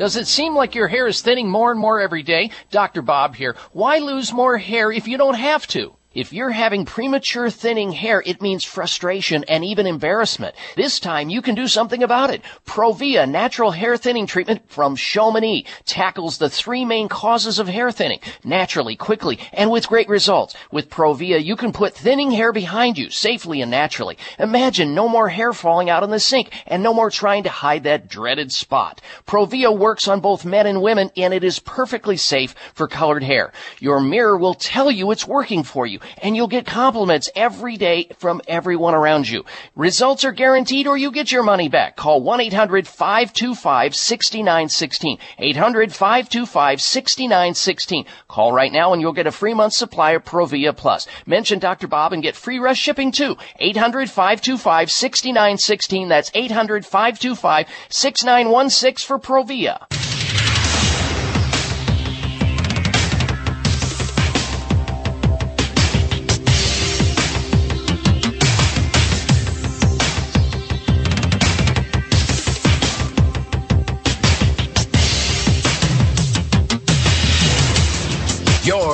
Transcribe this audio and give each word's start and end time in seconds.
Does 0.00 0.16
it 0.16 0.26
seem 0.26 0.54
like 0.54 0.74
your 0.74 0.88
hair 0.88 1.06
is 1.06 1.20
thinning 1.20 1.50
more 1.50 1.70
and 1.70 1.78
more 1.78 2.00
every 2.00 2.22
day? 2.22 2.52
Dr. 2.70 3.02
Bob 3.02 3.36
here. 3.36 3.54
Why 3.72 3.98
lose 3.98 4.32
more 4.32 4.56
hair 4.56 4.90
if 4.90 5.06
you 5.06 5.18
don't 5.18 5.34
have 5.34 5.66
to? 5.66 5.94
If 6.12 6.32
you're 6.32 6.50
having 6.50 6.86
premature 6.86 7.50
thinning 7.50 7.92
hair, 7.92 8.20
it 8.26 8.42
means 8.42 8.64
frustration 8.64 9.44
and 9.44 9.64
even 9.64 9.86
embarrassment. 9.86 10.56
This 10.74 10.98
time 10.98 11.30
you 11.30 11.40
can 11.40 11.54
do 11.54 11.68
something 11.68 12.02
about 12.02 12.30
it. 12.30 12.42
Provia 12.66 13.30
natural 13.30 13.70
hair 13.70 13.96
thinning 13.96 14.26
treatment 14.26 14.62
from 14.66 14.96
Chamonix 14.96 15.68
tackles 15.84 16.38
the 16.38 16.50
three 16.50 16.84
main 16.84 17.08
causes 17.08 17.60
of 17.60 17.68
hair 17.68 17.92
thinning 17.92 18.18
naturally, 18.42 18.96
quickly, 18.96 19.38
and 19.52 19.70
with 19.70 19.86
great 19.86 20.08
results. 20.08 20.56
With 20.72 20.90
Provia, 20.90 21.38
you 21.38 21.54
can 21.54 21.70
put 21.70 21.94
thinning 21.94 22.32
hair 22.32 22.52
behind 22.52 22.98
you 22.98 23.08
safely 23.08 23.62
and 23.62 23.70
naturally. 23.70 24.18
Imagine 24.40 24.96
no 24.96 25.08
more 25.08 25.28
hair 25.28 25.52
falling 25.52 25.90
out 25.90 26.02
in 26.02 26.10
the 26.10 26.18
sink 26.18 26.50
and 26.66 26.82
no 26.82 26.92
more 26.92 27.10
trying 27.10 27.44
to 27.44 27.50
hide 27.50 27.84
that 27.84 28.08
dreaded 28.08 28.50
spot. 28.50 29.00
Provia 29.28 29.70
works 29.70 30.08
on 30.08 30.18
both 30.18 30.44
men 30.44 30.66
and 30.66 30.82
women 30.82 31.12
and 31.16 31.32
it 31.32 31.44
is 31.44 31.60
perfectly 31.60 32.16
safe 32.16 32.52
for 32.74 32.88
colored 32.88 33.22
hair. 33.22 33.52
Your 33.78 34.00
mirror 34.00 34.36
will 34.36 34.54
tell 34.54 34.90
you 34.90 35.12
it's 35.12 35.28
working 35.28 35.62
for 35.62 35.86
you 35.86 35.99
and 36.18 36.36
you'll 36.36 36.48
get 36.48 36.66
compliments 36.66 37.30
every 37.34 37.76
day 37.76 38.08
from 38.18 38.40
everyone 38.48 38.94
around 38.94 39.28
you. 39.28 39.44
Results 39.76 40.24
are 40.24 40.32
guaranteed 40.32 40.86
or 40.86 40.96
you 40.96 41.10
get 41.10 41.30
your 41.32 41.42
money 41.42 41.68
back. 41.68 41.96
Call 41.96 42.22
1-800-525-6916. 42.22 45.18
800-525-6916. 45.38 48.06
Call 48.28 48.52
right 48.52 48.72
now 48.72 48.92
and 48.92 49.02
you'll 49.02 49.12
get 49.12 49.26
a 49.26 49.32
free 49.32 49.54
month 49.54 49.72
supply 49.72 50.12
of 50.12 50.24
Provia 50.24 50.76
Plus. 50.76 51.08
Mention 51.26 51.58
Dr. 51.58 51.88
Bob 51.88 52.12
and 52.12 52.22
get 52.22 52.36
free 52.36 52.58
rush 52.58 52.78
shipping 52.78 53.10
too. 53.12 53.36
800-525-6916. 53.60 56.08
That's 56.08 56.30
800-525-6916 56.30 59.04
for 59.04 59.18
Provia. 59.18 60.09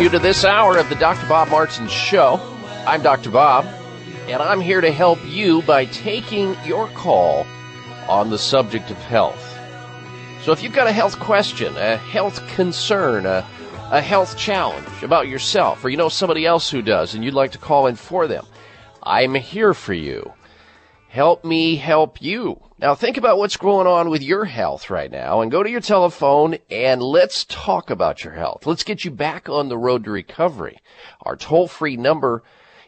You 0.00 0.08
to 0.08 0.18
this 0.18 0.46
hour 0.46 0.78
of 0.78 0.88
the 0.88 0.94
Dr. 0.94 1.26
Bob 1.28 1.50
Martin 1.50 1.86
Show. 1.86 2.40
I'm 2.86 3.02
Dr. 3.02 3.28
Bob, 3.28 3.66
and 4.28 4.40
I'm 4.40 4.62
here 4.62 4.80
to 4.80 4.90
help 4.90 5.18
you 5.26 5.60
by 5.60 5.84
taking 5.84 6.56
your 6.64 6.88
call 6.88 7.46
on 8.08 8.30
the 8.30 8.38
subject 8.38 8.90
of 8.90 8.96
health. 8.96 9.58
So 10.40 10.52
if 10.52 10.62
you've 10.62 10.72
got 10.72 10.86
a 10.86 10.92
health 10.92 11.18
question, 11.18 11.76
a 11.76 11.98
health 11.98 12.46
concern, 12.48 13.26
a, 13.26 13.46
a 13.90 14.00
health 14.00 14.38
challenge 14.38 15.02
about 15.02 15.28
yourself, 15.28 15.84
or 15.84 15.90
you 15.90 15.98
know 15.98 16.08
somebody 16.08 16.46
else 16.46 16.70
who 16.70 16.80
does, 16.80 17.14
and 17.14 17.22
you'd 17.22 17.34
like 17.34 17.52
to 17.52 17.58
call 17.58 17.86
in 17.86 17.96
for 17.96 18.26
them, 18.26 18.46
I'm 19.02 19.34
here 19.34 19.74
for 19.74 19.92
you. 19.92 20.32
Help 21.08 21.44
me 21.44 21.76
help 21.76 22.22
you. 22.22 22.58
Now 22.80 22.94
think 22.94 23.18
about 23.18 23.36
what's 23.36 23.58
going 23.58 23.86
on 23.86 24.08
with 24.08 24.22
your 24.22 24.46
health 24.46 24.88
right 24.88 25.10
now 25.10 25.42
and 25.42 25.50
go 25.50 25.62
to 25.62 25.68
your 25.68 25.82
telephone 25.82 26.56
and 26.70 27.02
let's 27.02 27.44
talk 27.44 27.90
about 27.90 28.24
your 28.24 28.32
health. 28.32 28.64
Let's 28.64 28.84
get 28.84 29.04
you 29.04 29.10
back 29.10 29.50
on 29.50 29.68
the 29.68 29.76
road 29.76 30.04
to 30.04 30.10
recovery. 30.10 30.78
Our 31.20 31.36
toll 31.36 31.68
free 31.68 31.98
number 31.98 32.42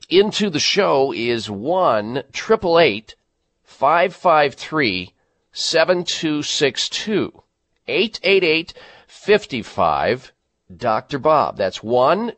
into 0.08 0.48
the 0.48 0.58
show 0.58 1.12
is 1.12 1.50
1 1.50 2.22
553 2.32 5.14
7262 5.52 7.42
888 7.86 8.72
55 9.06 10.32
Dr. 10.74 11.18
Bob. 11.18 11.58
That's 11.58 11.82
1 11.82 12.32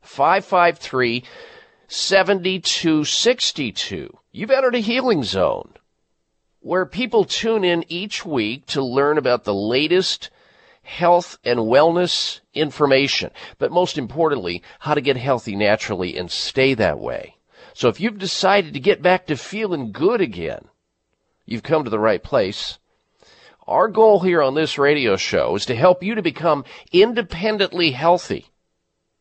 553 0.00 1.24
7262. 1.88 4.16
You've 4.32 4.50
entered 4.50 4.76
a 4.76 4.78
healing 4.78 5.24
zone 5.24 5.74
where 6.60 6.86
people 6.86 7.24
tune 7.24 7.64
in 7.64 7.84
each 7.88 8.24
week 8.24 8.66
to 8.66 8.82
learn 8.82 9.18
about 9.18 9.44
the 9.44 9.54
latest 9.54 10.30
health 10.82 11.38
and 11.44 11.60
wellness 11.60 12.40
information, 12.52 13.30
but 13.58 13.72
most 13.72 13.96
importantly, 13.96 14.62
how 14.80 14.94
to 14.94 15.00
get 15.00 15.16
healthy 15.16 15.56
naturally 15.56 16.16
and 16.16 16.30
stay 16.30 16.74
that 16.74 16.98
way. 16.98 17.36
So 17.72 17.88
if 17.88 18.00
you've 18.00 18.18
decided 18.18 18.74
to 18.74 18.80
get 18.80 19.00
back 19.00 19.26
to 19.26 19.36
feeling 19.36 19.92
good 19.92 20.20
again, 20.20 20.66
you've 21.46 21.62
come 21.62 21.84
to 21.84 21.90
the 21.90 21.98
right 21.98 22.22
place. 22.22 22.78
Our 23.66 23.88
goal 23.88 24.20
here 24.20 24.42
on 24.42 24.54
this 24.54 24.78
radio 24.78 25.16
show 25.16 25.54
is 25.54 25.64
to 25.66 25.76
help 25.76 26.02
you 26.02 26.14
to 26.14 26.22
become 26.22 26.64
independently 26.92 27.92
healthy. 27.92 28.46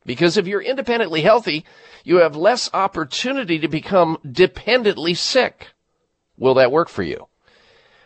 Because 0.05 0.37
if 0.37 0.47
you're 0.47 0.61
independently 0.61 1.21
healthy, 1.21 1.65
you 2.03 2.17
have 2.17 2.35
less 2.35 2.69
opportunity 2.73 3.59
to 3.59 3.67
become 3.67 4.17
dependently 4.29 5.13
sick. 5.13 5.67
Will 6.35 6.55
that 6.55 6.71
work 6.71 6.89
for 6.89 7.03
you? 7.03 7.28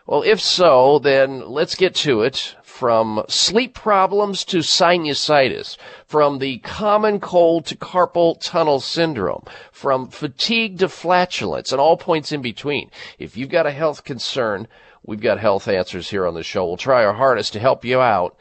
Well, 0.05 0.23
if 0.23 0.41
so, 0.41 0.99
then 0.99 1.49
let's 1.49 1.75
get 1.75 1.95
to 1.95 2.21
it. 2.21 2.55
From 2.61 3.23
sleep 3.29 3.73
problems 3.73 4.43
to 4.45 4.57
sinusitis, 4.57 5.77
from 6.05 6.39
the 6.39 6.57
common 6.57 7.19
cold 7.21 7.65
to 7.67 7.77
carpal 7.77 8.37
tunnel 8.41 8.81
syndrome, 8.81 9.43
from 9.71 10.09
fatigue 10.09 10.79
to 10.79 10.89
flatulence, 10.89 11.71
and 11.71 11.79
all 11.79 11.95
points 11.95 12.31
in 12.33 12.41
between. 12.41 12.89
If 13.19 13.37
you've 13.37 13.49
got 13.49 13.67
a 13.67 13.71
health 13.71 14.03
concern, 14.03 14.67
we've 15.05 15.21
got 15.21 15.39
health 15.39 15.67
answers 15.67 16.09
here 16.09 16.27
on 16.27 16.33
the 16.33 16.43
show. 16.43 16.65
We'll 16.65 16.77
try 16.77 17.05
our 17.05 17.13
hardest 17.13 17.53
to 17.53 17.59
help 17.59 17.85
you 17.85 18.01
out. 18.01 18.35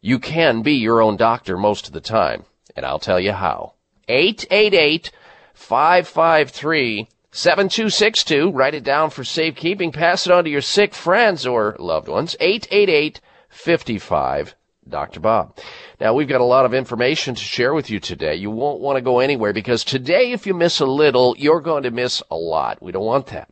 You 0.00 0.18
can 0.18 0.62
be 0.62 0.74
your 0.74 1.02
own 1.02 1.18
doctor 1.18 1.58
most 1.58 1.88
of 1.88 1.92
the 1.92 2.00
time, 2.00 2.44
and 2.74 2.86
I'll 2.86 3.00
tell 3.00 3.20
you 3.20 3.32
how. 3.32 3.74
888 4.08 5.10
553 5.52 7.08
7262. 7.32 8.50
Write 8.50 8.74
it 8.74 8.82
down 8.82 9.10
for 9.10 9.22
safekeeping. 9.22 9.92
Pass 9.92 10.26
it 10.26 10.32
on 10.32 10.44
to 10.44 10.50
your 10.50 10.60
sick 10.60 10.94
friends 10.94 11.46
or 11.46 11.76
loved 11.78 12.08
ones. 12.08 12.36
888 12.40 13.20
55 13.48 14.54
Dr. 14.88 15.20
Bob. 15.20 15.56
Now, 16.00 16.14
we've 16.14 16.28
got 16.28 16.40
a 16.40 16.44
lot 16.44 16.64
of 16.64 16.74
information 16.74 17.34
to 17.34 17.40
share 17.40 17.72
with 17.72 17.90
you 17.90 18.00
today. 18.00 18.34
You 18.34 18.50
won't 18.50 18.80
want 18.80 18.96
to 18.96 19.02
go 19.02 19.20
anywhere 19.20 19.52
because 19.52 19.84
today, 19.84 20.32
if 20.32 20.46
you 20.46 20.54
miss 20.54 20.80
a 20.80 20.86
little, 20.86 21.36
you're 21.38 21.60
going 21.60 21.84
to 21.84 21.90
miss 21.90 22.22
a 22.30 22.36
lot. 22.36 22.82
We 22.82 22.90
don't 22.90 23.04
want 23.04 23.26
that. 23.28 23.48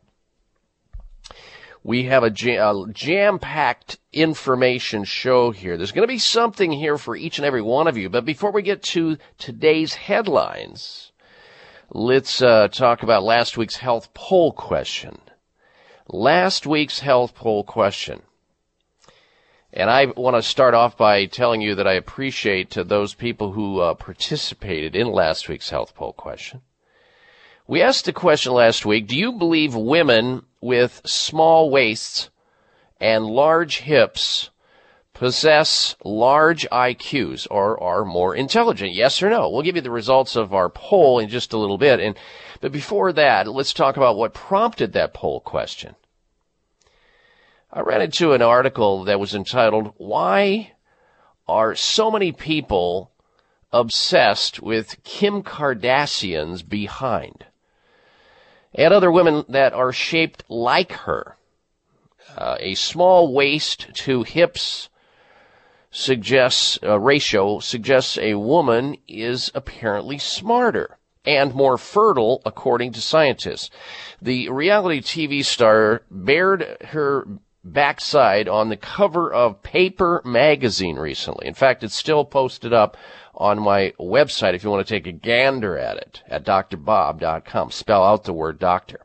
We 1.84 2.04
have 2.04 2.24
a 2.24 2.31
jam 2.31 3.38
packed 3.38 3.98
information 4.12 5.04
show 5.04 5.52
here. 5.52 5.76
There's 5.76 5.92
going 5.92 6.06
to 6.06 6.12
be 6.12 6.19
something 6.19 6.72
here 6.72 6.98
for 6.98 7.14
each 7.14 7.38
and 7.38 7.46
every 7.46 7.62
one 7.62 7.86
of 7.86 7.96
you. 7.96 8.08
But 8.08 8.24
before 8.24 8.50
we 8.50 8.62
get 8.62 8.82
to 8.84 9.16
today's 9.38 9.94
headlines, 9.94 11.12
let's 11.90 12.43
uh, 12.43 12.69
talk 12.69 13.02
about 13.02 13.23
last 13.23 13.56
week's 13.56 13.76
health 13.76 14.12
poll 14.14 14.52
question. 14.52 15.19
Last 16.08 16.67
week's 16.67 17.00
health 17.00 17.35
poll 17.35 17.64
question. 17.64 18.23
And 19.73 19.90
I 19.90 20.06
want 20.06 20.37
to 20.37 20.43
start 20.43 20.75
off 20.75 20.96
by 20.96 21.26
telling 21.26 21.61
you 21.61 21.75
that 21.75 21.87
I 21.87 21.93
appreciate 21.93 22.76
uh, 22.76 22.82
those 22.82 23.14
people 23.14 23.52
who 23.52 23.81
uh, 23.81 23.94
participated 23.94 24.96
in 24.96 25.12
last 25.12 25.49
week's 25.49 25.70
health 25.70 25.94
poll 25.94 26.12
question. 26.12 26.62
We 27.67 27.82
asked 27.82 28.06
the 28.06 28.14
question 28.14 28.52
last 28.55 28.87
week, 28.87 29.06
do 29.06 29.17
you 29.17 29.32
believe 29.32 29.75
women 29.75 30.44
with 30.62 31.02
small 31.05 31.70
waists 31.70 32.31
and 32.99 33.26
large 33.26 33.81
hips 33.81 34.49
possess 35.19 35.97
large 36.05 36.65
IQs 36.70 37.49
or 37.50 37.82
are 37.82 38.05
more 38.05 38.37
intelligent? 38.37 38.94
Yes 38.94 39.20
or 39.20 39.29
no? 39.29 39.50
We'll 39.50 39.62
give 39.62 39.75
you 39.75 39.82
the 39.82 39.91
results 39.91 40.37
of 40.37 40.55
our 40.55 40.69
poll 40.69 41.19
in 41.19 41.29
just 41.29 41.53
a 41.53 41.59
little 41.59 41.76
bit. 41.76 41.99
And, 41.99 42.17
but 42.61 42.70
before 42.70 43.12
that, 43.12 43.49
let's 43.49 43.73
talk 43.73 43.97
about 43.97 44.17
what 44.17 44.32
prompted 44.32 44.93
that 44.93 45.15
poll 45.15 45.41
question. 45.41 45.97
I 47.73 47.81
ran 47.81 48.00
into 48.00 48.32
an 48.32 48.43
article 48.43 49.05
that 49.05 49.19
was 49.19 49.35
entitled, 49.35 49.93
Why 49.97 50.75
Are 51.49 51.75
So 51.75 52.12
Many 52.12 52.31
People 52.31 53.11
Obsessed 53.73 54.62
with 54.62 55.03
Kim 55.03 55.43
Kardashian's 55.43 56.62
Behind? 56.62 57.44
And 58.73 58.94
other 58.94 59.11
women 59.11 59.44
that 59.49 59.73
are 59.73 59.93
shaped 59.93 60.44
like 60.49 60.93
her. 60.93 61.37
Uh, 62.37 62.56
a 62.61 62.76
small 62.76 63.35
waist 63.35 63.88
to 63.94 64.23
hips 64.23 64.88
suggests 65.90 66.79
a 66.82 66.99
ratio 66.99 67.58
suggests 67.61 68.19
a 68.19 68.35
woman 68.35 68.96
is 69.06 69.50
apparently 69.55 70.19
smarter 70.19 70.99
and 71.25 71.55
more 71.55 71.76
fertile 71.76 72.43
according 72.44 72.93
to 72.93 73.00
scientists. 73.00 73.70
The 74.20 74.49
reality 74.49 75.00
TV 75.00 75.44
star 75.44 76.02
bared 76.11 76.79
her 76.88 77.26
backside 77.64 78.49
on 78.49 78.69
the 78.69 78.76
cover 78.76 79.32
of 79.32 79.62
Paper 79.62 80.23
magazine 80.25 80.96
recently. 80.96 81.46
In 81.46 81.55
fact, 81.55 81.85
it's 81.85 81.94
still 81.94 82.25
posted 82.25 82.73
up 82.73 82.96
on 83.34 83.61
my 83.61 83.93
website 84.00 84.55
if 84.55 84.64
you 84.64 84.70
want 84.70 84.87
to 84.87 84.94
take 84.94 85.06
a 85.06 85.12
gander 85.12 85.79
at 85.79 85.96
it 85.96 86.23
at 86.29 86.44
drbob.com. 86.44 87.70
Spell 87.70 88.05
out 88.05 88.25
the 88.25 88.32
word 88.32 88.58
doctor. 88.58 89.00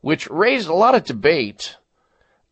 Which 0.00 0.30
raised 0.30 0.68
a 0.68 0.74
lot 0.74 0.94
of 0.94 1.04
debate 1.04 1.76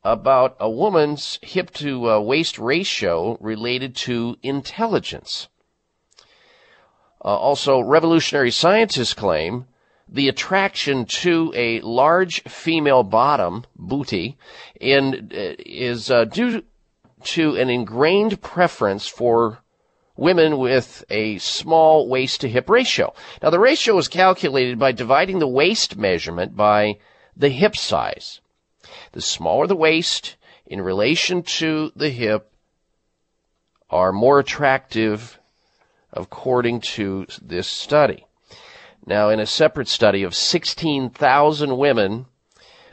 about 0.05 0.57
a 0.61 0.69
woman's 0.69 1.39
hip 1.43 1.71
to 1.71 2.11
uh, 2.11 2.21
waist 2.21 2.59
ratio 2.59 3.39
related 3.41 3.97
to 3.97 4.37
intelligence. 4.43 5.49
Uh, 7.25 7.29
also, 7.29 7.81
revolutionary 7.81 8.51
scientists 8.51 9.15
claim 9.15 9.67
the 10.07 10.29
attraction 10.29 11.07
to 11.07 11.51
a 11.57 11.81
large 11.81 12.43
female 12.43 13.03
bottom, 13.03 13.65
booty, 13.75 14.37
in, 14.79 15.31
uh, 15.35 15.55
is 15.59 16.11
uh, 16.11 16.27
due 16.27 16.63
to 17.23 17.57
an 17.57 17.71
ingrained 17.71 18.43
preference 18.43 19.09
for 19.09 19.61
women 20.17 20.59
with 20.59 21.03
a 21.09 21.39
small 21.39 22.07
waist 22.09 22.43
to 22.43 22.49
hip 22.49 22.69
ratio. 22.69 23.15
Now, 23.43 23.49
the 23.49 23.59
ratio 23.59 23.97
is 23.97 24.09
calculated 24.09 24.79
by 24.79 24.93
dividing 24.93 25.39
the 25.39 25.49
waist 25.49 25.97
measurement 25.97 26.55
by 26.55 26.99
the 27.35 27.49
hip 27.49 27.75
size. 27.75 28.41
The 29.15 29.21
smaller 29.21 29.69
the 29.69 29.77
waist 29.77 30.35
in 30.67 30.81
relation 30.81 31.45
to 31.45 31.93
the 31.95 32.11
hip 32.11 32.51
are 33.89 34.11
more 34.11 34.41
attractive 34.41 35.39
according 36.13 36.81
to 36.81 37.29
this 37.41 37.69
study. 37.69 38.27
Now, 39.07 39.29
in 39.29 39.39
a 39.39 39.47
separate 39.47 39.87
study 39.87 40.25
of 40.25 40.35
16,000 40.35 41.79
women 41.79 42.27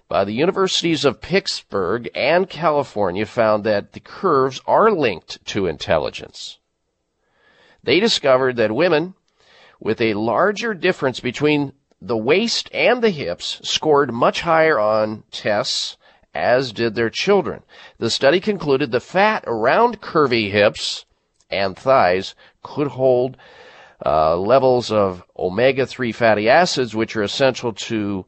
by 0.08 0.24
the 0.24 0.34
universities 0.34 1.06
of 1.06 1.22
Pittsburgh 1.22 2.08
and 2.14 2.48
California 2.48 3.26
found 3.26 3.64
that 3.64 3.94
the 3.94 4.00
curves 4.00 4.62
are 4.68 4.92
linked 4.92 5.44
to 5.48 5.66
intelligence. 5.66 6.60
They 7.82 8.00
discovered 8.00 8.58
that 8.58 8.76
women 8.76 9.16
with 9.80 10.00
a 10.00 10.14
larger 10.14 10.76
difference 10.76 11.20
between 11.20 11.74
the 12.00 12.16
waist 12.16 12.70
and 12.72 13.02
the 13.02 13.10
hips 13.10 13.60
scored 13.64 14.14
much 14.14 14.42
higher 14.42 14.78
on 14.78 15.24
tests, 15.32 15.98
as 16.34 16.72
did 16.72 16.96
their 16.96 17.10
children. 17.10 17.64
The 17.98 18.10
study 18.10 18.40
concluded 18.40 18.92
the 18.92 19.00
fat 19.00 19.44
around 19.48 20.02
curvy 20.02 20.52
hips 20.52 21.06
and 21.50 21.78
thighs 21.78 22.36
could 22.64 22.88
hold 22.88 23.38
uh, 24.06 24.38
levels 24.38 24.92
of 24.92 25.24
omega 25.38 25.86
3 25.86 26.12
fatty 26.12 26.50
acids, 26.50 26.96
which 26.96 27.16
are 27.16 27.24
essential 27.24 27.74
to 27.74 28.26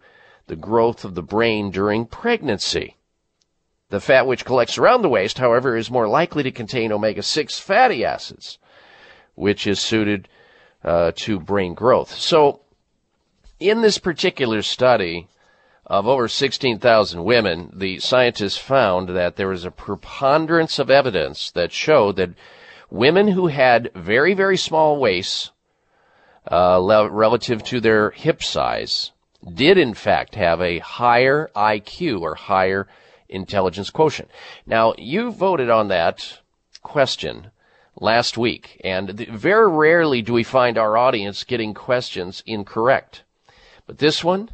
the 0.47 0.55
growth 0.55 1.05
of 1.05 1.15
the 1.15 1.23
brain 1.23 1.71
during 1.71 2.05
pregnancy. 2.05 2.97
The 3.89 3.99
fat 3.99 4.27
which 4.27 4.45
collects 4.45 4.77
around 4.77 5.01
the 5.01 5.09
waist, 5.09 5.37
however, 5.37 5.77
is 5.77 5.89
more 5.89 6.07
likely 6.07 6.43
to 6.43 6.51
contain 6.51 6.91
omega 6.91 7.23
6 7.23 7.59
fatty 7.59 8.03
acids, 8.03 8.57
which 9.35 9.65
is 9.65 9.79
suited 9.79 10.27
uh, 10.83 11.11
to 11.15 11.39
brain 11.39 11.73
growth. 11.73 12.13
So, 12.13 12.61
in 13.59 13.81
this 13.81 13.97
particular 13.97 14.61
study 14.61 15.27
of 15.85 16.07
over 16.07 16.27
16,000 16.27 17.23
women, 17.23 17.71
the 17.75 17.99
scientists 17.99 18.57
found 18.57 19.09
that 19.09 19.35
there 19.35 19.49
was 19.49 19.65
a 19.65 19.71
preponderance 19.71 20.79
of 20.79 20.89
evidence 20.89 21.51
that 21.51 21.71
showed 21.71 22.15
that 22.15 22.31
women 22.89 23.29
who 23.29 23.47
had 23.47 23.91
very, 23.93 24.33
very 24.33 24.57
small 24.57 24.97
waists 24.99 25.51
uh, 26.49 27.07
relative 27.09 27.63
to 27.63 27.79
their 27.79 28.11
hip 28.11 28.43
size 28.43 29.11
did 29.53 29.77
in 29.77 29.93
fact 29.93 30.35
have 30.35 30.61
a 30.61 30.79
higher 30.79 31.49
IQ 31.55 32.21
or 32.21 32.35
higher 32.35 32.87
intelligence 33.27 33.89
quotient. 33.89 34.29
Now, 34.65 34.93
you 34.97 35.31
voted 35.31 35.69
on 35.69 35.89
that 35.89 36.39
question 36.81 37.51
last 37.99 38.37
week, 38.37 38.79
and 38.83 39.17
th- 39.17 39.29
very 39.29 39.69
rarely 39.69 40.21
do 40.21 40.33
we 40.33 40.43
find 40.43 40.77
our 40.77 40.97
audience 40.97 41.43
getting 41.43 41.73
questions 41.73 42.43
incorrect. 42.45 43.23
But 43.85 43.97
this 43.97 44.23
one 44.23 44.49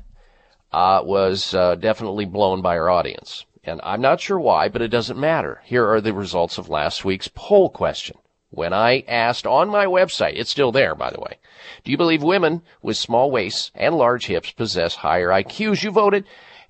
uh, 0.72 1.02
was 1.04 1.54
uh, 1.54 1.76
definitely 1.76 2.26
blown 2.26 2.62
by 2.62 2.78
our 2.78 2.90
audience. 2.90 3.46
And 3.64 3.82
I'm 3.84 4.02
not 4.02 4.22
sure 4.22 4.40
why, 4.40 4.70
but 4.70 4.82
it 4.82 4.88
doesn't 4.88 5.20
matter. 5.20 5.62
Here 5.66 5.88
are 5.88 6.02
the 6.02 6.14
results 6.14 6.58
of 6.58 6.70
last 6.70 7.04
week's 7.04 7.28
poll 7.28 7.70
question. 7.70 8.18
When 8.52 8.74
I 8.74 9.04
asked 9.08 9.46
on 9.46 9.70
my 9.70 9.86
website, 9.86 10.34
it's 10.36 10.50
still 10.50 10.72
there, 10.72 10.96
by 10.96 11.12
the 11.12 11.20
way, 11.20 11.38
do 11.84 11.92
you 11.92 11.98
believe 11.98 12.24
women 12.24 12.64
with 12.82 12.98
small 12.98 13.30
waists 13.30 13.70
and 13.76 13.96
large 13.96 14.26
hips 14.26 14.52
possess 14.52 14.96
higher 14.96 15.30
IQs? 15.30 15.84
You 15.84 15.92
voted, 15.92 16.26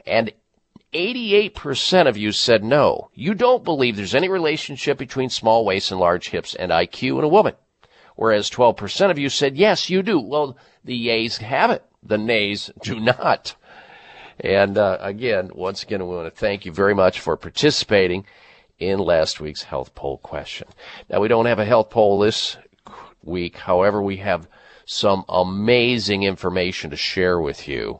and 0.05 0.33
88% 0.93 2.07
of 2.07 2.17
you 2.17 2.31
said 2.31 2.63
no. 2.63 3.11
You 3.13 3.33
don't 3.33 3.63
believe 3.63 3.95
there's 3.95 4.15
any 4.15 4.27
relationship 4.27 4.97
between 4.97 5.29
small 5.29 5.63
waists 5.63 5.91
and 5.91 5.99
large 5.99 6.29
hips 6.29 6.55
and 6.55 6.71
IQ 6.71 7.19
in 7.19 7.23
a 7.23 7.29
woman. 7.29 7.53
Whereas 8.15 8.49
12% 8.49 9.11
of 9.11 9.17
you 9.17 9.29
said 9.29 9.55
yes, 9.55 9.89
you 9.89 10.03
do. 10.03 10.19
Well, 10.19 10.57
the 10.83 11.07
yays 11.07 11.37
have 11.37 11.71
it. 11.71 11.85
The 12.03 12.17
nays 12.17 12.71
do 12.81 12.99
not. 12.99 13.55
And 14.39 14.77
uh, 14.77 14.97
again, 15.01 15.51
once 15.53 15.83
again, 15.83 16.07
we 16.07 16.15
want 16.15 16.33
to 16.33 16.39
thank 16.39 16.65
you 16.65 16.71
very 16.71 16.95
much 16.95 17.19
for 17.19 17.35
participating 17.35 18.25
in 18.79 18.99
last 18.99 19.41
week's 19.41 19.63
health 19.63 19.93
poll 19.95 20.17
question. 20.19 20.67
Now, 21.09 21.19
we 21.19 21.27
don't 21.27 21.45
have 21.45 21.59
a 21.59 21.65
health 21.65 21.89
poll 21.89 22.19
this 22.19 22.57
week. 23.23 23.57
However, 23.57 24.01
we 24.01 24.17
have 24.17 24.47
some 24.85 25.25
amazing 25.29 26.23
information 26.23 26.89
to 26.89 26.97
share 26.97 27.39
with 27.39 27.67
you. 27.67 27.99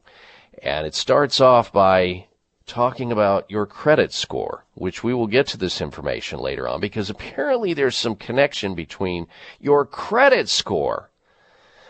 And 0.64 0.88
it 0.88 0.96
starts 0.96 1.40
off 1.40 1.72
by 1.72 2.26
talking 2.66 3.12
about 3.12 3.50
your 3.50 3.66
credit 3.66 4.14
score, 4.14 4.64
which 4.76 5.04
we 5.04 5.14
will 5.14 5.28
get 5.28 5.48
to 5.48 5.58
this 5.58 5.82
information 5.82 6.40
later 6.40 6.68
on 6.68 6.80
because 6.80 7.10
apparently 7.10 7.74
there's 7.74 7.98
some 7.98 8.16
connection 8.16 8.76
between 8.76 9.28
your 9.60 9.86
credit 9.86 10.48
score 10.48 11.10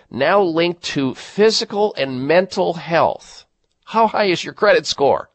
now 0.09 0.41
linked 0.41 0.81
to 0.81 1.13
physical 1.13 1.93
and 1.95 2.27
mental 2.27 2.73
health. 2.73 3.45
How 3.89 4.05
high 4.05 4.25
is 4.25 4.43
your 4.43 4.53
credit 4.53 4.85
score? 4.85 5.31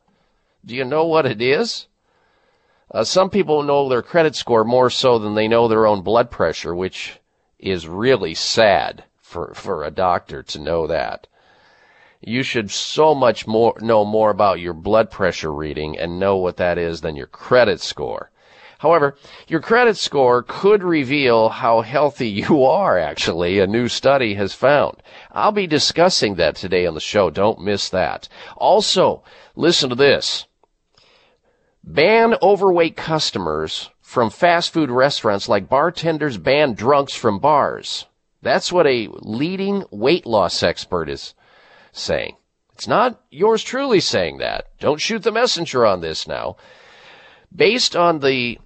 Do 0.64 0.76
you 0.76 0.84
know 0.84 1.04
what 1.06 1.26
it 1.26 1.42
is? 1.42 1.88
Uh, 2.88 3.02
some 3.02 3.28
people 3.28 3.64
know 3.64 3.88
their 3.88 4.00
credit 4.00 4.36
score 4.36 4.62
more 4.62 4.90
so 4.90 5.18
than 5.18 5.34
they 5.34 5.48
know 5.48 5.66
their 5.66 5.88
own 5.88 6.02
blood 6.02 6.30
pressure, 6.30 6.72
which 6.72 7.18
is 7.58 7.88
really 7.88 8.32
sad 8.32 9.02
for, 9.20 9.54
for 9.54 9.82
a 9.82 9.90
doctor 9.90 10.40
to 10.44 10.60
know 10.60 10.86
that. 10.86 11.26
You 12.20 12.44
should 12.44 12.70
so 12.70 13.12
much 13.12 13.44
more 13.44 13.74
know 13.80 14.04
more 14.04 14.30
about 14.30 14.60
your 14.60 14.72
blood 14.72 15.10
pressure 15.10 15.52
reading 15.52 15.98
and 15.98 16.20
know 16.20 16.36
what 16.36 16.56
that 16.58 16.78
is 16.78 17.00
than 17.00 17.16
your 17.16 17.26
credit 17.26 17.80
score. 17.80 18.30
However, 18.84 19.16
your 19.48 19.60
credit 19.60 19.96
score 19.96 20.42
could 20.42 20.82
reveal 20.82 21.48
how 21.48 21.80
healthy 21.80 22.28
you 22.44 22.64
are, 22.64 22.98
actually, 22.98 23.58
a 23.58 23.66
new 23.66 23.88
study 23.88 24.34
has 24.34 24.52
found. 24.52 25.02
I'll 25.32 25.52
be 25.52 25.66
discussing 25.66 26.34
that 26.34 26.54
today 26.54 26.84
on 26.84 26.92
the 26.92 27.00
show. 27.00 27.30
Don't 27.30 27.62
miss 27.62 27.88
that. 27.88 28.28
Also, 28.58 29.24
listen 29.56 29.88
to 29.88 29.94
this. 29.94 30.44
Ban 31.82 32.34
overweight 32.42 32.94
customers 32.94 33.88
from 34.02 34.28
fast 34.28 34.70
food 34.70 34.90
restaurants 34.90 35.48
like 35.48 35.66
bartenders 35.66 36.36
ban 36.36 36.74
drunks 36.74 37.14
from 37.14 37.38
bars. 37.38 38.04
That's 38.42 38.70
what 38.70 38.86
a 38.86 39.08
leading 39.12 39.84
weight 39.90 40.26
loss 40.26 40.62
expert 40.62 41.08
is 41.08 41.32
saying. 41.90 42.36
It's 42.74 42.86
not 42.86 43.18
yours 43.30 43.62
truly 43.62 44.00
saying 44.00 44.38
that. 44.38 44.66
Don't 44.78 45.00
shoot 45.00 45.22
the 45.22 45.32
messenger 45.32 45.86
on 45.86 46.02
this 46.02 46.28
now. 46.28 46.56
Based 47.54 47.96
on 47.96 48.18
the 48.18 48.58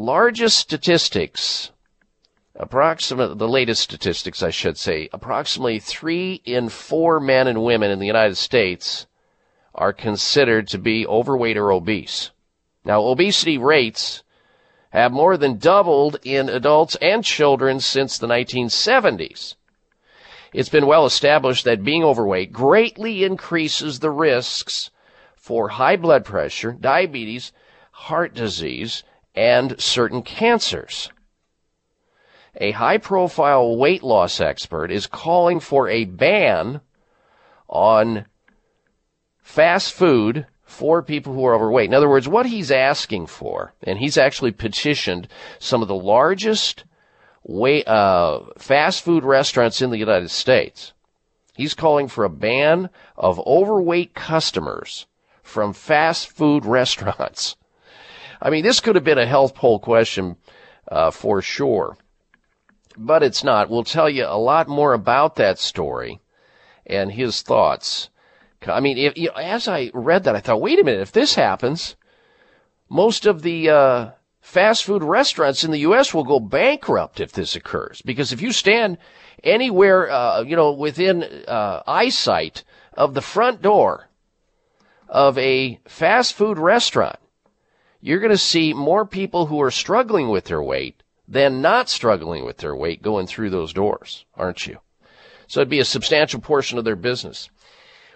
largest 0.00 0.58
statistics, 0.58 1.72
approximate 2.54 3.36
the 3.36 3.48
latest 3.48 3.82
statistics, 3.82 4.42
I 4.42 4.48
should 4.48 4.78
say, 4.78 5.10
approximately 5.12 5.78
three 5.78 6.40
in 6.46 6.70
four 6.70 7.20
men 7.20 7.46
and 7.46 7.62
women 7.62 7.90
in 7.90 7.98
the 7.98 8.06
United 8.06 8.36
States 8.36 9.06
are 9.74 9.92
considered 9.92 10.68
to 10.68 10.78
be 10.78 11.06
overweight 11.06 11.58
or 11.58 11.70
obese. 11.70 12.30
Now, 12.82 13.02
obesity 13.02 13.58
rates 13.58 14.22
have 14.88 15.12
more 15.12 15.36
than 15.36 15.58
doubled 15.58 16.18
in 16.24 16.48
adults 16.48 16.96
and 16.96 17.22
children 17.22 17.78
since 17.78 18.16
the 18.16 18.26
1970s. 18.26 19.56
It's 20.54 20.70
been 20.70 20.86
well 20.86 21.04
established 21.04 21.64
that 21.66 21.84
being 21.84 22.02
overweight 22.02 22.52
greatly 22.52 23.22
increases 23.22 24.00
the 24.00 24.10
risks 24.10 24.90
for 25.36 25.68
high 25.68 25.96
blood 25.96 26.24
pressure, 26.24 26.72
diabetes, 26.72 27.52
heart 27.92 28.34
disease, 28.34 29.04
and 29.34 29.80
certain 29.80 30.22
cancers. 30.22 31.10
A 32.56 32.72
high 32.72 32.98
profile 32.98 33.76
weight 33.76 34.02
loss 34.02 34.40
expert 34.40 34.90
is 34.90 35.06
calling 35.06 35.60
for 35.60 35.88
a 35.88 36.04
ban 36.04 36.80
on 37.68 38.26
fast 39.38 39.92
food 39.92 40.46
for 40.64 41.02
people 41.02 41.32
who 41.32 41.44
are 41.44 41.54
overweight. 41.54 41.88
In 41.88 41.94
other 41.94 42.08
words, 42.08 42.28
what 42.28 42.46
he's 42.46 42.70
asking 42.70 43.26
for, 43.26 43.74
and 43.82 43.98
he's 43.98 44.16
actually 44.16 44.52
petitioned 44.52 45.28
some 45.58 45.82
of 45.82 45.88
the 45.88 45.94
largest 45.94 46.84
uh, 47.48 48.40
fast 48.58 49.02
food 49.02 49.24
restaurants 49.24 49.82
in 49.82 49.90
the 49.90 49.98
United 49.98 50.30
States. 50.30 50.92
He's 51.54 51.74
calling 51.74 52.08
for 52.08 52.24
a 52.24 52.30
ban 52.30 52.90
of 53.16 53.40
overweight 53.46 54.14
customers 54.14 55.06
from 55.42 55.72
fast 55.72 56.28
food 56.28 56.64
restaurants. 56.66 57.56
I 58.42 58.50
mean, 58.50 58.64
this 58.64 58.80
could 58.80 58.94
have 58.94 59.04
been 59.04 59.18
a 59.18 59.26
health 59.26 59.54
poll 59.54 59.78
question 59.78 60.36
uh, 60.88 61.10
for 61.10 61.42
sure, 61.42 61.96
but 62.96 63.22
it's 63.22 63.44
not. 63.44 63.68
We'll 63.68 63.84
tell 63.84 64.08
you 64.08 64.24
a 64.26 64.38
lot 64.38 64.68
more 64.68 64.92
about 64.92 65.36
that 65.36 65.58
story 65.58 66.20
and 66.86 67.12
his 67.12 67.42
thoughts. 67.42 68.08
I 68.66 68.80
mean, 68.80 68.98
if, 68.98 69.16
you 69.16 69.28
know, 69.28 69.34
as 69.34 69.68
I 69.68 69.90
read 69.94 70.24
that, 70.24 70.36
I 70.36 70.40
thought, 70.40 70.60
wait 70.60 70.78
a 70.78 70.84
minute, 70.84 71.00
if 71.00 71.12
this 71.12 71.34
happens, 71.34 71.96
most 72.88 73.26
of 73.26 73.42
the 73.42 73.70
uh, 73.70 74.10
fast 74.40 74.84
food 74.84 75.02
restaurants 75.02 75.64
in 75.64 75.70
the 75.70 75.78
U.S. 75.80 76.12
will 76.12 76.24
go 76.24 76.40
bankrupt 76.40 77.20
if 77.20 77.32
this 77.32 77.56
occurs. 77.56 78.02
Because 78.02 78.32
if 78.32 78.42
you 78.42 78.52
stand 78.52 78.98
anywhere, 79.44 80.10
uh, 80.10 80.42
you 80.42 80.56
know, 80.56 80.72
within 80.72 81.22
uh, 81.22 81.82
eyesight 81.86 82.64
of 82.94 83.14
the 83.14 83.22
front 83.22 83.62
door 83.62 84.08
of 85.08 85.38
a 85.38 85.80
fast 85.86 86.34
food 86.34 86.58
restaurant, 86.58 87.16
you're 88.00 88.20
going 88.20 88.30
to 88.30 88.38
see 88.38 88.72
more 88.72 89.04
people 89.04 89.46
who 89.46 89.60
are 89.60 89.70
struggling 89.70 90.28
with 90.28 90.44
their 90.44 90.62
weight 90.62 91.02
than 91.28 91.60
not 91.60 91.88
struggling 91.88 92.44
with 92.44 92.58
their 92.58 92.74
weight 92.74 93.02
going 93.02 93.26
through 93.26 93.50
those 93.50 93.72
doors, 93.72 94.24
aren't 94.36 94.66
you? 94.66 94.78
So 95.46 95.60
it'd 95.60 95.68
be 95.68 95.80
a 95.80 95.84
substantial 95.84 96.40
portion 96.40 96.78
of 96.78 96.84
their 96.84 96.96
business. 96.96 97.50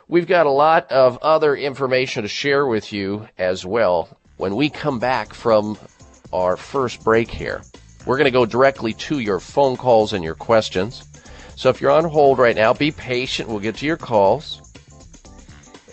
We've 0.08 0.26
got 0.26 0.46
a 0.46 0.50
lot 0.50 0.90
of 0.90 1.18
other 1.18 1.56
information 1.56 2.22
to 2.22 2.28
share 2.28 2.66
with 2.66 2.92
you 2.92 3.28
as 3.38 3.64
well 3.64 4.18
when 4.36 4.56
we 4.56 4.68
come 4.68 4.98
back 4.98 5.32
from 5.32 5.78
our 6.32 6.56
first 6.56 7.02
break 7.04 7.30
here. 7.30 7.62
We're 8.06 8.16
going 8.16 8.26
to 8.26 8.30
go 8.30 8.46
directly 8.46 8.92
to 8.94 9.18
your 9.18 9.40
phone 9.40 9.76
calls 9.76 10.12
and 10.12 10.22
your 10.22 10.34
questions. 10.34 11.04
So 11.56 11.70
if 11.70 11.80
you're 11.80 11.90
on 11.90 12.04
hold 12.04 12.38
right 12.38 12.56
now, 12.56 12.74
be 12.74 12.90
patient. 12.90 13.48
We'll 13.48 13.60
get 13.60 13.76
to 13.76 13.86
your 13.86 13.96
calls. 13.96 14.60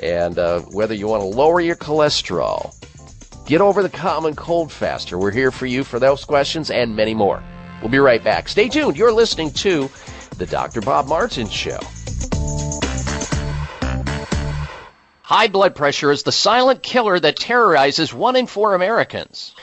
And 0.01 0.37
uh, 0.39 0.61
whether 0.71 0.95
you 0.95 1.07
want 1.07 1.21
to 1.21 1.27
lower 1.27 1.61
your 1.61 1.75
cholesterol, 1.75 2.75
get 3.51 3.59
over 3.59 3.83
the 3.83 3.89
common 3.89 4.33
cold 4.33 4.71
faster, 4.71 5.17
we're 5.17 5.29
here 5.29 5.51
for 5.51 5.65
you 5.65 5.83
for 5.83 5.99
those 5.99 6.23
questions 6.23 6.71
and 6.71 6.95
many 6.95 7.13
more. 7.13 7.43
We'll 7.81 7.91
be 7.91 7.99
right 7.99 8.23
back. 8.23 8.47
Stay 8.47 8.69
tuned. 8.69 8.95
You're 8.95 9.11
listening 9.11 9.51
to 9.55 9.89
The 10.37 10.45
Dr. 10.45 10.79
Bob 10.79 11.09
Martin 11.09 11.49
Show. 11.49 11.79
High 15.21 15.49
blood 15.49 15.75
pressure 15.75 16.13
is 16.13 16.23
the 16.23 16.31
silent 16.31 16.81
killer 16.81 17.19
that 17.19 17.35
terrorizes 17.35 18.13
one 18.13 18.37
in 18.37 18.47
four 18.47 18.73
Americans. 18.73 19.53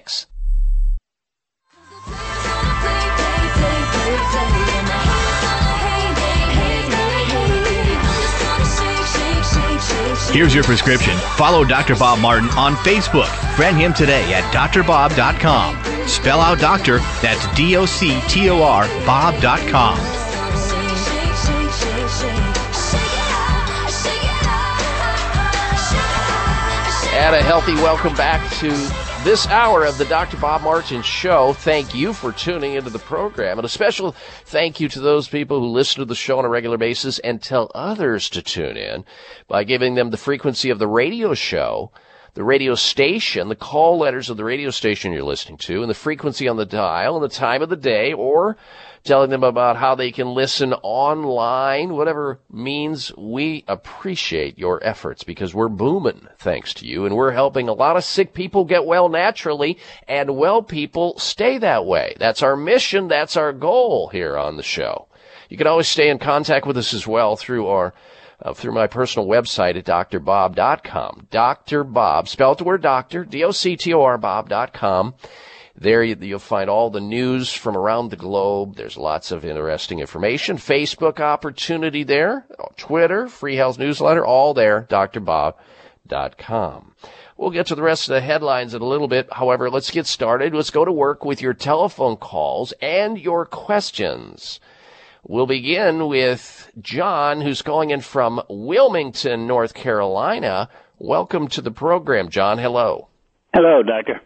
6596. 0.00 0.26
Here's 10.32 10.54
your 10.54 10.62
prescription. 10.64 11.16
Follow 11.36 11.64
Dr. 11.64 11.96
Bob 11.96 12.20
Martin 12.20 12.48
on 12.50 12.74
Facebook. 12.76 13.26
Friend 13.56 13.76
him 13.76 13.92
today 13.92 14.32
at 14.32 14.44
drbob.com. 14.54 15.76
Spell 16.06 16.40
out 16.40 16.60
doctor, 16.60 16.98
that's 17.20 17.52
D 17.54 17.76
O 17.76 17.84
C 17.84 18.20
T 18.28 18.48
O 18.48 18.62
R 18.62 18.86
Bob.com. 19.04 19.98
And 27.12 27.34
a 27.34 27.42
healthy 27.42 27.74
welcome 27.74 28.14
back 28.14 28.40
to 28.60 28.70
this 29.24 29.46
hour 29.48 29.84
of 29.84 29.98
the 29.98 30.06
Dr. 30.06 30.38
Bob 30.38 30.62
Martin 30.62 31.02
Show. 31.02 31.52
Thank 31.52 31.94
you 31.94 32.14
for 32.14 32.32
tuning 32.32 32.74
into 32.74 32.88
the 32.88 32.98
program. 32.98 33.58
And 33.58 33.66
a 33.66 33.68
special 33.68 34.12
thank 34.46 34.80
you 34.80 34.88
to 34.88 35.00
those 35.00 35.28
people 35.28 35.60
who 35.60 35.66
listen 35.66 35.98
to 35.98 36.06
the 36.06 36.14
show 36.14 36.38
on 36.38 36.46
a 36.46 36.48
regular 36.48 36.78
basis 36.78 37.18
and 37.18 37.42
tell 37.42 37.70
others 37.74 38.30
to 38.30 38.40
tune 38.40 38.78
in 38.78 39.04
by 39.46 39.64
giving 39.64 39.94
them 39.94 40.08
the 40.08 40.16
frequency 40.16 40.70
of 40.70 40.78
the 40.78 40.86
radio 40.86 41.34
show, 41.34 41.92
the 42.32 42.44
radio 42.44 42.74
station, 42.74 43.48
the 43.48 43.56
call 43.56 43.98
letters 43.98 44.30
of 44.30 44.38
the 44.38 44.44
radio 44.44 44.70
station 44.70 45.12
you're 45.12 45.22
listening 45.22 45.58
to, 45.58 45.82
and 45.82 45.90
the 45.90 45.94
frequency 45.94 46.48
on 46.48 46.56
the 46.56 46.64
dial 46.64 47.16
and 47.16 47.22
the 47.22 47.34
time 47.34 47.60
of 47.60 47.68
the 47.68 47.76
day, 47.76 48.14
or 48.14 48.56
telling 49.04 49.30
them 49.30 49.44
about 49.44 49.76
how 49.76 49.94
they 49.94 50.12
can 50.12 50.34
listen 50.34 50.72
online, 50.82 51.94
whatever 51.94 52.40
means 52.50 53.14
we 53.16 53.64
appreciate 53.66 54.58
your 54.58 54.84
efforts 54.84 55.24
because 55.24 55.54
we're 55.54 55.68
booming 55.68 56.28
thanks 56.38 56.74
to 56.74 56.86
you 56.86 57.06
and 57.06 57.16
we're 57.16 57.32
helping 57.32 57.68
a 57.68 57.72
lot 57.72 57.96
of 57.96 58.04
sick 58.04 58.34
people 58.34 58.64
get 58.64 58.84
well 58.84 59.08
naturally 59.08 59.78
and 60.06 60.36
well 60.36 60.62
people 60.62 61.18
stay 61.18 61.58
that 61.58 61.86
way. 61.86 62.14
That's 62.18 62.42
our 62.42 62.56
mission. 62.56 63.08
That's 63.08 63.36
our 63.36 63.52
goal 63.52 64.08
here 64.08 64.36
on 64.36 64.56
the 64.56 64.62
show. 64.62 65.08
You 65.48 65.56
can 65.56 65.66
always 65.66 65.88
stay 65.88 66.08
in 66.08 66.18
contact 66.18 66.66
with 66.66 66.76
us 66.76 66.94
as 66.94 67.06
well 67.06 67.36
through 67.36 67.66
our 67.66 67.94
uh, 68.42 68.54
through 68.54 68.72
my 68.72 68.86
personal 68.86 69.28
website 69.28 69.76
at 69.76 69.84
drbob.com. 69.84 71.26
Dr. 71.30 71.84
Bob, 71.84 72.28
spelled 72.28 72.58
the 72.58 72.64
word 72.64 72.80
doctor, 72.80 73.24
D-O-C-T-O-R 73.24 74.16
Bob.com. 74.16 75.14
There 75.80 76.04
you'll 76.04 76.38
find 76.38 76.68
all 76.68 76.90
the 76.90 77.00
news 77.00 77.50
from 77.50 77.74
around 77.74 78.10
the 78.10 78.16
globe. 78.16 78.76
There's 78.76 78.98
lots 78.98 79.32
of 79.32 79.46
interesting 79.46 80.00
information. 80.00 80.58
Facebook 80.58 81.20
opportunity 81.20 82.04
there. 82.04 82.44
Twitter, 82.76 83.28
Free 83.28 83.56
Health 83.56 83.78
Newsletter, 83.78 84.22
all 84.24 84.52
there. 84.52 84.86
drbob.com. 84.90 85.54
We'll 87.38 87.50
get 87.50 87.68
to 87.68 87.74
the 87.74 87.82
rest 87.82 88.10
of 88.10 88.14
the 88.14 88.20
headlines 88.20 88.74
in 88.74 88.82
a 88.82 88.86
little 88.86 89.08
bit. 89.08 89.32
However, 89.32 89.70
let's 89.70 89.90
get 89.90 90.06
started. 90.06 90.54
Let's 90.54 90.68
go 90.68 90.84
to 90.84 90.92
work 90.92 91.24
with 91.24 91.40
your 91.40 91.54
telephone 91.54 92.18
calls 92.18 92.72
and 92.82 93.18
your 93.18 93.46
questions. 93.46 94.60
We'll 95.26 95.46
begin 95.46 96.08
with 96.08 96.70
John, 96.78 97.40
who's 97.40 97.62
calling 97.62 97.88
in 97.88 98.02
from 98.02 98.42
Wilmington, 98.50 99.46
North 99.46 99.72
Carolina. 99.72 100.68
Welcome 100.98 101.48
to 101.48 101.62
the 101.62 101.70
program, 101.70 102.28
John. 102.28 102.58
Hello. 102.58 103.08
Hello, 103.54 103.82
Doctor. 103.82 104.20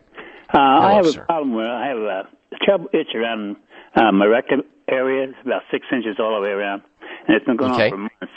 Uh, 0.55 0.59
Hello, 0.59 0.87
I 0.87 0.93
have 0.95 1.07
sir. 1.07 1.23
a 1.23 1.27
problem 1.27 1.55
where 1.55 1.69
I 1.69 1.89
have 1.89 1.99
a 1.99 2.29
trouble 2.65 2.87
itch 2.93 3.13
around 3.15 3.57
uh, 3.97 4.13
my 4.13 4.25
rectum 4.27 4.63
area. 4.89 5.25
It's 5.25 5.39
about 5.45 5.63
six 5.73 5.85
inches 5.93 6.17
all 6.21 6.37
the 6.37 6.43
way 6.43 6.51
around, 6.53 6.83
and 7.27 7.37
it's 7.37 7.45
been 7.45 7.57
going 7.57 7.73
Okay. 7.73 7.85
on 7.87 7.91
for 7.91 7.97
months. 7.97 8.35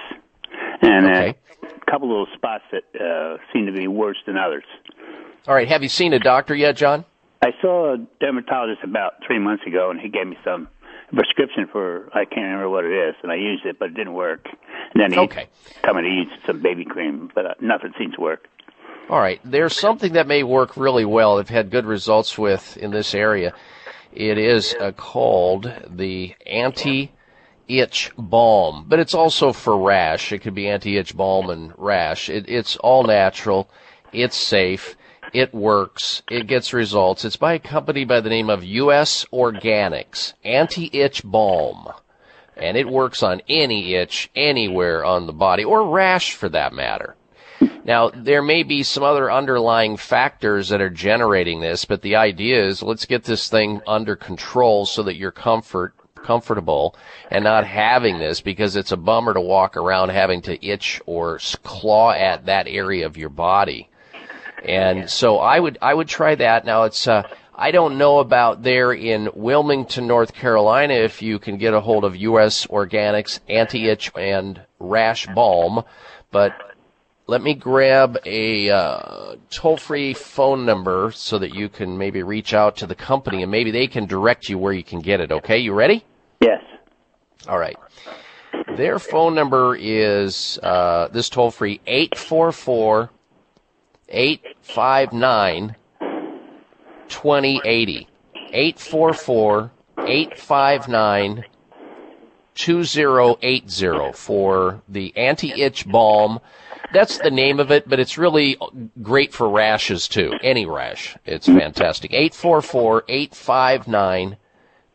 And 0.81 1.05
Okay. 1.05 1.35
uh, 1.61 1.67
a 1.67 1.91
couple 1.91 2.07
little 2.09 2.25
spots 2.35 2.63
that 2.71 2.83
uh, 2.99 3.37
seem 3.53 3.67
to 3.67 3.71
be 3.71 3.87
worse 3.87 4.17
than 4.25 4.35
others. 4.35 4.63
All 5.47 5.53
right. 5.53 5.67
Have 5.67 5.83
you 5.83 5.89
seen 5.89 6.11
a 6.13 6.19
doctor 6.19 6.55
yet, 6.55 6.75
John? 6.75 7.05
I 7.43 7.51
saw 7.61 7.93
a 7.93 7.97
dermatologist 8.19 8.83
about 8.83 9.13
three 9.25 9.37
months 9.37 9.63
ago, 9.67 9.91
and 9.91 9.99
he 9.99 10.09
gave 10.09 10.25
me 10.25 10.37
some 10.43 10.69
prescription 11.13 11.67
for 11.71 12.09
I 12.13 12.25
can't 12.25 12.41
remember 12.41 12.69
what 12.69 12.83
it 12.83 12.91
is, 13.09 13.15
and 13.21 13.31
I 13.31 13.35
used 13.35 13.63
it, 13.67 13.77
but 13.77 13.89
it 13.89 13.93
didn't 13.93 14.13
work. 14.13 14.43
And 14.93 14.99
then 15.03 15.11
he 15.11 15.19
Okay. 15.19 15.47
come 15.85 15.97
and 15.97 16.07
use 16.07 16.27
some 16.47 16.63
baby 16.63 16.83
cream, 16.83 17.29
but 17.35 17.45
uh, 17.45 17.53
nothing 17.61 17.93
seems 17.99 18.15
to 18.15 18.21
work. 18.21 18.47
All 19.09 19.19
right. 19.19 19.39
There's 19.45 19.79
something 19.79 20.13
that 20.13 20.27
may 20.27 20.43
work 20.43 20.75
really 20.75 21.05
well. 21.05 21.39
I've 21.39 21.47
had 21.47 21.69
good 21.69 21.85
results 21.85 22.37
with 22.37 22.75
in 22.75 22.91
this 22.91 23.15
area. 23.15 23.53
It 24.11 24.37
is 24.37 24.75
uh, 24.81 24.91
called 24.91 25.71
the 25.89 26.35
anti 26.45 27.13
itch 27.69 28.11
balm, 28.17 28.85
but 28.87 28.99
it's 28.99 29.13
also 29.13 29.53
for 29.53 29.77
rash. 29.77 30.33
It 30.33 30.39
could 30.39 30.55
be 30.55 30.67
anti 30.67 30.97
itch 30.97 31.15
balm 31.15 31.49
and 31.49 31.73
rash. 31.77 32.29
It, 32.29 32.49
it's 32.49 32.75
all 32.77 33.03
natural. 33.03 33.69
It's 34.11 34.35
safe. 34.35 34.97
It 35.33 35.53
works. 35.53 36.21
It 36.29 36.47
gets 36.47 36.73
results. 36.73 37.23
It's 37.23 37.37
by 37.37 37.53
a 37.53 37.59
company 37.59 38.03
by 38.03 38.19
the 38.19 38.29
name 38.29 38.49
of 38.49 38.63
U.S. 38.63 39.25
Organics 39.31 40.33
Anti 40.43 40.89
Itch 40.91 41.23
Balm. 41.23 41.87
And 42.57 42.75
it 42.75 42.89
works 42.89 43.23
on 43.23 43.41
any 43.47 43.93
itch 43.95 44.29
anywhere 44.35 45.05
on 45.05 45.27
the 45.27 45.33
body 45.33 45.63
or 45.63 45.87
rash 45.87 46.33
for 46.33 46.49
that 46.49 46.73
matter. 46.73 47.15
Now, 47.83 48.09
there 48.09 48.41
may 48.41 48.63
be 48.63 48.83
some 48.83 49.03
other 49.03 49.31
underlying 49.31 49.97
factors 49.97 50.69
that 50.69 50.81
are 50.81 50.89
generating 50.89 51.61
this, 51.61 51.85
but 51.85 52.01
the 52.01 52.17
idea 52.17 52.65
is 52.65 52.83
let's 52.83 53.05
get 53.05 53.23
this 53.23 53.49
thing 53.49 53.81
under 53.87 54.15
control 54.15 54.85
so 54.85 55.03
that 55.03 55.15
you're 55.15 55.31
comfort, 55.31 55.93
comfortable 56.15 56.95
and 57.31 57.43
not 57.43 57.65
having 57.65 58.19
this 58.19 58.41
because 58.41 58.75
it's 58.75 58.91
a 58.91 58.97
bummer 58.97 59.33
to 59.33 59.41
walk 59.41 59.77
around 59.77 60.09
having 60.09 60.41
to 60.41 60.65
itch 60.65 61.01
or 61.05 61.39
claw 61.63 62.11
at 62.11 62.45
that 62.45 62.67
area 62.67 63.05
of 63.05 63.17
your 63.17 63.29
body. 63.29 63.89
And 64.65 65.09
so 65.09 65.37
I 65.37 65.59
would, 65.59 65.77
I 65.81 65.93
would 65.93 66.07
try 66.07 66.35
that. 66.35 66.65
Now 66.65 66.83
it's, 66.83 67.07
uh, 67.07 67.23
I 67.55 67.71
don't 67.71 67.97
know 67.97 68.19
about 68.19 68.61
there 68.61 68.91
in 68.91 69.29
Wilmington, 69.33 70.05
North 70.05 70.33
Carolina, 70.33 70.93
if 70.93 71.21
you 71.21 71.39
can 71.39 71.57
get 71.57 71.73
a 71.73 71.79
hold 71.79 72.03
of 72.03 72.15
U.S. 72.15 72.67
Organics 72.67 73.39
anti-itch 73.49 74.11
and 74.15 74.61
rash 74.79 75.25
balm, 75.27 75.83
but 76.31 76.53
let 77.27 77.41
me 77.41 77.53
grab 77.53 78.17
a 78.25 78.69
uh, 78.69 79.35
toll-free 79.49 80.13
phone 80.13 80.65
number 80.65 81.11
so 81.13 81.37
that 81.37 81.53
you 81.53 81.67
can 81.67 81.97
maybe 81.97 82.23
reach 82.23 82.53
out 82.53 82.77
to 82.77 82.87
the 82.87 82.95
company 82.95 83.43
and 83.43 83.51
maybe 83.51 83.69
they 83.69 83.87
can 83.87 84.05
direct 84.05 84.47
you 84.47 84.57
where 84.57 84.71
you 84.71 84.83
can 84.83 85.01
get 85.01 85.19
it. 85.19 85.31
Okay, 85.31 85.57
you 85.57 85.73
ready? 85.73 86.05
Yes. 86.39 86.63
All 87.47 87.59
right. 87.59 87.75
Their 88.77 88.97
phone 88.97 89.35
number 89.35 89.75
is 89.75 90.57
uh, 90.63 91.09
this 91.09 91.29
toll-free 91.29 91.81
eight 91.85 92.17
four 92.17 92.51
four 92.53 93.11
eight 94.09 94.41
five 94.61 95.11
nine 95.11 95.75
twenty 97.09 97.61
eighty. 97.65 98.07
Eight 98.53 98.79
four 98.79 99.13
four 99.13 99.71
eight 99.99 100.39
five 100.39 100.87
nine 100.87 101.43
2080 102.55 104.11
for 104.13 104.81
the 104.87 105.15
anti-itch 105.15 105.87
balm. 105.87 106.39
That's 106.93 107.17
the 107.17 107.31
name 107.31 107.59
of 107.59 107.71
it, 107.71 107.89
but 107.89 107.99
it's 107.99 108.17
really 108.17 108.57
great 109.01 109.33
for 109.33 109.49
rashes 109.49 110.07
too. 110.07 110.31
Any 110.41 110.65
rash. 110.65 111.17
It's 111.25 111.47
fantastic. 111.47 112.11
844-859 112.11 114.37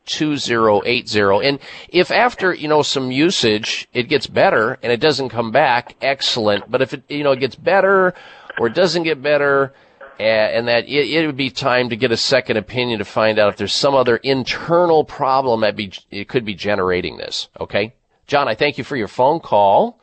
2080. 0.04 1.46
And 1.46 1.58
if 1.88 2.10
after, 2.10 2.54
you 2.54 2.68
know, 2.68 2.82
some 2.82 3.10
usage, 3.10 3.88
it 3.92 4.04
gets 4.04 4.26
better 4.26 4.78
and 4.82 4.92
it 4.92 5.00
doesn't 5.00 5.28
come 5.28 5.52
back, 5.52 5.96
excellent. 6.02 6.70
But 6.70 6.82
if 6.82 6.94
it, 6.94 7.04
you 7.08 7.22
know, 7.22 7.32
it 7.32 7.40
gets 7.40 7.56
better 7.56 8.14
or 8.58 8.66
it 8.66 8.74
doesn't 8.74 9.04
get 9.04 9.22
better 9.22 9.72
eh, 10.18 10.24
and 10.24 10.68
that 10.68 10.88
it, 10.88 11.10
it, 11.10 11.26
would 11.26 11.36
be 11.36 11.50
time 11.50 11.88
to 11.90 11.96
get 11.96 12.10
a 12.10 12.16
second 12.16 12.56
opinion 12.56 12.98
to 12.98 13.04
find 13.04 13.38
out 13.38 13.50
if 13.50 13.56
there's 13.56 13.72
some 13.72 13.94
other 13.94 14.16
internal 14.16 15.04
problem 15.04 15.60
that 15.60 15.76
be 15.76 15.92
it 16.10 16.28
could 16.28 16.44
be 16.44 16.54
generating 16.54 17.16
this. 17.16 17.48
Okay, 17.60 17.94
John, 18.26 18.48
I 18.48 18.54
thank 18.54 18.78
you 18.78 18.84
for 18.84 18.96
your 18.96 19.08
phone 19.08 19.40
call. 19.40 20.00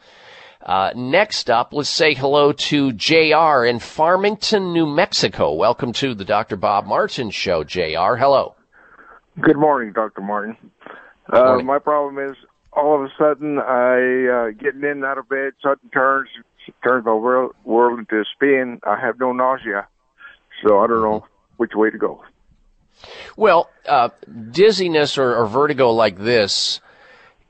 Uh, 0.70 0.94
next 0.96 1.50
up, 1.50 1.74
let's 1.74 1.90
say 1.90 2.14
hello 2.14 2.52
to 2.52 2.92
JR 2.92 3.66
in 3.66 3.80
Farmington, 3.80 4.72
New 4.72 4.86
Mexico. 4.86 5.52
Welcome 5.52 5.94
to 5.94 6.14
the 6.14 6.24
Dr. 6.24 6.58
Bob 6.58 6.86
Martin 6.86 7.32
Show, 7.32 7.64
JR. 7.64 8.16
Hello. 8.16 8.54
Good 9.42 9.58
morning, 9.58 9.94
Dr. 9.94 10.22
Martin. 10.22 10.56
Uh, 11.28 11.58
my 11.64 11.80
problem 11.80 12.24
is 12.24 12.38
all 12.72 12.96
of 12.96 13.02
a 13.02 13.10
sudden 13.18 13.58
I 13.58 14.28
uh, 14.28 14.52
getting 14.52 14.84
in 14.84 14.98
and 14.98 15.06
out 15.06 15.18
of 15.18 15.28
bed, 15.28 15.54
sudden 15.60 15.90
turns, 15.92 16.30
turns 16.84 17.04
my 17.04 17.16
world, 17.16 17.56
world 17.64 17.98
into 17.98 18.20
a 18.20 18.26
spin. 18.36 18.80
I 18.84 19.00
have 19.00 19.20
no 19.20 19.32
nausea, 19.32 19.88
so 20.64 20.78
I 20.78 20.86
don't 20.86 21.02
know 21.02 21.26
which 21.58 21.72
way 21.74 21.90
to 21.90 21.98
go. 21.98 22.24
Well, 23.36 23.72
uh, 23.88 24.10
dizziness 24.52 25.18
or, 25.18 25.36
or 25.36 25.48
vertigo 25.48 25.90
like 25.90 26.20
this 26.20 26.80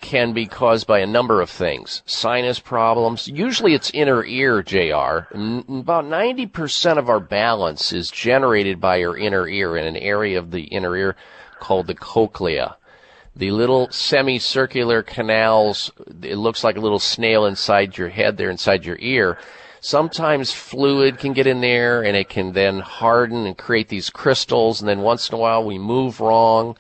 can 0.02 0.32
be 0.32 0.46
caused 0.46 0.88
by 0.88 1.00
a 1.00 1.08
number 1.08 1.42
of 1.42 1.50
things. 1.50 2.02
Sinus 2.06 2.60
problems. 2.60 3.28
Usually 3.28 3.74
it's 3.74 3.92
inner 3.92 4.24
ear, 4.24 4.64
JR. 4.64 5.28
About 5.36 6.06
90% 6.06 6.98
of 6.98 7.10
our 7.10 7.20
balance 7.20 7.92
is 7.92 8.10
generated 8.10 8.80
by 8.80 8.98
your 8.98 9.18
inner 9.18 9.48
ear 9.48 9.76
in 9.76 9.86
an 9.86 9.98
area 9.98 10.40
of 10.40 10.52
the 10.52 10.64
inner 10.64 10.96
ear 10.96 11.16
called 11.60 11.88
the 11.88 11.96
cochlea. 11.96 12.78
The 13.36 13.52
little 13.52 13.90
semicircular 13.92 15.04
canals, 15.04 15.92
it 16.24 16.36
looks 16.36 16.64
like 16.64 16.78
a 16.78 16.82
little 16.82 17.00
snail 17.00 17.46
inside 17.46 17.98
your 17.98 18.10
head 18.10 18.38
there, 18.38 18.50
inside 18.50 18.86
your 18.86 18.98
ear. 19.00 19.38
Sometimes 19.82 20.52
fluid 20.52 21.20
can 21.20 21.34
get 21.34 21.48
in 21.48 21.62
there 21.62 22.04
and 22.04 22.18
it 22.18 22.28
can 22.28 22.54
then 22.54 22.80
harden 22.80 23.46
and 23.46 23.58
create 23.58 23.88
these 23.88 24.10
crystals 24.10 24.82
and 24.82 24.90
then 24.90 25.02
once 25.02 25.30
in 25.30 25.36
a 25.36 25.38
while 25.38 25.64
we 25.64 25.78
move 25.78 26.20
wrong 26.20 26.76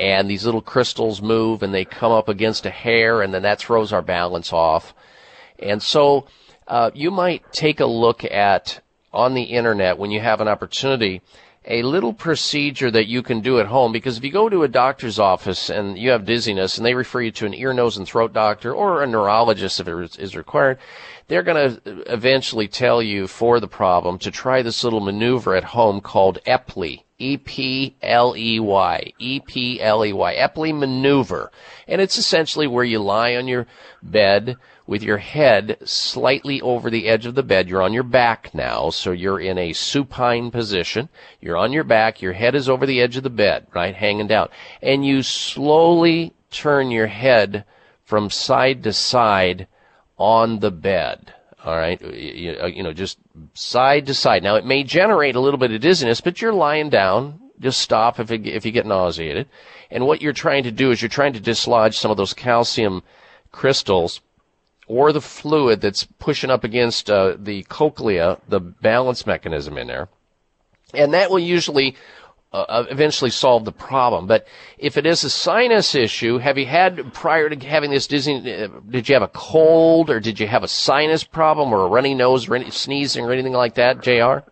and 0.00 0.30
these 0.30 0.46
little 0.46 0.62
crystals 0.62 1.20
move 1.20 1.62
and 1.62 1.74
they 1.74 1.84
come 1.84 2.10
up 2.10 2.30
against 2.30 2.64
a 2.64 2.70
hair 2.70 3.20
and 3.20 3.34
then 3.34 3.42
that 3.42 3.60
throws 3.60 3.92
our 3.92 4.00
balance 4.00 4.50
off. 4.50 4.94
And 5.58 5.82
so 5.82 6.26
uh, 6.66 6.90
you 6.94 7.10
might 7.10 7.52
take 7.52 7.80
a 7.80 7.86
look 7.86 8.24
at 8.24 8.80
on 9.12 9.34
the 9.34 9.42
internet 9.42 9.98
when 9.98 10.10
you 10.10 10.20
have 10.20 10.40
an 10.40 10.48
opportunity 10.48 11.20
a 11.66 11.82
little 11.82 12.14
procedure 12.14 12.90
that 12.90 13.06
you 13.06 13.22
can 13.22 13.40
do 13.40 13.60
at 13.60 13.66
home 13.66 13.92
because 13.92 14.16
if 14.16 14.24
you 14.24 14.30
go 14.30 14.48
to 14.48 14.62
a 14.62 14.68
doctor's 14.68 15.18
office 15.18 15.68
and 15.68 15.98
you 15.98 16.10
have 16.10 16.24
dizziness 16.24 16.78
and 16.78 16.86
they 16.86 16.94
refer 16.94 17.20
you 17.20 17.30
to 17.30 17.44
an 17.44 17.52
ear, 17.52 17.74
nose, 17.74 17.98
and 17.98 18.06
throat 18.06 18.32
doctor 18.32 18.72
or 18.72 19.02
a 19.02 19.06
neurologist 19.06 19.78
if 19.78 19.86
it 19.86 20.18
is 20.18 20.34
required, 20.34 20.78
they're 21.28 21.42
going 21.42 21.76
to 21.82 22.12
eventually 22.12 22.66
tell 22.66 23.02
you 23.02 23.26
for 23.26 23.60
the 23.60 23.68
problem 23.68 24.18
to 24.18 24.30
try 24.30 24.62
this 24.62 24.82
little 24.82 25.00
maneuver 25.00 25.54
at 25.54 25.64
home 25.64 26.00
called 26.00 26.38
Epley. 27.20 27.94
E-P-L-E-Y. 28.00 29.12
E-P-L-E-Y. 29.18 30.34
Epley 30.34 30.78
maneuver. 30.78 31.52
And 31.86 32.00
it's 32.00 32.18
essentially 32.18 32.66
where 32.66 32.84
you 32.84 32.98
lie 32.98 33.36
on 33.36 33.46
your 33.46 33.66
bed 34.02 34.56
with 34.86 35.02
your 35.02 35.18
head 35.18 35.76
slightly 35.84 36.60
over 36.60 36.90
the 36.90 37.08
edge 37.08 37.26
of 37.26 37.34
the 37.34 37.42
bed. 37.42 37.68
You're 37.68 37.82
on 37.82 37.92
your 37.92 38.02
back 38.02 38.52
now, 38.54 38.90
so 38.90 39.12
you're 39.12 39.38
in 39.38 39.58
a 39.58 39.72
supine 39.72 40.50
position. 40.50 41.08
You're 41.40 41.56
on 41.56 41.72
your 41.72 41.84
back. 41.84 42.20
Your 42.20 42.32
head 42.32 42.54
is 42.54 42.68
over 42.68 42.86
the 42.86 43.00
edge 43.00 43.16
of 43.16 43.22
the 43.22 43.30
bed, 43.30 43.66
right? 43.72 43.94
Hanging 43.94 44.26
down. 44.26 44.48
And 44.82 45.06
you 45.06 45.22
slowly 45.22 46.32
turn 46.50 46.90
your 46.90 47.06
head 47.06 47.64
from 48.04 48.30
side 48.30 48.82
to 48.82 48.92
side 48.92 49.68
on 50.18 50.58
the 50.58 50.72
bed. 50.72 51.34
All 51.62 51.76
right, 51.76 52.00
you, 52.00 52.56
uh, 52.60 52.66
you 52.66 52.82
know, 52.82 52.92
just 52.92 53.18
side 53.52 54.06
to 54.06 54.14
side. 54.14 54.42
Now 54.42 54.56
it 54.56 54.64
may 54.64 54.82
generate 54.82 55.36
a 55.36 55.40
little 55.40 55.58
bit 55.58 55.72
of 55.72 55.80
dizziness, 55.80 56.20
but 56.20 56.40
you're 56.40 56.54
lying 56.54 56.88
down. 56.88 57.38
Just 57.60 57.80
stop 57.80 58.18
if 58.18 58.30
it, 58.30 58.46
if 58.46 58.64
you 58.64 58.72
get 58.72 58.86
nauseated. 58.86 59.46
And 59.90 60.06
what 60.06 60.22
you're 60.22 60.32
trying 60.32 60.62
to 60.64 60.70
do 60.70 60.90
is 60.90 61.02
you're 61.02 61.10
trying 61.10 61.34
to 61.34 61.40
dislodge 61.40 61.98
some 61.98 62.10
of 62.10 62.16
those 62.16 62.32
calcium 62.32 63.02
crystals 63.52 64.22
or 64.86 65.12
the 65.12 65.20
fluid 65.20 65.82
that's 65.82 66.04
pushing 66.18 66.50
up 66.50 66.64
against 66.64 67.10
uh, 67.10 67.36
the 67.38 67.62
cochlea, 67.64 68.38
the 68.48 68.60
balance 68.60 69.26
mechanism 69.26 69.76
in 69.76 69.86
there. 69.86 70.08
And 70.94 71.14
that 71.14 71.30
will 71.30 71.38
usually 71.38 71.94
uh, 72.52 72.64
uh, 72.68 72.86
eventually 72.90 73.30
solve 73.30 73.64
the 73.64 73.72
problem. 73.72 74.26
But 74.26 74.46
if 74.76 74.96
it 74.96 75.06
is 75.06 75.22
a 75.22 75.30
sinus 75.30 75.94
issue, 75.94 76.38
have 76.38 76.58
you 76.58 76.66
had 76.66 77.14
prior 77.14 77.48
to 77.48 77.66
having 77.66 77.92
this 77.92 78.08
dizzy? 78.08 78.34
Uh, 78.34 78.68
did 78.88 79.08
you 79.08 79.14
have 79.14 79.22
a 79.22 79.28
cold, 79.28 80.10
or 80.10 80.18
did 80.18 80.40
you 80.40 80.48
have 80.48 80.64
a 80.64 80.68
sinus 80.68 81.22
problem, 81.22 81.72
or 81.72 81.84
a 81.84 81.88
runny 81.88 82.14
nose, 82.14 82.48
or 82.48 82.56
any, 82.56 82.70
sneezing, 82.70 83.24
or 83.24 83.32
anything 83.32 83.52
like 83.52 83.74
that, 83.76 84.02
JR? 84.02 84.44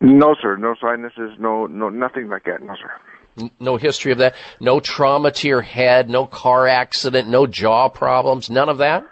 No, 0.00 0.36
sir. 0.40 0.56
No 0.56 0.76
sinuses. 0.80 1.36
No, 1.38 1.66
no, 1.66 1.88
nothing 1.88 2.28
like 2.28 2.44
that. 2.44 2.62
No, 2.62 2.76
sir. 2.76 3.50
no 3.58 3.78
history 3.78 4.12
of 4.12 4.18
that. 4.18 4.36
No 4.60 4.78
trauma 4.78 5.32
to 5.32 5.48
your 5.48 5.62
head. 5.62 6.08
No 6.08 6.26
car 6.26 6.68
accident. 6.68 7.28
No 7.28 7.48
jaw 7.48 7.88
problems. 7.88 8.48
None 8.48 8.68
of 8.68 8.78
that. 8.78 9.04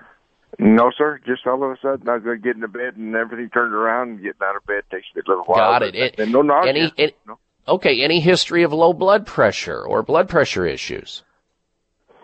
No, 0.61 0.93
sir. 0.97 1.19
Just 1.27 1.45
all 1.47 1.65
of 1.65 1.71
a 1.71 1.77
sudden, 1.83 2.09
I 2.09 2.19
was 2.19 2.23
going 2.23 2.61
to 2.61 2.69
bed, 2.69 2.97
and 2.97 3.17
everything 3.17 3.49
turned 3.51 3.75
around. 3.75 4.11
And 4.11 4.19
getting 4.19 4.43
out 4.45 4.55
of 4.55 4.65
bed 4.67 4.83
takes 4.93 5.07
me 5.17 5.23
a 5.27 5.29
little 5.29 5.45
while. 5.45 5.73
Got 5.73 5.83
it. 5.83 5.95
it 5.97 6.21
and 6.21 6.31
no 6.31 6.43
nausea. 6.43 6.71
Any, 6.71 6.93
any, 6.99 7.15
no. 7.27 7.39
Okay, 7.67 8.03
any 8.03 8.21
history 8.21 8.63
of 8.65 8.73
low 8.73 8.93
blood 8.93 9.27
pressure 9.27 9.81
or 9.81 10.03
blood 10.03 10.29
pressure 10.29 10.67
issues? 10.67 11.23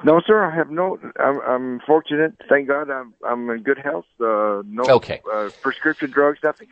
No, 0.05 0.21
sir. 0.27 0.45
I 0.45 0.55
have 0.55 0.71
no. 0.71 0.99
I'm, 1.19 1.41
I'm 1.41 1.81
fortunate. 1.81 2.35
Thank 2.49 2.69
God. 2.69 2.91
I'm 2.91 3.15
I'm 3.27 3.51
in 3.51 3.63
good 3.63 3.79
health. 3.79 4.07
Uh, 4.21 4.63
no 4.67 4.85
okay. 4.89 5.21
Uh, 5.33 5.51
prescription 5.61 6.11
drugs. 6.11 6.39
Nothing. 6.43 6.69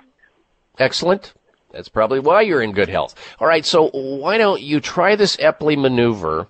Excellent. 0.79 1.35
That's 1.73 1.89
probably 1.89 2.21
why 2.21 2.43
you're 2.43 2.63
in 2.63 2.73
good 2.73 2.89
health. 2.89 3.15
All 3.41 3.49
right. 3.49 3.65
So 3.65 3.89
why 3.91 4.39
don't 4.39 4.63
you 4.63 4.81
try 4.81 5.17
this 5.17 5.37
Epley 5.37 5.77
maneuver? 5.77 6.47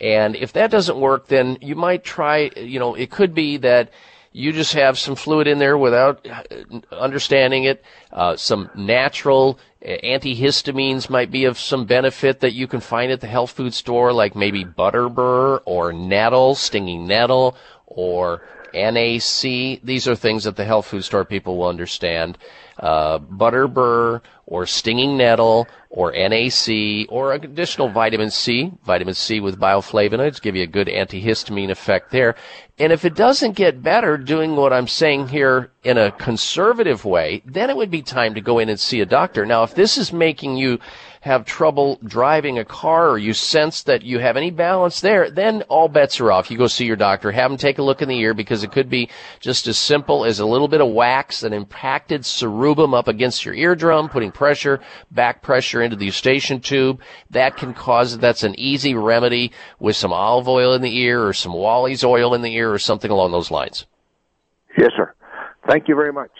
And 0.00 0.36
if 0.36 0.52
that 0.54 0.70
doesn't 0.70 0.98
work, 0.98 1.28
then 1.28 1.58
you 1.60 1.74
might 1.74 2.04
try. 2.04 2.50
You 2.56 2.78
know, 2.78 2.94
it 2.94 3.10
could 3.10 3.34
be 3.34 3.56
that 3.58 3.90
you 4.36 4.52
just 4.52 4.72
have 4.72 4.98
some 4.98 5.14
fluid 5.14 5.46
in 5.46 5.60
there 5.60 5.78
without 5.78 6.26
uh, 6.26 6.42
understanding 6.90 7.64
it. 7.64 7.84
Uh, 8.12 8.36
some 8.36 8.68
natural 8.74 9.60
uh, 9.80 9.90
antihistamines 10.02 11.08
might 11.08 11.30
be 11.30 11.44
of 11.44 11.56
some 11.56 11.86
benefit 11.86 12.40
that 12.40 12.52
you 12.52 12.66
can 12.66 12.80
find 12.80 13.12
at 13.12 13.20
the 13.20 13.28
health 13.28 13.52
food 13.52 13.72
store, 13.72 14.12
like 14.12 14.34
maybe 14.34 14.64
butterbur 14.64 15.60
or 15.64 15.92
nettle, 15.92 16.56
stinging 16.56 17.06
nettle, 17.06 17.56
or 17.86 18.42
NAC. 18.74 19.80
These 19.84 20.08
are 20.08 20.16
things 20.16 20.42
that 20.44 20.56
the 20.56 20.64
health 20.64 20.86
food 20.86 21.04
store 21.04 21.24
people 21.24 21.56
will 21.56 21.68
understand. 21.68 22.36
Uh, 22.84 23.18
butterbur 23.18 24.20
or 24.44 24.66
stinging 24.66 25.16
nettle 25.16 25.66
or 25.88 26.12
NAC 26.12 27.06
or 27.08 27.32
additional 27.32 27.88
vitamin 27.88 28.30
C, 28.30 28.72
vitamin 28.84 29.14
C 29.14 29.40
with 29.40 29.58
bioflavonoids 29.58 30.42
give 30.42 30.54
you 30.54 30.64
a 30.64 30.66
good 30.66 30.88
antihistamine 30.88 31.70
effect 31.70 32.10
there. 32.10 32.34
And 32.78 32.92
if 32.92 33.06
it 33.06 33.14
doesn't 33.14 33.52
get 33.52 33.82
better 33.82 34.18
doing 34.18 34.54
what 34.54 34.74
I'm 34.74 34.86
saying 34.86 35.28
here 35.28 35.70
in 35.82 35.96
a 35.96 36.12
conservative 36.12 37.06
way, 37.06 37.40
then 37.46 37.70
it 37.70 37.76
would 37.78 37.90
be 37.90 38.02
time 38.02 38.34
to 38.34 38.42
go 38.42 38.58
in 38.58 38.68
and 38.68 38.78
see 38.78 39.00
a 39.00 39.06
doctor. 39.06 39.46
Now, 39.46 39.62
if 39.62 39.74
this 39.74 39.96
is 39.96 40.12
making 40.12 40.58
you 40.58 40.78
have 41.24 41.46
trouble 41.46 41.98
driving 42.04 42.58
a 42.58 42.64
car 42.66 43.08
or 43.08 43.16
you 43.16 43.32
sense 43.32 43.84
that 43.84 44.02
you 44.02 44.18
have 44.18 44.36
any 44.36 44.50
balance 44.50 45.00
there, 45.00 45.30
then 45.30 45.62
all 45.70 45.88
bets 45.88 46.20
are 46.20 46.30
off. 46.30 46.50
You 46.50 46.58
go 46.58 46.66
see 46.66 46.84
your 46.84 46.96
doctor, 46.96 47.32
have 47.32 47.50
him 47.50 47.56
take 47.56 47.78
a 47.78 47.82
look 47.82 48.02
in 48.02 48.10
the 48.10 48.18
ear 48.18 48.34
because 48.34 48.62
it 48.62 48.72
could 48.72 48.90
be 48.90 49.08
just 49.40 49.66
as 49.66 49.78
simple 49.78 50.26
as 50.26 50.38
a 50.38 50.44
little 50.44 50.68
bit 50.68 50.82
of 50.82 50.92
wax 50.92 51.40
that 51.40 51.54
impacted 51.54 52.24
cerumen 52.24 52.94
up 52.94 53.08
against 53.08 53.42
your 53.42 53.54
eardrum, 53.54 54.10
putting 54.10 54.32
pressure, 54.32 54.80
back 55.12 55.40
pressure 55.40 55.80
into 55.80 55.96
the 55.96 56.04
eustachian 56.04 56.60
tube. 56.60 57.00
That 57.30 57.56
can 57.56 57.72
cause, 57.72 58.18
that's 58.18 58.42
an 58.42 58.54
easy 58.60 58.94
remedy 58.94 59.52
with 59.78 59.96
some 59.96 60.12
olive 60.12 60.46
oil 60.46 60.74
in 60.74 60.82
the 60.82 60.94
ear 60.94 61.26
or 61.26 61.32
some 61.32 61.54
Wally's 61.54 62.04
oil 62.04 62.34
in 62.34 62.42
the 62.42 62.54
ear 62.54 62.70
or 62.70 62.78
something 62.78 63.10
along 63.10 63.32
those 63.32 63.50
lines. 63.50 63.86
Yes, 64.76 64.90
sir. 64.94 65.14
Thank 65.66 65.88
you 65.88 65.94
very 65.94 66.12
much. 66.12 66.32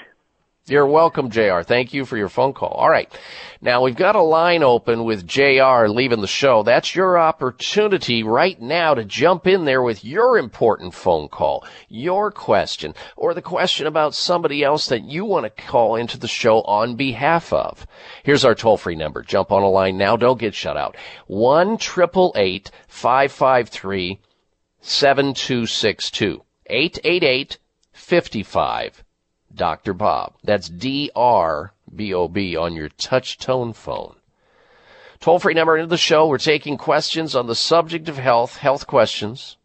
You're 0.66 0.86
welcome, 0.86 1.28
JR. 1.28 1.60
Thank 1.60 1.92
you 1.92 2.06
for 2.06 2.16
your 2.16 2.30
phone 2.30 2.54
call. 2.54 2.70
All 2.70 2.88
right. 2.88 3.12
Now 3.60 3.82
we've 3.82 3.94
got 3.94 4.16
a 4.16 4.22
line 4.22 4.62
open 4.62 5.04
with 5.04 5.26
JR 5.26 5.88
leaving 5.88 6.22
the 6.22 6.26
show. 6.26 6.62
That's 6.62 6.94
your 6.94 7.18
opportunity 7.18 8.22
right 8.22 8.58
now 8.58 8.94
to 8.94 9.04
jump 9.04 9.46
in 9.46 9.66
there 9.66 9.82
with 9.82 10.06
your 10.06 10.38
important 10.38 10.94
phone 10.94 11.28
call, 11.28 11.66
your 11.90 12.30
question, 12.30 12.94
or 13.14 13.34
the 13.34 13.42
question 13.42 13.86
about 13.86 14.14
somebody 14.14 14.64
else 14.64 14.86
that 14.86 15.04
you 15.04 15.26
want 15.26 15.44
to 15.44 15.50
call 15.50 15.96
into 15.96 16.16
the 16.16 16.26
show 16.26 16.62
on 16.62 16.96
behalf 16.96 17.52
of. 17.52 17.86
Here's 18.22 18.46
our 18.46 18.54
toll 18.54 18.78
free 18.78 18.96
number. 18.96 19.22
Jump 19.22 19.52
on 19.52 19.62
a 19.62 19.68
line 19.68 19.98
now. 19.98 20.16
Don't 20.16 20.40
get 20.40 20.54
shut 20.54 20.78
out. 20.78 20.96
1 21.26 21.76
553 21.76 24.18
7262. 24.80 26.42
888 26.70 27.58
55 27.92 29.03
Dr. 29.54 29.94
Bob. 29.94 30.34
That's 30.42 30.68
D-R-B-O-B 30.68 32.56
on 32.56 32.74
your 32.74 32.88
touch 32.90 33.38
tone 33.38 33.72
phone. 33.72 34.16
Toll 35.20 35.38
free 35.38 35.54
number 35.54 35.76
into 35.76 35.88
the 35.88 35.96
show. 35.96 36.26
We're 36.26 36.38
taking 36.38 36.76
questions 36.76 37.34
on 37.34 37.46
the 37.46 37.54
subject 37.54 38.08
of 38.08 38.18
health, 38.18 38.56
health 38.56 38.86
questions 38.86 39.56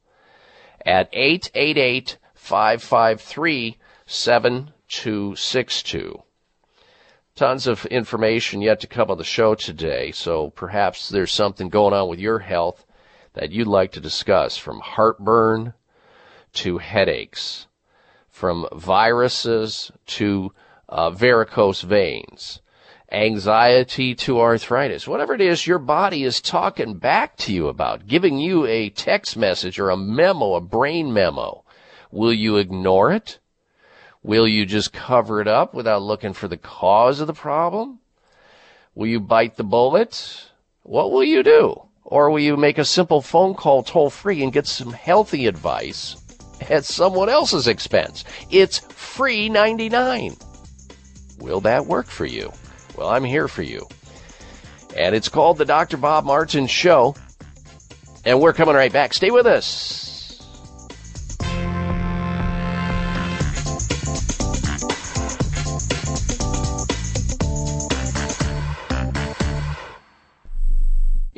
at 0.85 1.09
888 1.11 2.17
553 2.33 3.77
7262. 4.05 6.23
Tons 7.35 7.67
of 7.67 7.85
information 7.85 8.61
yet 8.61 8.79
to 8.81 8.87
come 8.87 9.11
on 9.11 9.17
the 9.17 9.23
show 9.23 9.55
today, 9.55 10.11
so 10.11 10.49
perhaps 10.49 11.07
there's 11.09 11.31
something 11.31 11.69
going 11.69 11.93
on 11.93 12.09
with 12.09 12.19
your 12.19 12.39
health 12.39 12.85
that 13.33 13.51
you'd 13.51 13.67
like 13.67 13.91
to 13.93 14.01
discuss 14.01 14.57
from 14.57 14.79
heartburn 14.79 15.73
to 16.53 16.79
headaches, 16.79 17.67
from 18.39 18.65
viruses 18.73 19.91
to 20.05 20.49
uh, 20.87 21.09
varicose 21.09 21.81
veins, 21.81 22.61
anxiety 23.11 24.15
to 24.15 24.39
arthritis, 24.39 25.05
whatever 25.05 25.33
it 25.33 25.41
is 25.41 25.67
your 25.67 25.77
body 25.77 26.23
is 26.23 26.39
talking 26.39 26.93
back 26.93 27.35
to 27.35 27.51
you 27.51 27.67
about, 27.67 28.07
giving 28.07 28.37
you 28.37 28.65
a 28.65 28.89
text 28.91 29.35
message 29.35 29.77
or 29.77 29.89
a 29.89 29.97
memo, 29.97 30.53
a 30.53 30.61
brain 30.61 31.11
memo. 31.11 31.65
Will 32.11 32.31
you 32.31 32.55
ignore 32.55 33.11
it? 33.11 33.39
Will 34.23 34.47
you 34.47 34.65
just 34.65 34.93
cover 34.93 35.41
it 35.41 35.47
up 35.49 35.73
without 35.73 36.01
looking 36.01 36.31
for 36.31 36.47
the 36.47 36.55
cause 36.55 37.19
of 37.19 37.27
the 37.27 37.33
problem? 37.33 37.99
Will 38.95 39.07
you 39.07 39.19
bite 39.19 39.57
the 39.57 39.65
bullet? 39.65 40.49
What 40.83 41.11
will 41.11 41.25
you 41.25 41.43
do? 41.43 41.83
Or 42.05 42.29
will 42.29 42.39
you 42.39 42.55
make 42.55 42.77
a 42.77 42.85
simple 42.85 43.21
phone 43.21 43.53
call 43.53 43.83
toll 43.83 44.09
free 44.09 44.41
and 44.41 44.53
get 44.53 44.65
some 44.65 44.93
healthy 44.93 45.45
advice 45.45 46.15
at 46.69 46.85
someone 46.85 47.29
else's 47.29 47.67
expense? 47.67 48.23
It's 48.49 48.79
free 48.79 49.49
99. 49.49 50.35
Will 51.39 51.61
that 51.61 51.85
work 51.85 52.07
for 52.07 52.25
you? 52.25 52.51
Well, 52.95 53.09
I'm 53.09 53.23
here 53.23 53.47
for 53.47 53.61
you. 53.61 53.87
And 54.97 55.15
it's 55.15 55.29
called 55.29 55.57
the 55.57 55.65
Dr. 55.65 55.97
Bob 55.97 56.25
Martin 56.25 56.67
Show. 56.67 57.15
And 58.25 58.41
we're 58.41 58.53
coming 58.53 58.75
right 58.75 58.91
back. 58.91 59.13
Stay 59.13 59.31
with 59.31 59.45
us. 59.45 60.08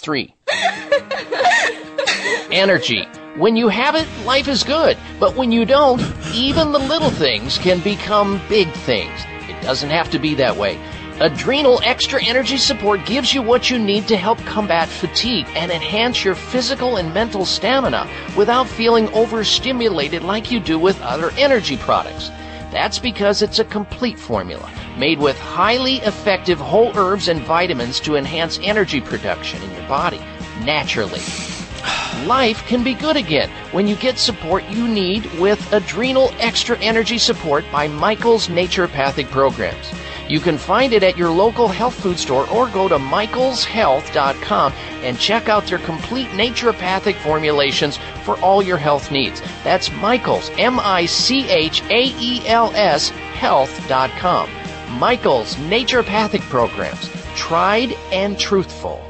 three. 0.00 0.34
Energy. 2.50 3.06
When 3.36 3.56
you 3.56 3.68
have 3.68 3.94
it, 3.94 4.08
life 4.24 4.48
is 4.48 4.64
good. 4.64 4.98
But 5.20 5.36
when 5.36 5.52
you 5.52 5.64
don't, 5.64 6.00
even 6.34 6.72
the 6.72 6.78
little 6.78 7.10
things 7.10 7.58
can 7.58 7.80
become 7.80 8.40
big 8.48 8.70
things. 8.72 9.20
It 9.48 9.62
doesn't 9.62 9.90
have 9.90 10.10
to 10.10 10.18
be 10.18 10.34
that 10.34 10.56
way. 10.56 10.80
Adrenal 11.20 11.80
Extra 11.84 12.22
Energy 12.24 12.56
Support 12.56 13.04
gives 13.04 13.34
you 13.34 13.42
what 13.42 13.68
you 13.68 13.78
need 13.78 14.08
to 14.08 14.16
help 14.16 14.38
combat 14.38 14.88
fatigue 14.88 15.46
and 15.54 15.70
enhance 15.70 16.24
your 16.24 16.34
physical 16.34 16.96
and 16.96 17.12
mental 17.12 17.44
stamina 17.44 18.08
without 18.38 18.66
feeling 18.66 19.06
overstimulated 19.10 20.22
like 20.22 20.50
you 20.50 20.60
do 20.60 20.78
with 20.78 21.00
other 21.02 21.30
energy 21.32 21.76
products. 21.76 22.30
That's 22.70 22.98
because 22.98 23.42
it's 23.42 23.58
a 23.58 23.64
complete 23.64 24.18
formula 24.18 24.70
made 24.96 25.18
with 25.18 25.38
highly 25.38 25.96
effective 25.96 26.58
whole 26.58 26.96
herbs 26.96 27.28
and 27.28 27.40
vitamins 27.42 28.00
to 28.00 28.16
enhance 28.16 28.58
energy 28.62 29.00
production 29.00 29.62
in 29.62 29.70
your 29.72 29.88
body 29.88 30.20
naturally. 30.64 31.20
Life 32.26 32.66
can 32.66 32.84
be 32.84 32.94
good 32.94 33.16
again 33.16 33.50
when 33.72 33.86
you 33.86 33.96
get 33.96 34.18
support 34.18 34.64
you 34.68 34.86
need 34.86 35.24
with 35.40 35.72
Adrenal 35.72 36.30
Extra 36.38 36.78
Energy 36.78 37.16
Support 37.16 37.64
by 37.72 37.88
Michael's 37.88 38.48
Naturopathic 38.48 39.30
Programs. 39.30 39.90
You 40.30 40.38
can 40.38 40.58
find 40.58 40.92
it 40.92 41.02
at 41.02 41.18
your 41.18 41.32
local 41.32 41.66
health 41.66 42.00
food 42.00 42.16
store 42.16 42.48
or 42.50 42.68
go 42.68 42.86
to 42.86 42.98
michaelshealth.com 42.98 44.72
and 45.02 45.18
check 45.18 45.48
out 45.48 45.66
their 45.66 45.78
complete 45.78 46.28
naturopathic 46.28 47.16
formulations 47.16 47.98
for 48.22 48.38
all 48.38 48.62
your 48.62 48.76
health 48.76 49.10
needs. 49.10 49.42
That's 49.64 49.90
Michaels, 49.90 50.48
M 50.56 50.78
I 50.78 51.06
C 51.06 51.50
H 51.50 51.82
A 51.90 52.14
E 52.16 52.46
L 52.46 52.70
S, 52.76 53.08
health.com. 53.08 54.48
Michael's 55.00 55.56
Naturopathic 55.56 56.42
Programs, 56.42 57.10
tried 57.34 57.92
and 58.12 58.38
truthful. 58.38 59.04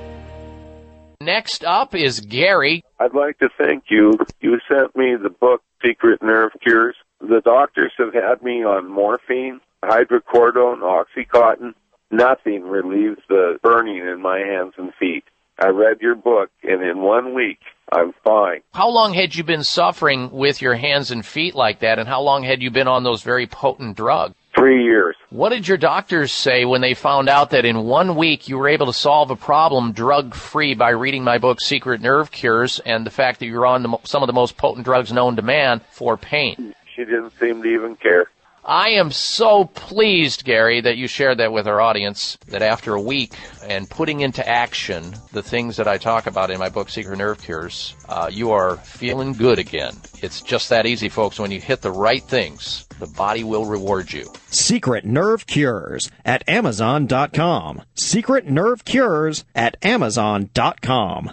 Next 1.20 1.64
up 1.64 1.94
is 1.94 2.20
Gary. 2.20 2.83
I'd 2.98 3.12
like 3.12 3.38
to 3.40 3.50
thank 3.59 3.85
you. 3.90 4.14
You 4.40 4.59
sent 4.66 4.96
me 4.96 5.16
the 5.22 5.28
book 5.28 5.62
Secret 5.85 6.22
Nerve 6.22 6.52
Cures. 6.62 6.96
The 7.20 7.42
doctors 7.44 7.92
have 7.98 8.14
had 8.14 8.42
me 8.42 8.64
on 8.64 8.90
morphine 8.90 9.61
hydrocodone, 9.84 10.80
Oxycontin, 10.82 11.74
nothing 12.10 12.62
relieves 12.64 13.20
the 13.28 13.58
burning 13.62 13.98
in 13.98 14.20
my 14.20 14.38
hands 14.38 14.74
and 14.76 14.92
feet. 14.94 15.24
I 15.62 15.68
read 15.68 16.00
your 16.00 16.14
book, 16.14 16.50
and 16.62 16.82
in 16.82 17.02
one 17.02 17.34
week, 17.34 17.58
I'm 17.92 18.12
fine. 18.24 18.60
How 18.72 18.88
long 18.88 19.12
had 19.12 19.34
you 19.34 19.44
been 19.44 19.64
suffering 19.64 20.30
with 20.30 20.62
your 20.62 20.74
hands 20.74 21.10
and 21.10 21.24
feet 21.24 21.54
like 21.54 21.80
that, 21.80 21.98
and 21.98 22.08
how 22.08 22.22
long 22.22 22.42
had 22.42 22.62
you 22.62 22.70
been 22.70 22.88
on 22.88 23.02
those 23.02 23.22
very 23.22 23.46
potent 23.46 23.96
drugs? 23.96 24.34
Three 24.56 24.82
years. 24.82 25.16
What 25.30 25.50
did 25.50 25.68
your 25.68 25.76
doctors 25.76 26.32
say 26.32 26.64
when 26.64 26.80
they 26.80 26.94
found 26.94 27.28
out 27.28 27.50
that 27.50 27.64
in 27.64 27.84
one 27.84 28.16
week 28.16 28.48
you 28.48 28.58
were 28.58 28.68
able 28.68 28.86
to 28.86 28.92
solve 28.92 29.30
a 29.30 29.36
problem 29.36 29.92
drug 29.92 30.34
free 30.34 30.74
by 30.74 30.90
reading 30.90 31.24
my 31.24 31.38
book, 31.38 31.60
Secret 31.60 32.00
Nerve 32.00 32.30
Cures, 32.30 32.80
and 32.80 33.06
the 33.06 33.10
fact 33.10 33.38
that 33.40 33.46
you're 33.46 33.66
on 33.66 33.82
the, 33.82 33.96
some 34.04 34.22
of 34.22 34.26
the 34.26 34.32
most 34.32 34.56
potent 34.56 34.84
drugs 34.84 35.12
known 35.12 35.36
to 35.36 35.42
man 35.42 35.80
for 35.92 36.16
pain? 36.16 36.74
She 36.96 37.04
didn't 37.04 37.32
seem 37.38 37.62
to 37.62 37.68
even 37.68 37.96
care. 37.96 38.28
I 38.70 38.90
am 38.90 39.11
so 39.11 39.64
pleased, 39.64 40.44
Gary, 40.44 40.80
that 40.80 40.96
you 40.96 41.09
shared 41.09 41.38
that 41.38 41.52
with 41.52 41.66
our 41.66 41.80
audience. 41.80 42.38
That 42.46 42.62
after 42.62 42.94
a 42.94 43.00
week 43.00 43.35
and 43.66 43.90
putting 43.90 44.20
into 44.20 44.48
action 44.48 45.16
the 45.33 45.42
things 45.42 45.76
that 45.76 45.88
I 45.88 45.98
talk 45.98 46.28
about 46.28 46.52
in 46.52 46.61
my 46.61 46.68
book, 46.68 46.88
Secret 46.88 47.16
Nerve 47.16 47.42
Cures, 47.42 47.96
uh, 48.09 48.30
you 48.33 48.52
are 48.52 48.76
feeling 48.76 49.33
good 49.33 49.59
again. 49.59 49.94
It's 50.22 50.40
just 50.40 50.68
that 50.68 50.87
easy, 50.87 51.09
folks. 51.09 51.40
When 51.40 51.50
you 51.50 51.61
hit 51.61 51.83
the 51.83 51.90
right 51.90 52.22
things, 52.22 52.87
the 53.00 53.09
body 53.09 53.42
will 53.42 53.64
reward 53.64 54.12
you. 54.12 54.33
Secret 54.46 55.04
Nerve 55.04 55.48
Cures 55.48 56.09
at 56.24 56.48
Amazon.com. 56.48 57.83
Secret 57.96 58.46
Nerve 58.46 58.85
Cures 58.85 59.44
at 59.52 59.78
Amazon.com. 59.83 61.33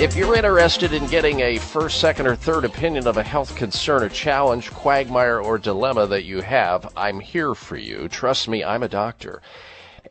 If 0.00 0.14
you're 0.14 0.36
interested 0.36 0.92
in 0.92 1.08
getting 1.08 1.40
a 1.40 1.58
first, 1.58 2.00
second, 2.00 2.28
or 2.28 2.36
third 2.36 2.64
opinion 2.64 3.08
of 3.08 3.16
a 3.16 3.22
health 3.24 3.56
concern 3.56 4.04
or 4.04 4.08
challenge, 4.08 4.70
quagmire, 4.70 5.40
or 5.40 5.58
dilemma 5.58 6.06
that 6.06 6.24
you 6.24 6.40
have, 6.40 6.92
I'm 6.96 7.18
here 7.18 7.52
for 7.52 7.76
you. 7.76 8.06
Trust 8.06 8.46
me, 8.46 8.62
I'm 8.62 8.84
a 8.84 8.88
doctor. 8.88 9.42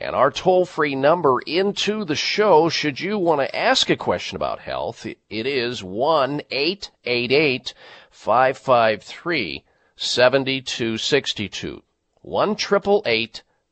And 0.01 0.13
our 0.13 0.29
toll 0.29 0.65
free 0.65 0.93
number 0.93 1.39
into 1.39 2.03
the 2.03 2.17
show, 2.17 2.67
should 2.67 2.99
you 2.99 3.17
want 3.17 3.39
to 3.39 3.55
ask 3.55 3.89
a 3.89 3.95
question 3.95 4.35
about 4.35 4.59
health, 4.59 5.05
it 5.05 5.17
is 5.29 5.81
1 5.81 6.41
888 6.51 7.73
553 8.11 9.63
7262. 9.95 11.81
1 12.23 12.57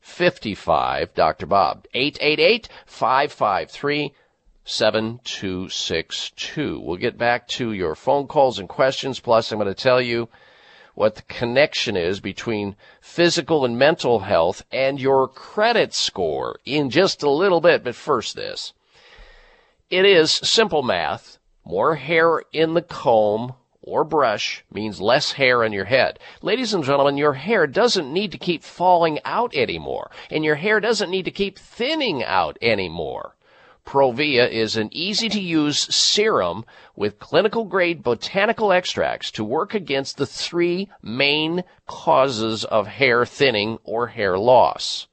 55 0.00 1.14
Dr. 1.14 1.46
Bob. 1.46 1.86
888 1.92 2.68
553 2.86 4.14
7262. 4.66 6.80
We'll 6.80 6.96
get 6.96 7.16
back 7.16 7.46
to 7.48 7.72
your 7.72 7.94
phone 7.94 8.26
calls 8.26 8.58
and 8.58 8.68
questions. 8.68 9.20
Plus, 9.20 9.52
I'm 9.52 9.58
going 9.58 9.72
to 9.72 9.74
tell 9.74 10.02
you 10.02 10.28
what 10.94 11.14
the 11.14 11.22
connection 11.22 11.96
is 11.96 12.20
between 12.20 12.76
physical 13.00 13.64
and 13.64 13.78
mental 13.78 14.18
health 14.18 14.64
and 14.72 15.00
your 15.00 15.28
credit 15.28 15.94
score 15.94 16.58
in 16.64 16.90
just 16.90 17.22
a 17.22 17.30
little 17.30 17.60
bit. 17.60 17.84
But 17.84 17.94
first, 17.94 18.34
this. 18.34 18.72
It 19.88 20.04
is 20.04 20.32
simple 20.32 20.82
math. 20.82 21.38
More 21.64 21.94
hair 21.94 22.42
in 22.52 22.74
the 22.74 22.82
comb 22.82 23.54
or 23.82 24.02
brush 24.02 24.64
means 24.72 25.00
less 25.00 25.30
hair 25.32 25.62
on 25.62 25.72
your 25.72 25.84
head. 25.84 26.18
Ladies 26.42 26.74
and 26.74 26.82
gentlemen, 26.82 27.16
your 27.16 27.34
hair 27.34 27.68
doesn't 27.68 28.12
need 28.12 28.32
to 28.32 28.38
keep 28.38 28.64
falling 28.64 29.20
out 29.24 29.54
anymore, 29.54 30.10
and 30.28 30.44
your 30.44 30.56
hair 30.56 30.80
doesn't 30.80 31.08
need 31.08 31.24
to 31.24 31.30
keep 31.30 31.56
thinning 31.56 32.24
out 32.24 32.58
anymore. 32.60 33.35
Provia 33.86 34.50
is 34.50 34.76
an 34.76 34.88
easy 34.90 35.28
to 35.28 35.40
use 35.40 35.94
serum 35.94 36.66
with 36.96 37.20
clinical 37.20 37.64
grade 37.64 38.02
botanical 38.02 38.72
extracts 38.72 39.30
to 39.30 39.44
work 39.44 39.74
against 39.74 40.16
the 40.16 40.26
three 40.26 40.90
main 41.00 41.62
causes 41.86 42.64
of 42.64 42.88
hair 42.88 43.24
thinning 43.24 43.78
or 43.84 44.08
hair 44.08 44.36
loss. 44.36 45.06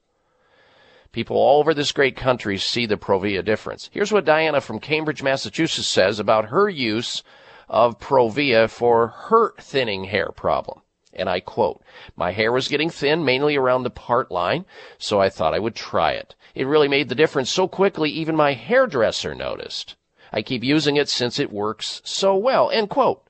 People 1.12 1.36
all 1.36 1.60
over 1.60 1.72
this 1.72 1.92
great 1.92 2.16
country 2.16 2.58
see 2.58 2.84
the 2.84 2.96
Provia 2.96 3.44
difference. 3.44 3.88
Here's 3.92 4.10
what 4.10 4.24
Diana 4.24 4.60
from 4.60 4.80
Cambridge, 4.80 5.22
Massachusetts 5.22 5.86
says 5.86 6.18
about 6.18 6.46
her 6.46 6.68
use 6.68 7.22
of 7.68 8.00
Provia 8.00 8.68
for 8.68 9.06
her 9.28 9.54
thinning 9.60 10.04
hair 10.04 10.32
problem. 10.32 10.80
And 11.12 11.30
I 11.30 11.38
quote, 11.38 11.80
My 12.16 12.32
hair 12.32 12.50
was 12.50 12.66
getting 12.66 12.90
thin, 12.90 13.24
mainly 13.24 13.54
around 13.54 13.84
the 13.84 13.90
part 13.90 14.32
line, 14.32 14.64
so 14.98 15.20
I 15.20 15.30
thought 15.30 15.54
I 15.54 15.60
would 15.60 15.76
try 15.76 16.12
it. 16.12 16.34
It 16.54 16.66
really 16.66 16.88
made 16.88 17.08
the 17.08 17.14
difference 17.14 17.50
so 17.50 17.66
quickly, 17.66 18.10
even 18.10 18.36
my 18.36 18.52
hairdresser 18.52 19.34
noticed. 19.34 19.96
I 20.32 20.42
keep 20.42 20.62
using 20.62 20.96
it 20.96 21.08
since 21.08 21.38
it 21.38 21.52
works 21.52 22.00
so 22.04 22.36
well. 22.36 22.70
End 22.70 22.90
quote. 22.90 23.22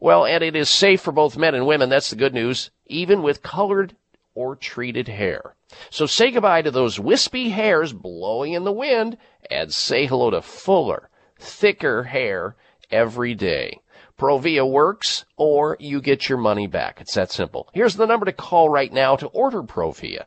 Well, 0.00 0.24
and 0.26 0.42
it 0.42 0.56
is 0.56 0.68
safe 0.68 1.00
for 1.00 1.12
both 1.12 1.36
men 1.36 1.54
and 1.54 1.66
women. 1.66 1.88
That's 1.88 2.10
the 2.10 2.16
good 2.16 2.34
news, 2.34 2.70
even 2.86 3.22
with 3.22 3.42
colored 3.42 3.96
or 4.34 4.56
treated 4.56 5.08
hair. 5.08 5.54
So 5.90 6.06
say 6.06 6.30
goodbye 6.30 6.62
to 6.62 6.70
those 6.70 7.00
wispy 7.00 7.50
hairs 7.50 7.92
blowing 7.92 8.52
in 8.52 8.64
the 8.64 8.72
wind 8.72 9.16
and 9.50 9.72
say 9.72 10.06
hello 10.06 10.30
to 10.30 10.42
fuller, 10.42 11.08
thicker 11.38 12.04
hair 12.04 12.56
every 12.90 13.34
day. 13.34 13.80
Provia 14.18 14.68
works 14.68 15.24
or 15.36 15.76
you 15.80 16.00
get 16.00 16.28
your 16.28 16.38
money 16.38 16.66
back. 16.66 17.00
It's 17.00 17.14
that 17.14 17.32
simple. 17.32 17.68
Here's 17.72 17.96
the 17.96 18.06
number 18.06 18.26
to 18.26 18.32
call 18.32 18.68
right 18.68 18.92
now 18.92 19.16
to 19.16 19.26
order 19.28 19.62
Provia. 19.62 20.24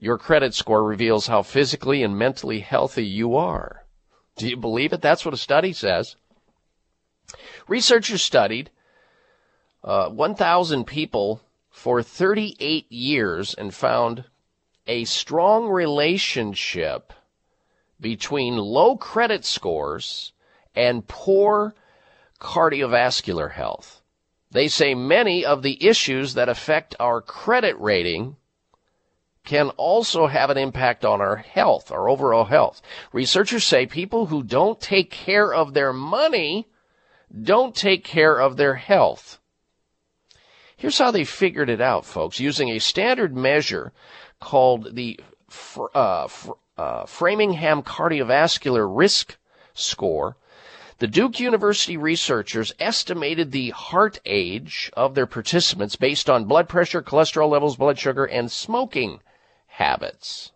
Your 0.00 0.16
credit 0.16 0.54
score 0.54 0.82
reveals 0.82 1.26
how 1.26 1.42
physically 1.42 2.02
and 2.02 2.16
mentally 2.16 2.60
healthy 2.60 3.04
you 3.04 3.36
are. 3.36 3.84
Do 4.38 4.48
you 4.48 4.56
believe 4.56 4.94
it? 4.94 5.02
That's 5.02 5.26
what 5.26 5.34
a 5.34 5.36
study 5.36 5.74
says. 5.74 6.16
Researchers 7.68 8.22
studied 8.22 8.70
uh, 9.84 10.08
1,000 10.08 10.86
people 10.86 11.42
for 11.78 12.02
38 12.02 12.90
years 12.90 13.54
and 13.54 13.72
found 13.72 14.24
a 14.88 15.04
strong 15.04 15.68
relationship 15.68 17.12
between 18.00 18.56
low 18.56 18.96
credit 18.96 19.44
scores 19.44 20.32
and 20.74 21.06
poor 21.06 21.74
cardiovascular 22.40 23.52
health. 23.52 24.02
They 24.50 24.66
say 24.66 24.92
many 24.94 25.44
of 25.44 25.62
the 25.62 25.86
issues 25.86 26.34
that 26.34 26.48
affect 26.48 26.96
our 26.98 27.20
credit 27.20 27.78
rating 27.78 28.34
can 29.44 29.70
also 29.76 30.26
have 30.26 30.50
an 30.50 30.58
impact 30.58 31.04
on 31.04 31.20
our 31.20 31.36
health, 31.36 31.92
our 31.92 32.08
overall 32.08 32.46
health. 32.46 32.82
Researchers 33.12 33.64
say 33.64 33.86
people 33.86 34.26
who 34.26 34.42
don't 34.42 34.80
take 34.80 35.12
care 35.12 35.54
of 35.54 35.74
their 35.74 35.92
money 35.92 36.66
don't 37.42 37.76
take 37.76 38.02
care 38.02 38.36
of 38.40 38.56
their 38.56 38.74
health. 38.74 39.37
Here's 40.78 40.98
how 40.98 41.10
they 41.10 41.24
figured 41.24 41.68
it 41.68 41.80
out, 41.80 42.06
folks, 42.06 42.38
using 42.38 42.68
a 42.68 42.78
standard 42.78 43.36
measure 43.36 43.92
called 44.40 44.94
the 44.94 45.18
uh, 45.76 46.28
uh, 46.76 47.04
Framingham 47.04 47.82
Cardiovascular 47.82 48.86
Risk 48.88 49.36
Score. 49.74 50.36
The 50.98 51.08
Duke 51.08 51.40
University 51.40 51.96
researchers 51.96 52.72
estimated 52.78 53.50
the 53.50 53.70
heart 53.70 54.20
age 54.24 54.88
of 54.92 55.16
their 55.16 55.26
participants 55.26 55.96
based 55.96 56.30
on 56.30 56.44
blood 56.44 56.68
pressure, 56.68 57.02
cholesterol 57.02 57.50
levels, 57.50 57.74
blood 57.74 57.98
sugar, 57.98 58.24
and 58.24 58.48
smoking 58.48 59.18
habits. 59.66 60.52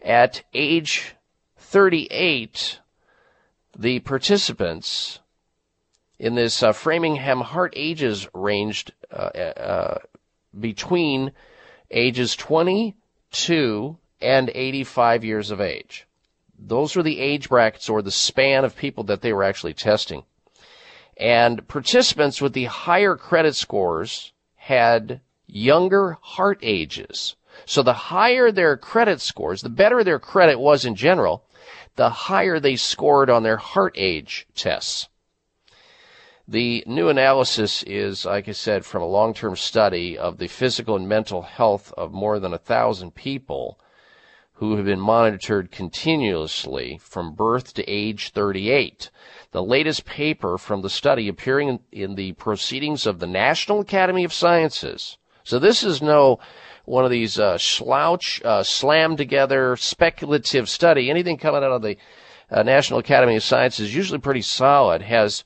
At 0.00 0.44
age 0.54 1.16
38, 1.56 2.78
the 3.76 3.98
participants 3.98 5.18
in 6.18 6.34
this 6.34 6.62
uh, 6.62 6.72
Framingham 6.72 7.40
Heart 7.40 7.74
Ages 7.76 8.28
ranged 8.34 8.92
uh, 9.12 9.14
uh, 9.16 9.98
between 10.58 11.32
ages 11.90 12.34
22 12.36 13.96
and 14.20 14.50
85 14.52 15.24
years 15.24 15.50
of 15.50 15.60
age. 15.60 16.06
Those 16.58 16.96
were 16.96 17.04
the 17.04 17.20
age 17.20 17.48
brackets 17.48 17.88
or 17.88 18.02
the 18.02 18.10
span 18.10 18.64
of 18.64 18.76
people 18.76 19.04
that 19.04 19.22
they 19.22 19.32
were 19.32 19.44
actually 19.44 19.74
testing. 19.74 20.24
And 21.16 21.66
participants 21.68 22.40
with 22.40 22.52
the 22.52 22.64
higher 22.64 23.16
credit 23.16 23.54
scores 23.54 24.32
had 24.56 25.20
younger 25.46 26.18
heart 26.20 26.58
ages. 26.62 27.36
So 27.64 27.82
the 27.82 27.92
higher 27.92 28.50
their 28.52 28.76
credit 28.76 29.20
scores, 29.20 29.62
the 29.62 29.68
better 29.68 30.02
their 30.04 30.18
credit 30.18 30.58
was 30.58 30.84
in 30.84 30.94
general, 30.94 31.44
the 31.96 32.10
higher 32.10 32.60
they 32.60 32.76
scored 32.76 33.30
on 33.30 33.42
their 33.42 33.56
heart 33.56 33.94
age 33.96 34.46
tests. 34.54 35.08
The 36.48 36.82
new 36.86 37.08
analysis 37.08 37.82
is, 37.82 38.24
like 38.24 38.48
I 38.48 38.52
said, 38.52 38.84
from 38.84 39.02
a 39.02 39.06
long-term 39.06 39.54
study 39.56 40.16
of 40.16 40.38
the 40.38 40.48
physical 40.48 40.96
and 40.96 41.06
mental 41.08 41.42
health 41.42 41.92
of 41.96 42.12
more 42.12 42.40
than 42.40 42.54
a 42.54 42.58
thousand 42.58 43.14
people 43.14 43.78
who 44.54 44.76
have 44.76 44.86
been 44.86 44.98
monitored 44.98 45.70
continuously 45.70 46.98
from 47.00 47.34
birth 47.34 47.74
to 47.74 47.88
age 47.88 48.30
38. 48.30 49.10
The 49.52 49.62
latest 49.62 50.04
paper 50.04 50.58
from 50.58 50.82
the 50.82 50.90
study 50.90 51.28
appearing 51.28 51.68
in, 51.68 51.80
in 51.92 52.14
the 52.16 52.32
proceedings 52.32 53.06
of 53.06 53.18
the 53.18 53.26
National 53.26 53.80
Academy 53.80 54.24
of 54.24 54.32
Sciences 54.32 55.18
so 55.48 55.58
this 55.58 55.82
is 55.82 56.02
no 56.02 56.40
one 56.84 57.06
of 57.06 57.10
these 57.10 57.38
uh, 57.38 57.56
slouch, 57.56 58.42
uh, 58.44 58.62
slam 58.62 59.16
together 59.16 59.76
speculative 59.76 60.68
study. 60.68 61.08
Anything 61.08 61.38
coming 61.38 61.64
out 61.64 61.72
of 61.72 61.80
the 61.80 61.96
uh, 62.50 62.62
National 62.64 62.98
Academy 62.98 63.36
of 63.36 63.42
Sciences 63.42 63.88
is 63.88 63.94
usually 63.94 64.18
pretty 64.18 64.42
solid. 64.42 65.00
Has 65.00 65.44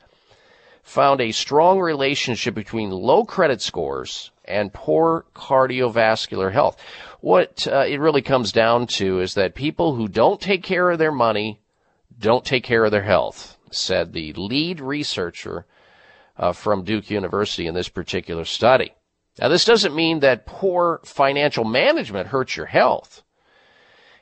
found 0.83 1.20
a 1.20 1.33
strong 1.33 1.80
relationship 1.80 2.55
between 2.55 2.91
low 2.91 3.24
credit 3.24 3.62
scores 3.62 4.30
and 4.45 4.72
poor 4.72 5.24
cardiovascular 5.35 6.53
health. 6.53 6.76
What 7.20 7.66
uh, 7.70 7.85
it 7.87 8.01
really 8.01 8.22
comes 8.22 8.53
down 8.53 8.89
to 8.99 9.20
is 9.20 9.35
that 9.35 9.55
people 9.55 9.95
who 9.95 10.09
don't 10.09 10.41
take 10.41 10.62
care 10.62 10.91
of 10.91 10.99
their 10.99 11.12
money 11.12 11.61
don't 12.18 12.45
take 12.45 12.64
care 12.64 12.85
of 12.85 12.91
their 12.91 13.03
health, 13.03 13.57
said 13.70 14.12
the 14.12 14.33
lead 14.35 14.80
researcher 14.80 15.66
uh, 16.37 16.53
from 16.53 16.85
Duke 16.85 17.11
University 17.11 17.66
in 17.66 17.74
this 17.74 17.89
particular 17.89 18.45
study. 18.45 18.93
Now, 19.39 19.49
this 19.49 19.64
doesn't 19.64 19.95
mean 19.95 20.20
that 20.20 20.47
poor 20.47 21.01
financial 21.05 21.64
management 21.64 22.28
hurts 22.28 22.57
your 22.57 22.66
health. 22.66 23.22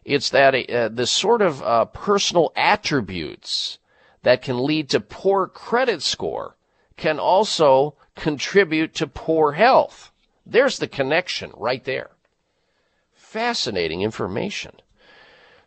It's 0.04 0.30
that 0.30 0.54
uh, 0.54 0.88
the 0.88 1.06
sort 1.06 1.42
of 1.42 1.62
uh, 1.62 1.84
personal 1.86 2.52
attributes 2.54 3.78
that 4.22 4.42
can 4.42 4.64
lead 4.64 4.88
to 4.90 5.00
poor 5.00 5.46
credit 5.46 6.02
score 6.02 6.56
can 6.96 7.18
also 7.18 7.94
contribute 8.14 8.94
to 8.94 9.06
poor 9.06 9.52
health. 9.52 10.10
There's 10.44 10.78
the 10.78 10.88
connection 10.88 11.52
right 11.56 11.82
there. 11.84 12.10
Fascinating 13.14 14.02
information. 14.02 14.72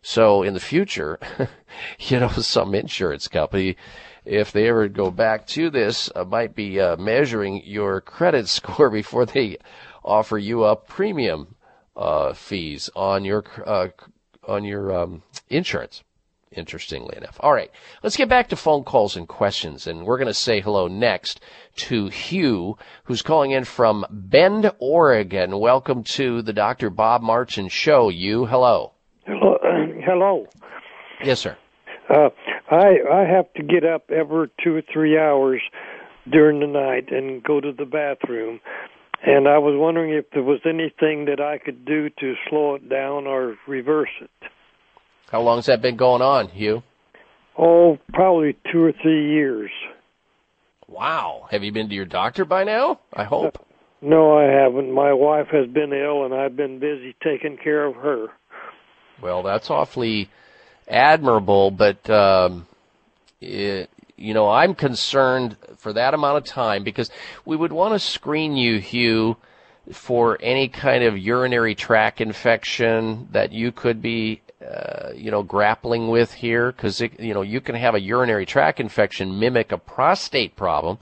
So 0.02 0.42
in 0.42 0.54
the 0.54 0.60
future, 0.60 1.18
you 1.98 2.20
know, 2.20 2.28
some 2.28 2.74
insurance 2.74 3.26
company, 3.26 3.76
if 4.24 4.52
they 4.52 4.68
ever 4.68 4.88
go 4.88 5.10
back 5.10 5.46
to 5.48 5.70
this, 5.70 6.10
uh, 6.14 6.24
might 6.24 6.54
be 6.54 6.78
uh, 6.78 6.96
measuring 6.96 7.62
your 7.64 8.00
credit 8.00 8.48
score 8.58 8.90
before 8.90 9.26
they 9.26 9.58
offer 10.04 10.38
you 10.38 10.62
up 10.62 10.86
premium 10.86 11.56
uh, 11.96 12.32
fees 12.34 12.90
on 12.94 13.24
your 13.24 13.44
uh, 13.64 13.88
on 14.46 14.64
your 14.64 14.94
um, 14.94 15.22
insurance. 15.48 16.02
Interestingly 16.56 17.16
enough. 17.16 17.36
All 17.40 17.52
right, 17.52 17.70
let's 18.02 18.16
get 18.16 18.28
back 18.28 18.48
to 18.48 18.56
phone 18.56 18.84
calls 18.84 19.16
and 19.16 19.26
questions, 19.26 19.86
and 19.86 20.06
we're 20.06 20.18
going 20.18 20.28
to 20.28 20.34
say 20.34 20.60
hello 20.60 20.86
next 20.86 21.40
to 21.76 22.08
Hugh, 22.08 22.78
who's 23.04 23.22
calling 23.22 23.50
in 23.50 23.64
from 23.64 24.06
Bend, 24.08 24.70
Oregon. 24.78 25.58
Welcome 25.58 26.04
to 26.04 26.42
the 26.42 26.52
Dr. 26.52 26.90
Bob 26.90 27.22
Martin 27.22 27.68
Show. 27.68 28.08
Hugh, 28.08 28.46
hello. 28.46 28.92
Hello. 29.26 29.58
hello. 30.04 30.46
Yes, 31.24 31.40
sir. 31.40 31.56
Uh, 32.08 32.28
I 32.70 32.98
I 33.10 33.24
have 33.24 33.52
to 33.54 33.62
get 33.62 33.84
up 33.84 34.10
every 34.10 34.48
two 34.62 34.76
or 34.76 34.82
three 34.92 35.18
hours 35.18 35.60
during 36.30 36.60
the 36.60 36.66
night 36.66 37.10
and 37.10 37.42
go 37.42 37.60
to 37.60 37.72
the 37.72 37.84
bathroom, 37.84 38.60
and 39.26 39.48
I 39.48 39.58
was 39.58 39.74
wondering 39.76 40.12
if 40.12 40.30
there 40.30 40.42
was 40.42 40.60
anything 40.64 41.24
that 41.26 41.40
I 41.40 41.58
could 41.58 41.84
do 41.84 42.10
to 42.10 42.34
slow 42.48 42.74
it 42.76 42.88
down 42.88 43.26
or 43.26 43.56
reverse 43.66 44.10
it. 44.20 44.30
How 45.30 45.40
long 45.40 45.58
has 45.58 45.66
that 45.66 45.82
been 45.82 45.96
going 45.96 46.22
on, 46.22 46.48
Hugh? 46.48 46.82
Oh, 47.58 47.98
probably 48.12 48.56
two 48.70 48.82
or 48.82 48.92
three 49.02 49.32
years. 49.32 49.70
Wow. 50.88 51.48
Have 51.50 51.64
you 51.64 51.72
been 51.72 51.88
to 51.88 51.94
your 51.94 52.04
doctor 52.04 52.44
by 52.44 52.64
now? 52.64 53.00
I 53.12 53.24
hope. 53.24 53.64
No, 54.00 54.36
I 54.36 54.44
haven't. 54.44 54.92
My 54.92 55.12
wife 55.12 55.48
has 55.48 55.66
been 55.68 55.92
ill, 55.92 56.24
and 56.24 56.34
I've 56.34 56.56
been 56.56 56.78
busy 56.78 57.16
taking 57.22 57.56
care 57.56 57.86
of 57.86 57.94
her. 57.96 58.28
Well, 59.22 59.42
that's 59.42 59.70
awfully 59.70 60.28
admirable, 60.88 61.70
but 61.70 62.08
um, 62.10 62.66
it, 63.40 63.88
you 64.16 64.34
know, 64.34 64.50
I'm 64.50 64.74
concerned 64.74 65.56
for 65.78 65.92
that 65.92 66.14
amount 66.14 66.38
of 66.38 66.44
time 66.44 66.84
because 66.84 67.10
we 67.44 67.56
would 67.56 67.72
want 67.72 67.94
to 67.94 67.98
screen 67.98 68.56
you, 68.56 68.78
Hugh, 68.78 69.36
for 69.92 70.38
any 70.40 70.68
kind 70.68 71.04
of 71.04 71.18
urinary 71.18 71.74
tract 71.74 72.20
infection 72.20 73.28
that 73.32 73.52
you 73.52 73.72
could 73.72 74.00
be, 74.02 74.40
uh, 74.64 75.12
you 75.14 75.30
know, 75.30 75.42
grappling 75.42 76.08
with 76.08 76.32
here, 76.32 76.72
because 76.72 77.00
you 77.00 77.34
know 77.34 77.42
you 77.42 77.60
can 77.60 77.74
have 77.74 77.94
a 77.94 78.00
urinary 78.00 78.46
tract 78.46 78.80
infection 78.80 79.38
mimic 79.38 79.72
a 79.72 79.78
prostate 79.78 80.56
problem, 80.56 80.98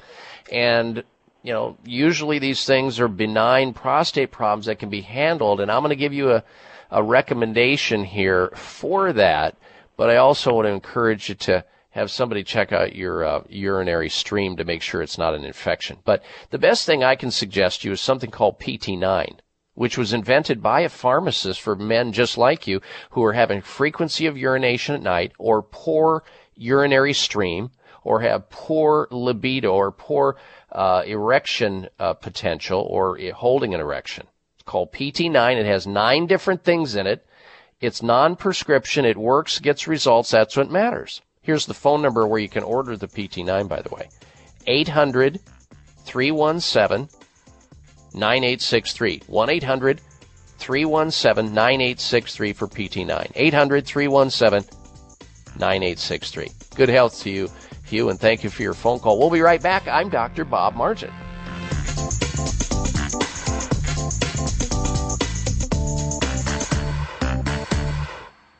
and 0.50 1.04
you 1.42 1.52
know 1.52 1.76
usually 1.84 2.38
these 2.38 2.64
things 2.64 2.98
are 2.98 3.08
benign 3.08 3.72
prostate 3.72 4.30
problems 4.30 4.66
that 4.66 4.78
can 4.78 4.90
be 4.90 5.02
handled, 5.02 5.60
and 5.60 5.70
I'm 5.70 5.82
going 5.82 5.90
to 5.90 5.96
give 5.96 6.12
you 6.12 6.32
a 6.32 6.44
a 6.92 7.02
recommendation 7.02 8.04
here 8.04 8.50
for 8.54 9.12
that, 9.14 9.56
but 9.96 10.10
I 10.10 10.16
also 10.16 10.52
want 10.52 10.66
to 10.66 10.72
encourage 10.72 11.30
you 11.30 11.34
to 11.36 11.64
have 11.90 12.10
somebody 12.10 12.44
check 12.44 12.72
out 12.72 12.94
your 12.94 13.24
uh, 13.24 13.42
urinary 13.48 14.08
stream 14.08 14.56
to 14.56 14.64
make 14.64 14.82
sure 14.82 15.02
it's 15.02 15.18
not 15.18 15.34
an 15.34 15.44
infection. 15.44 15.98
But 16.04 16.22
the 16.50 16.58
best 16.58 16.86
thing 16.86 17.02
I 17.02 17.16
can 17.16 17.30
suggest 17.30 17.84
you 17.84 17.92
is 17.92 18.00
something 18.00 18.30
called 18.30 18.60
PT9, 18.60 19.38
which 19.74 19.96
was 19.96 20.12
invented 20.12 20.62
by 20.62 20.80
a 20.80 20.88
pharmacist 20.88 21.60
for 21.60 21.74
men 21.74 22.12
just 22.12 22.36
like 22.36 22.66
you 22.66 22.80
who 23.10 23.24
are 23.24 23.32
having 23.32 23.60
frequency 23.60 24.26
of 24.26 24.36
urination 24.36 24.94
at 24.94 25.02
night 25.02 25.32
or 25.38 25.62
poor 25.62 26.22
urinary 26.56 27.12
stream 27.12 27.70
or 28.04 28.20
have 28.20 28.50
poor 28.50 29.08
libido 29.10 29.72
or 29.72 29.90
poor 29.90 30.36
uh, 30.72 31.02
erection 31.06 31.88
uh, 31.98 32.12
potential 32.12 32.80
or 32.88 33.18
holding 33.34 33.74
an 33.74 33.80
erection. 33.80 34.26
It's 34.56 34.64
called 34.64 34.92
PT9. 34.92 35.56
It 35.56 35.66
has 35.66 35.86
nine 35.86 36.26
different 36.26 36.64
things 36.64 36.94
in 36.94 37.06
it. 37.06 37.26
It's 37.80 38.02
non-prescription. 38.02 39.04
It 39.04 39.16
works, 39.16 39.58
gets 39.58 39.88
results. 39.88 40.30
That's 40.30 40.56
what 40.56 40.70
matters. 40.70 41.20
Here's 41.40 41.66
the 41.66 41.74
phone 41.74 42.02
number 42.02 42.26
where 42.26 42.38
you 42.38 42.48
can 42.48 42.62
order 42.62 42.96
the 42.96 43.08
PT9, 43.08 43.68
by 43.68 43.82
the 43.82 43.88
way 43.88 44.08
800 44.66 45.40
317 46.04 47.08
9863. 48.14 49.22
1 49.26 49.50
800 49.50 50.00
317 50.58 51.54
9863 51.54 52.52
for 52.52 52.68
PT9. 52.68 53.32
800 53.34 53.86
317 53.86 54.68
9863. 55.58 56.48
Good 56.74 56.88
health 56.88 57.20
to 57.22 57.30
you, 57.30 57.48
Hugh, 57.84 58.08
and 58.08 58.18
thank 58.18 58.44
you 58.44 58.50
for 58.50 58.62
your 58.62 58.74
phone 58.74 58.98
call. 58.98 59.18
We'll 59.18 59.30
be 59.30 59.40
right 59.40 59.62
back. 59.62 59.86
I'm 59.88 60.08
Dr. 60.08 60.44
Bob 60.44 60.74
Martin. 60.74 61.12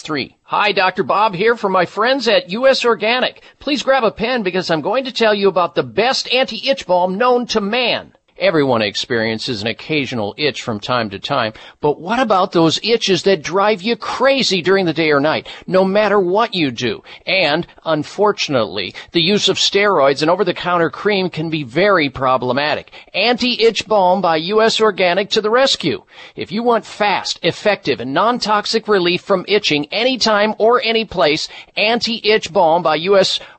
3. 0.00 0.36
Hi, 0.44 0.72
Dr. 0.72 1.02
Bob 1.02 1.34
here 1.34 1.56
from 1.56 1.72
my 1.72 1.86
friends 1.86 2.26
at 2.26 2.50
US 2.50 2.84
Organic. 2.84 3.42
Please 3.58 3.82
grab 3.82 4.04
a 4.04 4.10
pen 4.10 4.42
because 4.42 4.70
I'm 4.70 4.80
going 4.80 5.04
to 5.04 5.12
tell 5.12 5.34
you 5.34 5.48
about 5.48 5.74
the 5.74 5.82
best 5.82 6.32
anti-itch 6.32 6.86
balm 6.86 7.18
known 7.18 7.46
to 7.46 7.60
man. 7.60 8.15
Everyone 8.38 8.82
experiences 8.82 9.62
an 9.62 9.68
occasional 9.68 10.34
itch 10.36 10.62
from 10.62 10.78
time 10.78 11.10
to 11.10 11.18
time, 11.18 11.52
but 11.80 12.00
what 12.00 12.18
about 12.18 12.52
those 12.52 12.78
itches 12.82 13.22
that 13.22 13.42
drive 13.42 13.82
you 13.82 13.96
crazy 13.96 14.62
during 14.62 14.86
the 14.86 14.92
day 14.92 15.10
or 15.10 15.20
night, 15.20 15.48
no 15.66 15.84
matter 15.84 16.20
what 16.20 16.54
you 16.54 16.70
do? 16.70 17.02
And, 17.26 17.66
unfortunately, 17.84 18.94
the 19.12 19.22
use 19.22 19.48
of 19.48 19.56
steroids 19.56 20.22
and 20.22 20.30
over-the-counter 20.30 20.90
cream 20.90 21.30
can 21.30 21.50
be 21.50 21.62
very 21.62 22.10
problematic. 22.10 22.92
Anti-Itch 23.14 23.86
Balm 23.88 24.20
by 24.20 24.36
U.S. 24.36 24.80
Organic 24.80 25.30
to 25.30 25.40
the 25.40 25.50
rescue. 25.50 26.04
If 26.34 26.52
you 26.52 26.62
want 26.62 26.84
fast, 26.84 27.40
effective, 27.42 28.00
and 28.00 28.12
non-toxic 28.12 28.86
relief 28.86 29.22
from 29.22 29.44
itching 29.48 29.86
anytime 29.86 30.54
or 30.58 30.82
any 30.82 31.04
place, 31.04 31.48
Anti-Itch 31.76 32.52
Balm 32.52 32.82
by 32.82 32.96
U.S 32.96 33.40
Organic 33.40 33.55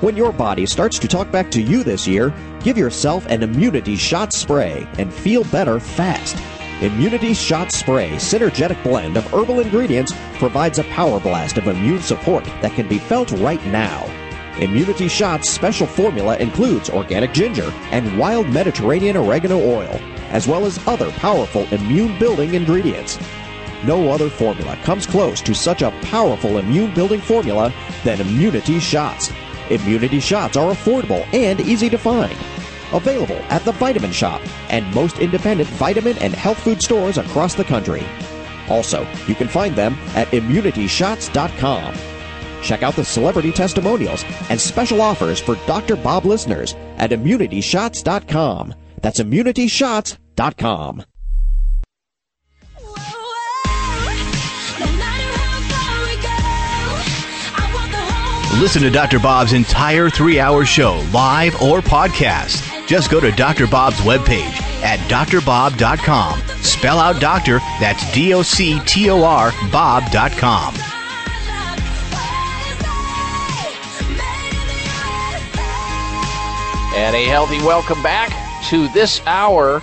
When 0.00 0.16
your 0.16 0.32
body 0.32 0.64
starts 0.64 0.98
to 1.00 1.08
talk 1.08 1.30
back 1.30 1.50
to 1.50 1.60
you 1.60 1.82
this 1.82 2.06
year, 2.06 2.32
give 2.62 2.78
yourself 2.78 3.26
an 3.26 3.42
Immunity 3.42 3.96
Shot 3.96 4.32
Spray 4.32 4.86
and 4.98 5.12
feel 5.12 5.44
better 5.44 5.80
fast. 5.80 6.36
Immunity 6.80 7.34
Shot 7.34 7.72
Spray 7.72 8.10
synergetic 8.12 8.80
blend 8.84 9.16
of 9.16 9.26
herbal 9.32 9.58
ingredients 9.58 10.12
provides 10.34 10.78
a 10.78 10.84
power 10.84 11.18
blast 11.18 11.58
of 11.58 11.66
immune 11.66 12.00
support 12.00 12.44
that 12.62 12.72
can 12.72 12.86
be 12.86 12.98
felt 12.98 13.32
right 13.32 13.64
now. 13.66 14.06
Immunity 14.60 15.06
Shot's 15.06 15.48
special 15.48 15.86
formula 15.86 16.36
includes 16.38 16.90
organic 16.90 17.32
ginger 17.32 17.72
and 17.92 18.18
wild 18.18 18.48
Mediterranean 18.48 19.16
oregano 19.16 19.56
oil, 19.58 20.00
as 20.30 20.48
well 20.48 20.66
as 20.66 20.84
other 20.88 21.12
powerful 21.12 21.62
immune 21.72 22.18
building 22.18 22.54
ingredients. 22.54 23.20
No 23.84 24.10
other 24.10 24.28
formula 24.28 24.76
comes 24.82 25.06
close 25.06 25.40
to 25.42 25.54
such 25.54 25.82
a 25.82 25.92
powerful 26.02 26.58
immune 26.58 26.92
building 26.92 27.20
formula 27.20 27.72
than 28.02 28.20
Immunity 28.20 28.80
Shots. 28.80 29.30
Immunity 29.70 30.18
Shots 30.18 30.56
are 30.56 30.72
affordable 30.72 31.24
and 31.32 31.60
easy 31.60 31.88
to 31.88 31.98
find. 31.98 32.36
Available 32.92 33.38
at 33.50 33.64
the 33.64 33.72
Vitamin 33.72 34.10
Shoppe 34.10 34.42
and 34.70 34.92
most 34.92 35.20
independent 35.20 35.68
vitamin 35.70 36.18
and 36.18 36.34
health 36.34 36.58
food 36.58 36.82
stores 36.82 37.16
across 37.16 37.54
the 37.54 37.64
country. 37.64 38.04
Also, 38.68 39.06
you 39.28 39.36
can 39.36 39.46
find 39.46 39.76
them 39.76 39.96
at 40.16 40.26
immunityshots.com. 40.28 41.94
Check 42.62 42.82
out 42.82 42.96
the 42.96 43.04
celebrity 43.04 43.52
testimonials 43.52 44.24
and 44.50 44.60
special 44.60 45.00
offers 45.00 45.40
for 45.40 45.56
Dr. 45.66 45.96
Bob 45.96 46.24
listeners 46.24 46.74
at 46.96 47.10
immunityshots.com. 47.10 48.74
That's 49.00 49.20
immunityshots.com. 49.20 51.04
Listen 58.60 58.82
to 58.82 58.90
Dr. 58.90 59.20
Bob's 59.20 59.52
entire 59.52 60.10
three 60.10 60.40
hour 60.40 60.64
show, 60.64 61.04
live 61.12 61.54
or 61.62 61.80
podcast. 61.80 62.64
Just 62.88 63.10
go 63.10 63.20
to 63.20 63.30
Dr. 63.30 63.68
Bob's 63.68 63.98
webpage 63.98 64.60
at 64.82 64.98
drbob.com. 65.08 66.40
Spell 66.62 66.98
out 66.98 67.20
doctor, 67.20 67.58
that's 67.78 68.10
D 68.12 68.34
O 68.34 68.42
C 68.42 68.80
T 68.80 69.10
O 69.10 69.22
R, 69.22 69.52
Bob.com. 69.70 70.97
And 76.98 77.14
a 77.14 77.26
healthy 77.26 77.58
welcome 77.58 78.02
back 78.02 78.28
to 78.70 78.88
this 78.88 79.22
hour 79.24 79.80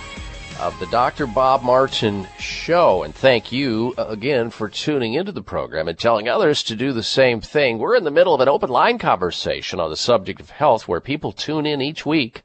of 0.60 0.78
the 0.78 0.86
Dr. 0.88 1.26
Bob 1.26 1.62
Martin 1.62 2.28
Show. 2.38 3.04
And 3.04 3.14
thank 3.14 3.50
you 3.50 3.94
uh, 3.96 4.04
again 4.08 4.50
for 4.50 4.68
tuning 4.68 5.14
into 5.14 5.32
the 5.32 5.40
program 5.40 5.88
and 5.88 5.98
telling 5.98 6.28
others 6.28 6.62
to 6.64 6.76
do 6.76 6.92
the 6.92 7.02
same 7.02 7.40
thing. 7.40 7.78
We're 7.78 7.96
in 7.96 8.04
the 8.04 8.10
middle 8.10 8.34
of 8.34 8.42
an 8.42 8.50
open 8.50 8.68
line 8.68 8.98
conversation 8.98 9.80
on 9.80 9.88
the 9.88 9.96
subject 9.96 10.40
of 10.40 10.50
health 10.50 10.86
where 10.86 11.00
people 11.00 11.32
tune 11.32 11.64
in 11.64 11.80
each 11.80 12.04
week 12.04 12.42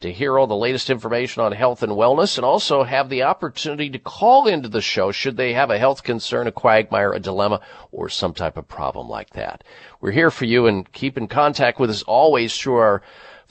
to 0.00 0.12
hear 0.12 0.38
all 0.38 0.46
the 0.46 0.54
latest 0.54 0.90
information 0.90 1.42
on 1.42 1.52
health 1.52 1.82
and 1.82 1.92
wellness 1.92 2.36
and 2.36 2.44
also 2.44 2.82
have 2.82 3.08
the 3.08 3.22
opportunity 3.22 3.88
to 3.88 3.98
call 3.98 4.46
into 4.46 4.68
the 4.68 4.82
show 4.82 5.10
should 5.10 5.38
they 5.38 5.54
have 5.54 5.70
a 5.70 5.78
health 5.78 6.02
concern, 6.02 6.46
a 6.46 6.52
quagmire, 6.52 7.14
a 7.14 7.18
dilemma, 7.18 7.62
or 7.90 8.10
some 8.10 8.34
type 8.34 8.58
of 8.58 8.68
problem 8.68 9.08
like 9.08 9.30
that. 9.30 9.64
We're 10.02 10.10
here 10.10 10.30
for 10.30 10.44
you 10.44 10.66
and 10.66 10.92
keep 10.92 11.16
in 11.16 11.28
contact 11.28 11.80
with 11.80 11.88
us 11.88 12.02
always 12.02 12.58
through 12.58 12.76
our 12.76 13.02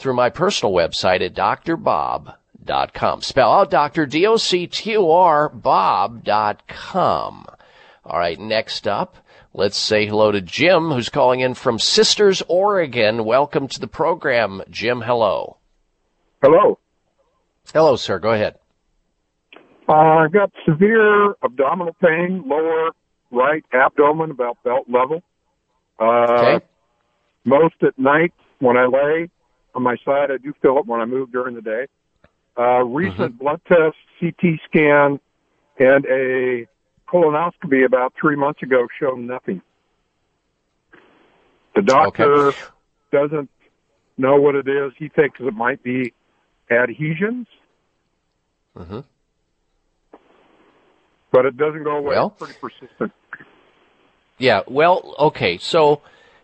through 0.02 0.16
my 0.16 0.30
personal 0.30 0.74
website 0.74 1.22
at 1.22 1.34
drbob.com. 1.36 3.22
Spell 3.22 3.54
out 3.54 3.70
Dr. 3.70 4.06
D-O-C-T-O-R 4.08 5.50
Bob.com. 5.50 7.46
All 8.04 8.18
right, 8.18 8.40
next 8.40 8.88
up, 8.88 9.18
let's 9.54 9.78
say 9.78 10.08
hello 10.08 10.32
to 10.32 10.42
Jim, 10.42 10.90
who's 10.90 11.10
calling 11.10 11.40
in 11.42 11.54
from 11.54 11.78
Sisters, 11.78 12.42
Oregon. 12.48 13.26
Welcome 13.26 13.68
to 13.68 13.80
the 13.80 13.88
program, 13.88 14.64
Jim. 14.70 15.02
Hello. 15.02 15.58
Hello. 16.42 16.80
Hello, 17.72 17.96
sir. 17.96 18.18
Go 18.18 18.32
ahead. 18.32 18.56
Uh, 19.88 19.94
I've 19.94 20.32
got 20.32 20.52
severe 20.66 21.34
abdominal 21.44 21.96
pain, 22.02 22.44
lower 22.48 22.90
right 23.30 23.64
abdomen, 23.72 24.32
about 24.32 24.58
belt 24.64 24.86
level. 24.90 25.22
Uh, 26.00 26.26
Okay. 26.40 26.66
Most 27.44 27.76
at 27.82 27.98
night 27.98 28.34
when 28.60 28.78
I 28.78 28.86
lay 28.86 29.30
on 29.76 29.84
my 29.84 29.96
side, 30.06 30.32
I 30.32 30.38
do 30.38 30.54
feel 30.62 30.78
it 30.80 30.86
when 30.86 31.02
I 31.02 31.06
move 31.06 31.32
during 31.32 31.56
the 31.56 31.62
day. 31.62 31.88
Uh, 32.58 32.84
recent 32.84 33.40
blood 33.40 33.62
test, 33.68 33.96
CT 34.20 34.60
scan, 34.66 35.20
and 35.80 36.06
a 36.06 36.68
colonoscopy 37.08 37.86
about 37.86 38.14
three 38.20 38.36
months 38.36 38.62
ago 38.62 38.88
showed 39.00 39.20
nothing. 39.20 39.62
The 41.76 41.82
doctor 41.82 42.52
doesn't 43.12 43.50
know 44.18 44.36
what 44.42 44.56
it 44.56 44.68
is. 44.68 44.92
He 44.98 45.08
thinks 45.10 45.40
it 45.40 45.54
might 45.54 45.82
be 45.84 46.14
adhesions, 46.70 47.48
Mm-hmm. 48.78 49.00
but 51.32 51.46
it 51.46 51.58
doesn't 51.58 51.84
go 51.84 51.98
away. 51.98 52.16
Well- 52.16 52.36
it's 52.40 52.60
pretty 52.60 52.60
persistent. 52.60 53.12
Yeah. 54.38 54.62
Well, 54.68 55.14
okay. 55.20 55.58
So, 55.60 56.02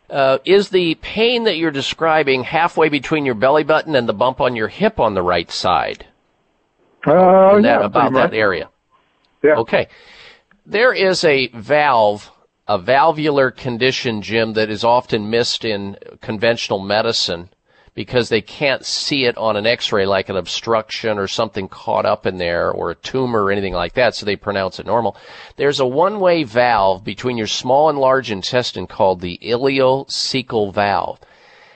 uh, 0.09 0.37
is 0.45 0.69
the 0.69 0.95
pain 0.95 1.43
that 1.43 1.57
you're 1.57 1.71
describing 1.71 2.43
halfway 2.43 2.89
between 2.89 3.25
your 3.25 3.35
belly 3.35 3.63
button 3.63 3.95
and 3.95 4.07
the 4.07 4.13
bump 4.13 4.39
on 4.39 4.55
your 4.55 4.67
hip 4.67 4.99
on 4.99 5.13
the 5.13 5.21
right 5.21 5.51
side? 5.51 6.05
Uh, 7.05 7.55
In 7.55 7.61
that, 7.63 7.79
yeah, 7.79 7.85
about 7.85 8.13
that 8.13 8.33
area. 8.33 8.69
Yeah. 9.43 9.55
Okay. 9.55 9.87
There 10.65 10.93
is 10.93 11.23
a 11.23 11.47
valve, 11.49 12.31
a 12.67 12.77
valvular 12.77 13.51
condition, 13.51 14.21
Jim, 14.21 14.53
that 14.53 14.69
is 14.69 14.83
often 14.83 15.29
missed 15.29 15.63
in 15.63 15.97
conventional 16.21 16.79
medicine 16.79 17.49
because 17.97 18.29
they 18.29 18.41
can't 18.41 18.85
see 18.85 19.25
it 19.25 19.35
on 19.39 19.57
an 19.57 19.65
x-ray 19.65 20.05
like 20.05 20.29
an 20.29 20.37
obstruction 20.37 21.17
or 21.17 21.27
something 21.27 21.67
caught 21.67 22.05
up 22.05 22.27
in 22.27 22.37
there 22.37 22.69
or 22.69 22.91
a 22.91 22.95
tumor 22.95 23.45
or 23.45 23.51
anything 23.51 23.73
like 23.73 23.93
that, 23.93 24.13
so 24.13 24.23
they 24.23 24.35
pronounce 24.35 24.77
it 24.77 24.85
normal. 24.85 25.17
There's 25.55 25.79
a 25.79 25.85
one-way 25.87 26.43
valve 26.43 27.03
between 27.03 27.37
your 27.37 27.47
small 27.47 27.89
and 27.89 27.97
large 27.97 28.29
intestine 28.29 28.85
called 28.85 29.21
the 29.21 29.39
ileocecal 29.41 30.71
valve. 30.71 31.19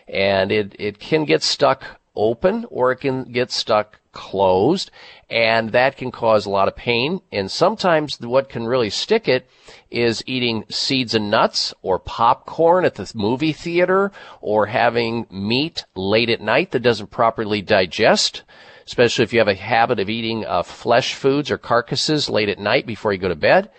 And 0.07 0.51
it, 0.51 0.75
it 0.77 0.99
can 0.99 1.25
get 1.25 1.41
stuck 1.41 1.99
open 2.15 2.67
or 2.69 2.91
it 2.91 2.97
can 2.97 3.23
get 3.23 3.51
stuck 3.51 3.99
closed 4.11 4.91
and 5.31 5.71
that 5.71 5.95
can 5.95 6.11
cause 6.11 6.45
a 6.45 6.49
lot 6.49 6.67
of 6.67 6.75
pain. 6.75 7.21
And 7.31 7.49
sometimes 7.49 8.19
what 8.19 8.49
can 8.49 8.67
really 8.67 8.89
stick 8.89 9.29
it 9.29 9.49
is 9.89 10.21
eating 10.27 10.65
seeds 10.69 11.15
and 11.15 11.31
nuts 11.31 11.73
or 11.81 11.97
popcorn 11.97 12.83
at 12.83 12.95
the 12.95 13.09
movie 13.15 13.53
theater 13.53 14.11
or 14.41 14.65
having 14.65 15.25
meat 15.31 15.85
late 15.95 16.29
at 16.29 16.41
night 16.41 16.71
that 16.71 16.81
doesn't 16.81 17.11
properly 17.11 17.61
digest 17.61 18.43
especially 18.85 19.23
if 19.23 19.31
you 19.31 19.39
have 19.39 19.47
a 19.47 19.55
habit 19.55 19.99
of 19.99 20.09
eating 20.09 20.43
uh, 20.45 20.63
flesh 20.63 21.13
foods 21.13 21.49
or 21.49 21.57
carcasses 21.57 22.29
late 22.29 22.49
at 22.49 22.59
night 22.59 22.85
before 22.85 23.13
you 23.13 23.19
go 23.19 23.29
to 23.29 23.35
bed. 23.35 23.69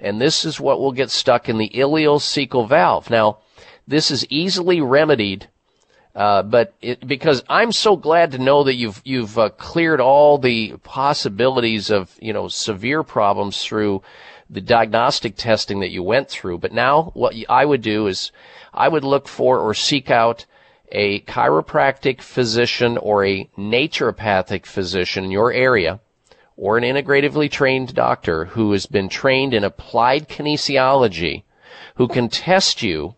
And 0.00 0.18
this 0.18 0.46
is 0.46 0.60
what 0.60 0.80
will 0.80 0.92
get 0.92 1.10
stuck 1.10 1.48
in 1.48 1.58
the 1.58 1.68
ileocecal 1.74 2.66
valve. 2.68 3.10
Now 3.10 3.40
this 3.86 4.10
is 4.10 4.26
easily 4.30 4.80
remedied 4.80 5.48
uh, 6.14 6.42
but 6.42 6.74
it, 6.82 7.06
because 7.06 7.42
I'm 7.48 7.72
so 7.72 7.96
glad 7.96 8.32
to 8.32 8.38
know 8.38 8.64
that 8.64 8.74
you've 8.74 9.00
you've 9.04 9.38
uh, 9.38 9.48
cleared 9.50 10.00
all 10.00 10.36
the 10.36 10.74
possibilities 10.82 11.90
of 11.90 12.14
you 12.20 12.32
know 12.32 12.48
severe 12.48 13.02
problems 13.02 13.64
through 13.64 14.02
the 14.50 14.60
diagnostic 14.60 15.36
testing 15.36 15.80
that 15.80 15.90
you 15.90 16.02
went 16.02 16.28
through. 16.28 16.58
But 16.58 16.72
now 16.72 17.12
what 17.14 17.34
I 17.48 17.64
would 17.64 17.80
do 17.80 18.06
is 18.06 18.30
I 18.74 18.88
would 18.88 19.04
look 19.04 19.26
for 19.26 19.58
or 19.58 19.72
seek 19.72 20.10
out 20.10 20.44
a 20.90 21.20
chiropractic 21.20 22.20
physician 22.20 22.98
or 22.98 23.24
a 23.24 23.48
naturopathic 23.56 24.66
physician 24.66 25.24
in 25.24 25.30
your 25.30 25.50
area 25.50 26.00
or 26.58 26.76
an 26.76 26.84
integratively 26.84 27.50
trained 27.50 27.94
doctor 27.94 28.44
who 28.44 28.72
has 28.72 28.84
been 28.84 29.08
trained 29.08 29.54
in 29.54 29.64
applied 29.64 30.28
kinesiology 30.28 31.44
who 31.94 32.06
can 32.06 32.28
test 32.28 32.82
you 32.82 33.14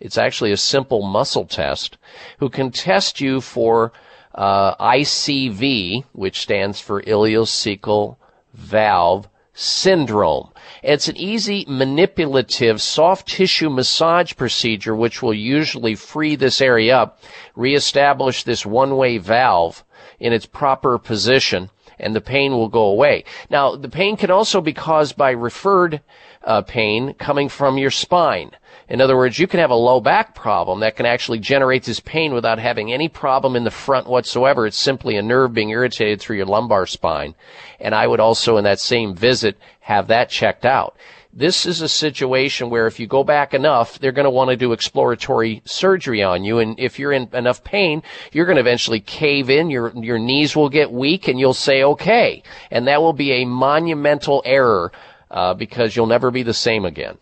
it's 0.00 0.18
actually 0.18 0.52
a 0.52 0.56
simple 0.56 1.02
muscle 1.02 1.46
test 1.46 1.96
who 2.38 2.48
can 2.48 2.70
test 2.70 3.20
you 3.20 3.40
for 3.40 3.92
uh, 4.34 4.74
ICV, 4.76 6.04
which 6.12 6.40
stands 6.40 6.80
for 6.80 7.02
ileocecal 7.02 8.16
valve 8.52 9.28
syndrome. 9.54 10.50
It's 10.82 11.08
an 11.08 11.16
easy, 11.16 11.64
manipulative, 11.66 12.82
soft 12.82 13.26
tissue 13.26 13.70
massage 13.70 14.34
procedure 14.36 14.94
which 14.94 15.22
will 15.22 15.32
usually 15.32 15.94
free 15.94 16.36
this 16.36 16.60
area 16.60 16.98
up, 16.98 17.20
reestablish 17.54 18.42
this 18.42 18.66
one-way 18.66 19.16
valve 19.16 19.82
in 20.20 20.34
its 20.34 20.44
proper 20.44 20.98
position, 20.98 21.70
and 21.98 22.14
the 22.14 22.20
pain 22.20 22.52
will 22.52 22.68
go 22.68 22.84
away. 22.84 23.24
Now, 23.48 23.74
the 23.74 23.88
pain 23.88 24.18
can 24.18 24.30
also 24.30 24.60
be 24.60 24.74
caused 24.74 25.16
by 25.16 25.30
referred 25.30 26.02
uh, 26.44 26.60
pain 26.62 27.14
coming 27.14 27.48
from 27.48 27.78
your 27.78 27.90
spine. 27.90 28.50
In 28.88 29.00
other 29.00 29.16
words, 29.16 29.38
you 29.38 29.48
can 29.48 29.58
have 29.58 29.70
a 29.70 29.74
low 29.74 30.00
back 30.00 30.34
problem 30.34 30.80
that 30.80 30.94
can 30.94 31.06
actually 31.06 31.40
generate 31.40 31.82
this 31.82 31.98
pain 31.98 32.32
without 32.32 32.60
having 32.60 32.92
any 32.92 33.08
problem 33.08 33.56
in 33.56 33.64
the 33.64 33.70
front 33.70 34.06
whatsoever. 34.06 34.64
It's 34.66 34.78
simply 34.78 35.16
a 35.16 35.22
nerve 35.22 35.52
being 35.52 35.70
irritated 35.70 36.20
through 36.20 36.36
your 36.36 36.46
lumbar 36.46 36.86
spine. 36.86 37.34
And 37.80 37.96
I 37.96 38.06
would 38.06 38.20
also 38.20 38.58
in 38.58 38.64
that 38.64 38.78
same 38.78 39.16
visit 39.16 39.58
have 39.80 40.06
that 40.06 40.30
checked 40.30 40.64
out. 40.64 40.96
This 41.32 41.66
is 41.66 41.82
a 41.82 41.88
situation 41.88 42.70
where 42.70 42.86
if 42.86 42.98
you 42.98 43.06
go 43.06 43.22
back 43.24 43.52
enough, 43.52 43.98
they're 43.98 44.12
going 44.12 44.24
to 44.24 44.30
want 44.30 44.50
to 44.50 44.56
do 44.56 44.72
exploratory 44.72 45.62
surgery 45.66 46.22
on 46.22 46.44
you. 46.44 46.60
And 46.60 46.78
if 46.78 46.98
you're 46.98 47.12
in 47.12 47.28
enough 47.34 47.62
pain, 47.64 48.02
you're 48.32 48.46
going 48.46 48.56
to 48.56 48.62
eventually 48.62 49.00
cave 49.00 49.50
in. 49.50 49.68
Your, 49.68 49.92
your 49.96 50.18
knees 50.18 50.54
will 50.54 50.70
get 50.70 50.92
weak 50.92 51.28
and 51.28 51.38
you'll 51.38 51.52
say, 51.52 51.82
okay. 51.82 52.42
And 52.70 52.86
that 52.86 53.02
will 53.02 53.12
be 53.12 53.32
a 53.32 53.44
monumental 53.44 54.42
error, 54.46 54.92
uh, 55.30 55.54
because 55.54 55.94
you'll 55.94 56.06
never 56.06 56.30
be 56.30 56.44
the 56.44 56.54
same 56.54 56.84
again. 56.84 57.18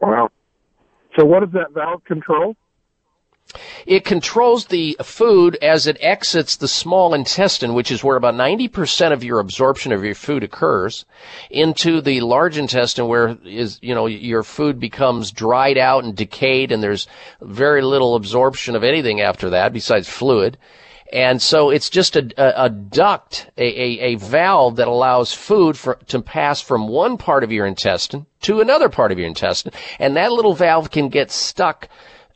Wow. 0.00 0.30
So 1.16 1.24
what 1.24 1.40
does 1.40 1.52
that 1.52 1.72
valve 1.72 2.04
control? 2.04 2.56
It 3.86 4.04
controls 4.04 4.66
the 4.66 4.96
food 5.02 5.56
as 5.62 5.86
it 5.86 5.96
exits 6.00 6.56
the 6.56 6.66
small 6.66 7.14
intestine, 7.14 7.74
which 7.74 7.92
is 7.92 8.02
where 8.02 8.16
about 8.16 8.34
90% 8.34 9.12
of 9.12 9.22
your 9.22 9.38
absorption 9.38 9.92
of 9.92 10.04
your 10.04 10.16
food 10.16 10.42
occurs, 10.42 11.04
into 11.48 12.00
the 12.00 12.20
large 12.22 12.58
intestine 12.58 13.06
where 13.06 13.38
is, 13.44 13.78
you 13.82 13.94
know, 13.94 14.06
your 14.06 14.42
food 14.42 14.80
becomes 14.80 15.30
dried 15.30 15.78
out 15.78 16.02
and 16.02 16.16
decayed 16.16 16.72
and 16.72 16.82
there's 16.82 17.06
very 17.40 17.82
little 17.82 18.16
absorption 18.16 18.74
of 18.74 18.82
anything 18.82 19.20
after 19.20 19.50
that 19.50 19.72
besides 19.72 20.08
fluid. 20.08 20.58
And 21.12 21.40
so 21.40 21.70
it's 21.70 21.88
just 21.88 22.16
a, 22.16 22.28
a, 22.36 22.66
a 22.66 22.70
duct, 22.70 23.50
a, 23.56 23.64
a, 23.64 24.00
a, 24.00 24.14
valve 24.16 24.76
that 24.76 24.88
allows 24.88 25.32
food 25.32 25.78
for, 25.78 25.96
to 26.08 26.20
pass 26.20 26.60
from 26.60 26.88
one 26.88 27.16
part 27.16 27.44
of 27.44 27.52
your 27.52 27.66
intestine 27.66 28.26
to 28.42 28.60
another 28.60 28.88
part 28.88 29.12
of 29.12 29.18
your 29.18 29.28
intestine. 29.28 29.72
And 29.98 30.16
that 30.16 30.32
little 30.32 30.54
valve 30.54 30.90
can 30.90 31.08
get 31.08 31.30
stuck 31.30 31.88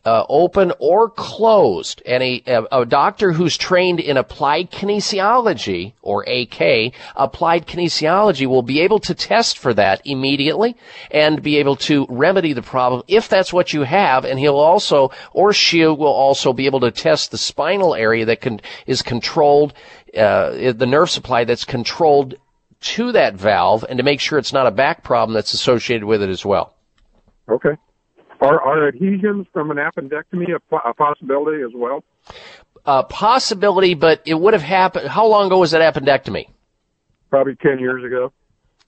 uh, 0.05 0.25
open 0.29 0.73
or 0.79 1.11
closed. 1.11 2.03
And 2.07 2.23
a, 2.23 2.43
a, 2.47 2.81
a, 2.81 2.87
doctor 2.87 3.33
who's 3.33 3.57
trained 3.57 4.01
in 4.01 4.17
applied 4.17 4.71
kinesiology 4.71 5.93
or 6.03 6.23
AK, 6.25 6.95
applied 7.17 7.67
kinesiology 7.67 8.47
will 8.47 8.63
be 8.63 8.81
able 8.81 8.99
to 9.01 9.15
test 9.15 9.59
for 9.59 9.75
that 9.75 10.01
immediately 10.05 10.77
and 11.11 11.43
be 11.43 11.59
able 11.59 11.77
to 11.77 12.07
remedy 12.09 12.53
the 12.53 12.63
problem 12.63 13.03
if 13.09 13.29
that's 13.29 13.53
what 13.53 13.73
you 13.73 13.83
have. 13.83 14.25
And 14.25 14.39
he'll 14.39 14.57
also, 14.57 15.11
or 15.33 15.53
she 15.53 15.85
will 15.85 16.07
also 16.07 16.53
be 16.53 16.67
able 16.67 16.81
to 16.81 16.91
test 16.91 17.31
the 17.31 17.39
spinal 17.39 17.95
area 17.95 18.25
that 18.27 18.41
can, 18.41 18.61
is 18.87 19.03
controlled, 19.03 19.75
uh, 20.17 20.73
the 20.73 20.87
nerve 20.87 21.11
supply 21.11 21.45
that's 21.45 21.65
controlled 21.65 22.35
to 22.81 23.13
that 23.13 23.35
valve 23.35 23.85
and 23.89 23.99
to 23.99 24.03
make 24.03 24.21
sure 24.21 24.39
it's 24.39 24.53
not 24.53 24.67
a 24.67 24.71
back 24.71 25.05
problem 25.05 25.35
that's 25.35 25.53
associated 25.53 26.05
with 26.05 26.23
it 26.23 26.31
as 26.31 26.45
well. 26.45 26.75
Okay. 27.49 27.77
Are, 28.41 28.61
are 28.61 28.89
adhesions 28.89 29.47
from 29.53 29.71
an 29.71 29.77
appendectomy 29.77 30.49
a, 30.55 30.77
a 30.77 30.95
possibility 30.95 31.63
as 31.63 31.73
well? 31.75 32.03
A 32.87 33.05
possibility, 33.05 33.95
but 33.95 34.23
it 34.25 34.35
would 34.35 34.55
have 34.55 34.63
happened. 34.63 35.09
How 35.09 35.27
long 35.27 35.47
ago 35.47 35.59
was 35.59 35.73
that 35.73 35.95
appendectomy? 35.95 36.49
Probably 37.29 37.55
10 37.57 37.79
years 37.79 38.03
ago. 38.03 38.33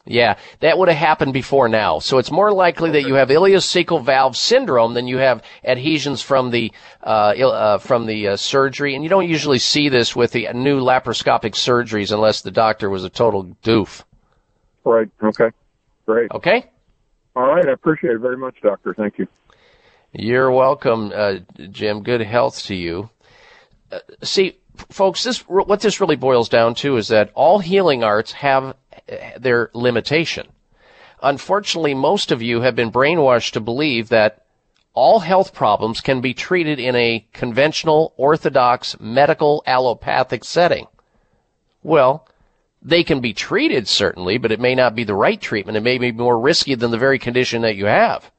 Yeah, 0.04 0.36
that 0.60 0.78
would 0.78 0.88
have 0.88 0.98
happened 0.98 1.32
before 1.32 1.68
now. 1.68 2.00
So 2.00 2.18
it's 2.18 2.32
more 2.32 2.52
likely 2.52 2.90
that 2.92 3.02
you 3.02 3.14
have 3.14 3.28
ileocecal 3.28 4.02
valve 4.04 4.36
syndrome 4.36 4.94
than 4.94 5.06
you 5.06 5.18
have 5.18 5.44
adhesions 5.62 6.20
from 6.20 6.50
the 6.50 6.72
uh, 7.04 7.06
uh, 7.06 7.78
from 7.78 8.06
the 8.06 8.28
uh, 8.28 8.36
surgery. 8.36 8.96
And 8.96 9.04
you 9.04 9.10
don't 9.10 9.28
usually 9.28 9.60
see 9.60 9.88
this 9.88 10.16
with 10.16 10.32
the 10.32 10.48
new 10.54 10.80
laparoscopic 10.80 11.52
surgeries 11.52 12.10
unless 12.10 12.40
the 12.40 12.50
doctor 12.50 12.90
was 12.90 13.04
a 13.04 13.10
total 13.10 13.56
doof. 13.62 14.02
Right. 14.84 15.08
Okay. 15.22 15.50
Great. 16.04 16.32
Okay. 16.32 16.68
All 17.36 17.46
right. 17.46 17.68
I 17.68 17.72
appreciate 17.72 18.14
it 18.14 18.18
very 18.18 18.36
much, 18.36 18.56
doctor. 18.60 18.94
Thank 18.94 19.18
you. 19.18 19.28
You're 20.14 20.50
welcome, 20.50 21.10
uh, 21.14 21.36
Jim. 21.70 22.02
Good 22.02 22.20
health 22.20 22.64
to 22.64 22.74
you. 22.74 23.08
Uh, 23.90 24.00
see, 24.22 24.58
folks, 24.90 25.24
this 25.24 25.38
what 25.48 25.80
this 25.80 26.02
really 26.02 26.16
boils 26.16 26.50
down 26.50 26.74
to 26.76 26.98
is 26.98 27.08
that 27.08 27.30
all 27.34 27.60
healing 27.60 28.04
arts 28.04 28.32
have 28.32 28.64
uh, 28.64 29.16
their 29.38 29.70
limitation. 29.72 30.48
Unfortunately, 31.22 31.94
most 31.94 32.30
of 32.30 32.42
you 32.42 32.60
have 32.60 32.76
been 32.76 32.92
brainwashed 32.92 33.52
to 33.52 33.60
believe 33.60 34.10
that 34.10 34.44
all 34.92 35.20
health 35.20 35.54
problems 35.54 36.02
can 36.02 36.20
be 36.20 36.34
treated 36.34 36.78
in 36.78 36.94
a 36.94 37.26
conventional, 37.32 38.12
orthodox, 38.18 39.00
medical, 39.00 39.62
allopathic 39.66 40.44
setting. 40.44 40.88
Well, 41.82 42.28
they 42.82 43.02
can 43.02 43.20
be 43.20 43.32
treated 43.32 43.88
certainly, 43.88 44.36
but 44.36 44.52
it 44.52 44.60
may 44.60 44.74
not 44.74 44.94
be 44.94 45.04
the 45.04 45.14
right 45.14 45.40
treatment. 45.40 45.78
It 45.78 45.82
may 45.82 45.96
be 45.96 46.12
more 46.12 46.38
risky 46.38 46.74
than 46.74 46.90
the 46.90 46.98
very 46.98 47.18
condition 47.18 47.62
that 47.62 47.76
you 47.76 47.86
have 47.86 48.30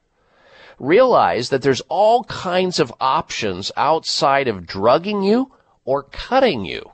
realize 0.84 1.50
that 1.50 1.62
there's 1.62 1.82
all 1.88 2.26
kinds 2.26 2.80
of 2.80 2.94
options 3.00 3.72
outside 3.78 4.48
of 4.48 4.68
drugging 4.68 5.24
you 5.24 5.52
or 5.86 6.04
cutting 6.04 6.66
you. 6.66 6.92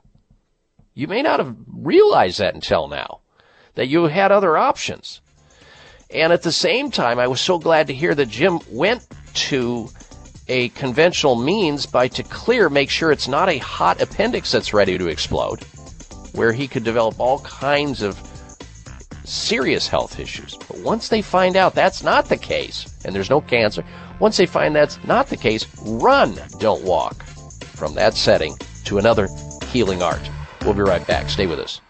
You 0.94 1.08
may 1.08 1.22
not 1.22 1.40
have 1.40 1.56
realized 1.66 2.38
that 2.38 2.54
until 2.54 2.88
now, 2.88 3.20
that 3.74 3.88
you 3.88 4.04
had 4.04 4.32
other 4.32 4.56
options. 4.56 5.20
And 6.12 6.32
at 6.32 6.42
the 6.42 6.52
same 6.52 6.90
time, 6.90 7.18
I 7.18 7.28
was 7.28 7.40
so 7.40 7.58
glad 7.58 7.86
to 7.88 7.94
hear 7.94 8.14
that 8.14 8.28
Jim 8.28 8.60
went 8.70 9.06
to 9.34 9.88
a 10.48 10.68
conventional 10.70 11.36
means 11.36 11.86
by 11.86 12.08
to 12.08 12.22
clear, 12.24 12.68
make 12.68 12.90
sure 12.90 13.12
it's 13.12 13.28
not 13.28 13.48
a 13.48 13.58
hot 13.58 14.00
appendix 14.00 14.50
that's 14.50 14.74
ready 14.74 14.98
to 14.98 15.08
explode, 15.08 15.62
where 16.32 16.52
he 16.52 16.66
could 16.66 16.82
develop 16.82 17.18
all 17.20 17.38
kinds 17.40 18.02
of 18.02 18.18
serious 19.30 19.86
health 19.86 20.18
issues. 20.18 20.56
But 20.56 20.78
once 20.78 21.08
they 21.08 21.22
find 21.22 21.56
out 21.56 21.74
that's 21.74 22.02
not 22.02 22.26
the 22.26 22.36
case, 22.36 22.92
and 23.04 23.14
there's 23.14 23.30
no 23.30 23.40
cancer, 23.40 23.84
once 24.18 24.36
they 24.36 24.46
find 24.46 24.74
that's 24.74 25.02
not 25.04 25.28
the 25.28 25.36
case, 25.36 25.66
run, 25.82 26.38
don't 26.58 26.82
walk 26.82 27.22
from 27.22 27.94
that 27.94 28.14
setting 28.14 28.56
to 28.84 28.98
another 28.98 29.28
healing 29.66 30.02
art. 30.02 30.28
We'll 30.62 30.74
be 30.74 30.82
right 30.82 31.06
back. 31.06 31.30
Stay 31.30 31.46
with 31.46 31.58
us. 31.58 31.80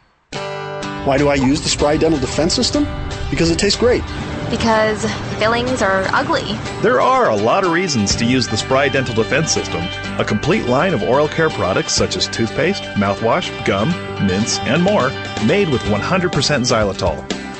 Why 1.06 1.16
do 1.16 1.28
I 1.28 1.34
use 1.34 1.62
the 1.62 1.68
Spry 1.68 1.96
Dental 1.96 2.20
Defense 2.20 2.54
System? 2.54 2.86
Because 3.30 3.50
it 3.50 3.58
tastes 3.58 3.78
great. 3.78 4.02
Because 4.50 5.04
fillings 5.38 5.80
are 5.80 6.04
ugly. 6.12 6.54
There 6.82 7.00
are 7.00 7.30
a 7.30 7.36
lot 7.36 7.64
of 7.64 7.72
reasons 7.72 8.16
to 8.16 8.24
use 8.24 8.48
the 8.48 8.56
Spry 8.56 8.88
Dental 8.88 9.14
Defense 9.14 9.52
System, 9.52 9.82
a 10.18 10.24
complete 10.24 10.66
line 10.66 10.92
of 10.92 11.02
oral 11.02 11.28
care 11.28 11.50
products 11.50 11.92
such 11.92 12.16
as 12.16 12.26
toothpaste, 12.26 12.82
mouthwash, 12.94 13.48
gum, 13.64 13.90
mints, 14.26 14.58
and 14.60 14.82
more, 14.82 15.10
made 15.46 15.68
with 15.68 15.82
100% 15.82 16.30
xylitol. 16.30 17.16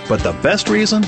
But 0.08 0.20
the 0.20 0.32
best 0.42 0.68
reason 0.68 1.04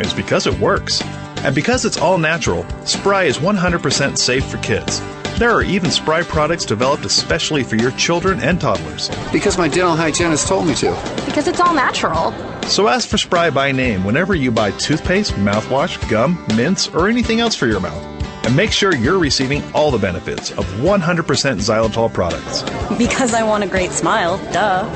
is 0.00 0.12
because 0.12 0.46
it 0.46 0.58
works. 0.58 1.00
And 1.42 1.54
because 1.54 1.84
it's 1.84 1.96
all 1.96 2.18
natural, 2.18 2.66
Spry 2.84 3.24
is 3.24 3.38
100% 3.38 4.18
safe 4.18 4.44
for 4.44 4.58
kids. 4.58 5.00
There 5.40 5.52
are 5.52 5.62
even 5.62 5.90
Spry 5.90 6.22
products 6.22 6.66
developed 6.66 7.06
especially 7.06 7.64
for 7.64 7.76
your 7.76 7.92
children 7.92 8.40
and 8.40 8.60
toddlers. 8.60 9.08
Because 9.32 9.56
my 9.56 9.68
dental 9.68 9.96
hygienist 9.96 10.46
told 10.46 10.66
me 10.66 10.74
to. 10.74 10.90
Because 11.24 11.48
it's 11.48 11.60
all 11.60 11.72
natural. 11.72 12.34
So 12.64 12.88
ask 12.88 13.08
for 13.08 13.16
Spry 13.16 13.48
by 13.48 13.72
name 13.72 14.04
whenever 14.04 14.34
you 14.34 14.50
buy 14.50 14.72
toothpaste, 14.72 15.32
mouthwash, 15.36 15.96
gum, 16.10 16.44
mints, 16.58 16.88
or 16.88 17.08
anything 17.08 17.40
else 17.40 17.54
for 17.54 17.66
your 17.66 17.80
mouth. 17.80 18.04
And 18.44 18.54
make 18.54 18.70
sure 18.70 18.94
you're 18.94 19.18
receiving 19.18 19.62
all 19.72 19.90
the 19.90 19.96
benefits 19.96 20.50
of 20.50 20.66
100% 20.82 21.00
xylitol 21.24 22.12
products. 22.12 22.62
Because 22.98 23.32
I 23.32 23.42
want 23.42 23.64
a 23.64 23.66
great 23.66 23.92
smile, 23.92 24.36
duh. 24.52 24.86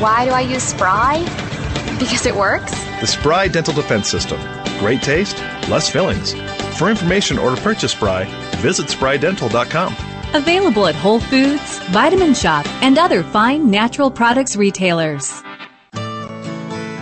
Why 0.00 0.24
do 0.24 0.30
I 0.30 0.40
use 0.40 0.62
Spry? 0.62 1.18
Because 1.98 2.24
it 2.24 2.34
works? 2.34 2.72
The 3.02 3.06
Spry 3.06 3.48
Dental 3.48 3.74
Defense 3.74 4.08
System. 4.08 4.40
Great 4.78 5.02
taste, 5.02 5.36
less 5.68 5.90
fillings. 5.90 6.32
For 6.78 6.88
information 6.88 7.38
or 7.38 7.54
to 7.54 7.60
purchase 7.60 7.92
Spry, 7.92 8.24
visit 8.60 8.86
sprydental.com. 8.86 9.94
Available 10.34 10.86
at 10.86 10.94
Whole 10.94 11.20
Foods, 11.20 11.78
Vitamin 11.90 12.34
Shoppe, 12.34 12.68
and 12.82 12.98
other 12.98 13.22
fine 13.22 13.70
natural 13.70 14.10
products 14.10 14.54
retailers. 14.54 15.42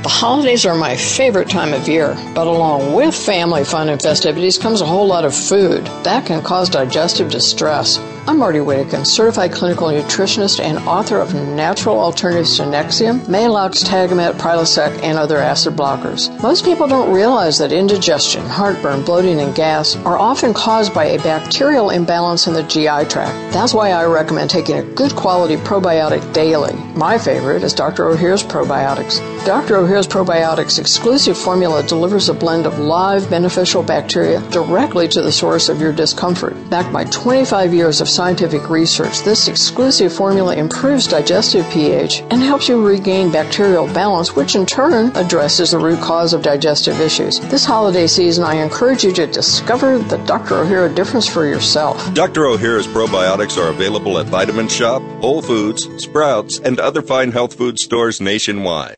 The 0.03 0.09
holidays 0.09 0.65
are 0.65 0.77
my 0.77 0.95
favorite 0.95 1.49
time 1.49 1.75
of 1.75 1.89
year, 1.89 2.17
but 2.33 2.47
along 2.47 2.95
with 2.95 3.17
family 3.17 3.65
fun 3.65 3.89
and 3.89 4.01
festivities 4.01 4.57
comes 4.57 4.81
a 4.81 4.87
whole 4.87 5.09
lot 5.09 5.25
of 5.25 5.35
food. 5.35 5.87
That 6.05 6.25
can 6.25 6.41
cause 6.41 6.71
digestive 6.71 7.33
distress. 7.33 7.99
I'm 8.29 8.39
Martie 8.39 8.59
Whittekin, 8.59 9.07
certified 9.07 9.53
clinical 9.53 9.89
nutritionist 9.89 10.61
and 10.61 10.77
author 10.81 11.19
of 11.19 11.35
Natural 11.35 11.99
Alternatives 11.99 12.59
to 12.59 12.65
Nexium, 12.65 13.21
Maalox, 13.21 13.83
Tagamet, 13.83 14.35
Prilosec, 14.35 15.03
and 15.03 15.17
other 15.17 15.39
acid 15.39 15.75
blockers. 15.75 16.31
Most 16.43 16.65
people 16.65 16.87
don't 16.87 17.11
realize 17.11 17.57
that 17.57 17.73
indigestion, 17.73 18.45
heartburn, 18.45 19.03
bloating, 19.03 19.41
and 19.41 19.55
gas 19.55 19.97
are 19.97 20.19
often 20.19 20.53
caused 20.53 20.93
by 20.93 21.07
a 21.07 21.19
bacterial 21.23 21.89
imbalance 21.89 22.47
in 22.47 22.53
the 22.53 22.63
GI 22.65 23.09
tract. 23.09 23.55
That's 23.55 23.73
why 23.73 23.93
I 23.93 24.05
recommend 24.05 24.51
taking 24.51 24.77
a 24.77 24.83
good 24.83 25.17
quality 25.17 25.57
probiotic 25.57 26.35
daily. 26.35 26.75
My 26.95 27.17
favorite 27.17 27.65
is 27.65 27.73
Dr. 27.73 28.05
Ohhira's 28.05 28.45
probiotics. 28.45 29.21
Dr. 29.45 29.77
Ohhira's 29.77 30.07
Probiotics 30.07 30.79
exclusive 30.79 31.39
formula 31.39 31.83
delivers 31.83 32.29
a 32.29 32.35
blend 32.35 32.67
of 32.67 32.79
live 32.79 33.31
beneficial 33.31 33.83
bacteria 33.83 34.41
directly 34.51 35.09
to 35.09 35.23
the 35.23 35.33
source 35.33 35.71
of 35.71 35.81
your 35.81 35.93
discomfort. 35.93 36.55
Backed 36.69 36.93
by 36.93 37.05
25 37.05 37.73
years 37.73 38.03
of 38.03 38.11
scientific 38.11 38.69
research, 38.69 39.23
this 39.23 39.49
exclusive 39.49 40.13
formula 40.13 40.55
improves 40.55 41.07
digestive 41.07 41.67
pH 41.71 42.21
and 42.31 42.43
helps 42.43 42.69
you 42.69 42.87
regain 42.87 43.33
bacterial 43.33 43.87
balance, 43.95 44.37
which 44.37 44.55
in 44.55 44.67
turn 44.67 45.11
addresses 45.17 45.71
the 45.71 45.79
root 45.79 46.01
cause 46.01 46.35
of 46.35 46.43
digestive 46.43 47.01
issues. 47.01 47.41
This 47.49 47.65
holiday 47.65 48.07
season, 48.07 48.45
I 48.45 48.57
encourage 48.57 49.03
you 49.03 49.13
to 49.15 49.27
discover 49.27 49.99
the 49.99 50.19
Dr. 50.19 50.57
Ohhira 50.57 50.95
difference 50.95 51.27
for 51.27 51.47
yourself. 51.47 52.13
Dr. 52.13 52.43
Ohhira's 52.43 52.87
probiotics 52.87 53.57
are 53.57 53.71
available 53.71 54.19
at 54.19 54.27
Vitamin 54.27 54.69
Shoppe, 54.69 55.03
Whole 55.23 55.41
Foods, 55.41 55.89
Sprouts, 56.03 56.59
and 56.59 56.79
other 56.79 57.01
fine 57.01 57.33
health 57.33 57.55
food 57.55 57.79
stores 57.79 58.21
nationwide. 58.21 58.98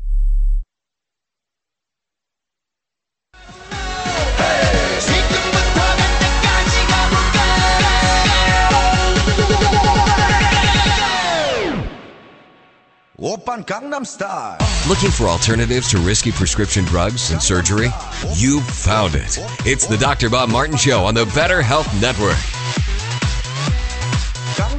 Open 13.23 13.63
Gangnam 13.63 14.03
Style. 14.03 14.57
Looking 14.89 15.11
for 15.11 15.25
alternatives 15.27 15.91
to 15.91 15.99
risky 15.99 16.31
prescription 16.31 16.83
drugs 16.85 17.29
and 17.29 17.39
surgery? 17.39 17.89
You've 18.33 18.65
found 18.65 19.13
it. 19.13 19.37
It's 19.63 19.85
the 19.85 19.95
Dr. 19.95 20.27
Bob 20.27 20.49
Martin 20.49 20.75
Show 20.75 21.05
on 21.05 21.13
the 21.13 21.27
Better 21.35 21.61
Health 21.61 21.87
Network. 22.01 22.35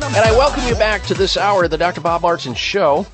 And 0.04 0.24
I 0.24 0.32
welcome 0.32 0.66
you 0.66 0.74
back 0.74 1.04
to 1.04 1.14
this 1.14 1.36
hour 1.36 1.64
of 1.64 1.70
the 1.70 1.78
Dr. 1.78 2.00
Bob 2.00 2.22
Martin 2.22 2.54
Show. 2.54 3.06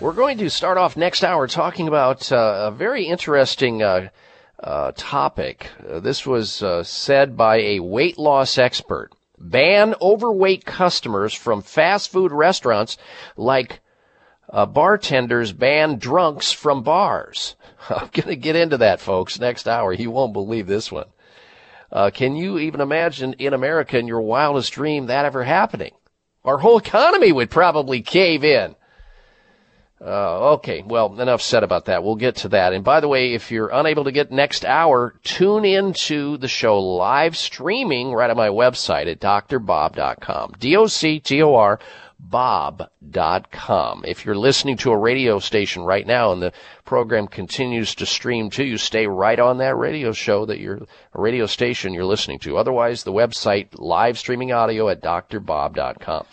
We're 0.00 0.12
going 0.12 0.38
to 0.38 0.50
start 0.50 0.78
off 0.78 0.96
next 0.96 1.24
hour 1.24 1.48
talking 1.48 1.88
about 1.88 2.30
uh, 2.30 2.68
a 2.68 2.70
very 2.70 3.06
interesting 3.06 3.82
uh, 3.82 4.10
uh, 4.62 4.92
topic. 4.96 5.68
Uh, 5.84 5.98
this 5.98 6.24
was 6.24 6.62
uh, 6.62 6.84
said 6.84 7.36
by 7.36 7.56
a 7.56 7.80
weight 7.80 8.18
loss 8.18 8.56
expert. 8.56 9.10
Ban 9.36 9.96
overweight 10.00 10.64
customers 10.64 11.34
from 11.34 11.60
fast 11.60 12.12
food 12.12 12.30
restaurants 12.30 12.96
like 13.36 13.80
uh, 14.50 14.66
bartenders 14.66 15.52
ban 15.52 15.98
drunks 15.98 16.52
from 16.52 16.82
bars. 16.82 17.56
I'm 17.88 18.08
going 18.12 18.28
to 18.28 18.36
get 18.36 18.56
into 18.56 18.78
that, 18.78 19.00
folks, 19.00 19.40
next 19.40 19.68
hour. 19.68 19.92
You 19.92 20.10
won't 20.10 20.32
believe 20.32 20.66
this 20.66 20.90
one. 20.90 21.06
Uh, 21.90 22.10
can 22.10 22.36
you 22.36 22.58
even 22.58 22.80
imagine 22.80 23.34
in 23.34 23.54
America 23.54 23.98
in 23.98 24.08
your 24.08 24.20
wildest 24.20 24.72
dream 24.72 25.06
that 25.06 25.24
ever 25.24 25.44
happening? 25.44 25.92
Our 26.44 26.58
whole 26.58 26.78
economy 26.78 27.32
would 27.32 27.50
probably 27.50 28.02
cave 28.02 28.44
in. 28.44 28.76
Uh, 29.98 30.52
okay, 30.52 30.82
well, 30.86 31.18
enough 31.20 31.40
said 31.40 31.62
about 31.62 31.86
that. 31.86 32.04
We'll 32.04 32.16
get 32.16 32.36
to 32.36 32.50
that. 32.50 32.74
And 32.74 32.84
by 32.84 33.00
the 33.00 33.08
way, 33.08 33.32
if 33.32 33.50
you're 33.50 33.70
unable 33.70 34.04
to 34.04 34.12
get 34.12 34.30
next 34.30 34.64
hour, 34.64 35.14
tune 35.24 35.64
into 35.64 36.36
the 36.36 36.48
show 36.48 36.78
live 36.78 37.34
streaming 37.34 38.12
right 38.12 38.28
on 38.28 38.36
my 38.36 38.48
website 38.48 39.10
at 39.10 39.20
drbob.com. 39.20 40.52
D-O-C-T-O-R 40.58 41.80
bob.com. 42.18 44.04
If 44.06 44.24
you're 44.24 44.36
listening 44.36 44.76
to 44.78 44.90
a 44.90 44.96
radio 44.96 45.38
station 45.38 45.82
right 45.82 46.06
now 46.06 46.32
and 46.32 46.42
the 46.42 46.52
program 46.84 47.28
continues 47.28 47.94
to 47.96 48.06
stream 48.06 48.50
to 48.50 48.64
you, 48.64 48.78
stay 48.78 49.06
right 49.06 49.38
on 49.38 49.58
that 49.58 49.76
radio 49.76 50.12
show 50.12 50.46
that 50.46 50.58
you're, 50.58 50.76
a 50.76 51.20
radio 51.20 51.46
station 51.46 51.94
you're 51.94 52.04
listening 52.04 52.38
to. 52.40 52.56
Otherwise, 52.56 53.04
the 53.04 53.12
website 53.12 53.68
live 53.78 54.18
streaming 54.18 54.52
audio 54.52 54.88
at 54.88 55.02
drbob.com. 55.02 56.26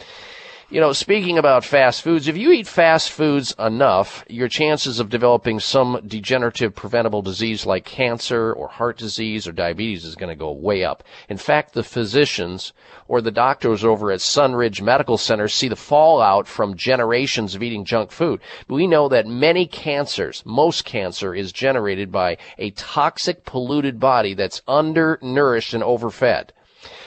You 0.73 0.79
know, 0.79 0.91
speaking 0.91 1.37
about 1.37 1.63
fast 1.63 2.01
foods, 2.01 2.27
if 2.27 2.35
you 2.35 2.51
eat 2.51 2.65
fast 2.65 3.11
foods 3.11 3.53
enough, 3.59 4.25
your 4.27 4.47
chances 4.47 4.99
of 4.99 5.11
developing 5.11 5.59
some 5.59 6.01
degenerative 6.07 6.73
preventable 6.73 7.21
disease 7.21 7.63
like 7.63 7.85
cancer 7.85 8.51
or 8.51 8.69
heart 8.69 8.97
disease 8.97 9.47
or 9.47 9.51
diabetes 9.51 10.03
is 10.03 10.15
going 10.15 10.31
to 10.31 10.35
go 10.35 10.51
way 10.51 10.83
up. 10.83 11.03
In 11.29 11.37
fact, 11.37 11.73
the 11.73 11.83
physicians 11.83 12.73
or 13.07 13.21
the 13.21 13.29
doctors 13.29 13.85
over 13.85 14.11
at 14.11 14.19
Sunridge 14.19 14.81
Medical 14.81 15.19
Center 15.19 15.47
see 15.47 15.67
the 15.67 15.75
fallout 15.75 16.47
from 16.47 16.75
generations 16.75 17.53
of 17.53 17.61
eating 17.61 17.85
junk 17.85 18.09
food. 18.09 18.41
We 18.67 18.87
know 18.87 19.07
that 19.09 19.27
many 19.27 19.67
cancers, 19.67 20.41
most 20.43 20.85
cancer 20.85 21.35
is 21.35 21.51
generated 21.51 22.11
by 22.11 22.37
a 22.57 22.71
toxic 22.71 23.45
polluted 23.45 23.99
body 23.99 24.33
that's 24.33 24.63
undernourished 24.67 25.75
and 25.75 25.83
overfed. 25.83 26.51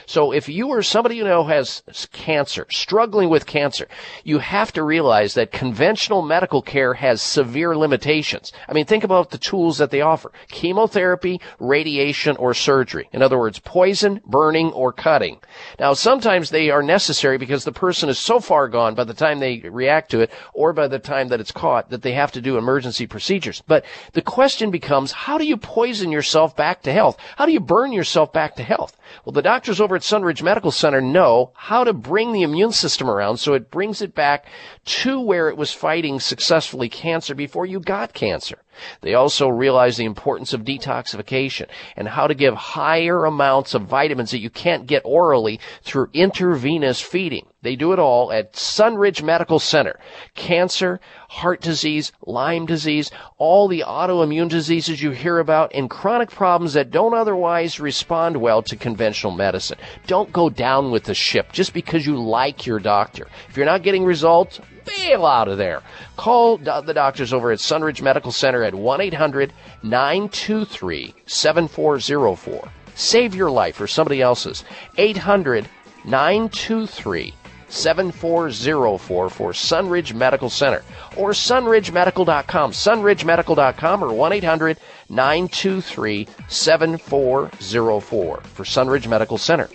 So 0.06 0.32
if 0.32 0.48
you 0.48 0.68
or 0.68 0.82
somebody 0.82 1.16
you 1.16 1.24
know 1.24 1.44
has 1.44 1.82
cancer, 2.12 2.66
struggling 2.70 3.28
with 3.28 3.44
cancer, 3.44 3.88
you 4.24 4.38
have 4.38 4.72
to 4.74 4.82
realize 4.82 5.34
that 5.34 5.52
conventional 5.52 6.22
medical 6.22 6.62
care 6.62 6.94
has 6.94 7.20
severe 7.20 7.76
limitations. 7.76 8.52
I 8.68 8.72
mean, 8.72 8.86
think 8.86 9.04
about 9.04 9.30
the 9.30 9.38
tools 9.38 9.78
that 9.78 9.90
they 9.90 10.00
offer. 10.00 10.32
Chemotherapy, 10.48 11.40
radiation, 11.58 12.36
or 12.36 12.54
surgery. 12.54 13.08
In 13.12 13.22
other 13.22 13.38
words, 13.38 13.58
poison, 13.58 14.20
burning, 14.24 14.72
or 14.72 14.92
cutting. 14.92 15.40
Now, 15.78 15.92
sometimes 15.92 16.50
they 16.50 16.70
are 16.70 16.82
necessary 16.82 17.36
because 17.36 17.64
the 17.64 17.72
person 17.72 18.08
is 18.08 18.18
so 18.18 18.38
far 18.40 18.68
gone 18.68 18.94
by 18.94 19.04
the 19.04 19.14
time 19.14 19.40
they 19.40 19.58
react 19.58 20.10
to 20.12 20.20
it 20.20 20.30
or 20.54 20.72
by 20.72 20.88
the 20.88 20.98
time 20.98 21.28
that 21.28 21.40
it's 21.40 21.52
caught 21.52 21.90
that 21.90 22.02
they 22.02 22.12
have 22.12 22.32
to 22.32 22.40
do 22.40 22.56
emergency 22.56 23.06
procedures. 23.06 23.62
But 23.66 23.84
the 24.12 24.22
question 24.22 24.70
becomes, 24.70 25.12
how 25.12 25.36
do 25.38 25.46
you 25.46 25.56
poison 25.56 26.12
yourself 26.12 26.56
back 26.56 26.82
to 26.82 26.92
health? 26.92 27.16
How 27.36 27.46
do 27.46 27.52
you 27.52 27.60
burn 27.60 27.92
yourself 27.92 28.32
back 28.32 28.56
to 28.56 28.62
health? 28.62 28.96
Well, 29.24 29.32
the 29.32 29.42
doctors 29.42 29.80
over 29.80 29.96
at 29.96 30.02
Sunridge 30.02 30.42
Medical 30.42 30.70
Center 30.70 31.00
know 31.00 31.52
how 31.54 31.84
to 31.84 31.92
bring 31.92 32.32
the 32.32 32.42
immune 32.42 32.72
system 32.72 33.08
around 33.08 33.38
so 33.38 33.54
it 33.54 33.70
brings 33.70 34.02
it 34.02 34.14
back 34.14 34.46
to 34.84 35.20
where 35.20 35.48
it 35.48 35.56
was 35.56 35.72
fighting 35.72 36.20
successfully 36.20 36.88
cancer 36.88 37.34
before 37.34 37.66
you 37.66 37.80
got 37.80 38.14
cancer. 38.14 38.62
They 39.00 39.14
also 39.14 39.48
realize 39.48 39.96
the 39.96 40.04
importance 40.04 40.52
of 40.52 40.64
detoxification 40.64 41.66
and 41.96 42.08
how 42.08 42.26
to 42.26 42.34
give 42.34 42.54
higher 42.54 43.24
amounts 43.24 43.74
of 43.74 43.82
vitamins 43.82 44.30
that 44.30 44.40
you 44.40 44.50
can't 44.50 44.86
get 44.86 45.02
orally 45.04 45.60
through 45.82 46.10
intravenous 46.12 47.00
feeding. 47.00 47.46
They 47.62 47.74
do 47.74 47.92
it 47.92 47.98
all 47.98 48.30
at 48.30 48.52
Sunridge 48.52 49.22
Medical 49.22 49.58
Center. 49.58 49.98
Cancer, 50.34 51.00
heart 51.28 51.60
disease, 51.60 52.12
Lyme 52.24 52.64
disease, 52.64 53.10
all 53.38 53.66
the 53.66 53.82
autoimmune 53.84 54.48
diseases 54.48 55.02
you 55.02 55.10
hear 55.10 55.40
about, 55.40 55.72
and 55.74 55.90
chronic 55.90 56.30
problems 56.30 56.74
that 56.74 56.92
don't 56.92 57.14
otherwise 57.14 57.80
respond 57.80 58.36
well 58.36 58.62
to 58.62 58.76
conventional 58.76 59.32
medicine. 59.32 59.78
Don't 60.06 60.32
go 60.32 60.48
down 60.48 60.92
with 60.92 61.04
the 61.04 61.14
ship 61.14 61.50
just 61.50 61.74
because 61.74 62.06
you 62.06 62.16
like 62.16 62.66
your 62.66 62.78
doctor. 62.78 63.26
If 63.48 63.56
you're 63.56 63.66
not 63.66 63.82
getting 63.82 64.04
results, 64.04 64.60
bail 64.86 65.26
out 65.26 65.48
of 65.48 65.58
there. 65.58 65.82
Call 66.16 66.58
the 66.58 66.94
doctors 66.94 67.32
over 67.32 67.52
at 67.52 67.58
Sunridge 67.58 68.00
Medical 68.02 68.32
Center 68.32 68.62
at 68.62 68.74
1 68.74 69.00
800 69.00 69.52
923 69.82 71.14
7404. 71.26 72.68
Save 72.94 73.34
your 73.34 73.50
life 73.50 73.80
or 73.80 73.86
somebody 73.86 74.22
else's. 74.22 74.64
800 74.96 75.68
923 76.04 77.34
7404 77.68 79.28
for 79.28 79.52
Sunridge 79.52 80.14
Medical 80.14 80.48
Center 80.48 80.82
or 81.16 81.30
sunridgemedical.com, 81.30 82.70
sunridgemedical.com 82.72 84.04
or 84.04 84.12
1 84.12 84.32
800 84.32 84.78
923 85.08 86.28
7404 86.48 88.40
for 88.40 88.64
Sunridge 88.64 89.08
Medical 89.08 89.38
Center. 89.38 89.68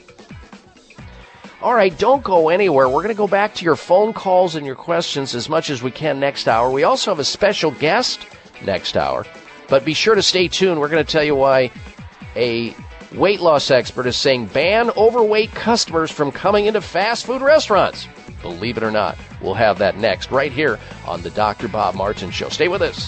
All 1.61 1.75
right, 1.75 1.95
don't 1.95 2.23
go 2.23 2.49
anywhere. 2.49 2.89
We're 2.89 3.03
going 3.03 3.09
to 3.09 3.13
go 3.13 3.27
back 3.27 3.53
to 3.55 3.65
your 3.65 3.75
phone 3.75 4.13
calls 4.13 4.55
and 4.55 4.65
your 4.65 4.75
questions 4.75 5.35
as 5.35 5.47
much 5.47 5.69
as 5.69 5.83
we 5.83 5.91
can 5.91 6.19
next 6.19 6.47
hour. 6.47 6.71
We 6.71 6.83
also 6.83 7.11
have 7.11 7.19
a 7.19 7.23
special 7.23 7.69
guest 7.69 8.25
next 8.65 8.97
hour. 8.97 9.27
But 9.67 9.85
be 9.85 9.93
sure 9.93 10.15
to 10.15 10.23
stay 10.23 10.47
tuned. 10.47 10.79
We're 10.79 10.89
going 10.89 11.05
to 11.05 11.11
tell 11.11 11.23
you 11.23 11.35
why 11.35 11.69
a 12.35 12.75
weight 13.13 13.41
loss 13.41 13.69
expert 13.69 14.07
is 14.07 14.17
saying 14.17 14.47
ban 14.47 14.89
overweight 14.97 15.51
customers 15.51 16.09
from 16.09 16.31
coming 16.31 16.65
into 16.65 16.81
fast 16.81 17.27
food 17.27 17.43
restaurants. 17.43 18.07
Believe 18.41 18.77
it 18.77 18.83
or 18.83 18.91
not, 18.91 19.19
we'll 19.39 19.53
have 19.53 19.77
that 19.77 19.97
next 19.97 20.31
right 20.31 20.51
here 20.51 20.79
on 21.05 21.21
the 21.21 21.29
Dr. 21.29 21.67
Bob 21.67 21.93
Martin 21.93 22.31
Show. 22.31 22.49
Stay 22.49 22.69
with 22.69 22.81
us. 22.81 23.07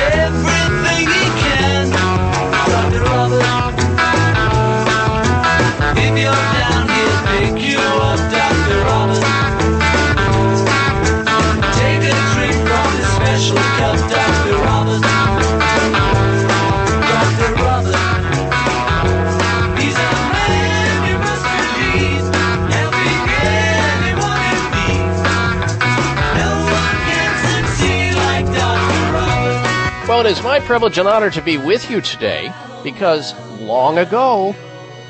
privilege 30.68 30.98
and 30.98 31.08
honor 31.08 31.30
to 31.30 31.40
be 31.40 31.56
with 31.56 31.90
you 31.90 31.98
today 32.02 32.52
because 32.84 33.32
long 33.58 33.96
ago 33.96 34.54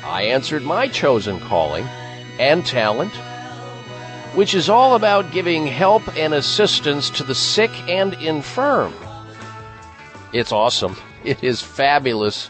I 0.05 0.23
answered 0.23 0.63
my 0.63 0.87
chosen 0.87 1.37
calling 1.41 1.83
and 2.39 2.65
talent, 2.65 3.11
which 4.35 4.55
is 4.55 4.69
all 4.69 4.95
about 4.95 5.33
giving 5.33 5.67
help 5.67 6.15
and 6.15 6.33
assistance 6.33 7.09
to 7.09 7.25
the 7.25 7.35
sick 7.35 7.71
and 7.89 8.13
infirm. 8.13 8.93
It's 10.31 10.53
awesome. 10.53 10.95
It 11.25 11.43
is 11.43 11.61
fabulous 11.61 12.49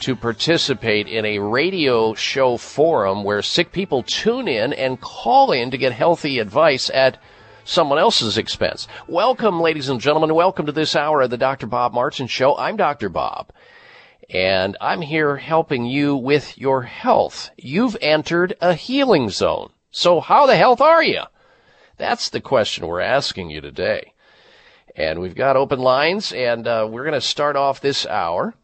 to 0.00 0.14
participate 0.14 1.08
in 1.08 1.24
a 1.24 1.38
radio 1.38 2.12
show 2.12 2.58
forum 2.58 3.24
where 3.24 3.40
sick 3.40 3.72
people 3.72 4.02
tune 4.02 4.46
in 4.46 4.74
and 4.74 5.00
call 5.00 5.52
in 5.52 5.70
to 5.70 5.78
get 5.78 5.92
healthy 5.92 6.38
advice 6.38 6.90
at 6.92 7.16
someone 7.64 7.98
else's 7.98 8.38
expense. 8.38 8.88
Welcome, 9.06 9.60
ladies 9.60 9.88
and 9.88 10.00
gentlemen. 10.00 10.34
Welcome 10.34 10.66
to 10.66 10.72
this 10.72 10.96
hour 10.96 11.22
of 11.22 11.30
the 11.30 11.36
Dr. 11.36 11.66
Bob 11.66 11.92
Martin 11.92 12.26
Show. 12.26 12.56
I'm 12.56 12.76
Dr. 12.76 13.08
Bob, 13.08 13.52
and 14.28 14.76
I'm 14.80 15.02
here 15.02 15.36
helping 15.36 15.84
you 15.84 16.16
with 16.16 16.56
your 16.58 16.82
health. 16.82 17.50
You've 17.56 17.96
entered 18.00 18.56
a 18.60 18.74
healing 18.74 19.30
zone. 19.30 19.70
So 19.90 20.20
how 20.20 20.46
the 20.46 20.56
health 20.56 20.80
are 20.80 21.02
you? 21.02 21.22
That's 21.96 22.30
the 22.30 22.40
question 22.40 22.86
we're 22.86 23.00
asking 23.00 23.50
you 23.50 23.60
today. 23.60 24.14
And 24.96 25.20
we've 25.20 25.34
got 25.34 25.56
open 25.56 25.78
lines, 25.78 26.32
and 26.32 26.66
uh, 26.66 26.88
we're 26.90 27.04
going 27.04 27.14
to 27.14 27.20
start 27.20 27.56
off 27.56 27.80
this 27.80 28.06
hour 28.06 28.54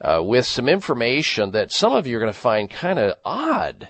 uh, 0.00 0.22
with 0.22 0.46
some 0.46 0.68
information 0.68 1.52
that 1.52 1.72
some 1.72 1.92
of 1.92 2.06
you 2.06 2.16
are 2.16 2.20
going 2.20 2.32
to 2.32 2.38
find 2.38 2.68
kind 2.68 2.98
of 2.98 3.14
odd. 3.24 3.88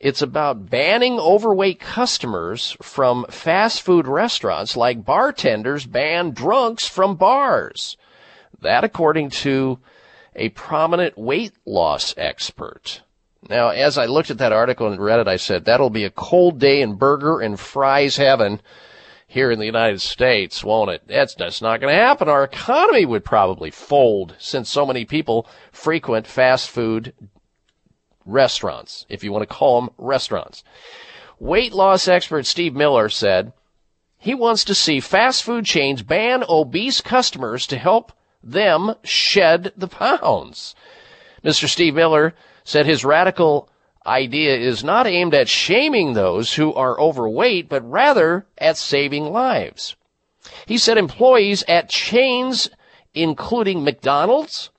It's 0.00 0.22
about 0.22 0.70
banning 0.70 1.18
overweight 1.18 1.80
customers 1.80 2.76
from 2.80 3.26
fast 3.30 3.82
food 3.82 4.06
restaurants 4.06 4.76
like 4.76 5.04
bartenders 5.04 5.86
ban 5.86 6.30
drunks 6.30 6.86
from 6.86 7.16
bars. 7.16 7.96
That 8.60 8.84
according 8.84 9.30
to 9.30 9.80
a 10.36 10.50
prominent 10.50 11.18
weight 11.18 11.52
loss 11.66 12.14
expert. 12.16 13.02
Now, 13.48 13.70
as 13.70 13.98
I 13.98 14.06
looked 14.06 14.30
at 14.30 14.38
that 14.38 14.52
article 14.52 14.86
and 14.90 15.00
read 15.00 15.20
it, 15.20 15.28
I 15.28 15.36
said, 15.36 15.64
that'll 15.64 15.90
be 15.90 16.04
a 16.04 16.10
cold 16.10 16.60
day 16.60 16.80
in 16.80 16.94
burger 16.94 17.40
and 17.40 17.58
fries 17.58 18.16
heaven 18.16 18.60
here 19.26 19.50
in 19.50 19.58
the 19.58 19.66
United 19.66 20.00
States, 20.00 20.62
won't 20.62 20.90
it? 20.90 21.02
That's, 21.06 21.34
that's 21.34 21.60
not 21.60 21.80
going 21.80 21.92
to 21.92 22.00
happen. 22.00 22.28
Our 22.28 22.44
economy 22.44 23.04
would 23.04 23.24
probably 23.24 23.70
fold 23.70 24.36
since 24.38 24.70
so 24.70 24.86
many 24.86 25.04
people 25.04 25.48
frequent 25.72 26.26
fast 26.26 26.70
food 26.70 27.14
restaurants, 28.28 29.06
if 29.08 29.24
you 29.24 29.32
want 29.32 29.42
to 29.42 29.54
call 29.54 29.80
them 29.80 29.90
restaurants. 29.98 30.62
Weight 31.40 31.72
loss 31.72 32.06
expert 32.06 32.46
Steve 32.46 32.74
Miller 32.74 33.08
said 33.08 33.52
he 34.18 34.34
wants 34.34 34.64
to 34.64 34.74
see 34.74 35.00
fast 35.00 35.42
food 35.42 35.64
chains 35.64 36.02
ban 36.02 36.44
obese 36.48 37.00
customers 37.00 37.66
to 37.68 37.78
help 37.78 38.12
them 38.42 38.94
shed 39.02 39.72
the 39.76 39.88
pounds. 39.88 40.74
Mr. 41.44 41.68
Steve 41.68 41.94
Miller 41.94 42.34
said 42.64 42.86
his 42.86 43.04
radical 43.04 43.68
idea 44.06 44.56
is 44.56 44.82
not 44.82 45.06
aimed 45.06 45.34
at 45.34 45.48
shaming 45.48 46.12
those 46.12 46.54
who 46.54 46.74
are 46.74 46.98
overweight, 47.00 47.68
but 47.68 47.88
rather 47.88 48.46
at 48.58 48.76
saving 48.76 49.32
lives. 49.32 49.96
He 50.66 50.78
said 50.78 50.98
employees 50.98 51.62
at 51.68 51.88
chains 51.88 52.70
including 53.14 53.84
McDonald's, 53.84 54.70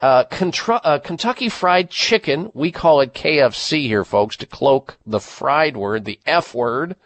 uh, 0.00 0.24
uh, 0.68 0.98
Kentucky 1.00 1.48
Fried 1.48 1.90
Chicken, 1.90 2.50
we 2.54 2.70
call 2.70 3.00
it 3.00 3.14
KFC 3.14 3.82
here, 3.82 4.04
folks, 4.04 4.36
to 4.36 4.46
cloak 4.46 4.96
the 5.04 5.20
fried 5.20 5.76
word, 5.76 6.04
the 6.04 6.20
F 6.24 6.54
word, 6.54 6.96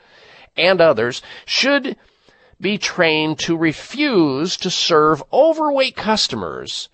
and 0.56 0.80
others, 0.80 1.22
should 1.46 1.96
be 2.60 2.78
trained 2.78 3.38
to 3.40 3.56
refuse 3.56 4.56
to 4.58 4.70
serve 4.70 5.22
overweight 5.32 5.96
customers 5.96 6.88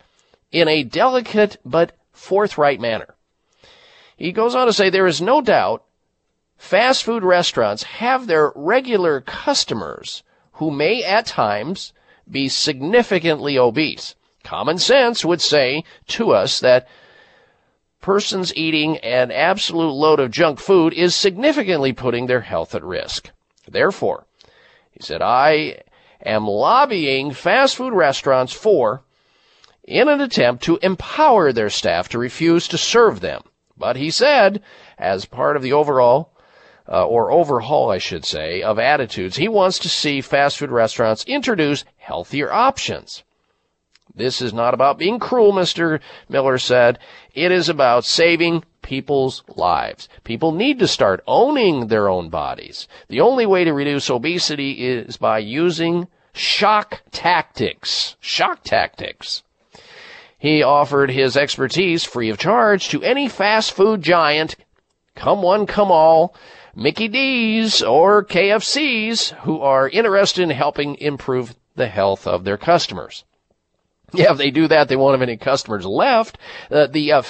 in 0.51 0.69
a 0.69 0.85
delicate 0.85 1.59
but 1.65 1.93
forthright 2.13 2.81
manner. 2.81 3.15
He 4.17 4.33
goes 4.33 4.55
on 4.55 4.67
to 4.67 4.73
say 4.73 4.91
there 4.91 5.07
is 5.07 5.21
no 5.21 5.41
doubt 5.41 5.85
fast 6.57 7.05
food 7.05 7.23
restaurants 7.23 7.83
have 7.83 8.27
their 8.27 8.53
regular 8.55 9.21
customers 9.21 10.23
who 10.53 10.71
may 10.71 11.05
at 11.05 11.27
times 11.27 11.93
be 12.31 12.49
significantly 12.49 13.59
obese. 13.59 14.15
Common 14.45 14.78
sense 14.78 15.24
would 15.24 15.41
say 15.41 15.84
to 16.09 16.32
us 16.32 16.61
that 16.61 16.89
persons 18.01 18.55
eating 18.57 18.97
an 18.99 19.30
absolute 19.30 19.91
load 19.93 20.20
of 20.20 20.30
junk 20.30 20.61
food 20.61 20.93
is 20.95 21.14
significantly 21.14 21.93
putting 21.93 22.26
their 22.26 22.41
health 22.41 22.74
at 22.74 22.82
risk. 22.82 23.30
Therefore, 23.66 24.26
he 24.91 25.03
said, 25.03 25.20
I 25.20 25.82
am 26.24 26.47
lobbying 26.47 27.32
fast 27.32 27.76
food 27.76 27.93
restaurants 27.93 28.53
for 28.53 29.03
in 29.84 30.09
an 30.09 30.20
attempt 30.20 30.64
to 30.64 30.78
empower 30.82 31.53
their 31.53 31.70
staff 31.70 32.09
to 32.11 32.18
refuse 32.18 32.68
to 32.68 32.78
serve 32.78 33.20
them. 33.20 33.43
But 33.76 33.97
he 33.97 34.11
said, 34.11 34.62
as 34.99 35.24
part 35.24 35.57
of 35.57 35.62
the 35.62 35.72
overall, 35.72 36.32
uh, 36.89 37.07
or 37.07 37.30
overhaul, 37.30 37.91
I 37.91 37.99
should 37.99 38.24
say, 38.24 38.62
of 38.62 38.78
attitudes, 38.78 39.36
he 39.36 39.49
wants 39.49 39.78
to 39.80 39.89
see 39.89 40.20
fast 40.20 40.59
food 40.59 40.70
restaurants 40.70 41.24
introduce 41.24 41.84
healthier 41.97 42.53
options. 42.53 43.22
This 44.19 44.43
is 44.43 44.53
not 44.53 44.75
about 44.75 44.99
being 44.99 45.21
cruel, 45.21 45.53
Mr. 45.53 46.01
Miller 46.29 46.59
said. 46.59 46.99
It 47.35 47.53
is 47.53 47.69
about 47.69 48.05
saving 48.05 48.64
people's 48.83 49.45
lives. 49.55 50.09
People 50.25 50.51
need 50.51 50.81
to 50.81 50.89
start 50.89 51.23
owning 51.27 51.87
their 51.87 52.09
own 52.09 52.29
bodies. 52.29 52.89
The 53.09 53.21
only 53.21 53.47
way 53.47 53.62
to 53.62 53.73
reduce 53.73 54.11
obesity 54.11 54.87
is 54.87 55.16
by 55.16 55.39
using 55.39 56.09
shock 56.33 57.03
tactics. 57.12 58.16
Shock 58.19 58.64
tactics. 58.64 59.45
He 60.37 60.62
offered 60.62 61.11
his 61.11 61.37
expertise 61.37 62.05
free 62.05 62.29
of 62.31 62.39
charge 62.39 62.89
to 62.89 63.03
any 63.03 63.29
fast 63.29 63.73
food 63.73 64.03
giant, 64.03 64.57
come 65.14 65.43
one, 65.43 65.66
come 65.66 65.91
all, 65.91 66.35
Mickey 66.75 67.09
D's 67.09 67.83
or 67.83 68.25
KFC's, 68.25 69.31
who 69.43 69.61
are 69.61 69.89
interested 69.89 70.43
in 70.43 70.51
helping 70.51 70.95
improve 70.97 71.55
the 71.75 71.89
health 71.89 72.27
of 72.27 72.45
their 72.45 72.57
customers. 72.57 73.25
Yeah, 74.15 74.33
if 74.33 74.39
they 74.39 74.51
do 74.51 74.69
that, 74.69 74.89
they 74.89 74.97
won't 74.97 75.13
have 75.13 75.29
any 75.29 75.37
customers 75.37 75.85
left. 75.85 76.39
Uh, 76.71 76.87
the 76.87 77.13
uh, 77.13 77.23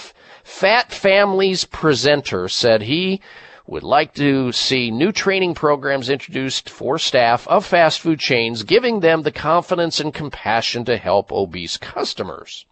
Fat 0.44 0.92
Families 0.92 1.64
presenter 1.64 2.48
said 2.48 2.82
he 2.82 3.20
would 3.66 3.82
like 3.82 4.14
to 4.14 4.52
see 4.52 4.90
new 4.90 5.12
training 5.12 5.54
programs 5.54 6.08
introduced 6.08 6.70
for 6.70 6.98
staff 6.98 7.46
of 7.48 7.66
fast 7.66 8.00
food 8.00 8.18
chains, 8.18 8.62
giving 8.62 9.00
them 9.00 9.22
the 9.22 9.32
confidence 9.32 10.00
and 10.00 10.14
compassion 10.14 10.84
to 10.84 10.96
help 10.96 11.30
obese 11.30 11.76
customers. 11.76 12.64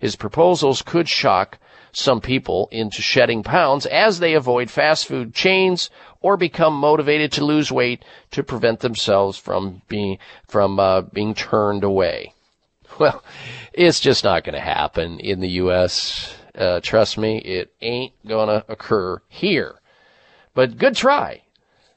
His 0.00 0.16
proposals 0.16 0.82
could 0.82 1.08
shock 1.08 1.58
some 1.92 2.20
people 2.20 2.68
into 2.72 3.02
shedding 3.02 3.42
pounds 3.42 3.86
as 3.86 4.18
they 4.18 4.34
avoid 4.34 4.70
fast 4.70 5.06
food 5.06 5.34
chains 5.34 5.90
or 6.20 6.36
become 6.36 6.74
motivated 6.74 7.30
to 7.32 7.44
lose 7.44 7.70
weight 7.70 8.04
to 8.30 8.42
prevent 8.42 8.80
themselves 8.80 9.38
from 9.38 9.82
being 9.88 10.18
from 10.48 10.80
uh, 10.80 11.02
being 11.02 11.34
turned 11.34 11.84
away. 11.84 12.34
Well, 12.98 13.22
it's 13.72 14.00
just 14.00 14.22
not 14.22 14.44
going 14.44 14.54
to 14.54 14.60
happen 14.60 15.18
in 15.18 15.40
the 15.40 15.48
U.S. 15.48 16.34
Uh, 16.54 16.80
trust 16.80 17.16
me, 17.16 17.38
it 17.38 17.72
ain't 17.80 18.12
going 18.26 18.48
to 18.48 18.64
occur 18.70 19.22
here. 19.28 19.80
But 20.54 20.76
good 20.76 20.94
try. 20.94 21.42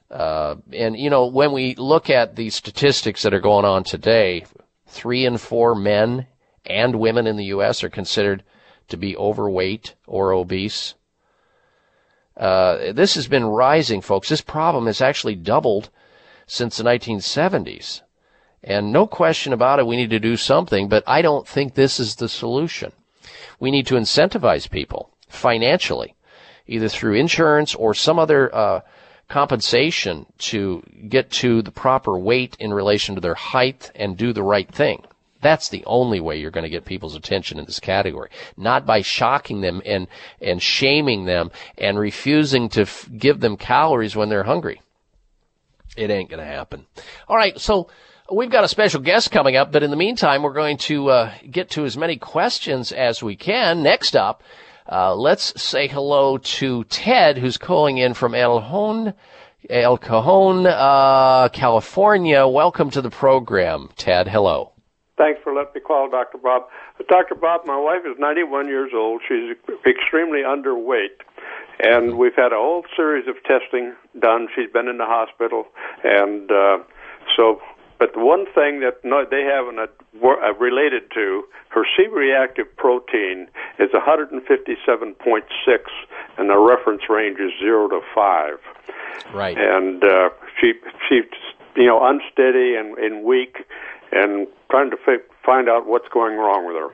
Uh, 0.10 0.56
and 0.72 0.98
you 0.98 1.10
know, 1.10 1.26
when 1.26 1.52
we 1.52 1.76
look 1.76 2.10
at 2.10 2.36
the 2.36 2.50
statistics 2.50 3.24
that 3.24 3.34
are 3.34 3.41
going 3.41 3.66
on 3.66 3.84
today, 3.84 4.46
three 4.88 5.26
in 5.26 5.38
four 5.38 5.76
men 5.76 6.28
and 6.66 7.00
women 7.00 7.28
in 7.28 7.36
the 7.36 7.46
U.S. 7.46 7.84
are 7.84 7.89
considered 7.89 8.43
to 8.88 8.98
be 8.98 9.18
overweight 9.18 9.96
or 10.08 10.32
obese. 10.32 10.96
Uh, 12.38 12.93
this 12.93 13.16
has 13.16 13.28
been 13.28 13.46
rising, 13.46 14.02
folks. 14.02 14.30
This 14.30 14.41
problem 14.41 14.86
has 14.86 15.02
actually 15.02 15.36
doubled 15.36 15.89
since 16.48 16.78
the 16.78 16.84
1970s. 16.84 18.02
And 18.66 18.91
no 18.91 19.05
question 19.05 19.53
about 19.53 19.78
it, 19.78 19.86
we 19.86 19.95
need 19.95 20.09
to 20.09 20.20
do 20.20 20.36
something, 20.36 20.89
but 20.89 21.03
I 21.05 21.22
don't 21.22 21.47
think 21.47 21.76
this 21.76 21.99
is 21.99 22.16
the 22.16 22.28
solution. 22.28 22.91
We 23.59 23.70
need 23.70 23.86
to 23.88 23.95
incentivize 23.95 24.70
people 24.70 25.11
financially, 25.30 26.16
either 26.66 26.89
through 26.89 27.13
insurance 27.13 27.76
or 27.76 27.93
some 27.93 28.18
other 28.18 28.53
uh, 28.53 28.82
compensation 29.30 30.26
to 30.39 30.82
get 31.07 31.30
to 31.30 31.61
the 31.61 31.72
proper 31.72 32.18
weight 32.18 32.57
in 32.59 32.74
relation 32.74 33.13
to 33.13 33.22
their 33.22 33.36
height 33.36 33.91
and 33.93 34.18
do 34.18 34.34
the 34.34 34.43
right 34.43 34.70
thing. 34.74 35.03
That's 35.41 35.70
the 35.70 35.84
only 35.86 36.20
way 36.20 36.39
you're 36.39 36.49
going 36.49 36.63
to 36.63 36.70
get 36.70 36.86
people's 36.86 37.16
attention 37.16 37.59
in 37.59 37.66
this 37.66 37.80
category. 37.80 38.32
Not 38.57 38.88
by 38.88 39.01
shocking 39.01 39.61
them 39.61 39.80
and, 39.86 40.07
and 40.41 40.59
shaming 40.59 41.26
them 41.26 41.51
and 41.78 41.99
refusing 41.99 42.68
to 42.70 42.82
f- 42.82 43.07
give 43.16 43.41
them 43.41 43.57
calories 43.57 44.16
when 44.16 44.30
they're 44.30 44.43
hungry. 44.43 44.82
It 45.95 46.09
ain't 46.09 46.32
going 46.32 46.39
to 46.39 46.51
happen. 46.51 46.88
All 47.28 47.38
right. 47.38 47.59
So 47.59 47.89
we've 48.32 48.49
got 48.49 48.63
a 48.63 48.67
special 48.67 49.01
guest 49.01 49.32
coming 49.32 49.55
up, 49.55 49.71
but 49.71 49.84
in 49.84 49.91
the 49.91 49.95
meantime, 49.97 50.43
we're 50.43 50.53
going 50.53 50.78
to 50.78 51.09
uh, 51.09 51.34
get 51.49 51.69
to 51.71 51.86
as 51.86 51.97
many 51.97 52.17
questions 52.17 52.91
as 52.91 53.21
we 53.21 53.36
can. 53.36 53.84
Next 53.84 54.15
up, 54.15 54.43
uh, 54.91 55.15
let's 55.15 55.61
say 55.61 55.88
hello 55.88 56.38
to 56.38 56.84
Ted, 56.86 57.38
who's 57.38 57.57
calling 57.57 57.97
in 57.97 58.13
from 58.13 58.34
El 58.36 58.59
Cajon, 58.61 59.13
El 59.69 59.97
Cajon, 59.97 60.65
uh, 60.65 61.49
California. 61.49 62.47
Welcome 62.47 62.89
to 62.91 63.01
the 63.01 63.09
program, 63.09 63.89
Ted. 63.95 64.28
Hello. 64.28 64.71
Thanks 65.17 65.39
for 65.43 65.53
letting 65.53 65.73
me 65.76 65.82
call 65.82 66.09
Dr. 66.09 66.38
Bob. 66.38 66.63
Dr. 67.07 67.36
Bob, 67.36 67.61
my 67.65 67.78
wife 67.80 68.01
is 68.05 68.17
91 68.19 68.67
years 68.67 68.91
old. 68.93 69.21
She's 69.28 69.55
extremely 69.88 70.39
underweight. 70.39 71.23
And 71.80 72.17
we've 72.17 72.36
had 72.36 72.51
a 72.51 72.57
whole 72.57 72.84
series 72.95 73.28
of 73.28 73.36
testing 73.43 73.93
done. 74.19 74.47
She's 74.55 74.69
been 74.71 74.88
in 74.88 74.97
the 74.97 75.05
hospital. 75.05 75.67
And 76.03 76.51
uh, 76.51 76.78
so, 77.36 77.61
but 77.98 78.14
the 78.14 78.24
one 78.24 78.46
thing 78.54 78.82
that 78.82 79.04
no, 79.04 79.26
they 79.30 79.43
haven't 79.43 79.80
uh, 79.80 80.54
related 80.60 81.12
to 81.14 81.43
her 81.70 81.86
C 81.96 82.08
reactive 82.08 82.76
protein 82.76 83.48
is 83.80 83.89
157.6, 83.91 85.16
and 86.38 86.50
the 86.50 86.58
reference 86.58 87.04
range 87.10 87.39
is 87.39 87.52
0 87.60 87.89
to 87.89 88.02
5. 88.14 88.54
Right. 89.34 89.58
And 89.58 90.04
uh, 90.04 90.30
she, 90.60 90.74
she's, 91.08 91.24
you 91.76 91.86
know, 91.86 92.06
unsteady 92.06 92.76
and, 92.76 92.98
and 92.98 93.24
weak 93.24 93.66
and 94.12 94.48
trying 94.70 94.91
to 94.91 94.98
fi- 94.98 95.24
find 95.46 95.70
out 95.70 95.88
what's 95.88 96.08
going 96.10 96.38
wrong 96.38 96.66
with 96.66 96.76
her. 96.76 96.89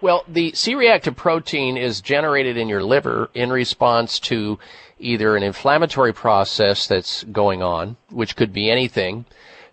Well, 0.00 0.24
the 0.26 0.52
C-reactive 0.54 1.14
protein 1.14 1.76
is 1.76 2.00
generated 2.00 2.56
in 2.56 2.68
your 2.68 2.82
liver 2.82 3.28
in 3.34 3.50
response 3.50 4.18
to 4.20 4.58
either 4.98 5.36
an 5.36 5.42
inflammatory 5.42 6.14
process 6.14 6.86
that's 6.86 7.24
going 7.24 7.62
on, 7.62 7.96
which 8.10 8.34
could 8.34 8.52
be 8.52 8.70
anything, 8.70 9.26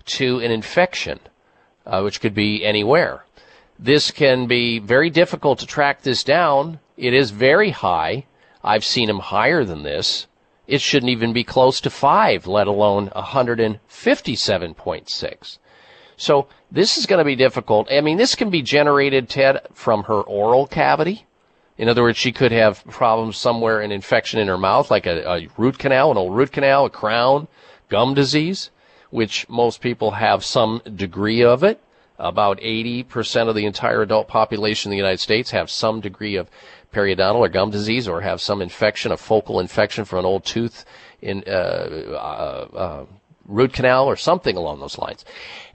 to 0.07 0.39
an 0.39 0.51
infection, 0.51 1.19
uh, 1.85 2.01
which 2.01 2.21
could 2.21 2.33
be 2.33 2.65
anywhere. 2.65 3.25
This 3.79 4.11
can 4.11 4.47
be 4.47 4.79
very 4.79 5.09
difficult 5.09 5.59
to 5.59 5.67
track 5.67 6.01
this 6.01 6.23
down. 6.23 6.79
It 6.97 7.13
is 7.13 7.31
very 7.31 7.69
high. 7.69 8.25
I've 8.63 8.83
seen 8.83 9.07
them 9.07 9.19
higher 9.19 9.63
than 9.63 9.83
this. 9.83 10.25
It 10.67 10.81
shouldn't 10.81 11.11
even 11.11 11.31
be 11.31 11.43
close 11.43 11.79
to 11.81 11.89
five, 11.89 12.47
let 12.47 12.67
alone 12.67 13.09
157.6. 13.09 15.57
So 16.17 16.47
this 16.71 16.97
is 16.97 17.05
going 17.05 17.19
to 17.19 17.25
be 17.25 17.35
difficult. 17.35 17.91
I 17.91 18.01
mean, 18.01 18.17
this 18.17 18.33
can 18.35 18.49
be 18.49 18.63
generated, 18.63 19.29
Ted, 19.29 19.61
from 19.73 20.03
her 20.03 20.21
oral 20.21 20.67
cavity. 20.67 21.25
In 21.77 21.87
other 21.87 22.01
words, 22.01 22.17
she 22.17 22.31
could 22.31 22.51
have 22.51 22.83
problems 22.85 23.37
somewhere, 23.37 23.81
an 23.81 23.91
infection 23.91 24.39
in 24.39 24.47
her 24.47 24.57
mouth, 24.57 24.89
like 24.89 25.05
a, 25.05 25.29
a 25.29 25.47
root 25.57 25.77
canal, 25.77 26.09
an 26.09 26.17
old 26.17 26.35
root 26.35 26.51
canal, 26.51 26.85
a 26.85 26.89
crown, 26.89 27.47
gum 27.87 28.15
disease, 28.15 28.71
which 29.09 29.47
most 29.49 29.81
people 29.81 30.11
have 30.11 30.43
some 30.43 30.81
degree 30.95 31.43
of 31.43 31.63
it. 31.63 31.81
About 32.19 32.59
80% 32.59 33.47
of 33.47 33.55
the 33.55 33.65
entire 33.65 34.01
adult 34.01 34.27
population 34.27 34.89
in 34.89 34.91
the 34.91 34.97
United 34.97 35.19
States 35.19 35.51
have 35.51 35.69
some 35.69 36.01
degree 36.01 36.35
of 36.35 36.49
periodontal 36.93 37.35
or 37.35 37.49
gum 37.49 37.69
disease 37.69 38.07
or 38.07 38.21
have 38.21 38.41
some 38.41 38.61
infection, 38.61 39.11
a 39.11 39.17
focal 39.17 39.59
infection 39.59 40.03
from 40.03 40.19
an 40.19 40.25
old 40.25 40.43
tooth 40.43 40.83
in 41.21 41.43
uh, 41.47 41.51
uh, 41.51 42.67
uh, 42.75 43.05
root 43.45 43.73
canal 43.73 44.05
or 44.05 44.15
something 44.15 44.55
along 44.57 44.79
those 44.79 44.97
lines. 44.97 45.25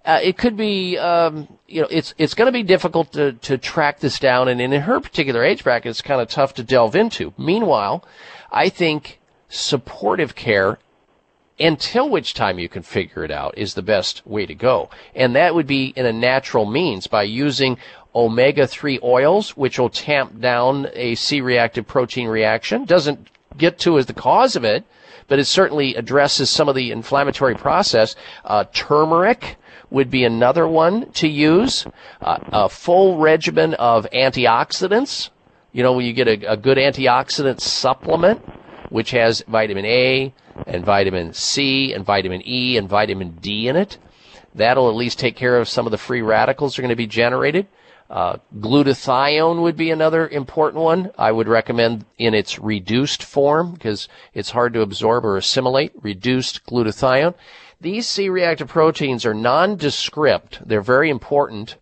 Uh, 0.04 0.18
it 0.22 0.36
could 0.36 0.56
be, 0.56 0.98
um, 0.98 1.46
you 1.68 1.80
know, 1.80 1.88
it's 1.90 2.12
it's 2.18 2.34
going 2.34 2.46
to 2.46 2.52
be 2.52 2.64
difficult 2.64 3.12
to 3.12 3.32
to 3.34 3.56
track 3.56 4.00
this 4.00 4.18
down, 4.18 4.48
and 4.48 4.60
in 4.60 4.72
her 4.72 4.98
particular 4.98 5.44
age 5.44 5.62
bracket, 5.62 5.90
it's 5.90 6.02
kind 6.02 6.20
of 6.20 6.28
tough 6.28 6.54
to 6.54 6.64
delve 6.64 6.96
into. 6.96 7.32
Meanwhile, 7.38 8.04
I 8.50 8.68
think 8.68 9.20
supportive 9.48 10.34
care 10.34 10.78
until 11.62 12.08
which 12.08 12.34
time 12.34 12.58
you 12.58 12.68
can 12.68 12.82
figure 12.82 13.24
it 13.24 13.30
out 13.30 13.56
is 13.56 13.74
the 13.74 13.82
best 13.82 14.26
way 14.26 14.44
to 14.46 14.54
go. 14.54 14.90
And 15.14 15.36
that 15.36 15.54
would 15.54 15.66
be 15.66 15.92
in 15.96 16.06
a 16.06 16.12
natural 16.12 16.66
means 16.66 17.06
by 17.06 17.22
using 17.22 17.78
omega-3 18.14 19.02
oils, 19.02 19.56
which 19.56 19.78
will 19.78 19.88
tamp 19.88 20.40
down 20.40 20.88
a 20.92 21.14
C-reactive 21.14 21.86
protein 21.86 22.28
reaction. 22.28 22.84
Doesn't 22.84 23.28
get 23.56 23.78
to 23.80 23.98
as 23.98 24.06
the 24.06 24.12
cause 24.12 24.56
of 24.56 24.64
it, 24.64 24.84
but 25.28 25.38
it 25.38 25.44
certainly 25.46 25.94
addresses 25.94 26.50
some 26.50 26.68
of 26.68 26.74
the 26.74 26.90
inflammatory 26.90 27.54
process. 27.54 28.16
Uh, 28.44 28.64
turmeric 28.72 29.56
would 29.90 30.10
be 30.10 30.24
another 30.24 30.66
one 30.66 31.10
to 31.12 31.28
use. 31.28 31.86
Uh, 32.20 32.38
a 32.52 32.68
full 32.68 33.18
regimen 33.18 33.74
of 33.74 34.06
antioxidants. 34.12 35.30
You 35.72 35.82
know, 35.82 35.92
when 35.92 36.06
you 36.06 36.12
get 36.12 36.28
a, 36.28 36.52
a 36.52 36.56
good 36.56 36.76
antioxidant 36.76 37.60
supplement, 37.60 38.42
which 38.92 39.10
has 39.12 39.42
vitamin 39.48 39.86
A 39.86 40.34
and 40.66 40.84
vitamin 40.84 41.32
C 41.32 41.94
and 41.94 42.04
vitamin 42.04 42.42
E 42.46 42.76
and 42.76 42.88
vitamin 42.88 43.30
D 43.40 43.68
in 43.68 43.76
it, 43.76 43.96
that'll 44.54 44.90
at 44.90 44.94
least 44.94 45.18
take 45.18 45.34
care 45.34 45.58
of 45.58 45.68
some 45.68 45.86
of 45.86 45.90
the 45.90 45.98
free 45.98 46.20
radicals 46.20 46.74
that 46.76 46.80
are 46.80 46.82
going 46.82 46.90
to 46.90 46.96
be 46.96 47.06
generated. 47.06 47.66
Uh, 48.10 48.36
glutathione 48.58 49.62
would 49.62 49.76
be 49.76 49.90
another 49.90 50.28
important 50.28 50.82
one. 50.82 51.10
I 51.16 51.32
would 51.32 51.48
recommend 51.48 52.04
in 52.18 52.34
its 52.34 52.58
reduced 52.58 53.22
form 53.22 53.72
because 53.72 54.06
it's 54.34 54.50
hard 54.50 54.74
to 54.74 54.82
absorb 54.82 55.24
or 55.24 55.38
assimilate. 55.38 55.92
Reduced 56.02 56.66
glutathione. 56.66 57.34
These 57.80 58.06
C-reactive 58.06 58.68
proteins 58.68 59.24
are 59.24 59.32
nondescript. 59.32 60.60
They're 60.68 60.82
very 60.82 61.08
important. 61.08 61.76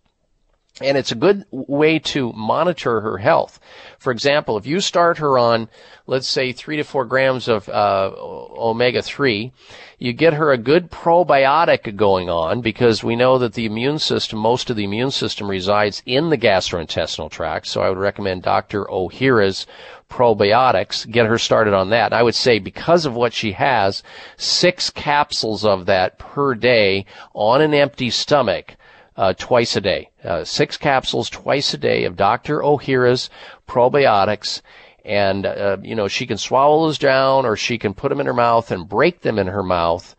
And 0.81 0.97
it's 0.97 1.12
a 1.12 1.16
good 1.16 1.45
way 1.51 1.99
to 1.99 2.33
monitor 2.33 3.01
her 3.03 3.18
health. 3.18 3.61
For 3.99 4.11
example, 4.11 4.57
if 4.57 4.66
you 4.66 4.81
start 4.81 5.18
her 5.18 5.37
on, 5.37 5.68
let's 6.07 6.26
say, 6.26 6.53
three 6.53 6.76
to 6.76 6.85
four 6.85 7.05
grams 7.05 7.49
of 7.49 7.68
uh, 7.68 8.11
omega 8.16 9.03
3, 9.03 9.53
you 9.99 10.14
get 10.14 10.33
her 10.33 10.51
a 10.51 10.59
good 10.59 10.91
probiotic 10.91 11.95
going 11.97 12.31
on 12.31 12.62
because 12.62 13.05
we 13.05 13.14
know 13.14 13.37
that 13.37 13.53
the 13.53 13.66
immune 13.66 13.99
system, 13.99 14.39
most 14.39 14.70
of 14.70 14.76
the 14.76 14.85
immune 14.85 15.11
system 15.11 15.51
resides 15.51 16.03
in 16.07 16.31
the 16.31 16.39
gastrointestinal 16.39 17.31
tract. 17.31 17.66
So 17.66 17.83
I 17.83 17.91
would 17.91 17.99
recommend 17.99 18.43
Dr. 18.43 18.87
Ohhira's 18.87 19.66
probiotics. 20.09 21.09
Get 21.11 21.26
her 21.26 21.39
started 21.39 21.74
on 21.74 21.91
that. 21.91 22.14
I 22.14 22.22
would 22.22 22.35
say 22.35 22.59
because 22.59 23.05
of 23.05 23.14
what 23.14 23.35
she 23.35 23.53
has, 23.53 24.03
six 24.39 24.89
capsules 24.89 25.64
of 25.66 25.85
that 25.87 26.18
per 26.18 26.55
day 26.55 27.05
on 27.35 27.61
an 27.61 27.74
empty 27.74 28.09
stomach. 28.09 28.76
Uh, 29.16 29.34
twice 29.36 29.76
a 29.76 29.80
day. 29.80 30.08
Uh, 30.24 30.44
six 30.44 30.76
capsules 30.76 31.28
twice 31.28 31.74
a 31.74 31.78
day 31.78 32.04
of 32.04 32.16
Dr. 32.16 32.61
Ohhira's 32.61 33.28
probiotics 33.68 34.62
and 35.04 35.46
uh, 35.46 35.76
you 35.82 35.94
know 35.94 36.08
she 36.08 36.26
can 36.26 36.38
swallow 36.38 36.86
those 36.86 36.98
down 36.98 37.44
or 37.44 37.56
she 37.56 37.76
can 37.76 37.92
put 37.92 38.08
them 38.08 38.20
in 38.20 38.26
her 38.26 38.34
mouth 38.34 38.70
and 38.70 38.88
break 38.88 39.22
them 39.22 39.38
in 39.38 39.46
her 39.46 39.62
mouth 39.62 40.14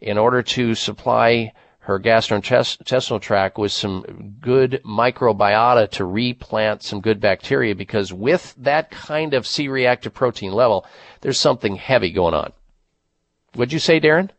in 0.00 0.18
order 0.18 0.42
to 0.42 0.74
supply 0.74 1.52
her 1.86 2.00
gastrointestinal 2.00 3.20
tract 3.20 3.58
with 3.58 3.70
some 3.70 4.34
good 4.40 4.80
microbiota 4.84 5.88
to 5.88 6.04
replant 6.04 6.82
some 6.82 7.00
good 7.00 7.20
bacteria 7.20 7.76
because 7.76 8.12
with 8.12 8.54
that 8.58 8.90
kind 8.90 9.34
of 9.34 9.46
C-reactive 9.46 10.12
protein 10.12 10.52
level, 10.52 10.84
there's 11.20 11.38
something 11.38 11.76
heavy 11.76 12.10
going 12.10 12.34
on. 12.34 12.52
Would 13.54 13.72
you 13.72 13.78
say, 13.78 14.00
Darren? 14.00 14.30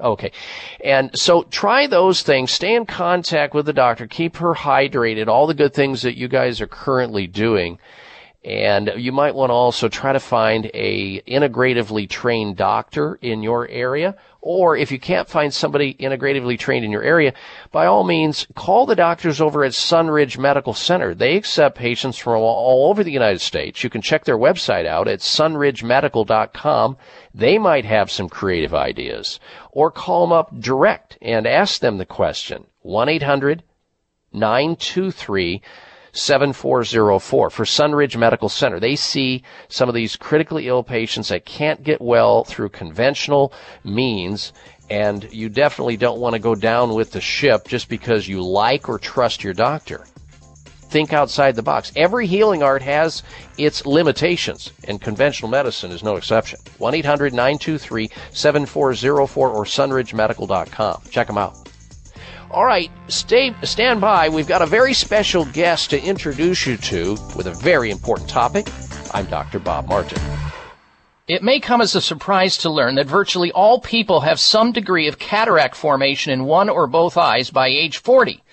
Okay. 0.00 0.32
And 0.84 1.10
so 1.18 1.42
try 1.44 1.86
those 1.86 2.22
things. 2.22 2.52
Stay 2.52 2.74
in 2.74 2.86
contact 2.86 3.54
with 3.54 3.66
the 3.66 3.72
doctor. 3.72 4.06
Keep 4.06 4.36
her 4.36 4.54
hydrated. 4.54 5.26
All 5.26 5.46
the 5.46 5.54
good 5.54 5.74
things 5.74 6.02
that 6.02 6.16
you 6.16 6.28
guys 6.28 6.60
are 6.60 6.68
currently 6.68 7.26
doing. 7.26 7.78
And 8.44 8.92
you 8.96 9.10
might 9.10 9.34
want 9.34 9.50
to 9.50 9.54
also 9.54 9.88
try 9.88 10.12
to 10.12 10.20
find 10.20 10.70
a 10.72 11.20
integratively 11.22 12.08
trained 12.08 12.56
doctor 12.56 13.18
in 13.20 13.42
your 13.42 13.68
area. 13.68 14.16
Or 14.50 14.78
if 14.78 14.90
you 14.90 14.98
can't 14.98 15.28
find 15.28 15.52
somebody 15.52 15.92
integratively 15.92 16.58
trained 16.58 16.82
in 16.82 16.90
your 16.90 17.02
area, 17.02 17.34
by 17.70 17.84
all 17.84 18.02
means, 18.02 18.46
call 18.54 18.86
the 18.86 18.96
doctors 18.96 19.42
over 19.42 19.62
at 19.62 19.72
Sunridge 19.72 20.38
Medical 20.38 20.72
Center. 20.72 21.14
They 21.14 21.36
accept 21.36 21.76
patients 21.76 22.16
from 22.16 22.40
all 22.40 22.88
over 22.88 23.04
the 23.04 23.12
United 23.12 23.42
States. 23.42 23.84
You 23.84 23.90
can 23.90 24.00
check 24.00 24.24
their 24.24 24.38
website 24.38 24.86
out 24.86 25.06
at 25.06 25.18
sunridgemedical.com. 25.18 26.96
They 27.34 27.58
might 27.58 27.84
have 27.84 28.10
some 28.10 28.30
creative 28.30 28.72
ideas. 28.72 29.38
Or 29.70 29.90
call 29.90 30.26
them 30.26 30.32
up 30.32 30.58
direct 30.58 31.18
and 31.20 31.46
ask 31.46 31.82
them 31.82 31.98
the 31.98 32.06
question. 32.06 32.68
1-800 32.86 33.60
923 34.32 35.60
7404 36.18 37.50
for 37.50 37.64
Sunridge 37.64 38.16
Medical 38.16 38.48
Center. 38.48 38.80
They 38.80 38.96
see 38.96 39.42
some 39.68 39.88
of 39.88 39.94
these 39.94 40.16
critically 40.16 40.68
ill 40.68 40.82
patients 40.82 41.28
that 41.28 41.44
can't 41.44 41.82
get 41.82 42.00
well 42.00 42.44
through 42.44 42.70
conventional 42.70 43.52
means 43.84 44.52
and 44.90 45.30
you 45.32 45.48
definitely 45.48 45.96
don't 45.96 46.20
want 46.20 46.34
to 46.34 46.38
go 46.38 46.54
down 46.54 46.94
with 46.94 47.12
the 47.12 47.20
ship 47.20 47.68
just 47.68 47.88
because 47.88 48.26
you 48.26 48.42
like 48.42 48.88
or 48.88 48.98
trust 48.98 49.44
your 49.44 49.54
doctor. 49.54 50.06
Think 50.88 51.12
outside 51.12 51.54
the 51.54 51.62
box. 51.62 51.92
Every 51.96 52.26
healing 52.26 52.62
art 52.62 52.80
has 52.80 53.22
its 53.58 53.84
limitations, 53.84 54.72
and 54.84 54.98
conventional 55.00 55.50
medicine 55.50 55.90
is 55.90 56.02
no 56.02 56.16
exception. 56.16 56.58
1 56.78 56.94
800 56.94 57.34
923 57.34 58.08
7404 58.32 59.50
or 59.50 59.64
sunridgemedical.com. 59.64 61.02
Check 61.10 61.26
them 61.26 61.36
out. 61.36 61.67
All 62.50 62.64
right, 62.64 62.90
stay 63.08 63.54
stand 63.62 64.00
by. 64.00 64.30
We've 64.30 64.46
got 64.46 64.62
a 64.62 64.66
very 64.66 64.94
special 64.94 65.44
guest 65.44 65.90
to 65.90 66.02
introduce 66.02 66.66
you 66.66 66.78
to 66.78 67.10
with 67.36 67.46
a 67.46 67.52
very 67.52 67.90
important 67.90 68.30
topic. 68.30 68.68
I'm 69.12 69.26
Dr. 69.26 69.58
Bob 69.58 69.86
Martin. 69.86 70.18
It 71.26 71.42
may 71.42 71.60
come 71.60 71.82
as 71.82 71.94
a 71.94 72.00
surprise 72.00 72.56
to 72.58 72.70
learn 72.70 72.94
that 72.94 73.06
virtually 73.06 73.52
all 73.52 73.80
people 73.80 74.20
have 74.20 74.40
some 74.40 74.72
degree 74.72 75.08
of 75.08 75.18
cataract 75.18 75.76
formation 75.76 76.32
in 76.32 76.46
one 76.46 76.70
or 76.70 76.86
both 76.86 77.18
eyes 77.18 77.50
by 77.50 77.68
age 77.68 77.98
40. 77.98 78.42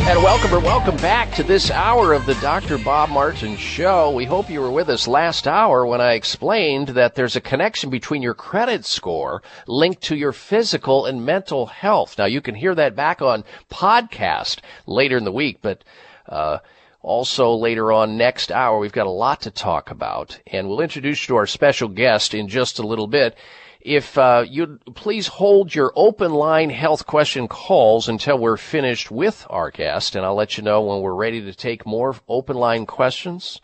And 0.00 0.22
welcome 0.22 0.54
or 0.54 0.60
welcome 0.60 0.96
back 0.96 1.32
to 1.34 1.42
this 1.42 1.70
hour 1.70 2.12
of 2.12 2.26
the 2.26 2.34
Dr. 2.36 2.78
Bob 2.78 3.10
Martin 3.10 3.56
Show. 3.56 4.10
We 4.10 4.24
hope 4.24 4.48
you 4.48 4.60
were 4.60 4.70
with 4.70 4.88
us 4.88 5.06
last 5.06 5.46
hour 5.46 5.84
when 5.84 6.00
I 6.00 6.14
explained 6.14 6.88
that 6.88 7.14
there's 7.14 7.36
a 7.36 7.40
connection 7.40 7.90
between 7.90 8.22
your 8.22 8.34
credit 8.34 8.84
score 8.84 9.42
linked 9.66 10.02
to 10.04 10.16
your 10.16 10.32
physical 10.32 11.06
and 11.06 11.26
mental 11.26 11.66
health. 11.66 12.16
Now 12.18 12.24
you 12.24 12.40
can 12.40 12.54
hear 12.54 12.74
that 12.74 12.96
back 12.96 13.20
on 13.20 13.44
podcast 13.70 14.60
later 14.86 15.16
in 15.16 15.24
the 15.24 15.32
week, 15.32 15.58
but, 15.60 15.84
uh, 16.28 16.58
also 17.02 17.52
later 17.52 17.92
on 17.92 18.16
next 18.16 18.50
hour, 18.50 18.78
we've 18.78 18.92
got 18.92 19.06
a 19.06 19.10
lot 19.10 19.42
to 19.42 19.50
talk 19.50 19.90
about 19.90 20.38
and 20.46 20.68
we'll 20.68 20.80
introduce 20.80 21.22
you 21.22 21.34
to 21.34 21.36
our 21.36 21.46
special 21.46 21.88
guest 21.88 22.34
in 22.34 22.48
just 22.48 22.78
a 22.78 22.86
little 22.86 23.06
bit 23.06 23.36
if 23.80 24.18
uh, 24.18 24.44
you'd 24.48 24.80
please 24.94 25.28
hold 25.28 25.74
your 25.74 25.92
open 25.94 26.32
line 26.32 26.70
health 26.70 27.06
question 27.06 27.46
calls 27.46 28.08
until 28.08 28.38
we're 28.38 28.56
finished 28.56 29.10
with 29.10 29.46
our 29.48 29.70
guest, 29.70 30.16
and 30.16 30.24
I'll 30.24 30.34
let 30.34 30.56
you 30.56 30.64
know 30.64 30.82
when 30.82 31.00
we're 31.00 31.14
ready 31.14 31.40
to 31.42 31.54
take 31.54 31.86
more 31.86 32.16
open 32.28 32.56
line 32.56 32.86
questions. 32.86 33.60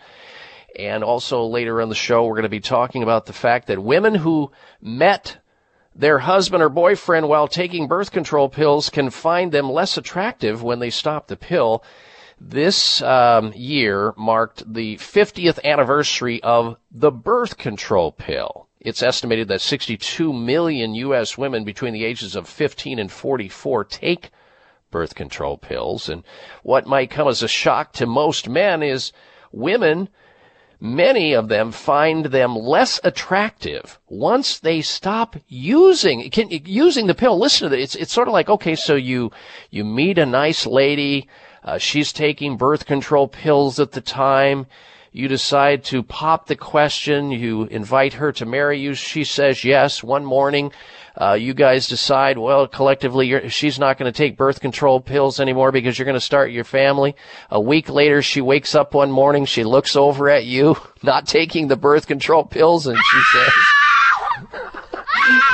And 0.78 1.04
also 1.04 1.44
later 1.44 1.80
in 1.80 1.88
the 1.88 1.94
show, 1.94 2.24
we're 2.24 2.34
going 2.34 2.42
to 2.44 2.48
be 2.48 2.60
talking 2.60 3.02
about 3.02 3.26
the 3.26 3.32
fact 3.32 3.68
that 3.68 3.82
women 3.82 4.14
who 4.14 4.50
met 4.80 5.38
their 5.94 6.18
husband 6.18 6.62
or 6.62 6.68
boyfriend 6.68 7.28
while 7.28 7.46
taking 7.46 7.86
birth 7.86 8.10
control 8.10 8.48
pills 8.48 8.90
can 8.90 9.10
find 9.10 9.52
them 9.52 9.70
less 9.70 9.96
attractive 9.96 10.62
when 10.62 10.80
they 10.80 10.90
stop 10.90 11.28
the 11.28 11.36
pill. 11.36 11.84
This 12.40 13.00
um, 13.02 13.52
year 13.54 14.12
marked 14.16 14.72
the 14.72 14.96
50th 14.96 15.62
anniversary 15.62 16.42
of 16.42 16.76
the 16.90 17.12
birth 17.12 17.56
control 17.56 18.10
pill. 18.10 18.68
It's 18.84 19.02
estimated 19.02 19.48
that 19.48 19.62
62 19.62 20.30
million 20.30 20.94
U.S. 20.94 21.38
women 21.38 21.64
between 21.64 21.94
the 21.94 22.04
ages 22.04 22.36
of 22.36 22.46
15 22.46 22.98
and 22.98 23.10
44 23.10 23.82
take 23.84 24.30
birth 24.90 25.14
control 25.14 25.56
pills. 25.56 26.10
And 26.10 26.22
what 26.62 26.86
might 26.86 27.10
come 27.10 27.26
as 27.26 27.42
a 27.42 27.48
shock 27.48 27.94
to 27.94 28.06
most 28.06 28.46
men 28.46 28.82
is 28.82 29.10
women, 29.52 30.10
many 30.78 31.32
of 31.32 31.48
them 31.48 31.72
find 31.72 32.26
them 32.26 32.54
less 32.54 33.00
attractive 33.02 33.98
once 34.06 34.58
they 34.60 34.82
stop 34.82 35.34
using, 35.48 36.28
can, 36.30 36.48
using 36.50 37.06
the 37.06 37.14
pill. 37.14 37.38
Listen 37.38 37.70
to 37.70 37.74
this. 37.74 37.84
It's, 37.84 37.94
it's 37.94 38.12
sort 38.12 38.28
of 38.28 38.34
like, 38.34 38.50
okay, 38.50 38.74
so 38.74 38.94
you, 38.96 39.32
you 39.70 39.82
meet 39.82 40.18
a 40.18 40.26
nice 40.26 40.66
lady. 40.66 41.26
Uh, 41.64 41.78
she's 41.78 42.12
taking 42.12 42.58
birth 42.58 42.84
control 42.84 43.28
pills 43.28 43.80
at 43.80 43.92
the 43.92 44.02
time 44.02 44.66
you 45.14 45.28
decide 45.28 45.84
to 45.84 46.02
pop 46.02 46.48
the 46.48 46.56
question. 46.56 47.30
You 47.30 47.66
invite 47.66 48.14
her 48.14 48.32
to 48.32 48.44
marry 48.44 48.80
you. 48.80 48.94
She 48.94 49.22
says 49.22 49.62
yes. 49.62 50.02
One 50.02 50.24
morning, 50.24 50.72
uh, 51.16 51.34
you 51.34 51.54
guys 51.54 51.86
decide, 51.86 52.36
well, 52.36 52.66
collectively, 52.66 53.48
she's 53.48 53.78
not 53.78 53.96
going 53.96 54.12
to 54.12 54.16
take 54.16 54.36
birth 54.36 54.60
control 54.60 55.00
pills 55.00 55.38
anymore 55.38 55.70
because 55.70 55.96
you're 55.96 56.04
going 56.04 56.14
to 56.14 56.20
start 56.20 56.50
your 56.50 56.64
family. 56.64 57.14
A 57.48 57.60
week 57.60 57.88
later, 57.88 58.22
she 58.22 58.40
wakes 58.40 58.74
up 58.74 58.92
one 58.92 59.12
morning. 59.12 59.44
She 59.44 59.62
looks 59.62 59.94
over 59.94 60.28
at 60.28 60.46
you, 60.46 60.76
not 61.04 61.28
taking 61.28 61.68
the 61.68 61.76
birth 61.76 62.08
control 62.08 62.44
pills, 62.44 62.88
and 62.88 62.98
she 62.98 63.22
says, 63.32 63.52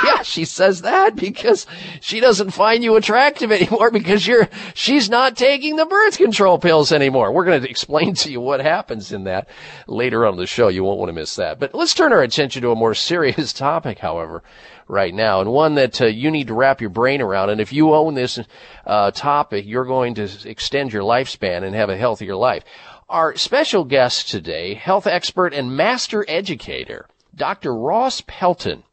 yeah, 0.03 0.21
she 0.23 0.45
says 0.45 0.81
that 0.81 1.15
because 1.15 1.65
she 1.99 2.19
doesn't 2.19 2.51
find 2.51 2.83
you 2.83 2.95
attractive 2.95 3.51
anymore 3.51 3.91
because 3.91 4.25
you're, 4.25 4.49
she's 4.73 5.09
not 5.09 5.37
taking 5.37 5.75
the 5.75 5.85
birth 5.85 6.17
control 6.17 6.59
pills 6.59 6.91
anymore. 6.91 7.31
We're 7.31 7.45
going 7.45 7.61
to 7.61 7.69
explain 7.69 8.13
to 8.15 8.31
you 8.31 8.41
what 8.41 8.61
happens 8.61 9.11
in 9.11 9.25
that 9.25 9.47
later 9.87 10.25
on 10.25 10.37
the 10.37 10.47
show. 10.47 10.67
You 10.67 10.83
won't 10.83 10.99
want 10.99 11.09
to 11.09 11.13
miss 11.13 11.35
that. 11.35 11.59
But 11.59 11.73
let's 11.73 11.93
turn 11.93 12.13
our 12.13 12.23
attention 12.23 12.61
to 12.63 12.71
a 12.71 12.75
more 12.75 12.95
serious 12.95 13.53
topic, 13.61 13.99
however, 13.99 14.43
right 14.87 15.13
now, 15.13 15.41
and 15.41 15.51
one 15.51 15.75
that 15.75 16.01
uh, 16.01 16.05
you 16.05 16.31
need 16.31 16.47
to 16.47 16.53
wrap 16.53 16.81
your 16.81 16.89
brain 16.89 17.21
around. 17.21 17.49
And 17.49 17.61
if 17.61 17.71
you 17.71 17.93
own 17.93 18.13
this 18.13 18.39
uh, 18.85 19.11
topic, 19.11 19.65
you're 19.65 19.85
going 19.85 20.15
to 20.15 20.29
extend 20.45 20.93
your 20.93 21.03
lifespan 21.03 21.63
and 21.63 21.75
have 21.75 21.89
a 21.89 21.97
healthier 21.97 22.35
life. 22.35 22.63
Our 23.09 23.35
special 23.35 23.83
guest 23.83 24.29
today, 24.29 24.73
health 24.73 25.05
expert 25.05 25.53
and 25.53 25.75
master 25.75 26.25
educator, 26.27 27.07
Dr. 27.35 27.75
Ross 27.75 28.21
Pelton. 28.25 28.83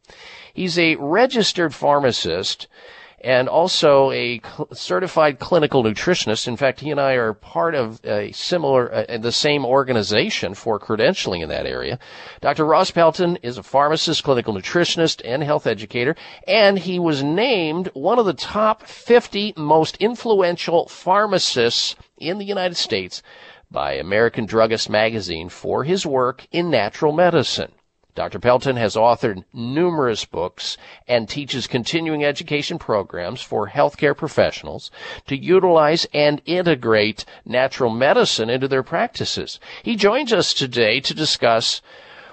He's 0.53 0.77
a 0.77 0.95
registered 0.95 1.73
pharmacist 1.73 2.67
and 3.21 3.49
also 3.49 4.11
a 4.11 4.39
cl- 4.39 4.67
certified 4.73 5.39
clinical 5.39 5.83
nutritionist. 5.83 6.47
In 6.47 6.55
fact, 6.55 6.79
he 6.79 6.91
and 6.91 6.99
I 6.99 7.13
are 7.13 7.33
part 7.33 7.75
of 7.75 7.99
a 8.05 8.31
similar, 8.31 8.93
uh, 8.93 9.17
the 9.17 9.31
same 9.31 9.65
organization 9.65 10.53
for 10.53 10.79
credentialing 10.79 11.41
in 11.41 11.49
that 11.49 11.65
area. 11.65 11.99
Dr. 12.41 12.65
Ross 12.65 12.91
Pelton 12.91 13.37
is 13.43 13.57
a 13.57 13.63
pharmacist, 13.63 14.23
clinical 14.23 14.53
nutritionist, 14.53 15.21
and 15.25 15.43
health 15.43 15.67
educator, 15.67 16.15
and 16.47 16.79
he 16.79 16.99
was 16.99 17.23
named 17.23 17.89
one 17.93 18.19
of 18.19 18.25
the 18.25 18.33
top 18.33 18.83
50 18.83 19.53
most 19.57 19.97
influential 19.97 20.87
pharmacists 20.87 21.95
in 22.17 22.37
the 22.37 22.45
United 22.45 22.75
States 22.75 23.21
by 23.71 23.93
American 23.93 24.45
Druggist 24.45 24.89
Magazine 24.89 25.49
for 25.49 25.83
his 25.83 26.05
work 26.05 26.47
in 26.51 26.69
natural 26.69 27.11
medicine. 27.11 27.71
Dr. 28.19 28.39
Pelton 28.39 28.75
has 28.75 28.95
authored 28.95 29.45
numerous 29.53 30.25
books 30.25 30.75
and 31.07 31.29
teaches 31.29 31.67
continuing 31.67 32.25
education 32.25 32.77
programs 32.77 33.41
for 33.41 33.69
healthcare 33.69 34.13
professionals 34.13 34.91
to 35.27 35.37
utilize 35.37 36.05
and 36.13 36.41
integrate 36.45 37.23
natural 37.45 37.89
medicine 37.89 38.49
into 38.49 38.67
their 38.67 38.83
practices. 38.83 39.57
He 39.83 39.95
joins 39.95 40.33
us 40.33 40.53
today 40.53 40.99
to 40.99 41.13
discuss 41.13 41.81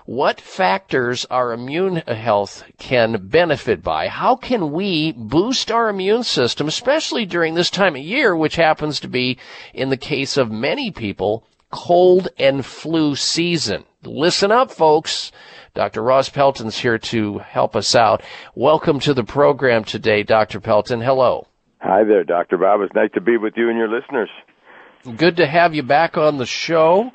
what 0.06 0.40
factors 0.40 1.24
our 1.30 1.52
immune 1.52 1.98
health 2.08 2.64
can 2.78 3.28
benefit 3.28 3.84
by. 3.84 4.08
How 4.08 4.34
can 4.34 4.72
we 4.72 5.12
boost 5.12 5.70
our 5.70 5.88
immune 5.88 6.24
system, 6.24 6.66
especially 6.66 7.26
during 7.26 7.54
this 7.54 7.70
time 7.70 7.94
of 7.94 8.02
year, 8.02 8.34
which 8.34 8.56
happens 8.56 8.98
to 8.98 9.08
be, 9.08 9.38
in 9.72 9.90
the 9.90 9.96
case 9.96 10.36
of 10.36 10.50
many 10.50 10.90
people, 10.90 11.46
cold 11.70 12.26
and 12.40 12.66
flu 12.66 13.14
season? 13.14 13.84
Listen 14.02 14.50
up, 14.50 14.72
folks. 14.72 15.30
Dr. 15.77 16.03
Ross 16.03 16.31
Pelton's 16.31 16.78
here 16.78 16.97
to 16.97 17.36
help 17.36 17.77
us 17.77 17.94
out. 17.94 18.23
Welcome 18.55 18.98
to 19.01 19.12
the 19.12 19.24
program 19.24 19.85
today, 19.85 20.23
Dr. 20.23 20.59
Pelton. 20.59 21.03
Hello. 21.03 21.47
Hi 21.81 22.03
there, 22.03 22.24
Dr. 22.24 22.57
Bob. 22.57 22.81
It's 22.81 22.94
nice 22.94 23.11
to 23.12 23.20
be 23.20 23.36
with 23.36 23.53
you 23.59 23.69
and 23.69 23.77
your 23.77 23.86
listeners. 23.86 24.31
Good 25.19 25.36
to 25.36 25.47
have 25.47 25.74
you 25.74 25.82
back 25.82 26.16
on 26.16 26.39
the 26.39 26.47
show. 26.47 27.11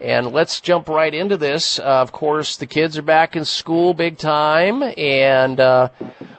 And 0.00 0.32
let's 0.32 0.62
jump 0.62 0.88
right 0.88 1.12
into 1.12 1.36
this. 1.36 1.78
Uh, 1.78 1.82
of 1.82 2.12
course, 2.12 2.56
the 2.56 2.66
kids 2.66 2.96
are 2.96 3.02
back 3.02 3.36
in 3.36 3.44
school 3.44 3.92
big 3.92 4.16
time. 4.16 4.82
And 4.96 5.60
uh, 5.60 5.90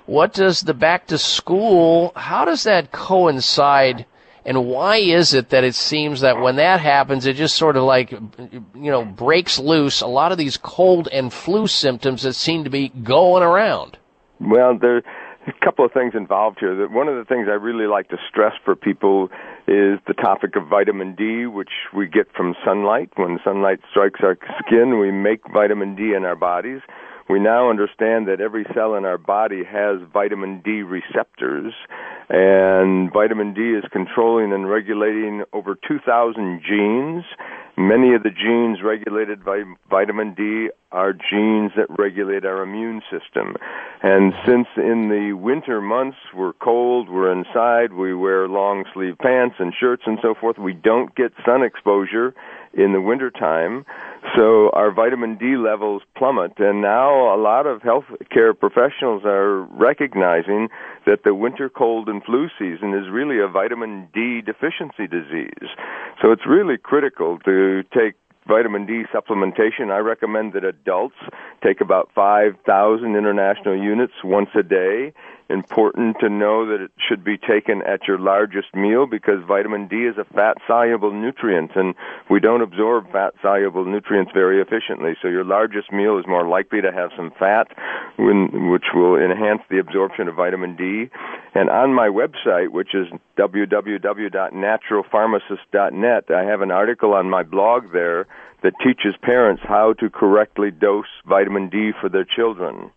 what 0.08 0.34
does 0.34 0.62
the 0.62 0.74
back 0.74 1.06
to 1.08 1.20
school, 1.20 2.14
how 2.16 2.46
does 2.46 2.64
that 2.64 2.92
coincide 2.92 4.08
and 4.45 4.65
why 4.65 4.98
is 4.98 5.34
it 5.34 5.49
that 5.49 5.64
it 5.64 5.76
seems 5.76 6.22
that 6.22 6.40
when 6.40 6.57
that 6.57 6.82
happens, 6.82 7.26
it 7.26 7.36
just 7.36 7.56
sort 7.56 7.78
of 7.78 7.84
like, 7.84 8.11
you 8.11 8.61
know, 8.74 9.06
breaks 9.06 9.57
loose 9.57 10.02
a 10.02 10.07
lot 10.07 10.32
of 10.32 10.38
these 10.38 10.57
cold 10.57 11.07
and 11.11 11.32
flu 11.32 11.68
symptoms 11.68 12.24
that 12.24 12.34
seem 12.34 12.64
to 12.65 12.70
be 12.70 12.90
going 12.90 13.44
around? 13.44 13.98
Well, 14.40 14.78
there 14.78 15.02
a 15.48 15.65
couple 15.65 15.86
of 15.86 15.91
things 15.91 16.14
involved 16.15 16.60
here. 16.60 16.88
One 16.90 17.07
of 17.07 17.15
the 17.15 17.26
things 17.26 17.48
I 17.49 17.53
really 17.53 17.88
like 17.88 18.10
to 18.10 18.18
stress 18.30 18.53
for 18.64 18.76
people 18.76 19.30
is 19.68 19.99
the 20.07 20.14
topic 20.14 20.56
of 20.56 20.68
vitamin 20.68 21.15
D, 21.15 21.45
which 21.45 21.72
we 21.94 22.07
get 22.07 22.32
from 22.36 22.56
sunlight. 22.65 23.11
When 23.15 23.40
sunlight 23.44 23.80
strikes 23.91 24.22
our 24.24 24.38
skin, 24.65 24.99
we 24.99 25.11
make 25.11 25.41
vitamin 25.52 25.95
D 25.95 26.14
in 26.15 26.26
our 26.26 26.36
bodies. 26.36 26.82
We 27.30 27.40
now 27.40 27.70
understand 27.70 28.28
that 28.28 28.41
every 28.41 28.66
cell 28.74 28.95
in 28.95 29.06
our 29.06 29.18
body 29.18 29.64
has 29.64 30.00
vitamin 30.12 30.62
D 30.64 30.82
receptors, 30.82 31.74
and 32.30 33.12
vitamin 33.12 33.54
D 33.54 33.62
is 33.62 33.84
controlling 33.91 34.52
and 34.52 34.70
regulating 34.70 35.44
over 35.54 35.76
2,000 35.88 36.62
genes. 36.68 37.24
Many 37.76 38.14
of 38.14 38.24
the 38.24 38.30
genes 38.30 38.84
regulated 38.84 39.44
by 39.44 39.64
vitamin 39.90 40.34
D 40.36 40.70
are 40.91 41.14
genes 41.14 41.72
that 41.76 41.88
regulate 41.90 42.45
our 42.45 42.62
immune 42.62 43.02
system. 43.10 43.56
And 44.04 44.34
since 44.45 44.68
in 44.78 45.10
the 45.10 45.34
winter 45.34 45.82
months 45.82 46.18
we're 46.36 46.54
cold, 46.54 47.10
we're 47.10 47.32
inside, 47.32 47.94
we 47.94 48.14
wear 48.14 48.48
long 48.48 48.86
sleeve 48.94 49.18
pants 49.18 49.56
and 49.60 49.74
shirts 49.78 50.04
and 50.06 50.20
so 50.22 50.36
forth, 50.40 50.58
we 50.60 50.74
don't 50.74 51.16
get 51.16 51.32
sun 51.45 51.64
exposure 51.64 52.36
in 52.74 52.94
the 52.94 53.02
wintertime. 53.02 53.86
So 54.36 54.70
our 54.72 54.91
vitamin 54.91 55.38
D 55.38 55.58
levels 55.58 56.02
plummet, 56.18 56.54
and 56.58 56.82
now 56.82 57.34
a 57.34 57.38
lot 57.38 57.68
of 57.68 57.82
healthcare 57.82 58.58
professionals 58.58 59.24
are 59.26 59.62
recognizing 59.62 60.70
that 61.06 61.24
the 61.24 61.36
winter 61.36 61.70
cold 61.70 62.10
and 62.10 62.24
flu 62.24 62.48
season 62.58 62.94
is 62.94 63.10
really 63.12 63.40
a 63.40 63.48
vitamin 63.48 64.08
D 64.14 64.41
deficiency 64.41 65.08
disease. 65.08 65.70
So 66.22 66.32
it's 66.32 66.48
really 66.48 66.78
critical 66.78 67.38
to 67.45 67.84
take 67.94 68.16
vitamin 68.48 68.86
D 68.86 69.04
supplementation. 69.14 69.91
I 69.91 70.00
recommend 70.00 70.54
that 70.54 70.64
adults 70.64 71.16
take 71.64 71.82
about 71.82 72.10
5,000 72.16 73.16
international 73.16 73.82
units 73.82 74.14
once 74.24 74.50
a 74.58 74.64
day 74.64 75.14
important 75.49 76.18
to 76.20 76.30
know 76.30 76.68
that 76.68 76.82
it 76.82 76.91
should 77.07 77.24
be 77.24 77.38
taken 77.38 77.82
at 77.84 78.07
your 78.07 78.18
largest 78.18 78.74
meal 78.74 79.06
because 79.06 79.44
vitamin 79.48 79.88
D 79.88 80.06
is 80.06 80.18
a 80.18 80.24
fat 80.24 80.57
soluble 80.68 81.11
nutrient 81.11 81.76
and 81.76 81.94
we 82.30 82.40
don't 82.40 82.61
absorb 82.61 83.11
fat 83.11 83.34
soluble 83.41 83.84
nutrients 83.86 84.32
very 84.34 84.61
efficiently. 84.61 85.15
So 85.22 85.28
your 85.28 85.44
largest 85.44 85.91
meal 85.91 86.18
is 86.18 86.26
more 86.28 86.48
likely 86.48 86.82
to 86.82 86.91
have 86.91 87.11
some 87.15 87.32
fat 87.38 87.68
which 88.18 88.86
will 88.94 89.15
enhance 89.15 89.61
the 89.70 89.78
absorption 89.80 90.28
of 90.28 90.36
vitamin 90.36 90.76
D. 90.76 91.10
And 91.56 91.70
on 91.70 91.94
my 91.94 92.07
website, 92.07 92.70
which 92.70 92.95
is 92.95 93.07
www.naturalpharmacist.net, 93.38 96.32
I 96.32 96.44
have 96.44 96.61
an 96.61 96.72
article 96.72 97.14
on 97.14 97.30
my 97.30 97.44
blog 97.44 97.91
there 97.91 98.26
that 98.64 98.74
teaches 98.84 99.14
parents 99.22 99.61
how 99.64 99.94
to 99.94 100.10
correctly 100.10 100.72
dose 100.72 101.06
vitamin 101.28 101.70
D 101.70 101.91
for 101.99 102.10
their 102.10 102.26
children. 102.26 102.90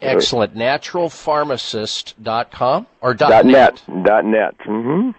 Excellent. 0.00 0.54
Naturalpharmacist.com 0.54 2.86
or 3.00 3.14
dot, 3.14 3.30
dot 3.30 3.46
net. 3.46 3.82
Dot 4.02 4.24
net. 4.24 4.56
Mm-hmm. 4.58 5.10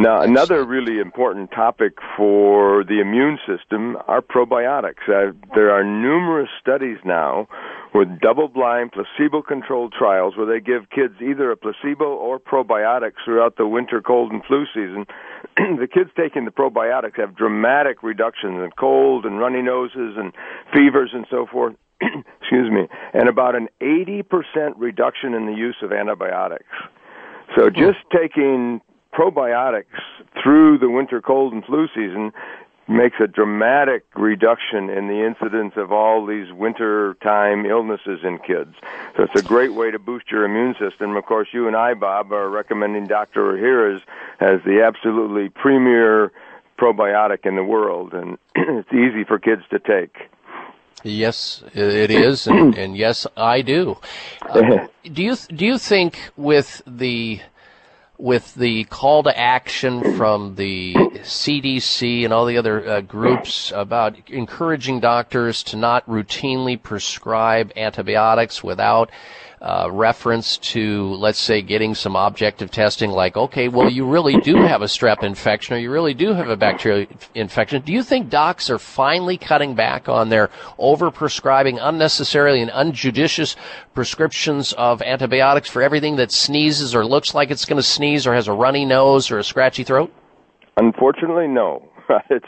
Now, 0.00 0.22
another 0.22 0.64
really 0.64 0.98
important 0.98 1.50
topic 1.50 1.98
for 2.16 2.84
the 2.84 3.02
immune 3.02 3.38
system 3.46 3.98
are 4.08 4.22
probiotics. 4.22 5.04
Uh, 5.06 5.34
there 5.54 5.72
are 5.72 5.84
numerous 5.84 6.48
studies 6.58 6.96
now 7.04 7.48
with 7.92 8.08
double-blind, 8.18 8.92
placebo-controlled 8.92 9.92
trials 9.92 10.38
where 10.38 10.46
they 10.46 10.58
give 10.58 10.88
kids 10.88 11.12
either 11.20 11.50
a 11.50 11.56
placebo 11.58 12.14
or 12.14 12.38
probiotics 12.38 13.22
throughout 13.26 13.58
the 13.58 13.66
winter 13.66 14.00
cold 14.00 14.32
and 14.32 14.42
flu 14.46 14.64
season. 14.72 15.04
the 15.58 15.86
kids 15.86 16.08
taking 16.16 16.46
the 16.46 16.50
probiotics 16.50 17.20
have 17.20 17.36
dramatic 17.36 18.02
reductions 18.02 18.54
in 18.64 18.70
cold 18.78 19.26
and 19.26 19.38
runny 19.38 19.60
noses 19.60 20.16
and 20.16 20.32
fevers 20.72 21.10
and 21.12 21.26
so 21.30 21.44
forth. 21.44 21.74
excuse 22.40 22.70
me, 22.70 22.88
and 23.12 23.28
about 23.28 23.54
an 23.54 23.68
80% 23.82 24.24
reduction 24.78 25.34
in 25.34 25.44
the 25.44 25.52
use 25.52 25.76
of 25.82 25.92
antibiotics. 25.92 26.72
So 27.54 27.68
hmm. 27.68 27.76
just 27.76 27.98
taking 28.10 28.80
probiotics 29.12 29.84
through 30.42 30.78
the 30.78 30.90
winter 30.90 31.20
cold 31.20 31.52
and 31.52 31.64
flu 31.64 31.88
season 31.94 32.32
makes 32.90 33.16
a 33.20 33.26
dramatic 33.28 34.04
reduction 34.16 34.90
in 34.90 35.06
the 35.06 35.24
incidence 35.24 35.74
of 35.76 35.92
all 35.92 36.26
these 36.26 36.52
winter 36.52 37.14
time 37.22 37.64
illnesses 37.64 38.20
in 38.24 38.38
kids. 38.38 38.74
So 39.16 39.22
it's 39.22 39.40
a 39.40 39.44
great 39.44 39.74
way 39.74 39.92
to 39.92 39.98
boost 39.98 40.30
your 40.30 40.44
immune 40.44 40.74
system. 40.78 41.16
Of 41.16 41.24
course, 41.24 41.48
you 41.52 41.68
and 41.68 41.76
I, 41.76 41.94
Bob, 41.94 42.32
are 42.32 42.50
recommending 42.50 43.06
Dr. 43.06 43.52
Ohhira's 43.52 44.02
as 44.40 44.60
the 44.64 44.82
absolutely 44.82 45.50
premier 45.50 46.32
probiotic 46.78 47.46
in 47.46 47.56
the 47.56 47.64
world, 47.64 48.12
and 48.12 48.38
it's 48.56 48.92
easy 48.92 49.22
for 49.22 49.38
kids 49.38 49.62
to 49.70 49.78
take. 49.78 50.16
Yes, 51.02 51.62
it 51.72 52.10
is, 52.10 52.46
and, 52.46 52.76
and 52.76 52.96
yes, 52.96 53.26
I 53.36 53.62
do. 53.62 53.96
Uh, 54.50 54.88
do 55.04 55.22
you 55.22 55.36
do 55.36 55.64
you 55.64 55.78
think 55.78 56.18
with 56.36 56.82
the 56.84 57.40
with 58.20 58.54
the 58.54 58.84
call 58.84 59.22
to 59.22 59.38
action 59.38 60.16
from 60.16 60.54
the 60.56 60.94
CDC 60.94 62.24
and 62.24 62.32
all 62.32 62.44
the 62.46 62.58
other 62.58 62.86
uh, 62.86 63.00
groups 63.00 63.72
about 63.74 64.16
encouraging 64.28 65.00
doctors 65.00 65.62
to 65.64 65.76
not 65.76 66.06
routinely 66.06 66.80
prescribe 66.80 67.72
antibiotics 67.76 68.62
without 68.62 69.10
uh, 69.60 69.88
reference 69.92 70.56
to, 70.56 71.14
let's 71.14 71.38
say, 71.38 71.60
getting 71.60 71.94
some 71.94 72.16
objective 72.16 72.70
testing 72.70 73.10
like, 73.10 73.36
okay, 73.36 73.68
well, 73.68 73.90
you 73.90 74.06
really 74.06 74.40
do 74.40 74.56
have 74.56 74.80
a 74.80 74.86
strep 74.86 75.22
infection 75.22 75.74
or 75.74 75.78
you 75.78 75.90
really 75.90 76.14
do 76.14 76.32
have 76.32 76.48
a 76.48 76.56
bacterial 76.56 77.06
infection. 77.34 77.82
Do 77.82 77.92
you 77.92 78.02
think 78.02 78.30
docs 78.30 78.70
are 78.70 78.78
finally 78.78 79.36
cutting 79.36 79.74
back 79.74 80.08
on 80.08 80.30
their 80.30 80.48
overprescribing 80.78 81.78
unnecessarily 81.80 82.62
and 82.62 82.70
unjudicious 82.70 83.54
prescriptions 83.92 84.72
of 84.72 85.02
antibiotics 85.02 85.68
for 85.68 85.82
everything 85.82 86.16
that 86.16 86.32
sneezes 86.32 86.94
or 86.94 87.04
looks 87.04 87.34
like 87.34 87.50
it's 87.50 87.66
going 87.66 87.76
to 87.76 87.82
sneeze 87.82 88.26
or 88.26 88.32
has 88.32 88.48
a 88.48 88.52
runny 88.52 88.86
nose 88.86 89.30
or 89.30 89.38
a 89.38 89.44
scratchy 89.44 89.84
throat? 89.84 90.10
Unfortunately, 90.78 91.46
no. 91.46 91.89
it's 92.30 92.46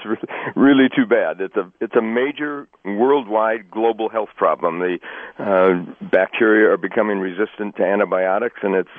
really 0.57 0.89
too 0.95 1.07
bad. 1.07 1.41
It's 1.41 1.57
a 1.57 1.71
it's 1.81 1.95
a 1.95 2.03
major 2.03 2.69
worldwide 2.85 3.71
global 3.71 4.09
health 4.09 4.31
problem. 4.37 4.81
The 4.81 4.99
uh, 5.39 6.07
bacteria 6.07 6.71
are 6.71 6.77
becoming 6.77 7.19
resistant 7.19 7.77
to 7.77 7.85
antibiotics, 7.85 8.61
and 8.63 8.75
it's 8.75 8.91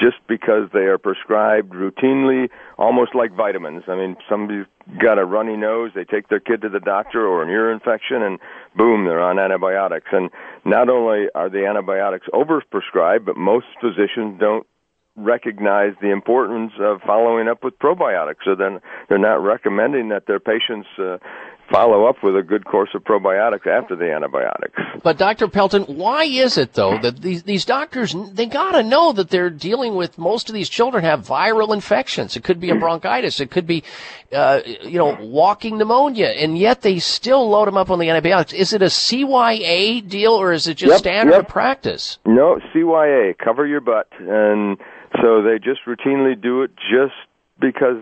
just 0.00 0.16
because 0.28 0.68
they 0.72 0.86
are 0.86 0.98
prescribed 0.98 1.72
routinely, 1.72 2.48
almost 2.78 3.14
like 3.14 3.34
vitamins. 3.34 3.84
I 3.88 3.96
mean, 3.96 4.16
somebody's 4.28 4.66
got 5.00 5.18
a 5.18 5.24
runny 5.24 5.56
nose, 5.56 5.92
they 5.94 6.04
take 6.04 6.28
their 6.28 6.40
kid 6.40 6.62
to 6.62 6.68
the 6.68 6.80
doctor, 6.80 7.26
or 7.26 7.42
an 7.42 7.48
ear 7.48 7.70
infection, 7.72 8.22
and 8.22 8.38
boom, 8.76 9.04
they're 9.04 9.20
on 9.20 9.38
antibiotics. 9.38 10.08
And 10.12 10.30
not 10.64 10.88
only 10.88 11.26
are 11.34 11.48
the 11.48 11.66
antibiotics 11.66 12.26
overprescribed, 12.32 13.24
but 13.24 13.36
most 13.36 13.66
physicians 13.80 14.40
don't 14.40 14.66
recognize 15.16 15.92
the 16.00 16.10
importance 16.10 16.72
of 16.80 17.00
following 17.02 17.48
up 17.48 17.62
with 17.62 17.78
probiotics. 17.78 18.44
So 18.44 18.54
then 18.54 18.80
they're 19.08 19.18
not 19.18 19.42
recommending 19.42 20.08
that 20.08 20.26
their 20.26 20.40
patients 20.40 20.88
uh, 20.98 21.18
follow 21.70 22.06
up 22.06 22.22
with 22.22 22.36
a 22.36 22.42
good 22.42 22.64
course 22.64 22.90
of 22.94 23.02
probiotics 23.02 23.66
after 23.66 23.96
the 23.96 24.12
antibiotics. 24.12 24.78
But 25.02 25.18
Dr. 25.18 25.48
Pelton, 25.48 25.82
why 25.84 26.24
is 26.24 26.58
it 26.58 26.74
though 26.74 26.98
that 26.98 27.20
these 27.20 27.42
these 27.44 27.64
doctors 27.64 28.14
they 28.32 28.46
got 28.46 28.72
to 28.72 28.82
know 28.82 29.12
that 29.12 29.30
they're 29.30 29.50
dealing 29.50 29.94
with 29.94 30.18
most 30.18 30.48
of 30.48 30.54
these 30.54 30.68
children 30.68 31.04
have 31.04 31.26
viral 31.26 31.72
infections. 31.72 32.36
It 32.36 32.44
could 32.44 32.60
be 32.60 32.70
a 32.70 32.74
bronchitis, 32.78 33.40
it 33.40 33.50
could 33.50 33.66
be 33.66 33.84
uh, 34.32 34.60
you 34.82 34.98
know 34.98 35.16
walking 35.20 35.78
pneumonia, 35.78 36.28
and 36.28 36.58
yet 36.58 36.82
they 36.82 36.98
still 36.98 37.48
load 37.48 37.68
them 37.68 37.76
up 37.76 37.90
on 37.90 37.98
the 37.98 38.08
antibiotics. 38.10 38.52
Is 38.52 38.72
it 38.72 38.82
a 38.82 38.86
CYA 38.86 40.06
deal 40.08 40.32
or 40.32 40.52
is 40.52 40.66
it 40.66 40.74
just 40.74 40.90
Yep, 40.90 40.98
standard 40.98 41.32
yep. 41.32 41.40
of 41.42 41.48
practice? 41.48 42.18
No, 42.26 42.58
CYA, 42.74 43.36
cover 43.38 43.66
your 43.66 43.80
butt. 43.80 44.08
And 44.20 44.78
so 45.22 45.40
they 45.40 45.58
just 45.58 45.80
routinely 45.86 46.40
do 46.40 46.62
it 46.62 46.72
just 46.76 47.14
because 47.60 47.96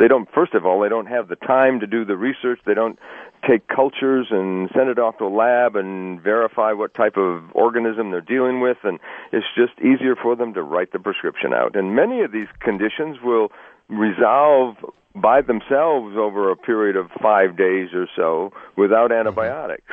they 0.00 0.08
don't, 0.08 0.28
first 0.34 0.54
of 0.54 0.64
all, 0.64 0.80
they 0.80 0.88
don't 0.88 1.06
have 1.06 1.28
the 1.28 1.36
time 1.36 1.80
to 1.80 1.86
do 1.86 2.04
the 2.04 2.16
research. 2.16 2.58
They 2.64 2.74
don't 2.74 2.98
take 3.46 3.68
cultures 3.68 4.28
and 4.30 4.70
send 4.74 4.88
it 4.88 4.98
off 4.98 5.18
to 5.18 5.24
a 5.24 5.28
lab 5.28 5.76
and 5.76 6.20
verify 6.20 6.72
what 6.72 6.94
type 6.94 7.16
of 7.16 7.44
organism 7.52 8.10
they're 8.10 8.20
dealing 8.22 8.60
with. 8.60 8.78
And 8.82 8.98
it's 9.30 9.46
just 9.56 9.78
easier 9.80 10.16
for 10.16 10.34
them 10.34 10.54
to 10.54 10.62
write 10.62 10.92
the 10.92 10.98
prescription 10.98 11.52
out. 11.52 11.76
And 11.76 11.94
many 11.94 12.22
of 12.22 12.32
these 12.32 12.48
conditions 12.60 13.18
will 13.22 13.52
resolve 13.88 14.76
by 15.14 15.42
themselves 15.42 16.16
over 16.16 16.50
a 16.50 16.56
period 16.56 16.96
of 16.96 17.10
five 17.20 17.56
days 17.56 17.88
or 17.92 18.06
so 18.16 18.52
without 18.76 19.12
antibiotics. 19.12 19.84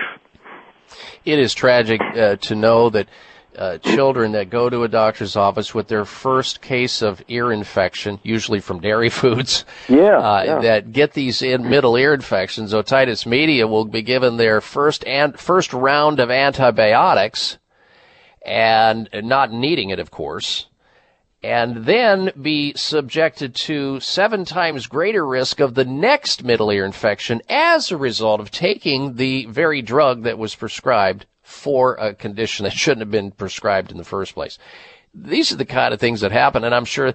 It 1.26 1.40
is 1.40 1.54
tragic 1.54 2.00
uh, 2.00 2.36
to 2.36 2.56
know 2.56 2.90
that 2.92 3.08
uh, 3.58 3.78
children 3.80 4.32
that 4.34 4.50
go 4.50 4.70
to 4.70 4.84
a 4.84 4.88
doctor's 4.88 5.36
office 5.36 5.74
with 5.74 5.88
their 5.88 6.06
first 6.06 6.62
case 6.62 7.02
of 7.02 7.24
ear 7.28 7.52
infection, 7.52 8.20
usually 8.24 8.60
from 8.60 8.80
dairy 8.80 9.10
foods, 9.22 9.66
Yeah, 9.88 10.18
uh, 10.18 10.44
yeah. 10.44 10.60
that 10.60 10.92
get 10.92 11.14
these 11.14 11.42
in 11.42 11.70
middle 11.70 11.96
ear 11.96 12.14
infections, 12.14 12.74
otitis 12.74 13.26
media 13.26 13.68
will 13.68 13.86
be 13.86 14.02
given 14.02 14.38
their 14.38 14.62
first 14.62 15.06
and 15.06 15.40
first 15.40 15.74
round 15.74 16.20
of 16.20 16.30
antibiotics, 16.32 17.58
and 18.46 19.10
not 19.14 19.52
needing 19.52 19.90
it, 19.90 20.00
of 20.00 20.12
course, 20.12 20.68
and 21.44 21.86
then 21.86 22.32
be 22.42 22.74
subjected 22.76 23.54
to 23.54 24.00
seven 24.00 24.46
times 24.46 24.88
greater 24.88 25.26
risk 25.26 25.60
of 25.60 25.76
the 25.76 25.86
next 25.86 26.44
middle 26.44 26.72
ear 26.72 26.86
infection 26.86 27.42
as 27.50 27.92
a 27.92 27.98
result 27.98 28.40
of 28.40 28.50
taking 28.52 29.16
the 29.16 29.46
very 29.46 29.82
drug 29.82 30.24
that 30.24 30.38
was 30.38 30.56
prescribed 30.56 31.26
for 31.56 31.96
a 31.96 32.14
condition 32.14 32.64
that 32.64 32.74
shouldn't 32.74 33.02
have 33.02 33.12
been 33.12 33.32
prescribed 33.32 33.92
in 33.92 33.98
the 33.98 34.04
first 34.04 34.34
place. 34.34 34.58
These 35.14 35.52
are 35.52 35.56
the 35.56 35.66
kind 35.66 35.94
of 35.94 36.00
things 36.00 36.22
that 36.22 36.32
happen, 36.32 36.64
and 36.64 36.76
I'm 36.76 36.86
sure 36.86 37.14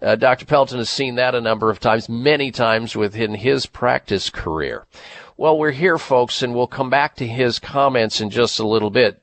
uh, 0.00 0.16
Dr. 0.16 0.46
Pelton 0.46 0.78
has 0.78 0.88
seen 0.88 1.16
that 1.16 1.34
a 1.34 1.40
number 1.40 1.68
of 1.68 1.80
times, 1.80 2.08
many 2.08 2.50
times 2.50 2.96
within 2.96 3.34
his 3.34 3.66
practice 3.66 4.30
career. 4.30 4.86
Well, 5.36 5.58
we're 5.58 5.72
here, 5.72 5.98
folks, 5.98 6.42
and 6.42 6.54
we'll 6.54 6.66
come 6.66 6.90
back 6.90 7.16
to 7.16 7.26
his 7.26 7.58
comments 7.58 8.20
in 8.20 8.30
just 8.30 8.60
a 8.60 8.66
little 8.66 8.90
bit 8.90 9.22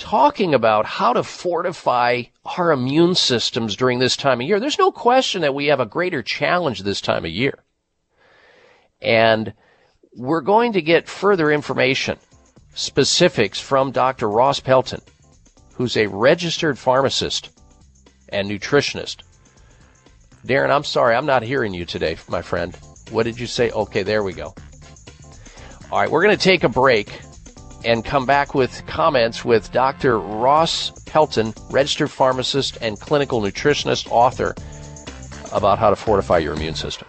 talking 0.00 0.54
about 0.54 0.86
how 0.86 1.12
to 1.12 1.22
fortify 1.22 2.22
our 2.56 2.72
immune 2.72 3.14
systems 3.14 3.76
during 3.76 3.98
this 3.98 4.16
time 4.16 4.40
of 4.40 4.46
year. 4.46 4.58
There's 4.58 4.78
no 4.78 4.90
question 4.90 5.42
that 5.42 5.54
we 5.54 5.66
have 5.66 5.78
a 5.78 5.86
greater 5.86 6.22
challenge 6.22 6.80
this 6.80 7.00
time 7.00 7.24
of 7.24 7.30
year. 7.30 7.62
And 9.00 9.52
we're 10.16 10.40
going 10.40 10.72
to 10.72 10.82
get 10.82 11.08
further 11.08 11.52
information, 11.52 12.18
specifics 12.80 13.60
from 13.60 13.92
Dr. 13.92 14.28
Ross 14.28 14.58
Pelton, 14.58 15.02
who's 15.74 15.96
a 15.96 16.06
registered 16.06 16.78
pharmacist 16.78 17.50
and 18.30 18.50
nutritionist. 18.50 19.18
Darren, 20.46 20.70
I'm 20.74 20.84
sorry, 20.84 21.14
I'm 21.14 21.26
not 21.26 21.42
hearing 21.42 21.74
you 21.74 21.84
today, 21.84 22.16
my 22.28 22.40
friend. 22.40 22.74
What 23.10 23.24
did 23.24 23.38
you 23.38 23.46
say? 23.46 23.70
Okay, 23.70 24.02
there 24.02 24.22
we 24.22 24.32
go. 24.32 24.54
All 25.92 26.00
right, 26.00 26.10
we're 26.10 26.22
going 26.22 26.36
to 26.36 26.42
take 26.42 26.64
a 26.64 26.68
break 26.70 27.20
and 27.84 28.02
come 28.02 28.24
back 28.24 28.54
with 28.54 28.86
comments 28.86 29.44
with 29.44 29.70
Dr. 29.72 30.18
Ross 30.18 30.90
Pelton, 31.04 31.52
registered 31.70 32.10
pharmacist 32.10 32.78
and 32.80 32.98
clinical 32.98 33.42
nutritionist, 33.42 34.08
author, 34.10 34.54
about 35.52 35.78
how 35.78 35.90
to 35.90 35.96
fortify 35.96 36.38
your 36.38 36.54
immune 36.54 36.74
system. 36.74 37.08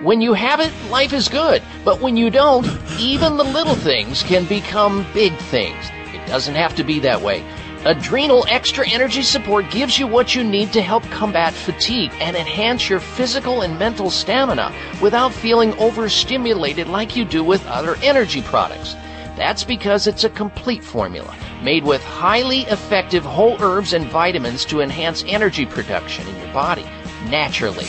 When 0.00 0.20
you 0.20 0.32
have 0.32 0.60
it, 0.60 0.72
life 0.90 1.12
is 1.12 1.28
good. 1.28 1.60
But 1.84 2.00
when 2.00 2.16
you 2.16 2.30
don't, 2.30 2.64
even 3.00 3.36
the 3.36 3.42
little 3.42 3.74
things 3.74 4.22
can 4.22 4.44
become 4.44 5.04
big 5.12 5.36
things. 5.36 5.90
It 6.14 6.24
doesn't 6.28 6.54
have 6.54 6.76
to 6.76 6.84
be 6.84 7.00
that 7.00 7.20
way. 7.20 7.44
Adrenal 7.84 8.46
Extra 8.48 8.88
Energy 8.88 9.22
Support 9.22 9.72
gives 9.72 9.98
you 9.98 10.06
what 10.06 10.36
you 10.36 10.44
need 10.44 10.72
to 10.72 10.82
help 10.82 11.02
combat 11.04 11.52
fatigue 11.52 12.12
and 12.20 12.36
enhance 12.36 12.88
your 12.88 13.00
physical 13.00 13.62
and 13.62 13.76
mental 13.76 14.08
stamina 14.08 14.72
without 15.02 15.32
feeling 15.32 15.76
overstimulated 15.80 16.86
like 16.86 17.16
you 17.16 17.24
do 17.24 17.42
with 17.42 17.66
other 17.66 17.96
energy 17.96 18.42
products. 18.42 18.94
That's 19.36 19.64
because 19.64 20.06
it's 20.06 20.22
a 20.22 20.30
complete 20.30 20.84
formula 20.84 21.34
made 21.60 21.82
with 21.82 22.04
highly 22.04 22.60
effective 22.62 23.24
whole 23.24 23.60
herbs 23.60 23.92
and 23.92 24.06
vitamins 24.06 24.64
to 24.66 24.80
enhance 24.80 25.24
energy 25.26 25.66
production 25.66 26.26
in 26.28 26.36
your 26.38 26.52
body 26.52 26.86
naturally. 27.28 27.86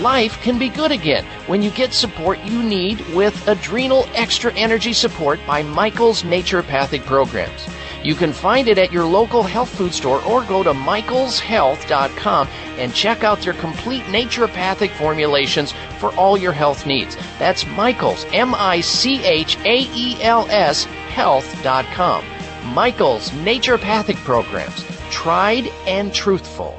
Life 0.00 0.40
can 0.42 0.58
be 0.58 0.68
good 0.68 0.92
again 0.92 1.24
when 1.46 1.62
you 1.62 1.70
get 1.70 1.92
support 1.92 2.38
you 2.44 2.62
need 2.62 3.00
with 3.14 3.48
Adrenal 3.48 4.06
Extra 4.14 4.52
Energy 4.54 4.92
Support 4.92 5.40
by 5.46 5.62
Michael's 5.62 6.22
Naturopathic 6.22 7.04
Programs. 7.04 7.66
You 8.04 8.14
can 8.14 8.32
find 8.32 8.68
it 8.68 8.78
at 8.78 8.92
your 8.92 9.04
local 9.04 9.42
health 9.42 9.70
food 9.70 9.92
store 9.92 10.22
or 10.24 10.44
go 10.44 10.62
to 10.62 10.72
michaelshealth.com 10.72 12.48
and 12.78 12.94
check 12.94 13.24
out 13.24 13.40
their 13.40 13.54
complete 13.54 14.04
naturopathic 14.04 14.90
formulations 14.92 15.72
for 15.98 16.14
all 16.14 16.38
your 16.38 16.52
health 16.52 16.86
needs. 16.86 17.16
That's 17.38 17.66
Michaels, 17.66 18.24
M 18.32 18.54
I 18.54 18.80
C 18.80 19.24
H 19.24 19.56
A 19.64 19.88
E 19.92 20.22
L 20.22 20.46
S, 20.48 20.84
health.com. 20.84 22.24
Michael's 22.72 23.30
Naturopathic 23.30 24.16
Programs. 24.18 24.84
Tried 25.10 25.66
and 25.86 26.14
truthful. 26.14 26.78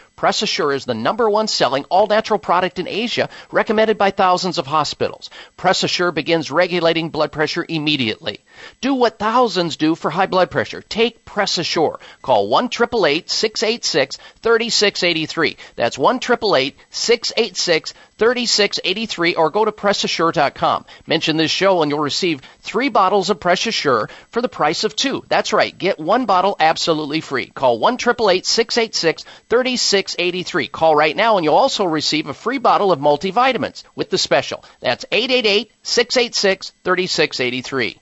Press 0.21 0.43
Assure 0.43 0.71
is 0.71 0.85
the 0.85 0.93
number 0.93 1.27
one 1.27 1.47
selling 1.47 1.83
all 1.85 2.05
natural 2.05 2.37
product 2.37 2.77
in 2.77 2.87
Asia, 2.87 3.27
recommended 3.51 3.97
by 3.97 4.11
thousands 4.11 4.59
of 4.59 4.67
hospitals. 4.67 5.31
Press 5.57 5.81
Assure 5.81 6.11
begins 6.11 6.51
regulating 6.51 7.09
blood 7.09 7.31
pressure 7.31 7.65
immediately. 7.67 8.39
Do 8.81 8.93
what 8.93 9.17
thousands 9.17 9.77
do 9.77 9.95
for 9.95 10.11
high 10.11 10.27
blood 10.27 10.51
pressure. 10.51 10.83
Take 10.83 11.25
Press 11.25 11.57
Assure. 11.57 11.99
Call 12.21 12.49
1 12.49 12.69
686 12.71 14.17
3683. 14.43 15.57
That's 15.75 15.97
1 15.97 16.21
686 16.21 17.93
3683 18.19 19.33
or 19.33 19.49
go 19.49 19.65
to 19.65 19.71
PressAssure.com. 19.71 20.85
Mention 21.07 21.37
this 21.37 21.49
show 21.49 21.81
and 21.81 21.89
you'll 21.89 21.99
receive 21.99 22.41
three 22.59 22.89
bottles 22.89 23.31
of 23.31 23.39
Press 23.39 23.65
Assure 23.65 24.07
for 24.29 24.43
the 24.43 24.47
price 24.47 24.83
of 24.83 24.95
two. 24.95 25.25
That's 25.29 25.51
right. 25.51 25.75
Get 25.75 25.99
one 25.99 26.27
bottle 26.27 26.55
absolutely 26.59 27.21
free. 27.21 27.47
Call 27.47 27.79
1 27.79 27.97
686 27.97 29.23
3683. 29.49 30.10
Call 30.67 30.95
right 30.95 31.15
now 31.15 31.37
and 31.37 31.43
you'll 31.43 31.55
also 31.55 31.85
receive 31.85 32.27
a 32.27 32.33
free 32.33 32.57
bottle 32.57 32.91
of 32.91 32.99
multivitamins 32.99 33.83
with 33.95 34.09
the 34.09 34.17
special. 34.17 34.63
That's 34.79 35.05
888 35.11 35.71
686 35.83 36.71
3683. 36.83 38.01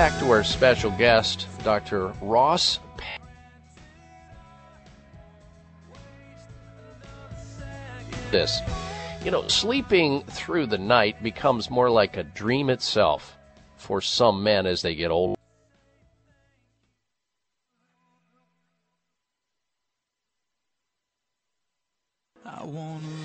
Back 0.00 0.18
to 0.18 0.30
our 0.30 0.42
special 0.42 0.90
guest, 0.92 1.46
Dr. 1.62 2.06
Ross. 2.22 2.78
This. 8.30 8.60
You 9.22 9.30
know, 9.30 9.46
sleeping 9.48 10.22
through 10.22 10.68
the 10.68 10.78
night 10.78 11.22
becomes 11.22 11.68
more 11.68 11.90
like 11.90 12.16
a 12.16 12.22
dream 12.22 12.70
itself 12.70 13.36
for 13.76 14.00
some 14.00 14.42
men 14.42 14.64
as 14.64 14.80
they 14.80 14.94
get 14.94 15.10
older. 15.10 15.38
I 22.46 22.64
wanna 22.64 23.19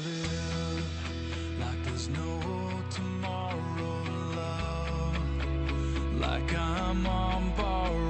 Like 6.27 6.55
I'm 6.57 7.05
on 7.05 7.53
borrowed 7.55 8.04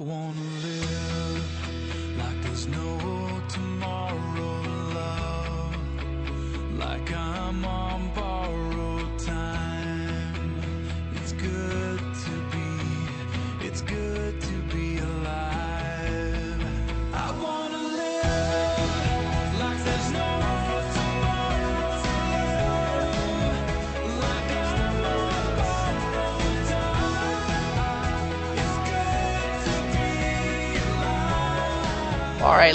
wanna 0.00 0.40
live 0.62 0.67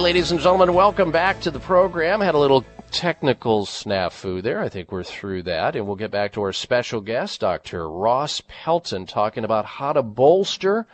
ladies 0.03 0.31
and 0.31 0.41
gentlemen, 0.41 0.73
welcome 0.73 1.11
back 1.11 1.39
to 1.39 1.49
the 1.49 1.61
program. 1.61 2.19
Had 2.19 2.35
a 2.35 2.37
little 2.37 2.65
technical 2.91 3.65
snafu 3.65 4.43
there. 4.43 4.59
I 4.59 4.67
think 4.67 4.91
we're 4.91 5.01
through 5.01 5.43
that. 5.43 5.77
And 5.77 5.87
we'll 5.87 5.95
get 5.95 6.11
back 6.11 6.33
to 6.33 6.41
our 6.41 6.51
special 6.51 6.99
guest, 6.99 7.39
Dr. 7.39 7.89
Ross 7.89 8.41
Pelton, 8.49 9.05
talking 9.05 9.45
about 9.45 9.63
how 9.63 9.93
to 9.93 10.03
bolster 10.03 10.87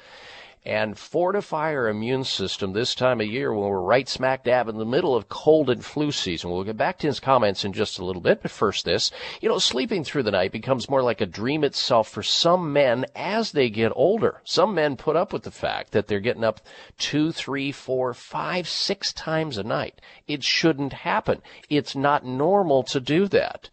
and 0.66 0.98
fortify 0.98 1.74
our 1.74 1.88
immune 1.88 2.24
system 2.24 2.74
this 2.74 2.94
time 2.94 3.22
of 3.22 3.28
year 3.28 3.54
when 3.54 3.70
we're 3.70 3.80
right 3.80 4.10
smack 4.10 4.44
dab 4.44 4.68
in 4.68 4.78
the 4.78 4.86
middle 4.86 5.16
of 5.16 5.30
cold 5.30 5.70
and 5.70 5.86
flu 5.86 6.12
season. 6.12 6.50
We'll 6.50 6.64
get 6.64 6.78
back 6.78 6.98
to 7.00 7.08
his 7.08 7.20
comments 7.20 7.64
in 7.64 7.72
just 7.72 7.98
a 7.98 8.06
little 8.06 8.22
bit, 8.22 8.42
but 8.42 8.52
first 8.52 8.86
this. 8.86 9.10
You 9.42 9.48
know, 9.50 9.58
sleeping 9.60 10.04
through 10.04 10.24
the 10.24 10.32
night 10.32 10.52
becomes 10.52 10.90
more 10.90 11.02
like 11.02 11.22
a 11.22 11.26
dream 11.26 11.64
itself 11.64 12.10
for 12.10 12.24
some 12.24 12.74
men 12.74 13.06
as 13.16 13.52
they 13.52 13.70
get 13.70 13.94
older. 13.96 14.42
Some 14.44 14.76
men 14.76 14.98
put 14.98 15.16
up 15.16 15.32
with 15.32 15.44
the 15.44 15.52
fact 15.52 15.92
that 15.92 16.08
they're 16.08 16.20
getting 16.20 16.44
up 16.44 16.62
two, 16.98 17.32
three, 17.32 17.72
four, 17.72 18.14
five, 18.14 18.68
six 18.68 19.14
times 19.14 19.58
a 19.58 19.64
night. 19.64 20.02
It 20.28 20.44
shouldn't 20.44 20.94
happen. 20.94 21.42
It's 21.70 21.96
not 21.96 22.26
normal 22.26 22.84
to 22.84 23.00
do 23.00 23.28
that. 23.30 23.70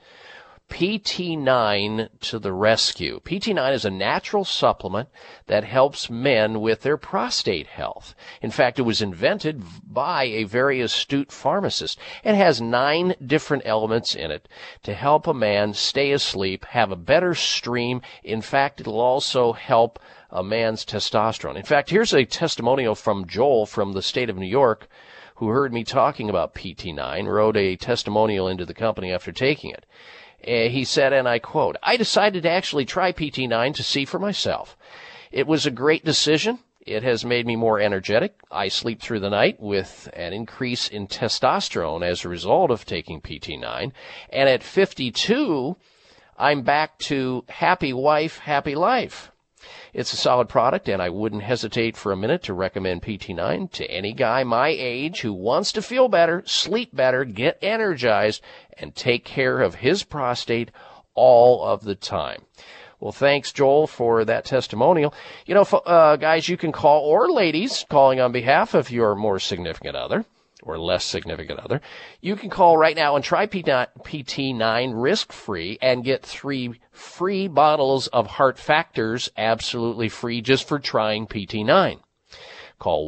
PT9 0.68 2.08
to 2.20 2.38
the 2.38 2.52
rescue. 2.52 3.20
PT9 3.20 3.72
is 3.72 3.84
a 3.84 3.90
natural 3.90 4.44
supplement 4.44 5.08
that 5.46 5.64
helps 5.64 6.10
men 6.10 6.60
with 6.60 6.82
their 6.82 6.96
prostate 6.96 7.68
health. 7.68 8.14
In 8.42 8.50
fact, 8.50 8.78
it 8.78 8.82
was 8.82 9.00
invented 9.00 9.62
by 9.86 10.24
a 10.24 10.44
very 10.44 10.80
astute 10.80 11.30
pharmacist. 11.30 11.98
It 12.24 12.34
has 12.34 12.60
nine 12.60 13.14
different 13.24 13.62
elements 13.64 14.14
in 14.14 14.30
it 14.30 14.48
to 14.82 14.92
help 14.92 15.26
a 15.26 15.34
man 15.34 15.72
stay 15.72 16.12
asleep, 16.12 16.64
have 16.66 16.90
a 16.90 16.96
better 16.96 17.34
stream. 17.34 18.02
In 18.24 18.42
fact, 18.42 18.80
it'll 18.80 19.00
also 19.00 19.52
help 19.52 19.98
a 20.30 20.42
man's 20.42 20.84
testosterone. 20.84 21.56
In 21.56 21.62
fact, 21.62 21.90
here's 21.90 22.12
a 22.12 22.24
testimonial 22.24 22.94
from 22.94 23.26
Joel 23.26 23.66
from 23.66 23.92
the 23.92 24.02
state 24.02 24.28
of 24.28 24.36
New 24.36 24.46
York 24.46 24.88
who 25.36 25.48
heard 25.48 25.72
me 25.72 25.84
talking 25.84 26.30
about 26.30 26.54
PT9, 26.54 27.26
wrote 27.26 27.56
a 27.56 27.76
testimonial 27.76 28.48
into 28.48 28.64
the 28.64 28.74
company 28.74 29.12
after 29.12 29.32
taking 29.32 29.70
it. 29.70 29.84
Uh, 30.46 30.68
he 30.68 30.84
said, 30.84 31.12
and 31.12 31.28
I 31.28 31.38
quote, 31.38 31.76
I 31.82 31.96
decided 31.96 32.44
to 32.44 32.50
actually 32.50 32.84
try 32.84 33.12
PT9 33.12 33.74
to 33.74 33.82
see 33.82 34.04
for 34.04 34.18
myself. 34.18 34.76
It 35.32 35.46
was 35.46 35.66
a 35.66 35.70
great 35.70 36.04
decision. 36.04 36.60
It 36.86 37.02
has 37.02 37.24
made 37.24 37.46
me 37.46 37.56
more 37.56 37.80
energetic. 37.80 38.36
I 38.48 38.68
sleep 38.68 39.02
through 39.02 39.20
the 39.20 39.30
night 39.30 39.58
with 39.58 40.08
an 40.12 40.32
increase 40.32 40.86
in 40.86 41.08
testosterone 41.08 42.06
as 42.06 42.24
a 42.24 42.28
result 42.28 42.70
of 42.70 42.86
taking 42.86 43.20
PT9. 43.20 43.90
And 44.30 44.48
at 44.48 44.62
52, 44.62 45.76
I'm 46.38 46.62
back 46.62 46.98
to 47.00 47.44
happy 47.48 47.92
wife, 47.92 48.38
happy 48.38 48.76
life. 48.76 49.32
It's 49.92 50.12
a 50.12 50.16
solid 50.16 50.48
product, 50.48 50.88
and 50.88 51.02
I 51.02 51.08
wouldn't 51.08 51.42
hesitate 51.42 51.96
for 51.96 52.12
a 52.12 52.16
minute 52.16 52.42
to 52.44 52.52
recommend 52.52 53.02
PT9 53.02 53.72
to 53.72 53.90
any 53.90 54.12
guy 54.12 54.44
my 54.44 54.68
age 54.68 55.22
who 55.22 55.32
wants 55.32 55.72
to 55.72 55.82
feel 55.82 56.08
better, 56.08 56.42
sleep 56.46 56.94
better, 56.94 57.24
get 57.24 57.58
energized, 57.62 58.42
and 58.78 58.94
take 58.94 59.24
care 59.24 59.60
of 59.60 59.76
his 59.76 60.04
prostate 60.04 60.70
all 61.14 61.64
of 61.64 61.84
the 61.84 61.94
time. 61.94 62.42
Well, 63.00 63.12
thanks, 63.12 63.52
Joel, 63.52 63.86
for 63.86 64.24
that 64.24 64.44
testimonial. 64.44 65.12
You 65.44 65.54
know, 65.54 65.62
uh, 65.62 66.16
guys, 66.16 66.48
you 66.48 66.56
can 66.56 66.72
call, 66.72 67.02
or 67.04 67.30
ladies, 67.30 67.84
calling 67.90 68.20
on 68.20 68.32
behalf 68.32 68.74
of 68.74 68.90
your 68.90 69.14
more 69.14 69.38
significant 69.38 69.96
other. 69.96 70.24
or 70.62 70.78
less 70.78 71.04
significant 71.04 71.60
other, 71.60 71.80
you 72.20 72.34
can 72.34 72.50
call 72.50 72.76
right 72.76 72.96
now 72.96 73.14
and 73.14 73.24
try 73.24 73.46
PT9 73.46 74.92
risk 74.94 75.30
free 75.30 75.78
and 75.80 76.02
get 76.02 76.24
three 76.24 76.80
free 76.90 77.46
bottles 77.46 78.08
of 78.08 78.26
Heart 78.26 78.58
Factors 78.58 79.30
absolutely 79.36 80.08
free 80.08 80.40
just 80.40 80.66
for 80.66 80.78
trying 80.80 81.26
PT9. 81.26 82.00
Call 82.78 83.06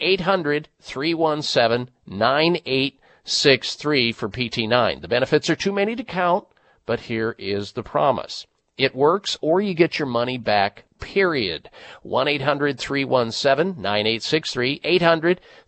1-800-317-9863. 0.00 2.92
800-317-9863 3.28 4.14
for 4.14 4.28
PT9. 4.28 5.00
The 5.02 5.08
benefits 5.08 5.50
are 5.50 5.56
too 5.56 5.72
many 5.72 5.94
to 5.96 6.02
count, 6.02 6.46
but 6.86 7.00
here 7.00 7.36
is 7.38 7.72
the 7.72 7.82
promise. 7.82 8.46
It 8.78 8.94
works 8.94 9.36
or 9.40 9.60
you 9.60 9.74
get 9.74 9.98
your 9.98 10.06
money 10.06 10.38
back, 10.38 10.84
period. 10.98 11.68
1-800-317-9863, 12.06 14.80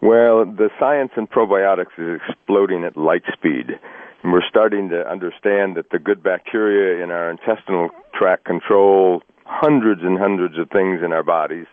Well, 0.00 0.46
the 0.46 0.70
science 0.80 1.12
in 1.18 1.26
probiotics 1.26 1.92
is 1.98 2.18
exploding 2.26 2.84
at 2.84 2.96
light 2.96 3.24
speed. 3.34 3.78
And 4.22 4.32
we're 4.32 4.48
starting 4.48 4.88
to 4.88 5.06
understand 5.06 5.76
that 5.76 5.90
the 5.92 5.98
good 5.98 6.22
bacteria 6.22 7.04
in 7.04 7.10
our 7.10 7.30
intestinal 7.30 7.90
tract 8.18 8.46
control 8.46 9.22
hundreds 9.44 10.00
and 10.02 10.18
hundreds 10.18 10.56
of 10.58 10.70
things 10.70 11.00
in 11.04 11.12
our 11.12 11.22
bodies. 11.22 11.66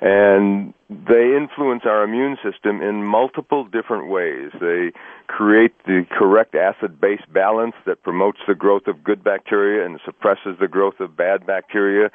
And 0.00 0.74
they 0.88 1.36
influence 1.36 1.82
our 1.84 2.04
immune 2.04 2.36
system 2.42 2.80
in 2.80 3.04
multiple 3.04 3.64
different 3.64 4.08
ways. 4.08 4.50
They 4.60 4.92
create 5.26 5.72
the 5.86 6.06
correct 6.10 6.54
acid 6.54 7.00
base 7.00 7.20
balance 7.32 7.74
that 7.84 8.02
promotes 8.02 8.38
the 8.46 8.54
growth 8.54 8.86
of 8.86 9.02
good 9.02 9.24
bacteria 9.24 9.84
and 9.84 10.00
suppresses 10.04 10.56
the 10.60 10.68
growth 10.68 11.00
of 11.00 11.16
bad 11.16 11.46
bacteria. 11.46 12.10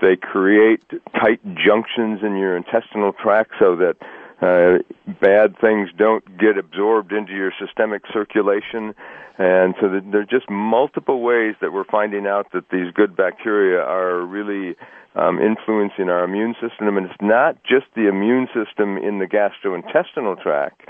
They 0.00 0.16
create 0.16 0.82
tight 1.12 1.40
junctions 1.56 2.20
in 2.22 2.36
your 2.36 2.56
intestinal 2.56 3.12
tract 3.12 3.52
so 3.58 3.76
that 3.76 3.96
uh, 4.40 4.78
bad 5.20 5.58
things 5.60 5.90
don't 5.96 6.24
get 6.38 6.58
absorbed 6.58 7.12
into 7.12 7.32
your 7.32 7.52
systemic 7.58 8.02
circulation. 8.12 8.94
And 9.38 9.74
so 9.80 9.88
there 9.88 10.20
are 10.20 10.24
just 10.24 10.48
multiple 10.48 11.20
ways 11.20 11.54
that 11.60 11.72
we're 11.72 11.84
finding 11.84 12.26
out 12.26 12.52
that 12.52 12.70
these 12.70 12.92
good 12.94 13.16
bacteria 13.16 13.80
are 13.80 14.20
really 14.20 14.76
um, 15.16 15.40
influencing 15.40 16.08
our 16.08 16.24
immune 16.24 16.54
system. 16.60 16.96
And 16.96 17.06
it's 17.06 17.20
not 17.20 17.62
just 17.64 17.86
the 17.94 18.08
immune 18.08 18.48
system 18.48 18.96
in 18.96 19.18
the 19.18 19.26
gastrointestinal 19.26 20.40
tract. 20.42 20.82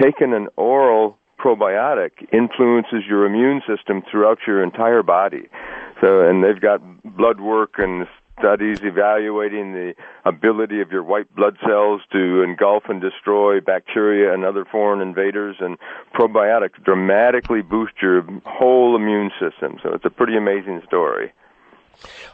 Taking 0.00 0.34
an 0.34 0.48
oral 0.56 1.16
probiotic 1.38 2.10
influences 2.32 3.04
your 3.08 3.24
immune 3.24 3.62
system 3.66 4.02
throughout 4.10 4.38
your 4.46 4.62
entire 4.62 5.02
body. 5.02 5.48
So, 6.00 6.28
and 6.28 6.44
they've 6.44 6.60
got 6.60 6.80
blood 7.04 7.40
work 7.40 7.74
and 7.78 8.06
studies 8.38 8.78
evaluating 8.82 9.72
the 9.72 9.94
ability 10.24 10.80
of 10.80 10.90
your 10.90 11.02
white 11.02 11.34
blood 11.34 11.56
cells 11.66 12.00
to 12.12 12.42
engulf 12.42 12.84
and 12.88 13.00
destroy 13.00 13.60
bacteria 13.60 14.32
and 14.32 14.44
other 14.44 14.64
foreign 14.64 15.00
invaders 15.00 15.56
and 15.60 15.78
probiotics 16.14 16.82
dramatically 16.84 17.62
boost 17.62 17.94
your 18.00 18.22
whole 18.44 18.96
immune 18.96 19.30
system. 19.40 19.78
So 19.82 19.92
it's 19.92 20.04
a 20.04 20.10
pretty 20.10 20.36
amazing 20.36 20.82
story. 20.86 21.32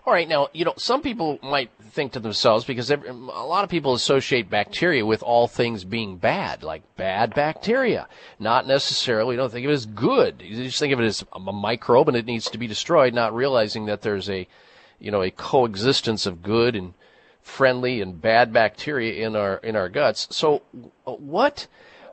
All 0.06 0.12
right, 0.12 0.28
now, 0.28 0.48
you 0.52 0.66
know, 0.66 0.74
some 0.76 1.00
people 1.00 1.38
might 1.42 1.70
think 1.80 2.12
to 2.12 2.20
themselves, 2.20 2.66
because 2.66 2.90
a 2.90 2.96
lot 3.12 3.64
of 3.64 3.70
people 3.70 3.94
associate 3.94 4.50
bacteria 4.50 5.06
with 5.06 5.22
all 5.22 5.48
things 5.48 5.84
being 5.84 6.18
bad, 6.18 6.62
like 6.62 6.82
bad 6.96 7.34
bacteria. 7.34 8.06
Not 8.38 8.66
necessarily, 8.66 9.34
you 9.34 9.38
don't 9.38 9.50
think 9.50 9.64
of 9.64 9.70
it 9.70 9.74
as 9.74 9.86
good. 9.86 10.42
You 10.44 10.64
just 10.64 10.78
think 10.78 10.92
of 10.92 11.00
it 11.00 11.06
as 11.06 11.24
a 11.32 11.40
microbe 11.40 12.08
and 12.08 12.16
it 12.16 12.26
needs 12.26 12.50
to 12.50 12.58
be 12.58 12.66
destroyed, 12.66 13.14
not 13.14 13.34
realizing 13.34 13.86
that 13.86 14.02
there's 14.02 14.28
a, 14.28 14.46
you 15.04 15.10
know, 15.10 15.22
a 15.22 15.30
coexistence 15.30 16.24
of 16.24 16.42
good 16.42 16.74
and 16.74 16.94
friendly 17.42 18.00
and 18.00 18.22
bad 18.22 18.52
bacteria 18.52 19.26
in 19.26 19.36
our, 19.36 19.58
in 19.58 19.76
our 19.76 19.90
guts. 19.90 20.26
So 20.30 20.62
uh, 21.06 21.12
what, 21.12 21.66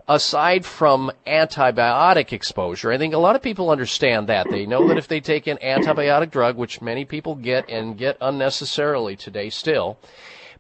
aside 0.10 0.66
from 0.66 1.10
antibiotic 1.26 2.34
exposure, 2.34 2.92
I 2.92 2.98
think 2.98 3.14
a 3.14 3.18
lot 3.18 3.38
of 3.38 3.42
people 3.42 3.70
understand 3.70 4.28
that. 4.28 4.50
They 4.50 4.66
know 4.66 4.90
that 4.90 4.98
if 4.98 5.08
they 5.08 5.22
take 5.22 5.48
an 5.48 5.58
antibiotic 5.64 6.32
drug, 6.32 6.58
which 6.58 6.82
many 6.82 7.06
people 7.06 7.36
get 7.36 7.70
and 7.70 7.98
get 7.98 8.18
unnecessarily 8.20 9.16
today 9.16 9.50
still, 9.50 9.98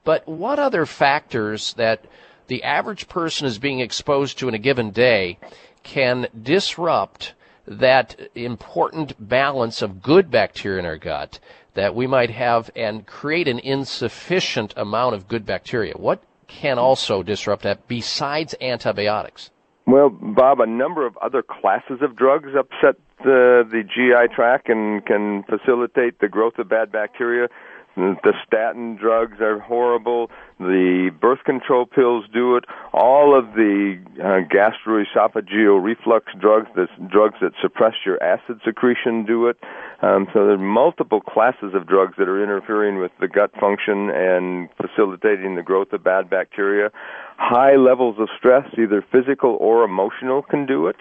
but 0.05 0.25
what 0.25 0.57
other 0.57 0.85
factors 0.85 1.73
that 1.73 2.05
the 2.47 2.63
average 2.63 3.09
person 3.09 3.45
is 3.45 3.59
being 3.59 3.81
exposed 3.81 4.39
to 4.39 4.47
in 4.47 4.53
a 4.53 4.59
given 4.59 4.91
day 4.91 5.37
can 5.83 6.27
disrupt 6.41 7.33
that 7.67 8.19
important 8.35 9.15
balance 9.29 9.81
of 9.81 10.01
good 10.01 10.31
bacteria 10.31 10.79
in 10.79 10.85
our 10.85 10.97
gut 10.97 11.39
that 11.73 11.95
we 11.95 12.07
might 12.07 12.30
have 12.31 12.69
and 12.76 13.06
create 13.06 13.48
an 13.48 13.60
insufficient 13.60 14.73
amount 14.77 15.15
of 15.15 15.27
good 15.27 15.45
bacteria? 15.45 15.93
What 15.95 16.23
can 16.48 16.77
also 16.77 17.23
disrupt 17.23 17.64
that 17.64 17.88
besides 17.88 18.56
antibiotics? 18.61 19.49
Well, 19.88 20.10
Bob, 20.10 20.60
a 20.60 20.68
number 20.68 21.06
of 21.06 21.18
other 21.18 21.41
classes 21.41 21.99
of 22.02 22.15
drugs 22.15 22.49
upset 22.57 22.95
the, 23.23 23.64
the 23.69 23.84
GI 23.84 24.34
tract 24.35 24.69
and 24.69 25.06
can 25.06 25.43
facilitate 25.43 26.19
the 26.19 26.27
growth 26.27 26.57
of 26.60 26.69
bad 26.69 26.91
bacteria. 26.91 27.48
The 27.95 28.34
statin 28.47 28.95
drugs 28.95 29.41
are 29.41 29.59
horrible. 29.59 30.31
The 30.59 31.11
birth 31.19 31.43
control 31.43 31.85
pills 31.85 32.23
do 32.34 32.55
it. 32.55 32.63
All 32.93 33.38
of 33.38 33.53
the 33.53 33.99
uh, 34.18 34.47
gastroesophageal 34.47 35.84
reflux 35.84 36.31
drugs, 36.39 36.68
the 36.73 36.88
drugs 37.11 37.35
that 37.41 37.51
suppress 37.61 37.93
your 38.05 38.22
acid 38.23 38.61
secretion, 38.63 39.26
do 39.26 39.47
it. 39.47 39.57
Um, 40.01 40.27
so 40.34 40.45
there 40.45 40.53
are 40.53 40.57
multiple 40.57 41.19
classes 41.19 41.73
of 41.73 41.85
drugs 41.85 42.13
that 42.18 42.30
are 42.30 42.41
interfering 42.41 42.99
with 42.99 43.11
the 43.19 43.27
gut 43.27 43.51
function 43.59 44.09
and 44.09 44.69
facilitating 44.77 45.55
the 45.55 45.63
growth 45.63 45.91
of 45.91 46.01
bad 46.03 46.30
bacteria. 46.30 46.91
High 47.38 47.76
levels 47.76 48.15
of 48.19 48.30
stress, 48.38 48.65
either 48.77 49.03
physical 49.11 49.57
or 49.59 49.84
emotional, 49.84 50.43
can 50.43 50.65
do 50.65 50.88
it. 50.88 50.95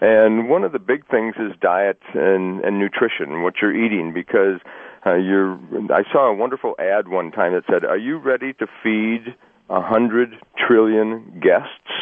And 0.00 0.48
one 0.48 0.62
of 0.62 0.72
the 0.72 0.78
big 0.78 1.08
things 1.08 1.34
is 1.38 1.52
diet 1.60 2.00
and, 2.14 2.60
and 2.60 2.78
nutrition, 2.78 3.42
what 3.42 3.54
you're 3.60 3.74
eating, 3.74 4.12
because 4.14 4.60
uh, 5.06 5.14
you're, 5.14 5.54
I 5.90 6.02
saw 6.12 6.30
a 6.30 6.34
wonderful 6.34 6.74
ad 6.78 7.08
one 7.08 7.30
time 7.30 7.52
that 7.52 7.62
said, 7.70 7.84
"Are 7.84 7.96
you 7.96 8.18
ready 8.18 8.52
to 8.54 8.66
feed 8.82 9.34
a 9.70 9.80
hundred 9.80 10.34
trillion 10.66 11.40
guests?" 11.40 11.92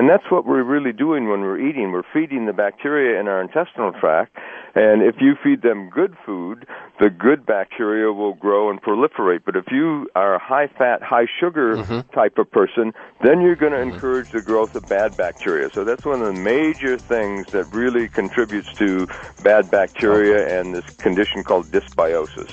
And 0.00 0.08
that's 0.08 0.24
what 0.30 0.46
we're 0.46 0.62
really 0.62 0.94
doing 0.94 1.28
when 1.28 1.42
we're 1.42 1.60
eating. 1.60 1.92
We're 1.92 2.08
feeding 2.10 2.46
the 2.46 2.54
bacteria 2.54 3.20
in 3.20 3.28
our 3.28 3.42
intestinal 3.42 3.92
tract, 3.92 4.34
and 4.74 5.02
if 5.02 5.16
you 5.20 5.34
feed 5.44 5.60
them 5.60 5.90
good 5.90 6.16
food, 6.24 6.66
the 6.98 7.10
good 7.10 7.44
bacteria 7.44 8.10
will 8.10 8.32
grow 8.32 8.70
and 8.70 8.80
proliferate. 8.80 9.40
But 9.44 9.56
if 9.56 9.66
you 9.70 10.08
are 10.14 10.36
a 10.36 10.38
high 10.38 10.68
fat, 10.68 11.02
high 11.02 11.26
sugar 11.38 11.76
Mm-hmm. 11.76 12.12
type 12.14 12.38
of 12.38 12.50
person, 12.50 12.94
then 13.22 13.42
you're 13.42 13.56
going 13.56 13.72
to 13.72 13.80
encourage 13.80 14.32
the 14.32 14.40
growth 14.40 14.74
of 14.74 14.88
bad 14.88 15.18
bacteria. 15.18 15.68
So 15.74 15.84
that's 15.84 16.06
one 16.06 16.22
of 16.22 16.26
the 16.26 16.32
major 16.32 16.98
things 17.06 17.46
that 17.52 17.70
really 17.70 18.08
contributes 18.08 18.68
to 18.78 19.06
bad 19.42 19.70
bacteria 19.70 20.58
and 20.58 20.74
this 20.74 20.84
condition 21.02 21.44
called 21.44 21.70
dysbiosis. 21.70 22.48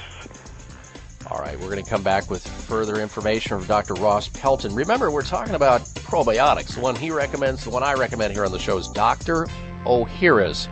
All 1.30 1.40
right, 1.40 1.60
we're 1.60 1.70
going 1.70 1.84
to 1.84 1.90
come 1.90 2.04
back 2.04 2.30
with 2.30 2.48
further 2.48 3.02
information 3.02 3.58
from 3.58 3.68
Dr. 3.68 3.96
Ross 3.96 4.30
Pelton. 4.30 4.74
Remember, 4.74 5.12
we're 5.12 5.24
talking 5.24 5.56
about 5.56 5.82
probiotics. 5.82 6.76
The 6.76 6.80
one 6.80 6.96
he 6.96 7.12
recommends, 7.12 7.66
the 7.66 7.70
one 7.70 7.84
I 7.84 7.96
recommend 7.96 8.32
here 8.32 8.46
on 8.46 8.54
the 8.54 8.60
show 8.60 8.78
is 8.78 8.88
Dr. 8.88 9.46
Ohhira's 9.86 10.70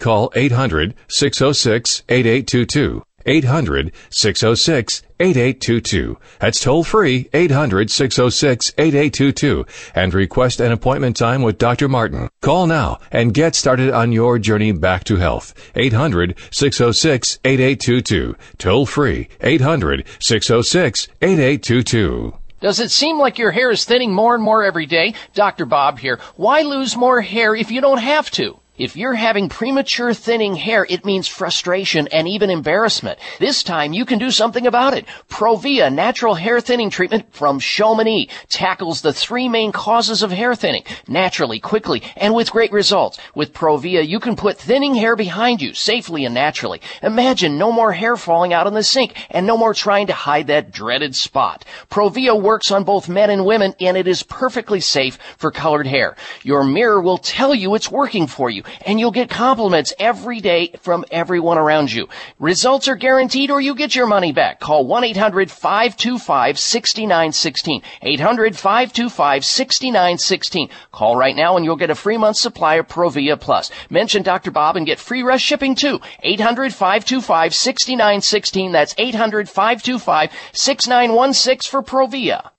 call 0.01 0.29
800-606-8822. 0.31 3.03
800-606-8822. 3.25 6.17
That's 6.39 6.59
toll 6.59 6.83
free 6.83 7.25
800-606-8822 7.25 9.67
and 9.95 10.13
request 10.13 10.59
an 10.59 10.71
appointment 10.71 11.17
time 11.17 11.41
with 11.43 11.57
Dr. 11.57 11.87
Martin. 11.87 12.29
Call 12.41 12.67
now 12.67 12.99
and 13.11 13.33
get 13.33 13.55
started 13.55 13.91
on 13.91 14.11
your 14.11 14.37
journey 14.39 14.73
back 14.73 15.05
to 15.05 15.15
health. 15.17 15.53
800-606-8822. 15.75 18.35
Toll 18.57 18.85
free 18.85 19.29
800-606-8822. 19.39 22.37
Does 22.61 22.79
it 22.79 22.91
seem 22.91 23.17
like 23.17 23.39
your 23.39 23.51
hair 23.51 23.71
is 23.71 23.85
thinning 23.85 24.13
more 24.13 24.35
and 24.35 24.43
more 24.43 24.63
every 24.63 24.85
day? 24.85 25.15
Dr. 25.33 25.65
Bob 25.65 25.97
here. 25.97 26.19
Why 26.35 26.61
lose 26.61 26.95
more 26.95 27.19
hair 27.19 27.55
if 27.55 27.71
you 27.71 27.81
don't 27.81 27.97
have 27.97 28.29
to? 28.31 28.59
If 28.81 28.95
you're 28.95 29.13
having 29.13 29.47
premature 29.47 30.11
thinning 30.11 30.55
hair, 30.55 30.87
it 30.89 31.05
means 31.05 31.27
frustration 31.27 32.07
and 32.07 32.27
even 32.27 32.49
embarrassment. 32.49 33.19
This 33.37 33.61
time 33.61 33.93
you 33.93 34.05
can 34.05 34.17
do 34.17 34.31
something 34.31 34.65
about 34.65 34.95
it. 34.95 35.05
Provia 35.29 35.93
natural 35.93 36.33
hair 36.33 36.59
thinning 36.59 36.89
treatment 36.89 37.31
from 37.31 37.59
Chamonix 37.59 38.27
tackles 38.49 39.01
the 39.01 39.13
three 39.13 39.47
main 39.47 39.71
causes 39.71 40.23
of 40.23 40.31
hair 40.31 40.55
thinning 40.55 40.83
naturally, 41.07 41.59
quickly, 41.59 42.01
and 42.17 42.33
with 42.33 42.49
great 42.49 42.71
results. 42.71 43.19
With 43.35 43.53
Provia, 43.53 44.01
you 44.01 44.19
can 44.19 44.35
put 44.35 44.57
thinning 44.57 44.95
hair 44.95 45.15
behind 45.15 45.61
you 45.61 45.75
safely 45.75 46.25
and 46.25 46.33
naturally. 46.33 46.81
Imagine 47.03 47.59
no 47.59 47.71
more 47.71 47.91
hair 47.91 48.17
falling 48.17 48.51
out 48.51 48.65
in 48.65 48.73
the 48.73 48.81
sink 48.81 49.13
and 49.29 49.45
no 49.45 49.57
more 49.57 49.75
trying 49.75 50.07
to 50.07 50.13
hide 50.13 50.47
that 50.47 50.71
dreaded 50.71 51.15
spot. 51.15 51.65
Provia 51.91 52.33
works 52.33 52.71
on 52.71 52.83
both 52.83 53.07
men 53.07 53.29
and 53.29 53.45
women 53.45 53.75
and 53.79 53.95
it 53.95 54.07
is 54.07 54.23
perfectly 54.23 54.79
safe 54.79 55.19
for 55.37 55.51
colored 55.51 55.85
hair. 55.85 56.15
Your 56.41 56.63
mirror 56.63 56.99
will 56.99 57.19
tell 57.19 57.53
you 57.53 57.75
it's 57.75 57.91
working 57.91 58.25
for 58.25 58.49
you 58.49 58.63
and 58.85 58.99
you'll 58.99 59.09
get 59.11 59.29
compliments 59.29 59.93
every 59.99 60.39
day 60.39 60.73
from 60.81 61.03
everyone 61.11 61.57
around 61.57 61.91
you. 61.91 62.07
Results 62.39 62.87
are 62.87 62.95
guaranteed 62.95 63.51
or 63.51 63.59
you 63.59 63.75
get 63.75 63.93
your 63.95 64.07
money 64.07 64.31
back. 64.31 64.59
Call 64.59 64.85
1-800-525-6916. 64.85 67.81
800-525-6916. 68.03 70.69
Call 70.91 71.15
right 71.15 71.35
now 71.35 71.57
and 71.57 71.65
you'll 71.65 71.75
get 71.75 71.89
a 71.89 71.95
free 71.95 72.17
month 72.17 72.37
supply 72.37 72.75
of 72.75 72.87
Provia 72.87 73.39
Plus. 73.39 73.71
Mention 73.89 74.21
Dr. 74.23 74.51
Bob 74.51 74.77
and 74.77 74.85
get 74.85 74.99
free 74.99 75.23
rush 75.23 75.41
shipping 75.41 75.73
too. 75.75 75.99
800-525-6916. 76.23 78.71
That's 78.71 78.93
800-525-6916 78.95 81.67
for 81.67 81.81
Provia. 81.81 82.50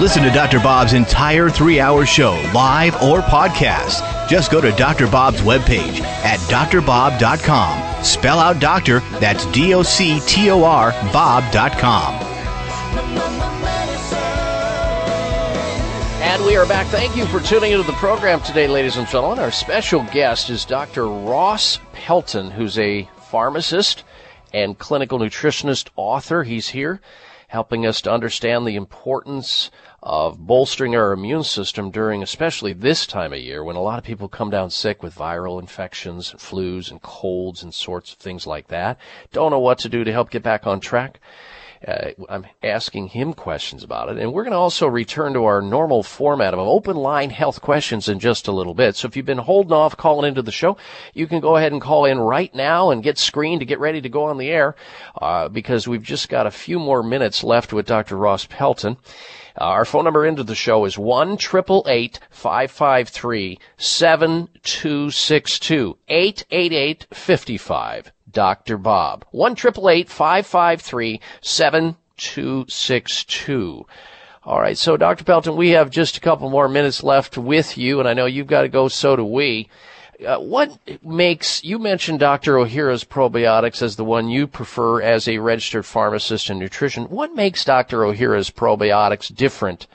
Listen 0.00 0.22
to 0.24 0.30
Dr. 0.30 0.58
Bob's 0.60 0.92
entire 0.92 1.48
three 1.48 1.80
hour 1.80 2.04
show, 2.04 2.32
live 2.54 2.94
or 3.02 3.20
podcast. 3.22 4.28
Just 4.28 4.52
go 4.52 4.60
to 4.60 4.70
Dr. 4.72 5.06
Bob's 5.06 5.40
webpage 5.40 6.00
at 6.02 6.38
drbob.com. 6.40 8.04
Spell 8.04 8.38
out 8.38 8.60
doctor, 8.60 9.00
that's 9.20 9.46
D 9.46 9.72
O 9.72 9.82
C 9.82 10.20
T 10.26 10.50
O 10.50 10.64
R, 10.64 10.92
Bob.com. 11.14 12.14
And 16.22 16.44
we 16.44 16.56
are 16.56 16.66
back. 16.66 16.86
Thank 16.88 17.16
you 17.16 17.24
for 17.24 17.40
tuning 17.40 17.72
into 17.72 17.86
the 17.86 17.94
program 17.94 18.42
today, 18.42 18.68
ladies 18.68 18.98
and 18.98 19.08
gentlemen. 19.08 19.38
Our 19.38 19.50
special 19.50 20.02
guest 20.12 20.50
is 20.50 20.66
Dr. 20.66 21.08
Ross 21.08 21.78
Pelton, 21.94 22.50
who's 22.50 22.78
a 22.78 23.08
pharmacist 23.30 24.04
and 24.52 24.78
clinical 24.78 25.18
nutritionist 25.18 25.88
author. 25.96 26.42
He's 26.42 26.68
here 26.68 27.00
helping 27.48 27.86
us 27.86 28.00
to 28.02 28.12
understand 28.12 28.66
the 28.66 28.76
importance 28.76 29.70
of 30.06 30.46
bolstering 30.46 30.94
our 30.94 31.10
immune 31.10 31.42
system 31.42 31.90
during 31.90 32.22
especially 32.22 32.72
this 32.72 33.08
time 33.08 33.32
of 33.32 33.40
year 33.40 33.64
when 33.64 33.74
a 33.74 33.82
lot 33.82 33.98
of 33.98 34.04
people 34.04 34.28
come 34.28 34.50
down 34.50 34.70
sick 34.70 35.02
with 35.02 35.16
viral 35.16 35.60
infections 35.60 36.32
flus 36.34 36.92
and 36.92 37.02
colds 37.02 37.64
and 37.64 37.74
sorts 37.74 38.12
of 38.12 38.18
things 38.18 38.46
like 38.46 38.68
that. 38.68 39.00
Don't 39.32 39.50
know 39.50 39.58
what 39.58 39.80
to 39.80 39.88
do 39.88 40.04
to 40.04 40.12
help 40.12 40.30
get 40.30 40.44
back 40.44 40.64
on 40.64 40.78
track. 40.78 41.18
Uh, 41.86 42.10
I'm 42.28 42.46
asking 42.62 43.08
him 43.08 43.34
questions 43.34 43.82
about 43.82 44.08
it. 44.08 44.18
And 44.18 44.32
we're 44.32 44.44
going 44.44 44.52
to 44.52 44.58
also 44.58 44.86
return 44.86 45.32
to 45.32 45.44
our 45.44 45.60
normal 45.60 46.04
format 46.04 46.54
of 46.54 46.60
open 46.60 46.96
line 46.96 47.30
health 47.30 47.60
questions 47.60 48.08
in 48.08 48.20
just 48.20 48.46
a 48.46 48.52
little 48.52 48.74
bit. 48.74 48.94
So 48.94 49.08
if 49.08 49.16
you've 49.16 49.26
been 49.26 49.38
holding 49.38 49.72
off 49.72 49.96
calling 49.96 50.28
into 50.28 50.40
the 50.40 50.52
show, 50.52 50.76
you 51.14 51.26
can 51.26 51.40
go 51.40 51.56
ahead 51.56 51.72
and 51.72 51.82
call 51.82 52.04
in 52.04 52.18
right 52.18 52.54
now 52.54 52.90
and 52.90 53.02
get 53.02 53.18
screened 53.18 53.60
to 53.60 53.66
get 53.66 53.80
ready 53.80 54.00
to 54.00 54.08
go 54.08 54.24
on 54.24 54.38
the 54.38 54.50
air, 54.50 54.76
uh, 55.20 55.48
because 55.48 55.88
we've 55.88 56.02
just 56.02 56.28
got 56.28 56.46
a 56.46 56.52
few 56.52 56.78
more 56.78 57.02
minutes 57.02 57.42
left 57.42 57.72
with 57.72 57.86
Dr. 57.86 58.16
Ross 58.16 58.46
Pelton. 58.46 58.98
Our 59.58 59.84
phone 59.86 60.04
number 60.04 60.26
into 60.26 60.42
the 60.42 60.54
show 60.54 60.84
is 60.84 60.98
1 60.98 61.38
553 61.38 63.58
7262 63.78 65.98
888 66.08 67.06
55. 67.10 68.12
Dr. 68.30 68.76
Bob. 68.76 69.24
1 69.30 69.56
553 69.56 71.20
7262. 71.40 73.86
All 74.44 74.60
right, 74.60 74.76
so 74.78 74.96
Dr. 74.96 75.24
Pelton, 75.24 75.56
we 75.56 75.70
have 75.70 75.90
just 75.90 76.16
a 76.18 76.20
couple 76.20 76.48
more 76.50 76.68
minutes 76.68 77.02
left 77.02 77.36
with 77.38 77.78
you, 77.78 77.98
and 77.98 78.08
I 78.08 78.14
know 78.14 78.26
you've 78.26 78.46
got 78.46 78.62
to 78.62 78.68
go, 78.68 78.86
so 78.88 79.16
do 79.16 79.24
we. 79.24 79.68
Uh, 80.24 80.38
what 80.38 80.78
makes, 81.02 81.62
you 81.62 81.78
mentioned 81.78 82.20
Dr. 82.20 82.54
Ohhira's 82.54 83.04
probiotics 83.04 83.82
as 83.82 83.96
the 83.96 84.04
one 84.04 84.28
you 84.28 84.46
prefer 84.46 85.02
as 85.02 85.28
a 85.28 85.38
registered 85.38 85.84
pharmacist 85.84 86.48
in 86.48 86.58
nutrition. 86.58 87.04
What 87.04 87.34
makes 87.34 87.64
Dr. 87.64 87.98
Ohhira's 88.00 88.50
probiotics 88.50 89.34
different 89.34 89.86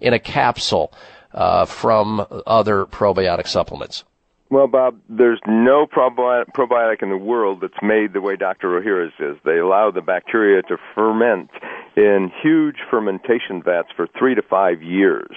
in 0.00 0.14
a 0.14 0.18
capsule 0.18 0.92
uh, 1.34 1.66
from 1.66 2.26
other 2.46 2.86
probiotic 2.86 3.46
supplements? 3.46 4.04
Well, 4.50 4.66
Bob, 4.66 4.98
there's 5.10 5.40
no 5.46 5.86
probi- 5.86 6.46
probiotic 6.56 7.02
in 7.02 7.10
the 7.10 7.18
world 7.18 7.60
that's 7.60 7.82
made 7.82 8.14
the 8.14 8.22
way 8.22 8.36
Dr. 8.36 8.80
Ohhira's 8.80 9.12
is. 9.18 9.36
They 9.44 9.58
allow 9.58 9.90
the 9.90 10.00
bacteria 10.00 10.62
to 10.62 10.78
ferment 10.94 11.50
in 11.96 12.32
huge 12.42 12.76
fermentation 12.90 13.62
vats 13.62 13.88
for 13.94 14.06
three 14.18 14.34
to 14.34 14.42
five 14.42 14.82
years. 14.82 15.36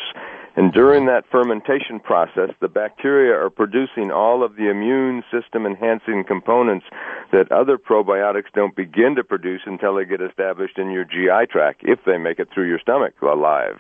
And 0.56 0.74
during 0.74 1.06
that 1.06 1.24
fermentation 1.32 2.00
process, 2.00 2.50
the 2.60 2.68
bacteria 2.68 3.34
are 3.34 3.50
producing 3.50 4.12
all 4.12 4.44
of 4.44 4.58
the 4.58 4.70
immune 4.70 5.24
system 5.32 5.66
enhancing 5.66 6.26
components 6.28 6.86
that 7.32 7.52
other 7.52 7.78
probiotics 7.78 8.52
don't 8.54 8.76
begin 8.76 9.16
to 9.16 9.24
produce 9.24 9.62
until 9.66 9.96
they 9.96 10.06
get 10.06 10.22
established 10.22 10.78
in 10.78 10.92
your 10.92 11.06
GI 11.06 11.48
tract, 11.50 11.82
if 11.84 12.00
they 12.06 12.18
make 12.18 12.40
it 12.40 12.50
through 12.54 12.68
your 12.68 12.80
stomach 12.80 13.14
alive. 13.22 13.80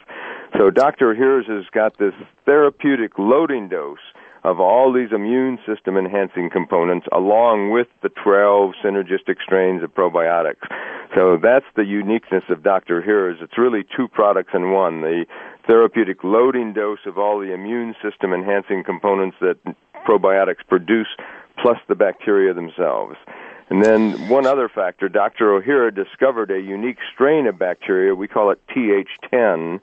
So 0.58 0.70
Dr. 0.70 1.14
Ohhira's 1.14 1.48
has 1.48 1.66
got 1.74 1.98
this 1.98 2.14
therapeutic 2.46 3.18
loading 3.18 3.68
dose 3.68 4.00
of 4.44 4.60
all 4.60 4.92
these 4.92 5.12
immune 5.14 5.60
system 5.68 5.98
enhancing 5.98 6.50
components 6.50 7.06
along 7.12 7.72
with 7.72 7.88
the 8.02 8.10
12 8.24 8.74
synergistic 8.84 9.36
strains 9.44 9.84
of 9.84 9.94
probiotics. 9.94 10.66
So 11.16 11.38
that's 11.42 11.66
the 11.76 11.84
uniqueness 11.84 12.44
of 12.50 12.64
Dr. 12.64 13.02
Ohhira's. 13.02 13.40
It's 13.42 13.58
really 13.58 13.86
two 13.96 14.08
products 14.08 14.52
in 14.54 14.72
one. 14.72 15.02
The 15.02 15.26
therapeutic 15.68 16.24
loading 16.24 16.74
dose 16.74 17.00
of 17.06 17.18
all 17.18 17.40
the 17.40 17.54
immune 17.54 17.96
system 18.02 18.34
enhancing 18.34 18.84
components 18.84 19.38
that 19.42 19.58
probiotics 20.08 20.66
produce 20.68 21.08
plus 21.62 21.78
the 21.88 21.96
bacteria 21.96 22.54
themselves. 22.54 23.16
And 23.70 23.82
then 23.82 24.28
one 24.28 24.46
other 24.46 24.68
factor, 24.68 25.08
Dr. 25.08 25.58
Ohhira 25.58 25.96
discovered 25.96 26.52
a 26.52 26.60
unique 26.60 26.98
strain 27.14 27.48
of 27.48 27.58
bacteria, 27.58 28.14
we 28.14 28.28
call 28.28 28.52
it 28.52 28.60
TH10, 28.68 29.80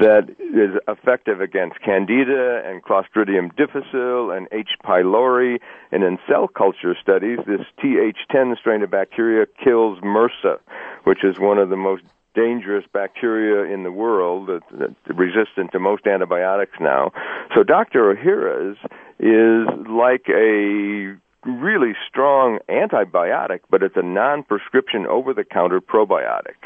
that 0.00 0.28
is 0.38 0.78
effective 0.88 1.40
against 1.40 1.80
Candida 1.80 2.62
and 2.64 2.82
Clostridium 2.82 3.54
difficile 3.56 4.30
and 4.30 4.48
H. 4.52 4.70
pylori. 4.84 5.60
And 5.90 6.02
in 6.02 6.18
cell 6.28 6.48
culture 6.48 6.94
studies, 7.00 7.38
this 7.46 7.60
TH10 7.82 8.58
strain 8.58 8.82
of 8.82 8.90
bacteria 8.90 9.46
kills 9.62 9.98
MRSA, 10.00 10.58
which 11.04 11.24
is 11.24 11.38
one 11.38 11.58
of 11.58 11.68
the 11.68 11.76
most 11.76 12.02
dangerous 12.34 12.84
bacteria 12.92 13.72
in 13.72 13.82
the 13.82 13.92
world 13.92 14.48
that, 14.48 14.62
that 14.78 15.14
resistant 15.14 15.72
to 15.72 15.78
most 15.78 16.06
antibiotics 16.06 16.76
now. 16.80 17.12
So 17.54 17.62
Dr. 17.62 18.14
Ohhira's 18.14 18.78
is 19.18 19.68
like 19.88 20.26
a 20.28 21.16
really 21.44 21.92
strong 22.08 22.58
antibiotic, 22.68 23.60
but 23.70 23.82
it's 23.82 23.96
a 23.96 24.02
non-prescription 24.02 25.06
over-the-counter 25.06 25.80
probiotic. 25.80 26.56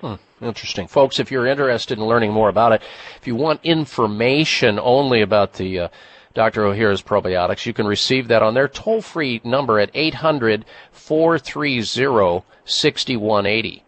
Hmm, 0.00 0.14
interesting. 0.44 0.88
Folks, 0.88 1.20
if 1.20 1.30
you're 1.30 1.46
interested 1.46 1.98
in 1.98 2.04
learning 2.04 2.32
more 2.32 2.48
about 2.48 2.72
it, 2.72 2.82
if 3.16 3.26
you 3.26 3.34
want 3.34 3.60
information 3.62 4.78
only 4.80 5.22
about 5.22 5.54
the 5.54 5.80
uh, 5.80 5.88
Dr. 6.34 6.62
Ohhira's 6.62 7.02
probiotics, 7.02 7.66
you 7.66 7.72
can 7.72 7.86
receive 7.86 8.28
that 8.28 8.42
on 8.42 8.54
their 8.54 8.68
toll 8.68 9.02
free 9.02 9.40
number 9.44 9.78
at 9.78 9.90
800 9.94 10.64
430 10.90 12.44
6180. 12.64 13.84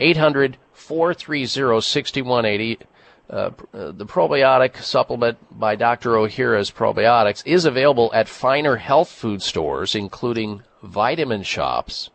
800 0.00 0.56
430 0.72 1.80
6180. 1.80 2.78
Uh, 3.28 3.50
the 3.72 4.04
probiotic 4.06 4.82
supplement 4.82 5.38
by 5.56 5.76
Dr. 5.76 6.10
Ohhira's 6.14 6.70
Probiotics 6.70 7.46
is 7.46 7.64
available 7.64 8.10
at 8.12 8.28
finer 8.28 8.74
health 8.74 9.08
food 9.08 9.40
stores, 9.40 9.94
including 9.94 10.62
vitamin 10.82 11.44
shops, 11.44 12.10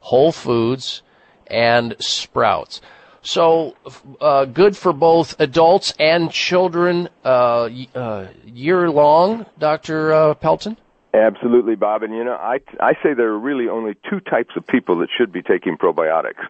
Whole 0.00 0.32
Foods, 0.32 1.02
and 1.46 1.96
Sprouts. 1.98 2.82
So, 3.22 3.74
uh, 4.20 4.46
good 4.46 4.76
for 4.76 4.92
both 4.92 5.38
adults 5.40 5.94
and 5.98 6.30
children 6.30 7.08
uh, 7.24 7.68
uh, 7.94 8.28
year 8.44 8.90
long, 8.90 9.46
Dr. 9.58 10.12
Uh, 10.12 10.34
Pelton? 10.34 10.76
Absolutely, 11.12 11.74
Bob. 11.74 12.02
And 12.02 12.14
you 12.14 12.24
know, 12.24 12.34
I 12.34 12.60
I 12.78 12.94
say 13.02 13.14
there 13.14 13.28
are 13.28 13.38
really 13.38 13.68
only 13.68 13.96
two 14.08 14.20
types 14.20 14.50
of 14.56 14.66
people 14.66 14.98
that 14.98 15.08
should 15.16 15.32
be 15.32 15.42
taking 15.42 15.76
probiotics. 15.76 16.46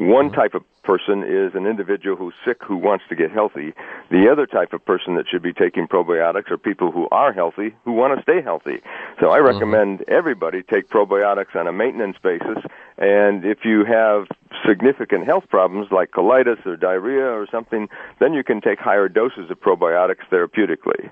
One 0.00 0.32
type 0.32 0.54
of 0.54 0.64
person 0.82 1.22
is 1.22 1.54
an 1.54 1.66
individual 1.66 2.16
who's 2.16 2.32
sick 2.42 2.62
who 2.64 2.78
wants 2.78 3.04
to 3.10 3.14
get 3.14 3.30
healthy. 3.30 3.74
The 4.10 4.30
other 4.32 4.46
type 4.46 4.72
of 4.72 4.82
person 4.82 5.16
that 5.16 5.26
should 5.28 5.42
be 5.42 5.52
taking 5.52 5.86
probiotics 5.86 6.50
are 6.50 6.56
people 6.56 6.90
who 6.90 7.06
are 7.12 7.34
healthy 7.34 7.74
who 7.84 7.92
want 7.92 8.16
to 8.16 8.22
stay 8.22 8.40
healthy. 8.40 8.80
So 9.20 9.30
I 9.30 9.40
mm-hmm. 9.40 9.46
recommend 9.46 10.04
everybody 10.08 10.62
take 10.62 10.88
probiotics 10.88 11.54
on 11.54 11.66
a 11.66 11.72
maintenance 11.72 12.16
basis. 12.22 12.64
And 12.96 13.44
if 13.44 13.66
you 13.66 13.84
have 13.84 14.26
significant 14.66 15.26
health 15.26 15.44
problems 15.50 15.88
like 15.90 16.12
colitis 16.12 16.64
or 16.64 16.76
diarrhea 16.76 17.26
or 17.26 17.46
something, 17.50 17.86
then 18.20 18.32
you 18.32 18.42
can 18.42 18.62
take 18.62 18.78
higher 18.78 19.06
doses 19.06 19.50
of 19.50 19.60
probiotics 19.60 20.24
therapeutically. 20.32 21.10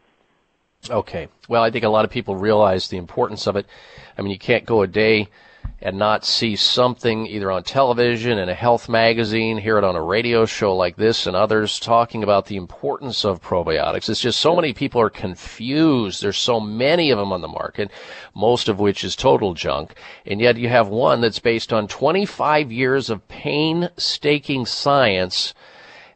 Okay. 0.88 1.28
Well, 1.46 1.62
I 1.62 1.70
think 1.70 1.84
a 1.84 1.90
lot 1.90 2.06
of 2.06 2.10
people 2.10 2.36
realize 2.36 2.88
the 2.88 2.96
importance 2.96 3.46
of 3.46 3.56
it. 3.56 3.66
I 4.16 4.22
mean, 4.22 4.30
you 4.30 4.38
can't 4.38 4.64
go 4.64 4.80
a 4.80 4.86
day 4.86 5.28
and 5.80 5.96
not 5.96 6.24
see 6.24 6.56
something 6.56 7.26
either 7.26 7.52
on 7.52 7.62
television, 7.62 8.38
in 8.38 8.48
a 8.48 8.54
health 8.54 8.88
magazine, 8.88 9.58
hear 9.58 9.78
it 9.78 9.84
on 9.84 9.94
a 9.94 10.02
radio 10.02 10.44
show 10.44 10.74
like 10.74 10.96
this 10.96 11.26
and 11.26 11.36
others 11.36 11.78
talking 11.78 12.24
about 12.24 12.46
the 12.46 12.56
importance 12.56 13.24
of 13.24 13.40
probiotics. 13.40 14.08
It's 14.08 14.20
just 14.20 14.40
so 14.40 14.56
many 14.56 14.72
people 14.72 15.00
are 15.00 15.10
confused. 15.10 16.20
There's 16.20 16.36
so 16.36 16.58
many 16.58 17.12
of 17.12 17.18
them 17.18 17.32
on 17.32 17.42
the 17.42 17.48
market, 17.48 17.92
most 18.34 18.68
of 18.68 18.80
which 18.80 19.04
is 19.04 19.14
total 19.14 19.54
junk. 19.54 19.94
And 20.26 20.40
yet 20.40 20.56
you 20.56 20.68
have 20.68 20.88
one 20.88 21.20
that's 21.20 21.38
based 21.38 21.72
on 21.72 21.86
25 21.86 22.72
years 22.72 23.08
of 23.08 23.28
painstaking 23.28 24.66
science 24.66 25.54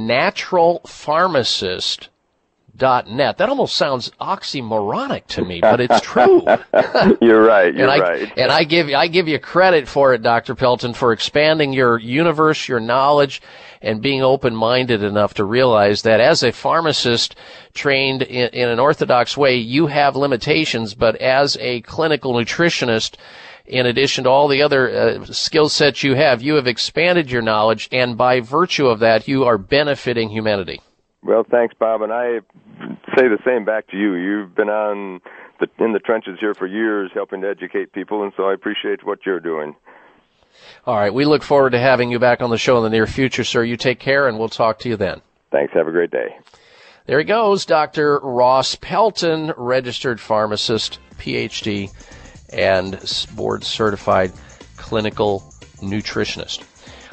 naturalpharmacist.net. 2.77 3.37
That 3.37 3.49
almost 3.49 3.75
sounds 3.75 4.11
oxymoronic 4.21 5.27
to 5.27 5.43
me, 5.43 5.61
but 5.61 5.79
it's 5.81 6.01
true. 6.01 6.41
you're 7.21 7.43
right. 7.43 7.73
You're 7.73 7.89
and 7.89 7.91
I, 7.91 7.99
right. 7.99 8.33
And 8.37 8.51
I 8.51 8.63
give 8.63 8.89
you 8.89 8.95
I 8.95 9.07
give 9.07 9.27
you 9.27 9.39
credit 9.39 9.87
for 9.87 10.13
it, 10.13 10.21
Dr. 10.21 10.55
Pelton, 10.55 10.93
for 10.93 11.11
expanding 11.13 11.73
your 11.73 11.97
universe, 11.97 12.67
your 12.67 12.79
knowledge, 12.79 13.41
and 13.81 14.01
being 14.01 14.21
open-minded 14.21 15.03
enough 15.03 15.33
to 15.35 15.43
realize 15.43 16.03
that 16.03 16.19
as 16.19 16.43
a 16.43 16.51
pharmacist 16.51 17.35
trained 17.73 18.21
in, 18.21 18.49
in 18.49 18.69
an 18.69 18.79
orthodox 18.79 19.35
way, 19.35 19.55
you 19.57 19.87
have 19.87 20.15
limitations, 20.15 20.93
but 20.93 21.15
as 21.17 21.57
a 21.59 21.81
clinical 21.81 22.33
nutritionist, 22.33 23.15
in 23.65 23.85
addition 23.85 24.25
to 24.25 24.29
all 24.29 24.47
the 24.47 24.61
other 24.61 24.89
uh, 24.89 25.25
skill 25.25 25.69
sets 25.69 26.03
you 26.03 26.15
have, 26.15 26.41
you 26.41 26.55
have 26.55 26.67
expanded 26.67 27.31
your 27.31 27.41
knowledge, 27.41 27.87
and 27.91 28.17
by 28.17 28.41
virtue 28.41 28.87
of 28.87 28.99
that, 28.99 29.27
you 29.27 29.45
are 29.45 29.57
benefiting 29.57 30.29
humanity. 30.29 30.81
Well, 31.23 31.45
thanks, 31.49 31.73
Bob, 31.77 32.01
and 32.01 32.11
I 32.11 32.39
say 33.15 33.27
the 33.27 33.39
same 33.45 33.63
back 33.63 33.87
to 33.87 33.97
you. 33.97 34.15
You've 34.15 34.53
been 34.53 34.69
on 34.69 35.21
the, 35.59 35.67
in 35.83 35.93
the 35.93 35.99
trenches 35.99 36.37
here 36.39 36.53
for 36.53 36.67
years, 36.67 37.11
helping 37.13 37.41
to 37.41 37.49
educate 37.49 37.93
people, 37.93 38.23
and 38.23 38.33
so 38.35 38.49
I 38.49 38.53
appreciate 38.53 39.05
what 39.05 39.25
you're 39.25 39.39
doing. 39.39 39.75
All 40.85 40.95
right. 40.95 41.13
We 41.13 41.25
look 41.25 41.43
forward 41.43 41.71
to 41.71 41.79
having 41.79 42.11
you 42.11 42.19
back 42.19 42.41
on 42.41 42.49
the 42.49 42.57
show 42.57 42.77
in 42.77 42.83
the 42.83 42.89
near 42.89 43.07
future, 43.07 43.43
sir. 43.43 43.63
You 43.63 43.77
take 43.77 43.99
care, 43.99 44.27
and 44.27 44.37
we'll 44.37 44.49
talk 44.49 44.79
to 44.79 44.89
you 44.89 44.97
then. 44.97 45.21
Thanks. 45.51 45.73
Have 45.73 45.87
a 45.87 45.91
great 45.91 46.11
day. 46.11 46.35
There 47.05 47.19
he 47.19 47.25
goes, 47.25 47.65
Dr. 47.65 48.19
Ross 48.19 48.75
Pelton, 48.75 49.53
registered 49.57 50.21
pharmacist, 50.21 50.99
PhD, 51.17 51.91
and 52.51 52.91
board 53.35 53.63
certified 53.63 54.31
clinical 54.77 55.41
nutritionist. 55.77 56.63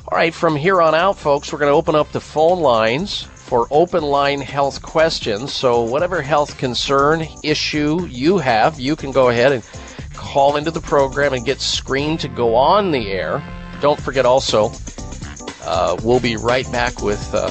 All 0.09 0.17
right, 0.17 0.33
from 0.33 0.55
here 0.55 0.81
on 0.81 0.95
out, 0.95 1.19
folks, 1.19 1.53
we're 1.53 1.59
going 1.59 1.73
to 1.73 1.77
open 1.77 1.95
up 1.95 2.13
the 2.13 2.21
phone 2.21 2.61
lines 2.61 3.27
for 3.51 3.67
open 3.73 4.05
line 4.05 4.41
health 4.41 4.81
questions. 4.81 5.53
So, 5.53 5.83
whatever 5.83 6.23
health 6.23 6.57
concern, 6.57 7.27
issue 7.43 8.07
you 8.07 8.39
have, 8.39 8.79
you 8.79 8.95
can 8.95 9.11
go 9.11 9.29
ahead 9.29 9.51
and 9.51 9.69
call 10.15 10.55
into 10.55 10.71
the 10.71 10.81
program 10.81 11.33
and 11.33 11.45
get 11.45 11.61
screened 11.61 12.21
to 12.21 12.29
go 12.29 12.55
on 12.55 12.93
the 12.93 13.11
air. 13.11 13.43
Don't 13.81 14.01
forget 14.01 14.25
also, 14.25 14.71
uh, 15.65 15.97
we'll 16.05 16.21
be 16.21 16.37
right 16.37 16.71
back 16.71 17.03
with 17.03 17.21
uh, 17.35 17.51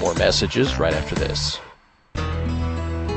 more 0.00 0.14
messages 0.16 0.78
right 0.78 0.92
after 0.92 1.14
this. 1.14 1.58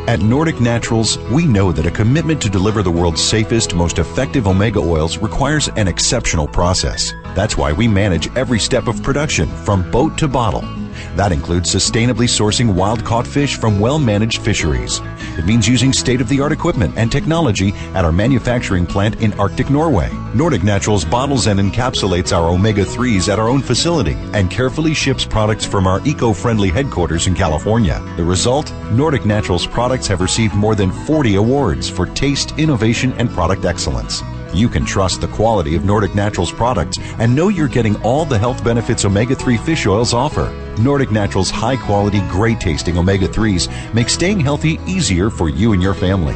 At 0.08 0.22
Nordic 0.22 0.62
Naturals, 0.62 1.18
we 1.34 1.46
know 1.46 1.74
that 1.74 1.86
a 1.86 1.92
commitment 1.92 2.42
to 2.44 2.50
deliver 2.50 2.82
the 2.82 2.92
world's 2.92 3.22
safest, 3.22 3.76
most 3.76 4.00
effective 4.00 4.48
omega 4.48 4.80
oils 4.80 5.18
requires 5.18 5.68
an 5.76 5.90
exceptional 5.90 6.48
process. 6.48 7.12
That's 7.36 7.58
why 7.58 7.74
we 7.74 7.90
manage 7.90 8.34
every 8.38 8.60
step 8.60 8.88
of 8.88 9.04
production 9.04 9.50
from 9.50 9.90
boat 9.92 10.18
to 10.20 10.30
bottle. 10.30 10.81
That 11.16 11.32
includes 11.32 11.74
sustainably 11.74 12.28
sourcing 12.28 12.74
wild 12.74 13.04
caught 13.04 13.28
fish 13.28 13.58
from 13.58 13.80
well 13.80 14.00
managed 14.00 14.42
fisheries. 14.42 15.02
It 15.38 15.46
means 15.46 15.68
using 15.68 15.94
state 15.94 16.22
of 16.22 16.30
the 16.30 16.40
art 16.40 16.52
equipment 16.52 16.94
and 16.98 17.12
technology 17.12 17.74
at 17.94 18.06
our 18.06 18.12
manufacturing 18.12 18.86
plant 18.86 19.22
in 19.22 19.34
Arctic 19.34 19.70
Norway. 19.70 20.10
Nordic 20.34 20.64
Naturals 20.64 21.04
bottles 21.04 21.48
and 21.48 21.60
encapsulates 21.60 22.36
our 22.36 22.50
omega 22.50 22.86
3s 22.86 23.28
at 23.32 23.40
our 23.40 23.50
own 23.50 23.62
facility 23.62 24.16
and 24.34 24.50
carefully 24.50 24.94
ships 24.94 25.26
products 25.26 25.66
from 25.66 25.88
our 25.88 26.02
eco 26.06 26.32
friendly 26.34 26.70
headquarters 26.70 27.28
in 27.28 27.36
California. 27.36 28.02
The 28.16 28.24
result? 28.24 28.74
Nordic 28.92 29.26
Naturals 29.26 29.68
products 29.68 30.08
have 30.08 30.22
received 30.22 30.56
more 30.56 30.76
than 30.76 30.92
40 30.92 31.36
awards 31.36 31.90
for 31.90 32.06
taste, 32.06 32.58
innovation, 32.58 33.14
and 33.14 33.30
product 33.30 33.66
excellence. 33.66 34.22
You 34.54 34.68
can 34.70 34.86
trust 34.86 35.22
the 35.22 35.28
quality 35.28 35.76
of 35.76 35.86
Nordic 35.86 36.14
Naturals 36.14 36.52
products 36.52 36.98
and 37.20 37.36
know 37.36 37.48
you're 37.48 37.68
getting 37.68 37.96
all 38.04 38.26
the 38.26 38.38
health 38.38 38.64
benefits 38.64 39.06
omega 39.06 39.36
3 39.36 39.58
fish 39.58 39.86
oils 39.88 40.14
offer. 40.14 40.50
Nordic 40.80 41.12
Naturals 41.12 41.50
high 41.50 41.78
quality, 41.78 42.20
great 42.30 42.60
tasting 42.60 42.98
omega 42.98 43.28
3s 43.28 43.94
make 43.94 44.10
staying 44.10 44.40
healthy 44.40 44.80
easier 44.86 45.30
for 45.30 45.50
you 45.50 45.74
and 45.74 45.82
your 45.82 45.94
family. 45.94 46.36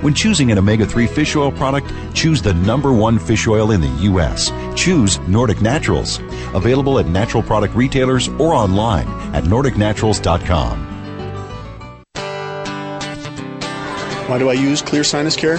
When 0.00 0.14
choosing 0.14 0.50
an 0.52 0.58
omega 0.58 0.86
3 0.86 1.06
fish 1.06 1.36
oil 1.36 1.52
product, 1.52 1.92
choose 2.14 2.42
the 2.42 2.54
number 2.54 2.92
one 2.92 3.18
fish 3.18 3.46
oil 3.46 3.70
in 3.70 3.80
the 3.80 4.02
U.S. 4.10 4.50
Choose 4.74 5.18
Nordic 5.20 5.62
Naturals. 5.62 6.18
Available 6.54 6.98
at 6.98 7.06
natural 7.06 7.42
product 7.42 7.74
retailers 7.74 8.28
or 8.28 8.54
online 8.54 9.08
at 9.34 9.44
NordicNaturals.com. 9.44 10.90
Why 14.28 14.38
do 14.38 14.48
I 14.48 14.54
use 14.54 14.82
Xlear 14.82 15.04
Sinus 15.04 15.36
Care? 15.36 15.58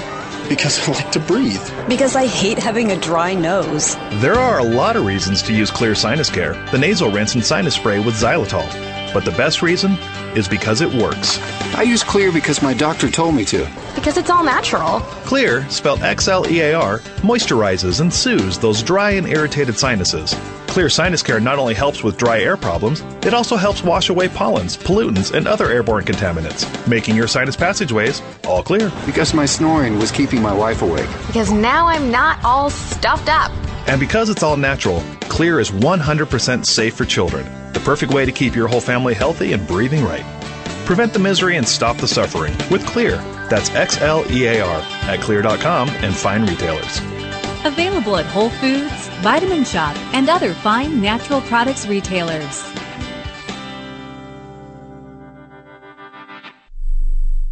Because 0.50 0.88
I 0.88 0.92
like 0.92 1.12
to 1.12 1.20
breathe. 1.20 1.62
Because 1.88 2.16
I 2.16 2.28
hate 2.28 2.60
having 2.60 2.92
a 2.92 3.00
dry 3.00 3.34
nose. 3.34 3.96
There 4.22 4.36
are 4.36 4.60
a 4.60 4.64
lot 4.64 4.96
of 4.96 5.06
reasons 5.06 5.42
to 5.44 5.54
use 5.54 5.72
Xlear 5.72 5.98
Sinus 5.98 6.30
Care, 6.30 6.54
the 6.72 6.78
nasal 6.78 7.10
rinse 7.10 7.34
and 7.34 7.44
sinus 7.44 7.76
spray 7.76 8.00
with 8.00 8.16
xylitol. 8.16 8.66
But 9.14 9.26
the 9.26 9.32
best 9.32 9.62
reason 9.62 9.94
is 10.36 10.48
because 10.48 10.82
it 10.82 10.94
works. 10.94 11.40
I 11.76 11.84
use 11.84 12.04
Xlear 12.04 12.34
because 12.34 12.62
my 12.62 12.74
doctor 12.74 13.10
told 13.10 13.34
me 13.34 13.46
to. 13.46 13.68
Because 13.96 14.18
it's 14.18 14.30
all 14.30 14.44
natural. 14.44 15.00
Xlear, 15.24 15.70
spelled 15.72 16.04
X 16.04 16.28
L 16.28 16.46
E 16.52 16.60
A 16.62 16.74
R, 16.74 17.00
moisturizes 17.22 18.02
and 18.02 18.14
soothes 18.14 18.60
those 18.60 18.84
dry 18.84 19.12
and 19.12 19.28
irritated 19.28 19.78
sinuses. 19.78 20.36
Xlear 20.76 20.92
Sinus 20.92 21.24
Care 21.24 21.40
not 21.40 21.58
only 21.58 21.74
helps 21.74 22.04
with 22.04 22.18
dry 22.18 22.42
air 22.42 22.58
problems, 22.58 23.00
it 23.26 23.34
also 23.34 23.56
helps 23.56 23.82
wash 23.82 24.10
away 24.10 24.28
pollens, 24.28 24.76
pollutants, 24.76 25.34
and 25.34 25.48
other 25.48 25.72
airborne 25.72 26.04
contaminants, 26.04 26.66
making 26.86 27.16
your 27.16 27.30
sinus 27.30 27.56
passageways 27.56 28.22
all 28.44 28.62
clear. 28.62 28.92
Because 29.06 29.34
my 29.34 29.46
snoring 29.46 29.98
was 29.98 30.12
keeping 30.12 30.42
my 30.42 30.54
wife 30.54 30.82
awake. 30.82 31.08
Because 31.28 31.50
now 31.50 31.88
I'm 31.88 32.12
not 32.12 32.44
all 32.44 32.70
stuffed 32.70 33.30
up. 33.30 33.54
And 33.88 34.02
because 34.02 34.30
it's 34.30 34.44
all 34.44 34.58
natural, 34.58 35.00
Xlear 35.30 35.62
is 35.62 35.72
100% 35.72 36.66
safe 36.66 36.94
for 36.94 37.06
children. 37.06 37.46
The 37.72 37.80
perfect 37.80 38.12
way 38.12 38.26
to 38.26 38.34
keep 38.34 38.54
your 38.54 38.68
whole 38.68 38.82
family 38.82 39.14
healthy 39.14 39.54
and 39.54 39.66
breathing 39.66 40.04
right. 40.04 40.26
Prevent 40.84 41.14
the 41.14 41.20
misery 41.20 41.56
and 41.56 41.66
stop 41.66 41.96
the 41.96 42.08
suffering 42.10 42.52
with 42.70 42.86
Xlear. 42.86 43.16
That's 43.50 43.70
X 43.70 44.02
L 44.02 44.30
E 44.30 44.48
A 44.48 44.60
R 44.60 44.82
at 45.04 45.22
xlear.com 45.22 45.88
and 45.88 46.14
find 46.14 46.50
retailers. 46.50 47.00
Available 47.66 48.16
at 48.18 48.28
Whole 48.28 48.52
Foods, 48.52 49.08
Vitamin 49.24 49.64
Shoppe, 49.64 49.98
and 50.14 50.30
other 50.30 50.54
fine 50.54 51.02
natural 51.02 51.42
products 51.42 51.88
retailers. 51.88 52.64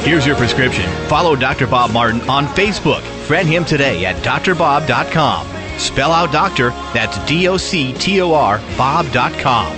Here's 0.00 0.26
your 0.26 0.36
prescription. 0.36 0.90
Follow 1.08 1.36
Dr. 1.36 1.66
Bob 1.66 1.90
Martin 1.90 2.22
on 2.22 2.46
Facebook. 2.46 3.02
Friend 3.26 3.46
him 3.46 3.66
today 3.66 4.06
at 4.06 4.16
drbob.com. 4.24 5.46
Spell 5.78 6.10
out 6.10 6.32
doctor, 6.32 6.70
that's 6.94 7.18
D 7.26 7.46
O 7.48 7.58
C 7.58 7.92
T 7.92 8.18
O 8.22 8.32
R, 8.32 8.58
Bob.com. 8.78 9.76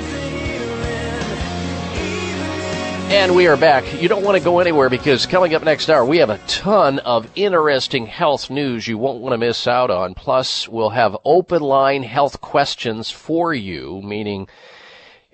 And 3.11 3.35
we 3.35 3.49
are 3.49 3.57
back. 3.57 4.01
You 4.01 4.09
don't 4.09 4.23
want 4.23 4.39
to 4.39 4.45
go 4.45 4.61
anywhere 4.61 4.89
because 4.89 5.27
coming 5.27 5.57
up 5.57 5.65
next 5.65 5.91
hour, 5.91 6.05
we 6.05 6.19
have 6.19 6.31
a 6.31 6.39
ton 6.47 7.01
of 7.01 7.29
interesting 7.35 8.07
health 8.07 8.49
news 8.49 8.87
you 8.87 8.99
won't 8.99 9.21
want 9.21 9.33
to 9.33 9.39
miss 9.39 9.67
out 9.67 9.91
on. 9.91 10.15
Plus, 10.15 10.69
we'll 10.69 10.91
have 10.91 11.17
open 11.25 11.63
line 11.63 12.05
health 12.05 12.41
questions 12.41 13.11
for 13.11 13.53
you, 13.53 14.01
meaning 14.03 14.47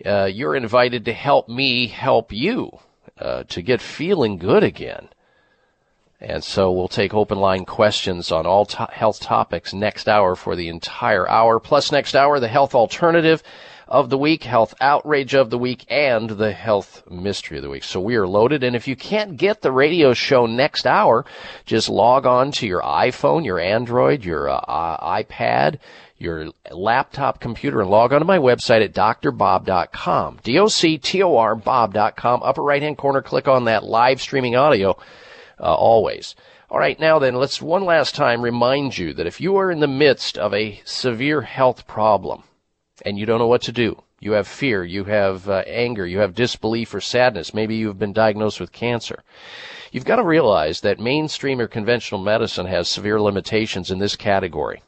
uh, 0.04 0.24
you're 0.24 0.56
invited 0.56 1.04
to 1.04 1.12
help 1.12 1.46
me 1.46 1.88
help 1.88 2.32
you 2.32 2.80
uh, 3.20 3.44
to 3.44 3.62
get 3.62 3.80
feeling 3.80 4.38
good 4.38 4.62
again. 4.62 5.08
And 6.20 6.42
so 6.42 6.72
we'll 6.72 6.88
take 6.88 7.14
open 7.14 7.38
line 7.38 7.64
questions 7.64 8.32
on 8.32 8.44
all 8.44 8.66
to- 8.66 8.88
health 8.90 9.20
topics 9.20 9.72
next 9.72 10.08
hour 10.08 10.34
for 10.34 10.56
the 10.56 10.68
entire 10.68 11.28
hour. 11.28 11.60
Plus, 11.60 11.92
next 11.92 12.16
hour, 12.16 12.40
the 12.40 12.48
health 12.48 12.74
alternative 12.74 13.42
of 13.86 14.10
the 14.10 14.18
week, 14.18 14.42
health 14.42 14.74
outrage 14.80 15.34
of 15.34 15.50
the 15.50 15.58
week, 15.58 15.86
and 15.88 16.30
the 16.30 16.52
health 16.52 17.04
mystery 17.08 17.58
of 17.58 17.62
the 17.62 17.70
week. 17.70 17.84
So 17.84 18.00
we 18.00 18.16
are 18.16 18.26
loaded. 18.26 18.64
And 18.64 18.74
if 18.74 18.88
you 18.88 18.96
can't 18.96 19.36
get 19.36 19.62
the 19.62 19.72
radio 19.72 20.12
show 20.12 20.46
next 20.46 20.86
hour, 20.86 21.24
just 21.64 21.88
log 21.88 22.26
on 22.26 22.50
to 22.52 22.66
your 22.66 22.82
iPhone, 22.82 23.44
your 23.44 23.60
Android, 23.60 24.24
your 24.24 24.50
uh, 24.50 24.98
iPad, 25.22 25.78
your 26.18 26.48
laptop 26.70 27.40
computer 27.40 27.80
and 27.80 27.90
log 27.90 28.12
on 28.12 28.20
to 28.20 28.24
my 28.24 28.38
website 28.38 28.84
at 28.84 28.94
drbob.com. 28.94 30.38
D-O-C-T-O-R 30.42 31.54
bob.com. 31.54 32.42
Upper 32.42 32.62
right 32.62 32.82
hand 32.82 32.98
corner, 32.98 33.22
click 33.22 33.48
on 33.48 33.64
that 33.64 33.84
live 33.84 34.20
streaming 34.20 34.56
audio, 34.56 34.96
uh, 35.60 35.74
always. 35.74 36.34
All 36.70 36.78
right, 36.78 37.00
now 37.00 37.18
then, 37.18 37.34
let's 37.34 37.62
one 37.62 37.84
last 37.84 38.14
time 38.14 38.42
remind 38.42 38.98
you 38.98 39.14
that 39.14 39.26
if 39.26 39.40
you 39.40 39.56
are 39.56 39.70
in 39.70 39.80
the 39.80 39.86
midst 39.86 40.36
of 40.36 40.52
a 40.52 40.82
severe 40.84 41.40
health 41.40 41.86
problem 41.86 42.42
and 43.06 43.18
you 43.18 43.24
don't 43.24 43.38
know 43.38 43.46
what 43.46 43.62
to 43.62 43.72
do, 43.72 44.02
you 44.20 44.32
have 44.32 44.46
fear, 44.46 44.84
you 44.84 45.04
have 45.04 45.48
uh, 45.48 45.62
anger, 45.66 46.06
you 46.06 46.18
have 46.18 46.34
disbelief 46.34 46.92
or 46.92 47.00
sadness, 47.00 47.54
maybe 47.54 47.76
you've 47.76 47.98
been 47.98 48.12
diagnosed 48.12 48.60
with 48.60 48.72
cancer. 48.72 49.22
You've 49.92 50.04
got 50.04 50.16
to 50.16 50.24
realize 50.24 50.82
that 50.82 50.98
mainstream 50.98 51.60
or 51.60 51.68
conventional 51.68 52.20
medicine 52.20 52.66
has 52.66 52.88
severe 52.88 53.20
limitations 53.20 53.90
in 53.90 53.98
this 53.98 54.16
category. 54.16 54.82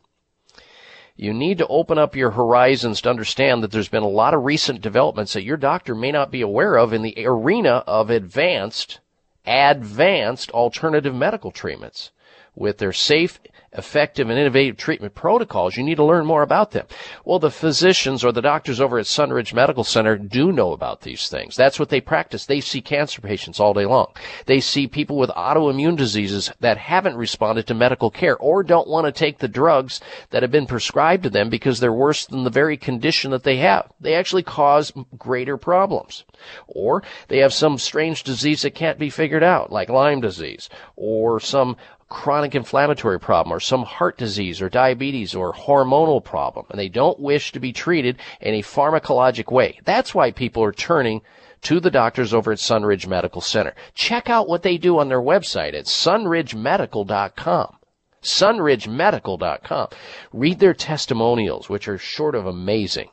You 1.23 1.35
need 1.35 1.59
to 1.59 1.67
open 1.67 1.99
up 1.99 2.17
your 2.17 2.31
horizons 2.31 3.03
to 3.03 3.11
understand 3.11 3.63
that 3.63 3.73
there's 3.73 3.91
been 3.91 4.03
a 4.03 4.09
lot 4.09 4.33
of 4.33 4.43
recent 4.43 4.81
developments 4.81 5.35
that 5.35 5.45
your 5.45 5.59
doctor 5.59 5.95
may 5.95 6.11
not 6.11 6.31
be 6.31 6.41
aware 6.41 6.79
of 6.79 6.95
in 6.95 7.03
the 7.03 7.15
arena 7.27 7.85
of 7.87 8.09
advanced, 8.09 9.01
advanced 9.47 10.51
alternative 10.53 11.15
medical 11.15 11.51
treatments. 11.51 12.11
with 12.57 12.79
their 12.79 12.95
safe, 12.95 13.39
effective, 13.73 14.29
and 14.29 14.39
innovative 14.39 14.77
treatment 14.77 15.15
protocols, 15.15 15.77
you 15.77 15.85
need 15.85 15.97
to 15.97 16.05
learn 16.05 16.27
more 16.27 16.43
about 16.43 16.73
them. 16.73 16.87
Well, 17.25 17.39
the 17.39 17.51
physicians 17.51 18.25
or 18.25 18.33
the 18.33 18.43
doctors 18.43 18.81
over 18.81 18.99
at 18.99 19.07
Sunridge 19.07 19.55
Medical 19.55 19.85
Center 19.85 20.17
do 20.17 20.51
know 20.51 20.73
about 20.73 21.03
these 21.03 21.29
things. 21.29 21.55
That's 21.55 21.79
what 21.79 21.89
they 21.89 22.01
practice. 22.01 22.47
They 22.47 22.61
see 22.61 22.81
cancer 22.81 23.21
patients 23.21 23.61
all 23.61 23.75
day 23.75 23.87
long. 23.87 24.09
They 24.47 24.61
see 24.61 24.89
people 24.89 25.17
with 25.17 25.31
autoimmune 25.31 25.97
diseases 25.97 26.51
that 26.61 26.79
haven't 26.79 27.17
responded 27.17 27.67
to 27.69 27.75
medical 27.75 28.11
care 28.11 28.37
or 28.39 28.63
don't 28.63 28.89
want 28.89 29.07
to 29.07 29.13
take 29.13 29.39
the 29.39 29.49
drugs 29.49 30.01
that 30.31 30.43
have 30.43 30.51
been 30.51 30.67
prescribed 30.67 31.23
to 31.23 31.31
them 31.31 31.49
because 31.49 31.79
they're 31.79 31.93
worse 31.93 32.27
than 32.27 32.45
the 32.45 32.51
very 32.51 32.77
condition 32.77 33.31
that 33.31 33.45
they 33.45 33.59
have. 33.59 33.93
They 34.01 34.15
actually 34.15 34.43
cause 34.43 34.93
greater 35.17 35.57
problems. 35.57 36.25
Or 36.67 37.03
they 37.29 37.39
have 37.39 37.53
some 37.53 37.79
strange 37.79 38.25
disease 38.25 38.63
that 38.63 38.75
can't 38.75 38.99
be 38.99 39.11
figured 39.11 39.43
out, 39.43 39.71
like 39.71 39.89
Lyme 39.89 40.21
disease, 40.21 40.69
or 40.97 41.39
some 41.39 41.77
chronic 42.11 42.55
inflammatory 42.55 43.19
problem 43.19 43.55
or 43.55 43.61
some 43.61 43.85
heart 43.85 44.19
disease 44.19 44.61
or 44.61 44.69
diabetes 44.69 45.35
or 45.35 45.55
hormonal 45.55 46.23
problem 46.23 46.67
and 46.69 46.79
they 46.79 46.89
don't 46.89 47.19
wish 47.19 47.53
to 47.53 47.61
be 47.61 47.73
treated 47.73 48.19
in 48.41 48.55
a 48.55 48.63
pharmacologic 48.63 49.51
way. 49.51 49.79
That's 49.85 50.15
why 50.15 50.33
people 50.33 50.63
are 50.65 50.73
turning 50.73 51.23
to 51.63 51.81
the 51.81 51.91
doctors 51.91 52.35
over 52.35 52.53
at 52.53 52.59
Sunridge 52.59 53.07
Medical 53.07 53.41
Center. 53.41 53.75
Check 53.95 54.29
out 54.29 54.49
what 54.49 54.63
they 54.63 54.77
do 54.77 54.99
on 54.99 55.09
their 55.09 55.21
website 55.21 55.75
at 55.75 55.87
sunridgemedical.com. 55.87 57.77
Sunridgemedical.com. 58.23 59.89
Read 60.33 60.59
their 60.59 60.75
testimonials, 60.75 61.69
which 61.69 61.87
are 61.87 61.99
short 61.99 62.35
of 62.35 62.45
amazing. 62.45 63.11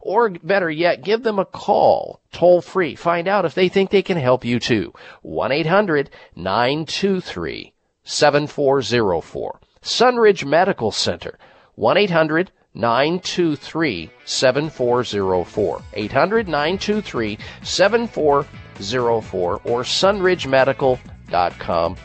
Or 0.00 0.30
better 0.30 0.70
yet, 0.70 1.04
give 1.04 1.22
them 1.22 1.38
a 1.38 1.44
call, 1.44 2.20
toll 2.32 2.62
free. 2.62 2.96
Find 2.96 3.28
out 3.28 3.44
if 3.44 3.54
they 3.54 3.68
think 3.68 3.90
they 3.90 4.02
can 4.02 4.16
help 4.16 4.44
you 4.44 4.58
too. 4.58 4.92
1-800-923 5.24 7.72
7404. 8.08 9.60
Sunridge 9.82 10.44
Medical 10.44 10.90
Center, 10.90 11.38
1 11.76 11.96
800 11.98 12.50
923 12.74 14.10
7404. 14.24 15.82
800 15.92 16.48
923 16.48 17.38
7404 17.62 19.60
or 19.64 19.82
sunridgemedical.com 19.82 21.96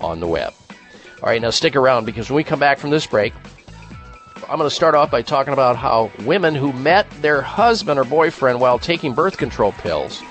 on 0.00 0.20
the 0.20 0.26
web. 0.26 0.54
All 1.22 1.28
right, 1.28 1.42
now 1.42 1.50
stick 1.50 1.76
around 1.76 2.06
because 2.06 2.30
when 2.30 2.36
we 2.36 2.44
come 2.44 2.58
back 2.58 2.78
from 2.78 2.88
this 2.90 3.06
break, 3.06 3.34
I'm 4.48 4.58
going 4.58 4.68
to 4.68 4.74
start 4.74 4.94
off 4.94 5.10
by 5.10 5.20
talking 5.22 5.52
about 5.52 5.76
how 5.76 6.10
women 6.24 6.54
who 6.54 6.72
met 6.72 7.10
their 7.22 7.42
husband 7.42 7.98
or 7.98 8.04
boyfriend 8.04 8.60
while 8.60 8.78
taking 8.78 9.14
birth 9.14 9.36
control 9.36 9.72
pills 9.72 10.22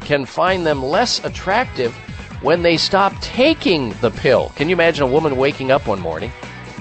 can 0.00 0.24
find 0.24 0.66
them 0.66 0.82
less 0.82 1.24
attractive 1.24 1.96
when 2.42 2.62
they 2.62 2.76
stop 2.76 3.12
taking 3.20 3.90
the 4.00 4.10
pill. 4.10 4.50
Can 4.56 4.68
you 4.68 4.74
imagine 4.74 5.02
a 5.02 5.06
woman 5.06 5.36
waking 5.36 5.70
up 5.70 5.86
one 5.86 6.00
morning, 6.00 6.30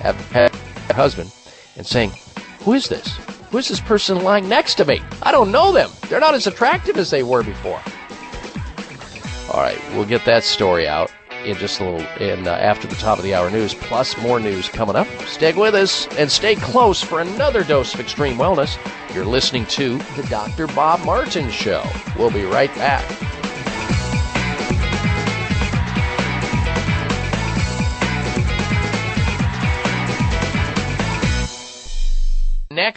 have 0.01 0.15
had 0.31 0.53
a 0.89 0.93
husband, 0.93 1.31
and 1.75 1.85
saying, 1.85 2.11
Who 2.61 2.73
is 2.73 2.88
this? 2.88 3.17
Who 3.51 3.57
is 3.57 3.69
this 3.69 3.79
person 3.79 4.23
lying 4.23 4.47
next 4.49 4.75
to 4.75 4.85
me? 4.85 5.01
I 5.23 5.31
don't 5.31 5.51
know 5.51 5.71
them. 5.71 5.89
They're 6.09 6.19
not 6.19 6.35
as 6.35 6.47
attractive 6.47 6.97
as 6.97 7.09
they 7.09 7.23
were 7.23 7.43
before. 7.43 7.81
All 9.53 9.61
right, 9.61 9.79
we'll 9.93 10.05
get 10.05 10.25
that 10.25 10.43
story 10.43 10.88
out 10.88 11.09
in 11.45 11.55
just 11.55 11.79
a 11.79 11.84
little 11.89 12.07
in 12.21 12.47
uh, 12.47 12.51
after 12.51 12.88
the 12.88 12.95
top 12.95 13.17
of 13.17 13.23
the 13.23 13.34
hour 13.34 13.49
news 13.49 13.73
plus 13.73 14.17
more 14.17 14.39
news 14.39 14.67
coming 14.67 14.95
up 14.95 15.07
stay 15.25 15.53
with 15.53 15.75
us 15.75 16.07
and 16.17 16.31
stay 16.31 16.55
close 16.55 17.01
for 17.01 17.21
another 17.21 17.63
dose 17.63 17.93
of 17.93 17.99
extreme 17.99 18.38
wellness 18.38 18.77
you're 19.13 19.23
listening 19.23 19.65
to 19.67 19.97
the 20.15 20.25
dr 20.29 20.67
bob 20.67 20.99
martin 21.05 21.49
show 21.51 21.84
we'll 22.17 22.31
be 22.31 22.43
right 22.43 22.73
back 22.75 23.05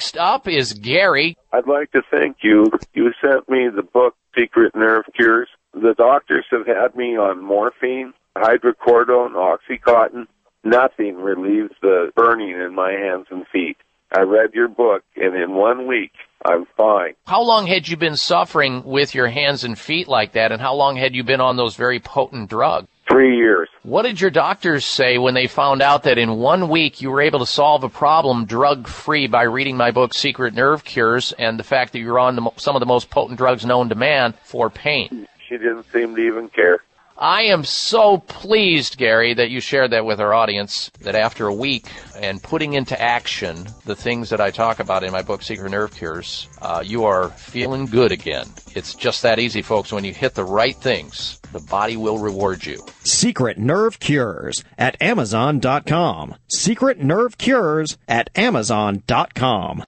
Next 0.01 0.17
up 0.17 0.49
is 0.49 0.73
Gary. 0.73 1.37
I'd 1.53 1.67
like 1.67 1.93
to 1.93 2.01
thank 2.11 2.39
you. 2.41 2.71
You 2.95 3.13
sent 3.21 3.51
me 3.51 3.69
the 3.69 3.83
book 3.83 4.15
Secret 4.35 4.75
Nerve 4.75 5.05
Cures. 5.15 5.51
The 5.75 5.93
doctors 5.93 6.47
have 6.51 6.67
had 6.67 6.97
me 6.97 7.19
on 7.19 7.45
morphine, 7.45 8.15
hydrocodone, 8.35 9.35
oxycontin. 9.35 10.27
Nothing 10.65 11.17
relieves 11.17 11.75
the 11.83 12.13
burning 12.17 12.59
in 12.59 12.75
my 12.75 12.93
hands 12.93 13.27
and 13.31 13.47
feet. 13.49 13.77
I 14.11 14.23
read 14.23 14.55
your 14.55 14.69
book, 14.69 15.03
and 15.17 15.37
in 15.37 15.53
one 15.55 15.87
week, 15.87 16.13
I'm 16.47 16.65
fine. 16.79 17.13
How 17.27 17.43
long 17.43 17.67
had 17.67 17.87
you 17.87 17.99
been 17.99 18.17
suffering 18.17 18.83
with 18.85 19.15
your 19.15 19.29
hands 19.29 19.65
and 19.65 19.79
feet 19.79 20.09
like 20.09 20.33
that, 20.33 20.51
and 20.51 20.63
how 20.63 20.77
long 20.77 20.97
had 20.97 21.15
you 21.15 21.25
been 21.25 21.43
on 21.43 21.59
those 21.59 21.77
very 21.77 22.01
potent 22.01 22.49
drugs? 22.49 22.89
Three 23.11 23.37
years. 23.37 23.69
What 23.83 24.03
did 24.03 24.21
your 24.21 24.31
doctors 24.31 24.85
say 24.85 25.19
when 25.19 25.35
they 25.35 25.49
found 25.49 25.83
out 25.83 26.05
that 26.05 26.17
in 26.17 26.37
one 26.37 26.69
week 26.69 27.03
you 27.03 27.11
were 27.11 27.21
able 27.21 27.41
to 27.41 27.47
solve 27.47 27.83
a 27.83 27.89
problem 27.89 28.45
drug 28.45 28.87
free 28.87 29.27
by 29.27 29.43
reading 29.43 29.77
my 29.77 29.91
book, 29.91 30.15
Secret 30.15 30.55
Nerve 30.55 30.85
Cures, 30.85 31.33
and 31.33 31.59
the 31.59 31.65
fact 31.65 31.93
that 31.93 31.99
you're 31.99 32.21
on 32.21 32.37
the, 32.37 32.51
some 32.57 32.77
of 32.77 32.81
the 32.81 32.87
most 32.87 33.11
potent 33.11 33.37
drugs 33.37 33.67
known 33.67 33.89
to 33.89 33.97
man 33.97 34.35
for 34.45 34.71
pain? 34.71 35.27
She 35.49 35.59
didn't 35.59 35.91
seem 35.93 36.15
to 36.15 36.23
even 36.23 36.49
care. 36.51 36.85
I 37.21 37.43
am 37.43 37.65
so 37.65 38.17
pleased, 38.17 38.97
Gary, 38.97 39.35
that 39.35 39.51
you 39.51 39.61
shared 39.61 39.91
that 39.91 40.07
with 40.07 40.21
our 40.21 40.33
audience. 40.33 40.91
That 41.03 41.15
after 41.15 41.47
a 41.49 41.55
week 41.55 41.87
and 42.19 42.43
putting 42.43 42.73
into 42.73 42.99
action 42.99 43.69
the 43.85 43.95
things 43.95 44.31
that 44.31 44.41
I 44.41 44.51
talk 44.51 44.81
about 44.81 45.05
in 45.05 45.13
my 45.13 45.21
book, 45.21 45.43
Secret 45.43 45.71
Nerve 45.71 45.95
Cures, 45.95 46.49
uh, 46.63 46.83
you 46.83 47.05
are 47.05 47.29
feeling 47.29 47.85
good 47.85 48.11
again. 48.11 48.47
It's 48.75 48.95
just 48.95 49.21
that 49.21 49.39
easy, 49.39 49.61
folks. 49.61 49.93
When 49.93 50.03
you 50.03 50.15
hit 50.15 50.35
the 50.35 50.45
right 50.45 50.75
things, 50.75 51.39
the 51.53 51.61
body 51.61 51.99
will 51.99 52.19
reward 52.19 52.65
you. 52.65 52.83
Secret 53.05 53.59
Nerve 53.59 54.01
Cures 54.01 54.65
at 54.79 54.97
Amazon.com. 55.03 56.37
Secret 56.49 57.03
Nerve 57.03 57.37
Cures 57.37 57.99
at 58.09 58.31
Amazon.com. 58.35 59.85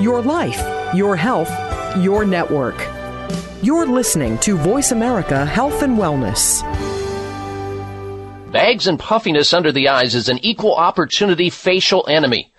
Your 0.00 0.22
life, 0.22 0.94
your 0.94 1.16
health, 1.16 1.50
your 1.98 2.24
network. 2.24 2.99
You're 3.62 3.84
listening 3.84 4.38
to 4.38 4.56
Voice 4.56 4.90
America 4.90 5.44
Health 5.44 5.82
and 5.82 5.98
Wellness. 5.98 6.62
Bags 8.50 8.86
and 8.86 8.98
puffiness 8.98 9.52
under 9.52 9.70
the 9.70 9.90
eyes 9.90 10.14
is 10.14 10.30
an 10.30 10.38
equal 10.38 10.74
opportunity 10.74 11.50
facial 11.50 12.06
enemy. 12.08 12.49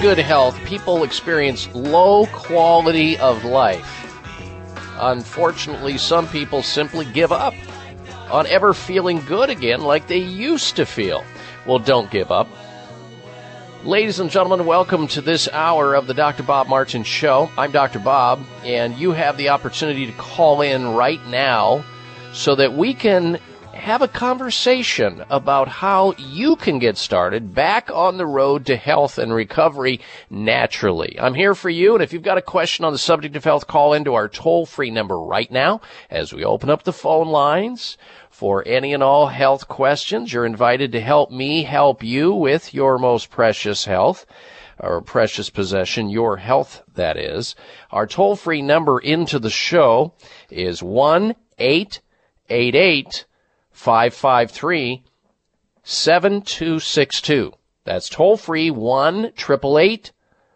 Good 0.00 0.18
health, 0.18 0.56
people 0.64 1.02
experience 1.02 1.68
low 1.74 2.26
quality 2.26 3.18
of 3.18 3.44
life. 3.44 4.06
Unfortunately, 5.00 5.98
some 5.98 6.28
people 6.28 6.62
simply 6.62 7.04
give 7.06 7.32
up 7.32 7.52
on 8.30 8.46
ever 8.46 8.72
feeling 8.72 9.20
good 9.26 9.50
again 9.50 9.80
like 9.80 10.06
they 10.06 10.18
used 10.18 10.76
to 10.76 10.86
feel. 10.86 11.24
Well, 11.66 11.80
don't 11.80 12.08
give 12.12 12.30
up. 12.30 12.46
Ladies 13.82 14.20
and 14.20 14.30
gentlemen, 14.30 14.66
welcome 14.66 15.08
to 15.08 15.20
this 15.20 15.48
hour 15.48 15.94
of 15.94 16.06
the 16.06 16.14
Dr. 16.14 16.44
Bob 16.44 16.68
Martin 16.68 17.02
Show. 17.02 17.50
I'm 17.58 17.72
Dr. 17.72 17.98
Bob, 17.98 18.40
and 18.62 18.96
you 18.96 19.10
have 19.10 19.36
the 19.36 19.48
opportunity 19.48 20.06
to 20.06 20.12
call 20.12 20.60
in 20.60 20.94
right 20.94 21.24
now 21.26 21.84
so 22.32 22.54
that 22.54 22.72
we 22.72 22.94
can 22.94 23.40
have 23.88 24.02
a 24.02 24.08
conversation 24.08 25.24
about 25.30 25.66
how 25.66 26.12
you 26.18 26.56
can 26.56 26.78
get 26.78 26.98
started 26.98 27.54
back 27.54 27.90
on 27.90 28.18
the 28.18 28.26
road 28.26 28.66
to 28.66 28.76
health 28.76 29.16
and 29.16 29.32
recovery 29.32 29.98
naturally. 30.28 31.18
I'm 31.18 31.32
here 31.32 31.54
for 31.54 31.70
you, 31.70 31.94
and 31.94 32.02
if 32.02 32.12
you've 32.12 32.22
got 32.22 32.36
a 32.36 32.42
question 32.42 32.84
on 32.84 32.92
the 32.92 32.98
subject 32.98 33.34
of 33.34 33.44
health, 33.44 33.66
call 33.66 33.94
into 33.94 34.12
our 34.12 34.28
toll 34.28 34.66
free 34.66 34.90
number 34.90 35.18
right 35.18 35.50
now 35.50 35.80
as 36.10 36.34
we 36.34 36.44
open 36.44 36.68
up 36.68 36.82
the 36.82 36.92
phone 36.92 37.28
lines. 37.28 37.96
For 38.28 38.62
any 38.66 38.92
and 38.92 39.02
all 39.02 39.28
health 39.28 39.68
questions, 39.68 40.34
you're 40.34 40.44
invited 40.44 40.92
to 40.92 41.00
help 41.00 41.30
me 41.30 41.62
help 41.62 42.04
you 42.04 42.34
with 42.34 42.74
your 42.74 42.98
most 42.98 43.30
precious 43.30 43.86
health 43.86 44.26
or 44.78 45.00
precious 45.00 45.48
possession, 45.48 46.10
your 46.10 46.36
health, 46.36 46.82
that 46.92 47.16
is. 47.16 47.54
Our 47.90 48.06
toll 48.06 48.36
free 48.36 48.60
number 48.60 48.98
into 48.98 49.38
the 49.38 49.48
show 49.48 50.12
is 50.50 50.82
1 50.82 51.34
888 51.58 53.24
553 53.78 55.04
7262. 55.84 57.52
That's 57.84 58.08
toll 58.08 58.36
free 58.36 58.72
1 58.72 59.26
888 59.26 60.10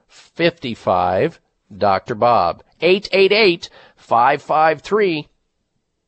55 0.08 1.40
Dr. 1.78 2.14
Bob. 2.16 2.64
888 2.80 3.70
553 3.94 5.28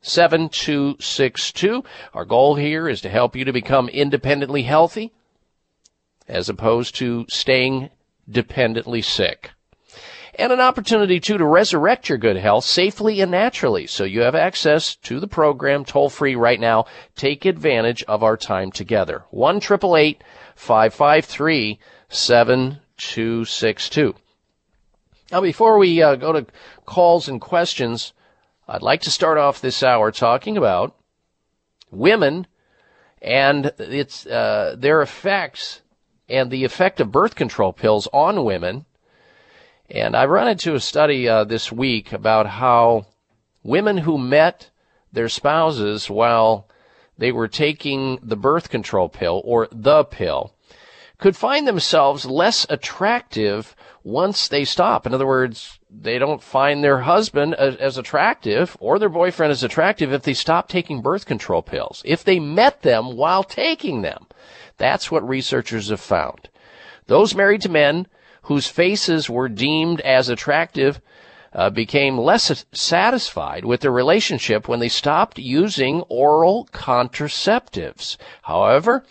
7262. 0.03 1.85
Our 2.13 2.25
goal 2.25 2.57
here 2.57 2.89
is 2.89 3.01
to 3.03 3.09
help 3.09 3.37
you 3.37 3.45
to 3.45 3.53
become 3.53 3.89
independently 3.89 4.65
healthy 4.65 5.13
as 6.27 6.49
opposed 6.49 6.97
to 6.97 7.27
staying 7.29 7.91
dependently 8.29 9.03
sick. 9.03 9.53
And 10.37 10.53
an 10.53 10.61
opportunity 10.61 11.21
too 11.21 11.39
to 11.39 11.47
resurrect 11.47 12.09
your 12.09 12.19
good 12.19 12.37
health 12.37 12.65
safely 12.65 13.21
and 13.21 13.31
naturally. 13.31 13.87
So 13.87 14.03
you 14.05 14.23
have 14.23 14.35
access 14.35 14.97
to 14.97 15.21
the 15.21 15.29
program 15.29 15.85
toll 15.85 16.11
free 16.11 16.35
right 16.35 16.59
now. 16.59 16.87
Take 17.15 17.45
advantage 17.45 18.03
of 18.05 18.25
our 18.25 18.37
time 18.37 18.73
together. 18.73 19.25
1 19.31 19.61
553 19.61 21.79
7262. 22.09 24.15
Now 25.31 25.41
before 25.41 25.79
we 25.79 26.03
uh, 26.03 26.17
go 26.17 26.33
to 26.33 26.47
calls 26.85 27.29
and 27.29 27.41
questions, 27.41 28.13
I'd 28.67 28.83
like 28.83 29.03
to 29.03 29.11
start 29.11 29.39
off 29.39 29.61
this 29.61 29.83
hour 29.83 30.11
talking 30.11 30.57
about 30.57 30.97
women 31.91 32.47
and 33.23 33.67
its 33.79 34.27
uh, 34.27 34.75
their 34.79 35.03
effects 35.03 35.83
and 36.29 36.51
the 36.51 36.65
effect 36.65 37.01
of 37.01 37.13
birth 37.13 37.35
control 37.35 37.73
pills 37.73 38.09
on 38.13 38.45
women. 38.45 38.87
And 39.95 40.17
I 40.17 40.25
run 40.25 40.49
into 40.49 40.75
a 40.75 40.81
study 40.81 41.29
uh, 41.29 41.45
this 41.45 41.71
week 41.71 42.13
about 42.13 42.49
how 42.49 43.07
women 43.63 43.99
who 43.99 44.19
met 44.19 44.71
their 45.13 45.29
spouses 45.29 46.11
while 46.11 46.69
they 47.17 47.31
were 47.31 47.47
taking 47.47 48.19
the 48.21 48.37
birth 48.37 48.71
control 48.71 49.09
pill 49.09 49.41
or 49.45 49.69
the 49.71 50.03
pill 50.03 50.53
could 51.19 51.37
find 51.37 51.69
themselves 51.69 52.27
less 52.27 52.67
attractive 52.69 53.77
once 54.03 54.49
they 54.49 54.65
stop. 54.65 55.07
In 55.07 55.15
other 55.15 55.29
words, 55.29 55.79
they 55.89 56.19
don't 56.19 56.43
find 56.43 56.83
their 56.83 57.03
husband 57.03 57.55
as, 57.55 57.77
as, 57.77 57.97
attractive 57.97 58.77
or 58.81 58.99
their 58.99 59.09
boyfriend 59.09 59.53
as 59.53 59.63
attractive 59.63 60.13
if 60.13 60.23
they 60.23 60.35
stop 60.35 60.69
taking 60.69 61.03
birth 61.03 61.25
control 61.25 61.63
pills. 61.63 62.03
If 62.05 62.25
they 62.25 62.41
met 62.41 62.83
them 62.83 63.17
while 63.17 63.45
taking 63.45 64.03
them. 64.03 64.27
That's 64.77 65.13
what 65.13 65.27
researchers 65.27 65.91
have 65.91 66.01
found. 66.01 66.49
Those 67.07 67.37
married 67.37 67.63
to 67.63 67.69
men 67.69 68.09
whose 68.45 68.67
faces 68.67 69.29
were 69.31 69.49
deemed 69.49 70.01
as 70.03 70.29
attractive 70.29 71.01
uh, 71.53 71.71
became 71.71 72.19
less 72.19 72.65
satisfied 72.73 73.65
with 73.65 73.81
their 73.81 73.93
relationship 73.93 74.69
when 74.69 74.81
they 74.81 74.89
stopped 74.89 75.39
using 75.39 76.01
oral 76.03 76.69
contraceptives. 76.73 78.17
However, 78.43 79.05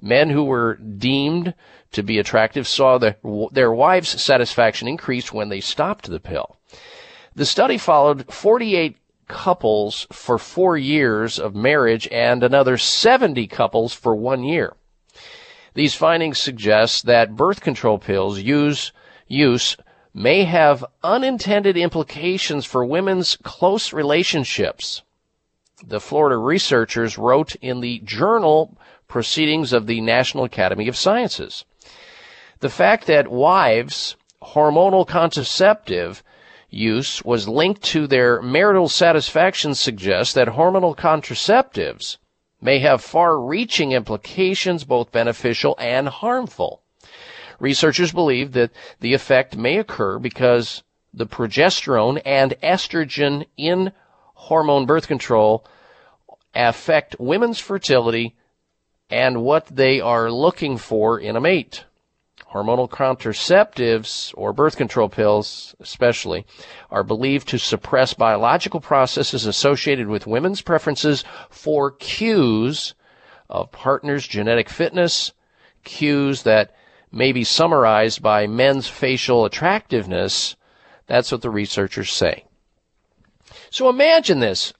men 0.00 0.30
who 0.30 0.44
were 0.44 0.76
deemed 0.76 1.54
to 1.92 2.02
be 2.02 2.18
attractive 2.18 2.66
saw 2.66 2.98
their, 2.98 3.16
their 3.52 3.72
wives' 3.72 4.20
satisfaction 4.22 4.88
increase 4.88 5.32
when 5.32 5.50
they 5.50 5.60
stopped 5.60 6.08
the 6.08 6.20
pill. 6.20 6.56
The 7.34 7.46
study 7.46 7.78
followed 7.78 8.32
48 8.32 8.96
couples 9.28 10.06
for 10.10 10.38
four 10.38 10.76
years 10.76 11.38
of 11.38 11.54
marriage 11.54 12.08
and 12.10 12.42
another 12.42 12.76
70 12.76 13.46
couples 13.46 13.94
for 13.94 14.14
one 14.14 14.42
year. 14.42 14.74
These 15.74 15.94
findings 15.94 16.38
suggest 16.38 17.06
that 17.06 17.36
birth 17.36 17.60
control 17.60 17.98
pills 17.98 18.40
use, 18.40 18.92
use 19.28 19.76
may 20.12 20.44
have 20.44 20.84
unintended 21.02 21.76
implications 21.76 22.66
for 22.66 22.84
women's 22.84 23.36
close 23.36 23.92
relationships. 23.92 25.02
The 25.86 26.00
Florida 26.00 26.36
researchers 26.36 27.16
wrote 27.16 27.54
in 27.56 27.80
the 27.80 28.00
journal 28.00 28.76
Proceedings 29.06 29.72
of 29.72 29.86
the 29.86 30.00
National 30.00 30.44
Academy 30.44 30.88
of 30.88 30.96
Sciences. 30.96 31.64
The 32.58 32.68
fact 32.68 33.06
that 33.06 33.28
wives' 33.28 34.16
hormonal 34.42 35.06
contraceptive 35.06 36.22
use 36.68 37.24
was 37.24 37.48
linked 37.48 37.82
to 37.82 38.06
their 38.06 38.42
marital 38.42 38.88
satisfaction 38.88 39.74
suggests 39.74 40.34
that 40.34 40.48
hormonal 40.48 40.96
contraceptives 40.96 42.18
may 42.60 42.78
have 42.80 43.02
far 43.02 43.38
reaching 43.40 43.92
implications, 43.92 44.84
both 44.84 45.12
beneficial 45.12 45.74
and 45.78 46.08
harmful. 46.08 46.82
Researchers 47.58 48.12
believe 48.12 48.52
that 48.52 48.70
the 49.00 49.14
effect 49.14 49.56
may 49.56 49.78
occur 49.78 50.18
because 50.18 50.82
the 51.12 51.26
progesterone 51.26 52.20
and 52.24 52.54
estrogen 52.62 53.46
in 53.56 53.92
hormone 54.34 54.86
birth 54.86 55.06
control 55.06 55.64
affect 56.54 57.16
women's 57.18 57.58
fertility 57.58 58.34
and 59.10 59.42
what 59.42 59.66
they 59.66 60.00
are 60.00 60.30
looking 60.30 60.78
for 60.78 61.18
in 61.18 61.36
a 61.36 61.40
mate. 61.40 61.84
Hormonal 62.52 62.90
contraceptives, 62.90 64.34
or 64.36 64.52
birth 64.52 64.76
control 64.76 65.08
pills 65.08 65.74
especially, 65.78 66.44
are 66.90 67.04
believed 67.04 67.46
to 67.48 67.58
suppress 67.58 68.12
biological 68.12 68.80
processes 68.80 69.46
associated 69.46 70.08
with 70.08 70.26
women's 70.26 70.60
preferences 70.60 71.22
for 71.48 71.92
cues 71.92 72.94
of 73.48 73.70
partners' 73.70 74.26
genetic 74.26 74.68
fitness, 74.68 75.32
cues 75.84 76.42
that 76.42 76.74
may 77.12 77.30
be 77.30 77.44
summarized 77.44 78.20
by 78.20 78.46
men's 78.46 78.88
facial 78.88 79.44
attractiveness. 79.44 80.56
That's 81.06 81.30
what 81.30 81.42
the 81.42 81.50
researchers 81.50 82.12
say. 82.12 82.44
So 83.70 83.88
imagine 83.88 84.40
this. 84.40 84.72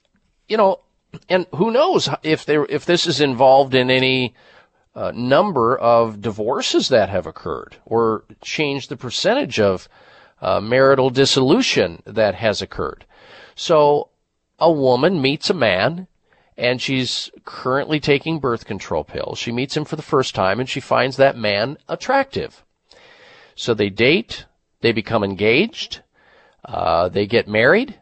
You 0.47 0.57
know, 0.57 0.79
and 1.29 1.45
who 1.55 1.71
knows 1.71 2.09
if 2.23 2.45
there, 2.45 2.65
if 2.65 2.85
this 2.85 3.07
is 3.07 3.21
involved 3.21 3.73
in 3.73 3.89
any 3.89 4.33
uh, 4.95 5.11
number 5.15 5.77
of 5.77 6.21
divorces 6.21 6.89
that 6.89 7.09
have 7.09 7.25
occurred 7.25 7.77
or 7.85 8.23
change 8.41 8.87
the 8.87 8.97
percentage 8.97 9.59
of 9.59 9.87
uh, 10.41 10.59
marital 10.59 11.09
dissolution 11.09 12.01
that 12.05 12.35
has 12.35 12.61
occurred. 12.61 13.05
So 13.55 14.09
a 14.59 14.71
woman 14.71 15.21
meets 15.21 15.49
a 15.49 15.53
man 15.53 16.07
and 16.57 16.81
she's 16.81 17.31
currently 17.45 17.99
taking 17.99 18.39
birth 18.39 18.65
control 18.65 19.03
pills. 19.03 19.39
She 19.39 19.51
meets 19.51 19.75
him 19.75 19.85
for 19.85 19.95
the 19.95 20.01
first 20.01 20.35
time 20.35 20.59
and 20.59 20.69
she 20.69 20.79
finds 20.79 21.17
that 21.17 21.37
man 21.37 21.77
attractive. 21.87 22.63
So 23.55 23.73
they 23.73 23.89
date, 23.89 24.45
they 24.81 24.91
become 24.91 25.23
engaged, 25.23 26.01
uh, 26.65 27.09
they 27.09 27.25
get 27.25 27.47
married, 27.47 27.99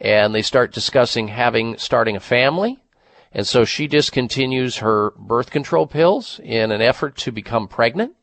and 0.00 0.34
they 0.34 0.42
start 0.42 0.72
discussing 0.72 1.28
having 1.28 1.76
starting 1.78 2.16
a 2.16 2.20
family. 2.20 2.78
And 3.32 3.46
so 3.46 3.64
she 3.64 3.86
discontinues 3.88 4.78
her 4.78 5.12
birth 5.16 5.50
control 5.50 5.86
pills 5.86 6.40
in 6.42 6.72
an 6.72 6.80
effort 6.80 7.16
to 7.18 7.32
become 7.32 7.68
pregnant. 7.68 8.14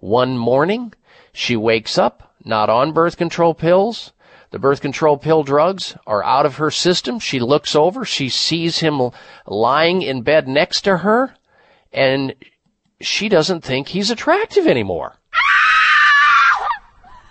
One 0.00 0.36
morning, 0.36 0.92
She 1.32 1.56
wakes 1.56 1.98
up, 1.98 2.34
not 2.44 2.68
on 2.68 2.92
birth 2.92 3.16
control 3.16 3.54
pills. 3.54 4.12
The 4.50 4.58
birth 4.58 4.80
control 4.80 5.18
pill 5.18 5.42
drugs 5.42 5.94
are 6.06 6.24
out 6.24 6.46
of 6.46 6.56
her 6.56 6.70
system. 6.70 7.18
She 7.20 7.38
looks 7.38 7.76
over, 7.76 8.04
she 8.04 8.28
sees 8.28 8.78
him 8.78 9.10
lying 9.46 10.02
in 10.02 10.22
bed 10.22 10.48
next 10.48 10.80
to 10.82 10.98
her, 10.98 11.34
and 11.92 12.34
she 13.00 13.28
doesn't 13.28 13.62
think 13.62 13.88
he's 13.88 14.10
attractive 14.10 14.66
anymore. 14.66 15.16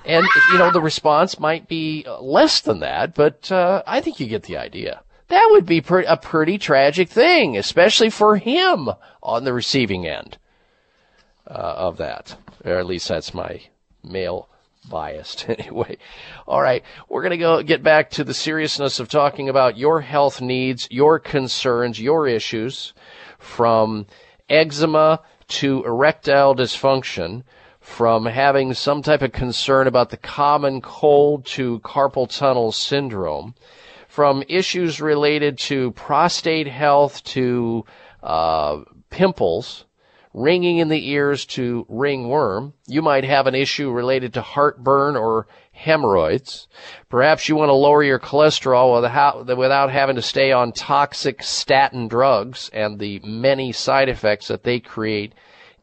And, 0.05 0.25
you 0.53 0.57
know, 0.57 0.71
the 0.71 0.79
response 0.79 1.37
might 1.37 1.67
be 1.67 2.05
less 2.21 2.61
than 2.61 2.79
that, 2.79 3.13
but 3.13 3.51
uh, 3.51 3.83
I 3.85 3.99
think 3.99 4.21
you 4.21 4.27
get 4.27 4.43
the 4.43 4.55
idea. 4.57 5.01
That 5.29 5.47
would 5.51 5.65
be 5.65 5.81
pre- 5.81 6.05
a 6.05 6.17
pretty 6.17 6.57
tragic 6.57 7.09
thing, 7.09 7.57
especially 7.57 8.09
for 8.09 8.37
him 8.37 8.89
on 9.21 9.43
the 9.43 9.53
receiving 9.53 10.07
end 10.07 10.37
uh, 11.45 11.53
of 11.53 11.97
that. 11.97 12.37
Or 12.63 12.73
at 12.73 12.85
least 12.85 13.07
that's 13.07 13.33
my 13.33 13.61
male 14.03 14.49
biased 14.89 15.49
anyway. 15.49 15.97
All 16.47 16.61
right, 16.61 16.83
we're 17.09 17.21
going 17.21 17.31
to 17.31 17.37
go 17.37 17.61
get 17.61 17.83
back 17.83 18.09
to 18.11 18.23
the 18.23 18.33
seriousness 18.33 18.99
of 18.99 19.09
talking 19.09 19.49
about 19.49 19.77
your 19.77 20.01
health 20.01 20.41
needs, 20.41 20.87
your 20.89 21.19
concerns, 21.19 21.99
your 21.99 22.27
issues 22.27 22.93
from 23.37 24.05
eczema 24.49 25.21
to 25.47 25.83
erectile 25.85 26.55
dysfunction, 26.55 27.43
from 27.79 28.25
having 28.25 28.73
some 28.73 29.01
type 29.01 29.21
of 29.21 29.31
concern 29.31 29.87
about 29.87 30.09
the 30.09 30.17
common 30.17 30.81
cold 30.81 31.45
to 31.45 31.79
carpal 31.79 32.27
tunnel 32.29 32.71
syndrome, 32.71 33.55
from 34.17 34.43
issues 34.47 34.99
related 34.99 35.59
to 35.59 35.91
prostate 35.91 36.65
health 36.65 37.23
to 37.23 37.85
uh, 38.23 38.79
pimples, 39.11 39.85
ringing 40.33 40.79
in 40.79 40.87
the 40.87 41.11
ears 41.11 41.45
to 41.45 41.85
ringworm. 41.87 42.73
You 42.87 43.03
might 43.03 43.25
have 43.25 43.45
an 43.45 43.53
issue 43.53 43.91
related 43.91 44.33
to 44.33 44.41
heartburn 44.41 45.15
or 45.15 45.45
hemorrhoids. 45.71 46.67
Perhaps 47.09 47.47
you 47.47 47.55
want 47.55 47.69
to 47.69 47.73
lower 47.73 48.01
your 48.01 48.17
cholesterol 48.17 48.99
without, 48.99 49.55
without 49.55 49.91
having 49.91 50.15
to 50.15 50.23
stay 50.23 50.51
on 50.51 50.71
toxic 50.71 51.43
statin 51.43 52.07
drugs 52.07 52.71
and 52.73 52.97
the 52.97 53.19
many 53.23 53.71
side 53.71 54.09
effects 54.09 54.47
that 54.47 54.63
they 54.63 54.79
create 54.79 55.35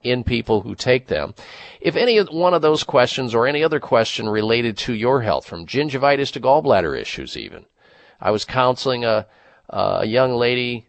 in 0.03 0.25
people 0.25 0.63
who 0.63 0.75
take 0.75 1.07
them. 1.07 1.35
If 1.81 1.95
any 1.95 2.19
one 2.19 2.53
of 2.53 2.63
those 2.63 2.83
questions 2.83 3.33
or 3.33 3.47
any 3.47 3.63
other 3.63 3.79
question 3.79 4.29
related 4.29 4.77
to 4.79 4.93
your 4.93 5.23
health, 5.23 5.47
from 5.47 5.67
gingivitis 5.67 6.33
to 6.33 6.41
gallbladder 6.41 7.01
issues 7.01 7.37
even, 7.37 7.67
I 8.25 8.31
was 8.31 8.47
counseling 8.47 9.05
a, 9.05 9.27
a 9.69 10.07
young 10.07 10.33
lady 10.33 10.87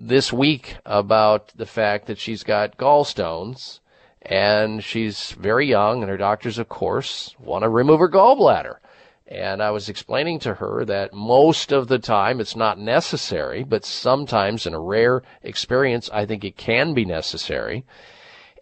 this 0.00 0.32
week 0.32 0.76
about 0.86 1.52
the 1.54 1.66
fact 1.66 2.06
that 2.06 2.18
she's 2.18 2.42
got 2.42 2.78
gallstones 2.78 3.80
and 4.22 4.82
she's 4.82 5.32
very 5.32 5.66
young 5.66 6.00
and 6.00 6.10
her 6.10 6.16
doctors 6.16 6.58
of 6.58 6.70
course 6.70 7.34
want 7.38 7.62
to 7.62 7.68
remove 7.68 8.00
her 8.00 8.08
gallbladder 8.08 8.78
and 9.26 9.62
I 9.62 9.70
was 9.72 9.88
explaining 9.88 10.38
to 10.40 10.54
her 10.54 10.84
that 10.84 11.12
most 11.12 11.72
of 11.72 11.88
the 11.88 11.98
time 11.98 12.40
it's 12.40 12.56
not 12.56 12.78
necessary, 12.78 13.64
but 13.64 13.84
sometimes 13.84 14.66
in 14.66 14.74
a 14.74 14.80
rare 14.80 15.22
experience, 15.42 16.10
I 16.12 16.26
think 16.26 16.44
it 16.44 16.58
can 16.58 16.92
be 16.92 17.06
necessary. 17.06 17.84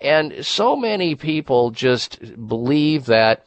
And 0.00 0.46
so 0.46 0.76
many 0.76 1.16
people 1.16 1.72
just 1.72 2.20
believe 2.46 3.06
that, 3.06 3.44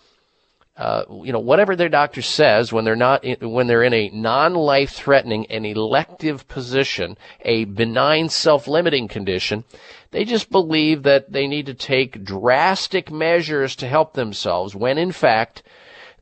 uh, 0.77 1.06
you 1.23 1.31
know, 1.31 1.39
whatever 1.39 1.76
their 1.76 1.89
doctor 1.89 2.22
says 2.22 2.73
when 2.73 2.84
they're 2.84 2.95
not, 2.97 3.23
in, 3.23 3.52
when 3.52 3.68
they're 3.68 3.84
in 3.84 3.93
a 3.93 4.10
non-life 4.10 4.91
threatening 4.91 5.45
and 5.47 5.65
elective 5.65 6.47
position, 6.49 7.18
a 7.41 7.64
benign 7.65 8.27
self-limiting 8.27 9.07
condition, 9.07 9.64
they 10.11 10.26
just 10.26 10.49
believe 10.49 11.03
that 11.03 11.31
they 11.31 11.47
need 11.47 11.65
to 11.68 11.73
take 11.73 12.23
drastic 12.26 13.10
measures 13.10 13.76
to 13.77 13.88
help 13.88 14.14
themselves 14.14 14.76
when 14.76 14.97
in 14.97 15.11
fact, 15.11 15.64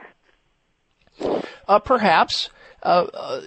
Uh, 1.68 1.80
perhaps. 1.80 2.49
Uh, 2.84 3.07
uh, 3.14 3.41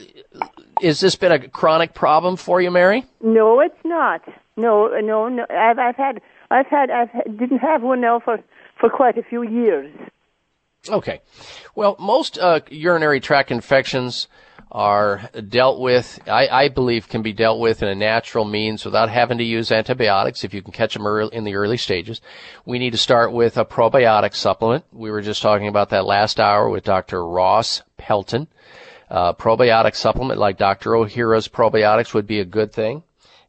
has 0.83 1.01
this 1.01 1.17
been 1.17 1.33
a 1.33 1.49
chronic 1.49 1.95
problem 1.95 2.37
for 2.37 2.61
you, 2.61 2.71
Mary? 2.71 3.07
No, 3.23 3.61
it's 3.61 3.75
not. 3.85 4.21
No, 4.57 4.89
no, 5.01 5.29
no. 5.29 5.47
I've, 5.49 5.79
I've 5.79 5.97
had, 5.97 6.21
I've 6.53 6.67
had, 6.67 6.91
I've 6.91 7.39
didn't 7.39 7.59
have 7.59 7.83
one 7.83 8.01
now 8.01 8.21
for 8.21 8.39
for 8.79 8.91
quite 8.91 9.17
a 9.17 9.23
few 9.23 9.43
years. 9.43 9.93
Okay. 10.89 11.21
Well, 11.75 11.97
most 11.99 12.39
uh, 12.39 12.61
urinary 12.69 13.21
tract 13.21 13.51
infections 13.51 14.29
are 14.73 15.31
dealt 15.49 15.79
with, 15.81 16.19
I, 16.27 16.49
I 16.49 16.69
believe, 16.69 17.09
can 17.09 17.23
be 17.23 17.33
dealt 17.33 17.61
with 17.61 17.83
in 17.83 17.89
a 17.89 17.95
natural 17.95 18.45
means 18.45 18.85
without 18.85 19.11
having 19.11 19.39
to 19.39 19.45
use 19.45 19.71
antibiotics 19.71 20.45
if 20.45 20.55
you 20.55 20.63
can 20.63 20.73
catch 20.73 20.95
them 20.95 21.07
early, 21.07 21.35
in 21.35 21.45
the 21.45 21.55
early 21.55 21.77
stages. 21.77 22.21
We 22.65 22.79
need 22.79 22.93
to 22.93 22.99
start 22.99 23.33
with 23.33 23.59
a 23.59 23.67
probiotic 23.67 24.35
supplement. 24.35 24.85
We 24.91 25.11
were 25.11 25.21
just 25.21 25.43
talking 25.43 25.69
about 25.69 25.91
that 25.91 26.07
last 26.07 26.41
hour 26.41 26.69
with 26.69 26.85
Dr. 26.85 27.25
Ross 27.25 27.83
Pelton. 27.99 28.49
Uh, 29.11 29.35
probiotic 29.35 29.95
supplement 29.95 30.41
like 30.41 30.57
Dr. 30.57 30.93
Ohhira's 30.93 31.49
probiotics 31.49 32.15
would 32.15 32.27
be 32.27 32.41
a 32.41 32.47
good 32.47 32.73
thing. 32.73 33.03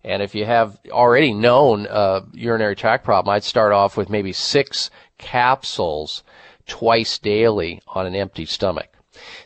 And 0.04 0.22
if 0.22 0.36
you 0.36 0.46
have 0.46 0.80
already 0.90 1.34
known 1.34 1.88
uh, 1.88 2.22
urinary 2.34 2.76
tract 2.76 3.06
problem, 3.06 3.34
I'd 3.34 3.44
start 3.44 3.72
off 3.72 3.96
with 3.96 4.10
maybe 4.10 4.34
six 4.34 4.90
capsules 5.18 6.24
twice 6.68 7.18
daily 7.18 7.82
on 7.88 8.06
an 8.06 8.16
empty 8.16 8.46
stomach. 8.46 8.90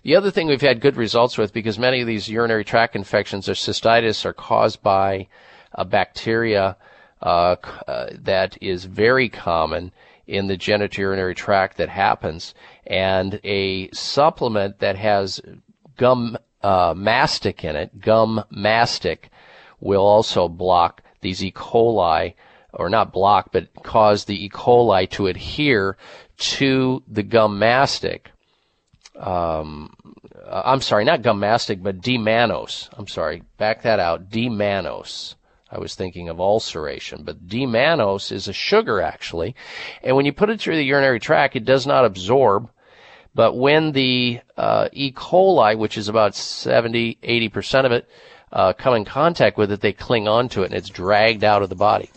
The 0.03 0.15
other 0.15 0.31
thing 0.31 0.47
we've 0.47 0.61
had 0.61 0.79
good 0.79 0.95
results 0.95 1.37
with, 1.37 1.53
because 1.53 1.77
many 1.77 2.01
of 2.01 2.07
these 2.07 2.29
urinary 2.29 2.63
tract 2.63 2.95
infections 2.95 3.49
or 3.49 3.53
cystitis 3.53 4.25
are 4.25 4.33
caused 4.33 4.81
by 4.81 5.27
a 5.73 5.85
bacteria 5.85 6.77
uh, 7.21 7.55
uh, 7.87 8.07
that 8.13 8.57
is 8.61 8.85
very 8.85 9.29
common 9.29 9.91
in 10.25 10.47
the 10.47 10.57
genitourinary 10.57 11.35
tract 11.35 11.77
that 11.77 11.89
happens, 11.89 12.53
and 12.85 13.39
a 13.43 13.89
supplement 13.91 14.79
that 14.79 14.95
has 14.97 15.41
gum 15.97 16.37
uh, 16.61 16.93
mastic 16.95 17.63
in 17.63 17.75
it, 17.75 18.01
gum 18.01 18.43
mastic, 18.49 19.29
will 19.79 20.05
also 20.05 20.47
block 20.47 21.03
these 21.21 21.43
E. 21.43 21.51
coli, 21.51 22.33
or 22.73 22.89
not 22.89 23.13
block, 23.13 23.51
but 23.51 23.67
cause 23.83 24.25
the 24.25 24.45
E. 24.45 24.49
coli 24.49 25.09
to 25.11 25.27
adhere 25.27 25.97
to 26.37 27.03
the 27.07 27.23
gum 27.23 27.59
mastic. 27.59 28.31
Um, 29.17 29.93
uh, 30.45 30.61
I'm 30.65 30.81
sorry, 30.81 31.03
not 31.03 31.23
gum 31.23 31.39
mastic, 31.39 31.81
but 31.81 32.01
D-mannose. 32.01 32.89
I'm 32.93 33.07
sorry, 33.07 33.43
back 33.57 33.81
that 33.83 33.99
out. 33.99 34.29
D-mannose. 34.29 35.35
I 35.69 35.79
was 35.79 35.95
thinking 35.95 36.29
of 36.29 36.39
ulceration, 36.39 37.23
but 37.23 37.47
D-mannose 37.47 38.31
is 38.31 38.47
a 38.47 38.53
sugar 38.53 39.01
actually, 39.01 39.55
and 40.01 40.15
when 40.15 40.25
you 40.25 40.31
put 40.31 40.49
it 40.49 40.61
through 40.61 40.77
the 40.77 40.85
urinary 40.85 41.19
tract, 41.19 41.55
it 41.57 41.65
does 41.65 41.85
not 41.85 42.05
absorb. 42.05 42.69
But 43.35 43.55
when 43.55 43.91
the 43.91 44.39
uh, 44.55 44.89
E. 44.93 45.11
coli, 45.11 45.77
which 45.77 45.97
is 45.97 46.07
about 46.07 46.35
70, 46.35 47.19
80% 47.21 47.85
of 47.85 47.91
it, 47.91 48.09
uh, 48.57 48.73
come 48.73 48.95
in 48.95 49.05
contact 49.05 49.55
with 49.55 49.71
it, 49.71 49.81
they 49.81 49.93
cling 49.93 50.27
onto 50.27 50.63
it 50.63 50.65
and 50.65 50.73
it's 50.73 50.89
dragged 50.89 51.43
out 51.43 51.61
of 51.61 51.69
the 51.69 51.75
body. 51.75 52.09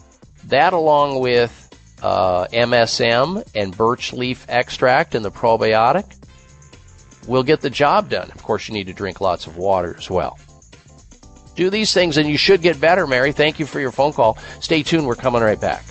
That, 0.47 0.73
along 0.73 1.21
with 1.21 1.69
uh, 2.03 2.47
MSM 2.47 3.47
and 3.55 3.77
birch 3.77 4.15
leaf 4.15 4.47
extract 4.49 5.15
and 5.15 5.23
the 5.23 5.31
probiotic, 5.31 6.17
will 7.29 7.43
get 7.43 7.61
the 7.61 7.69
job 7.69 8.09
done. 8.09 8.31
Of 8.31 8.43
course, 8.43 8.67
you 8.67 8.75
need 8.75 8.87
to 8.87 8.95
drink 8.95 9.21
lots 9.21 9.47
of 9.47 9.59
water 9.59 9.95
as 9.99 10.09
well. 10.09 10.39
Do 11.57 11.69
these 11.69 11.93
things 11.93 12.17
and 12.17 12.27
you 12.27 12.39
should 12.39 12.63
get 12.63 12.81
better, 12.81 13.07
Mary. 13.07 13.33
Thank 13.33 13.61
you 13.61 13.67
for 13.67 13.79
your 13.79 13.93
phone 13.93 14.15
call. 14.15 14.39
Stay 14.61 14.83
tuned. 14.83 15.07
We're 15.07 15.17
coming 15.17 15.43
right 15.43 15.61
back. 15.61 15.85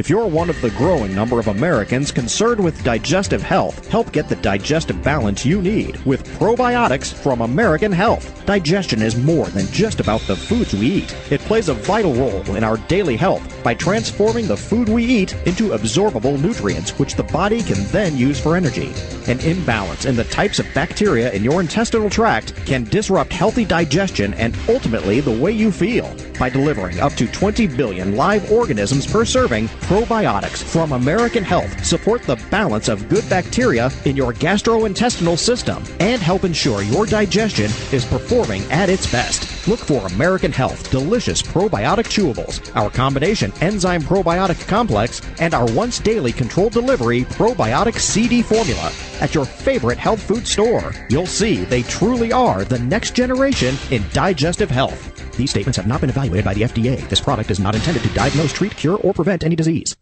If 0.00 0.08
you're 0.08 0.26
one 0.26 0.48
of 0.48 0.58
the 0.62 0.70
growing 0.70 1.14
number 1.14 1.38
of 1.38 1.48
Americans 1.48 2.10
concerned 2.10 2.64
with 2.64 2.82
digestive 2.82 3.42
health, 3.42 3.86
help 3.88 4.12
get 4.12 4.30
the 4.30 4.36
digestive 4.36 5.02
balance 5.02 5.44
you 5.44 5.60
need 5.60 6.02
with 6.06 6.26
probiotics 6.38 7.12
from 7.12 7.42
American 7.42 7.92
Health. 7.92 8.46
Digestion 8.46 9.02
is 9.02 9.14
more 9.14 9.44
than 9.48 9.66
just 9.66 10.00
about 10.00 10.22
the 10.22 10.34
foods 10.34 10.72
we 10.72 10.86
eat. 10.86 11.14
It 11.30 11.42
plays 11.42 11.68
a 11.68 11.74
vital 11.74 12.14
role 12.14 12.56
in 12.56 12.64
our 12.64 12.78
daily 12.88 13.14
health 13.14 13.62
by 13.62 13.74
transforming 13.74 14.48
the 14.48 14.56
food 14.56 14.88
we 14.88 15.04
eat 15.04 15.34
into 15.44 15.76
absorbable 15.76 16.40
nutrients 16.40 16.98
which 16.98 17.14
the 17.14 17.24
body 17.24 17.62
can 17.62 17.84
then 17.88 18.16
use 18.16 18.40
for 18.40 18.56
energy. 18.56 18.94
An 19.28 19.38
imbalance 19.40 20.06
in 20.06 20.16
the 20.16 20.24
types 20.24 20.58
of 20.58 20.66
bacteria 20.74 21.30
in 21.32 21.44
your 21.44 21.60
intestinal 21.60 22.08
tract 22.08 22.56
can 22.64 22.84
disrupt 22.84 23.34
healthy 23.34 23.66
digestion 23.66 24.32
and 24.34 24.56
ultimately 24.66 25.20
the 25.20 25.38
way 25.38 25.52
you 25.52 25.70
feel. 25.70 26.16
By 26.38 26.48
delivering 26.48 27.00
up 27.00 27.12
to 27.16 27.26
20 27.26 27.66
billion 27.66 28.16
live 28.16 28.50
organisms 28.50 29.06
per 29.06 29.26
serving, 29.26 29.68
probiotics 29.90 30.62
from 30.62 30.92
American 30.92 31.42
Health 31.42 31.84
support 31.84 32.22
the 32.22 32.36
balance 32.48 32.86
of 32.86 33.08
good 33.08 33.28
bacteria 33.28 33.90
in 34.04 34.14
your 34.14 34.32
gastrointestinal 34.32 35.36
system 35.36 35.82
and 35.98 36.22
help 36.22 36.44
ensure 36.44 36.82
your 36.82 37.06
digestion 37.06 37.72
is 37.90 38.04
performing 38.04 38.62
at 38.70 38.88
its 38.88 39.10
best. 39.10 39.66
Look 39.66 39.80
for 39.80 40.06
American 40.06 40.52
Health 40.52 40.88
Delicious 40.92 41.42
Probiotic 41.42 42.06
Chewables, 42.06 42.70
our 42.76 42.88
combination 42.88 43.52
enzyme 43.60 44.02
probiotic 44.02 44.64
complex, 44.68 45.22
and 45.40 45.54
our 45.54 45.66
once 45.72 45.98
daily 45.98 46.30
controlled 46.30 46.72
delivery 46.72 47.24
probiotic 47.24 47.98
CD 47.98 48.42
formula 48.42 48.92
at 49.20 49.34
your 49.34 49.44
favorite 49.44 49.98
health 49.98 50.22
food 50.22 50.46
store. 50.46 50.94
You'll 51.08 51.26
see 51.26 51.64
they 51.64 51.82
truly 51.82 52.32
are 52.32 52.64
the 52.64 52.78
next 52.78 53.16
generation 53.16 53.74
in 53.90 54.04
digestive 54.12 54.70
health. 54.70 55.09
These 55.36 55.50
statements 55.50 55.76
have 55.76 55.86
not 55.86 56.00
been 56.00 56.10
evaluated 56.10 56.44
by 56.44 56.54
the 56.54 56.62
FDA. 56.62 57.08
This 57.08 57.20
product 57.20 57.50
is 57.50 57.60
not 57.60 57.74
intended 57.74 58.02
to 58.02 58.14
diagnose, 58.14 58.52
treat, 58.52 58.76
cure, 58.76 58.96
or 58.96 59.14
prevent 59.14 59.44
any 59.44 59.56
disease. 59.56 59.96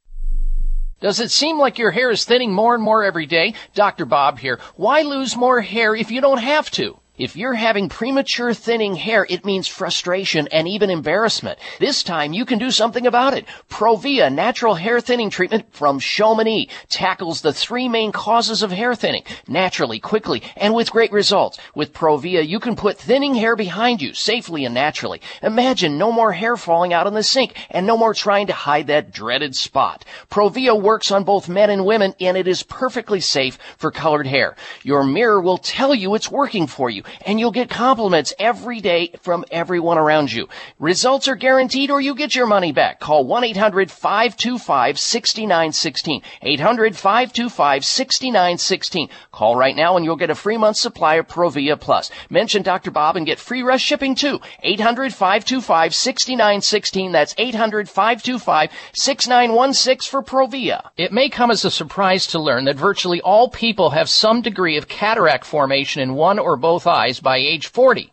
Does 1.01 1.21
it 1.21 1.31
seem 1.31 1.59
like 1.59 1.79
your 1.79 1.93
hair 1.93 2.11
is 2.11 2.25
thinning 2.25 2.53
more 2.53 2.75
and 2.75 2.83
more 2.83 3.05
every 3.05 3.27
day? 3.27 3.55
Dr. 3.75 4.05
Bob 4.05 4.41
here. 4.41 4.59
Why 4.75 5.03
lose 5.03 5.37
more 5.37 5.61
hair 5.61 5.95
if 5.95 6.11
you 6.11 6.21
don't 6.21 6.39
have 6.39 6.71
to? 6.73 6.99
If 7.19 7.35
you're 7.35 7.55
having 7.55 7.89
premature 7.89 8.55
thinning 8.55 8.95
hair, 8.95 9.27
it 9.28 9.45
means 9.45 9.66
frustration 9.66 10.47
and 10.53 10.69
even 10.69 10.89
embarrassment. 10.89 11.59
This 11.81 12.05
time 12.05 12.32
you 12.32 12.45
can 12.45 12.61
do 12.61 12.70
something 12.70 13.09
about 13.09 13.35
it. 13.35 13.45
Provia 13.69 14.32
natural 14.32 14.77
hair 14.77 15.01
thinning 15.01 15.28
treatment 15.28 15.66
from 15.73 15.99
Chamonix 15.99 16.69
tackles 16.89 17.40
the 17.40 17.53
three 17.53 17.89
main 17.89 18.12
causes 18.12 18.62
of 18.62 18.70
hair 18.70 18.95
thinning 18.95 19.24
naturally, 19.49 19.99
quickly, 19.99 20.45
and 20.57 20.74
with 20.74 20.93
great 20.93 21.11
results. 21.11 21.59
With 21.74 21.93
Provia, 21.93 22.47
you 22.47 22.61
can 22.61 22.77
put 22.77 22.97
thinning 22.97 23.35
hair 23.35 23.57
behind 23.57 24.01
you 24.01 24.15
safely 24.15 24.65
and 24.65 24.74
naturally. 24.74 25.20
Imagine 25.43 25.99
no 25.99 26.12
more 26.12 26.31
hair 26.31 26.57
falling 26.57 26.93
out 26.93 27.09
in 27.09 27.15
the 27.15 27.24
sink 27.24 27.57
and 27.69 27.85
no 27.85 27.97
more 27.97 28.15
trying 28.15 28.47
to 28.47 28.53
hide 28.53 28.86
that 28.86 29.11
dreaded 29.11 29.57
spot. 29.57 30.05
Provia 30.31 30.81
works 30.81 31.11
on 31.11 31.24
both 31.24 31.49
men 31.49 31.69
and 31.69 31.85
women 31.85 32.15
and 32.20 32.36
it 32.36 32.47
is 32.47 32.62
perfectly 32.62 33.19
safe 33.19 33.59
for 33.77 33.90
colored 33.90 34.28
hair. 34.28 34.55
Your 34.85 35.03
mirror 35.03 35.40
will 35.40 35.59
tell 35.59 35.97
you 35.97 36.15
it's 36.15 36.31
working 36.31 36.69
for 36.69 36.89
you 36.89 37.03
and 37.22 37.40
you'll 37.40 37.51
get 37.51 37.70
compliments 37.70 38.35
every 38.39 38.80
day 38.80 39.10
from 39.20 39.44
everyone 39.51 39.98
around 39.98 40.32
you. 40.32 40.48
Results 40.78 41.26
are 41.28 41.36
guaranteed 41.36 41.90
or 41.90 42.01
you 42.01 42.14
get 42.14 42.35
your 42.35 42.47
money 42.47 42.72
back. 42.72 42.98
Call 43.01 43.26
1-800-525-6916. 43.26 46.22
800-525-6916. 46.43 49.10
Call 49.32 49.56
right 49.56 49.76
now 49.76 49.97
and 49.97 50.05
you'll 50.05 50.16
get 50.16 50.30
a 50.30 50.35
free 50.35 50.56
month 50.56 50.76
supply 50.76 51.14
of 51.14 51.28
Provia 51.28 51.80
Plus. 51.80 52.10
Mention 52.30 52.62
Dr. 52.62 52.90
Bob 52.90 53.16
and 53.16 53.26
get 53.26 53.39
free 53.39 53.62
rush 53.62 53.82
shipping 53.82 54.14
too. 54.14 54.40
800-525-6916. 54.64 57.12
That's 57.12 57.35
800-525-6916 57.35 60.09
for 60.09 60.22
Provia. 60.22 60.89
It 60.97 61.12
may 61.12 61.28
come 61.28 61.51
as 61.51 61.64
a 61.64 61.70
surprise 61.70 62.26
to 62.28 62.39
learn 62.39 62.64
that 62.64 62.76
virtually 62.76 63.20
all 63.20 63.48
people 63.48 63.90
have 63.90 64.09
some 64.09 64.40
degree 64.43 64.76
of 64.76 64.89
cataract 64.89 65.44
formation 65.44 66.02
in 66.02 66.14
one 66.14 66.39
or 66.39 66.56
both 66.56 66.86
eyes 66.86 66.98
by 67.23 67.37
age 67.37 67.69
40. 67.69 68.12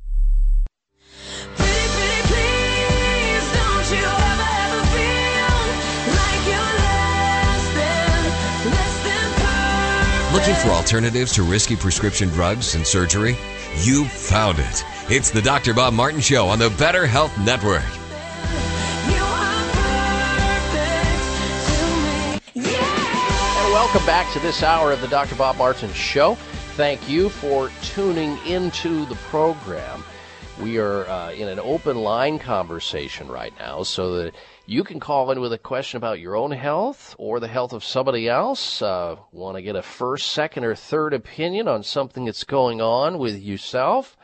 Looking 10.41 10.55
for 10.55 10.69
alternatives 10.69 11.33
to 11.33 11.43
risky 11.43 11.75
prescription 11.75 12.29
drugs 12.29 12.73
and 12.73 12.85
surgery? 12.85 13.37
You 13.83 14.05
found 14.05 14.57
it. 14.57 14.83
It's 15.07 15.29
the 15.29 15.39
Dr. 15.39 15.75
Bob 15.75 15.93
Martin 15.93 16.19
Show 16.19 16.47
on 16.47 16.57
the 16.57 16.71
Better 16.79 17.05
Health 17.05 17.31
Network. 17.37 17.83
And 22.55 23.71
welcome 23.71 24.03
back 24.07 24.33
to 24.33 24.39
this 24.39 24.63
hour 24.63 24.91
of 24.91 24.99
the 25.01 25.07
Dr. 25.09 25.35
Bob 25.35 25.57
Martin 25.57 25.93
Show. 25.93 26.33
Thank 26.73 27.07
you 27.07 27.29
for 27.29 27.69
tuning 27.83 28.35
into 28.47 29.05
the 29.05 29.15
program. 29.29 30.03
We 30.59 30.79
are 30.79 31.05
uh, 31.05 31.33
in 31.33 31.49
an 31.49 31.59
open 31.59 31.97
line 31.97 32.39
conversation 32.39 33.27
right 33.27 33.53
now 33.59 33.83
so 33.83 34.15
that 34.15 34.33
you 34.71 34.85
can 34.85 35.01
call 35.01 35.29
in 35.31 35.41
with 35.41 35.51
a 35.51 35.57
question 35.57 35.97
about 35.97 36.21
your 36.21 36.33
own 36.33 36.51
health 36.51 37.13
or 37.17 37.41
the 37.41 37.47
health 37.49 37.73
of 37.73 37.83
somebody 37.83 38.29
else. 38.29 38.81
Uh, 38.81 39.17
Want 39.33 39.57
to 39.57 39.61
get 39.61 39.75
a 39.75 39.81
first, 39.81 40.31
second, 40.31 40.63
or 40.63 40.75
third 40.75 41.13
opinion 41.13 41.67
on 41.67 41.83
something 41.83 42.23
that's 42.23 42.45
going 42.45 42.79
on 42.79 43.17
with 43.17 43.37
yourself? 43.37 44.15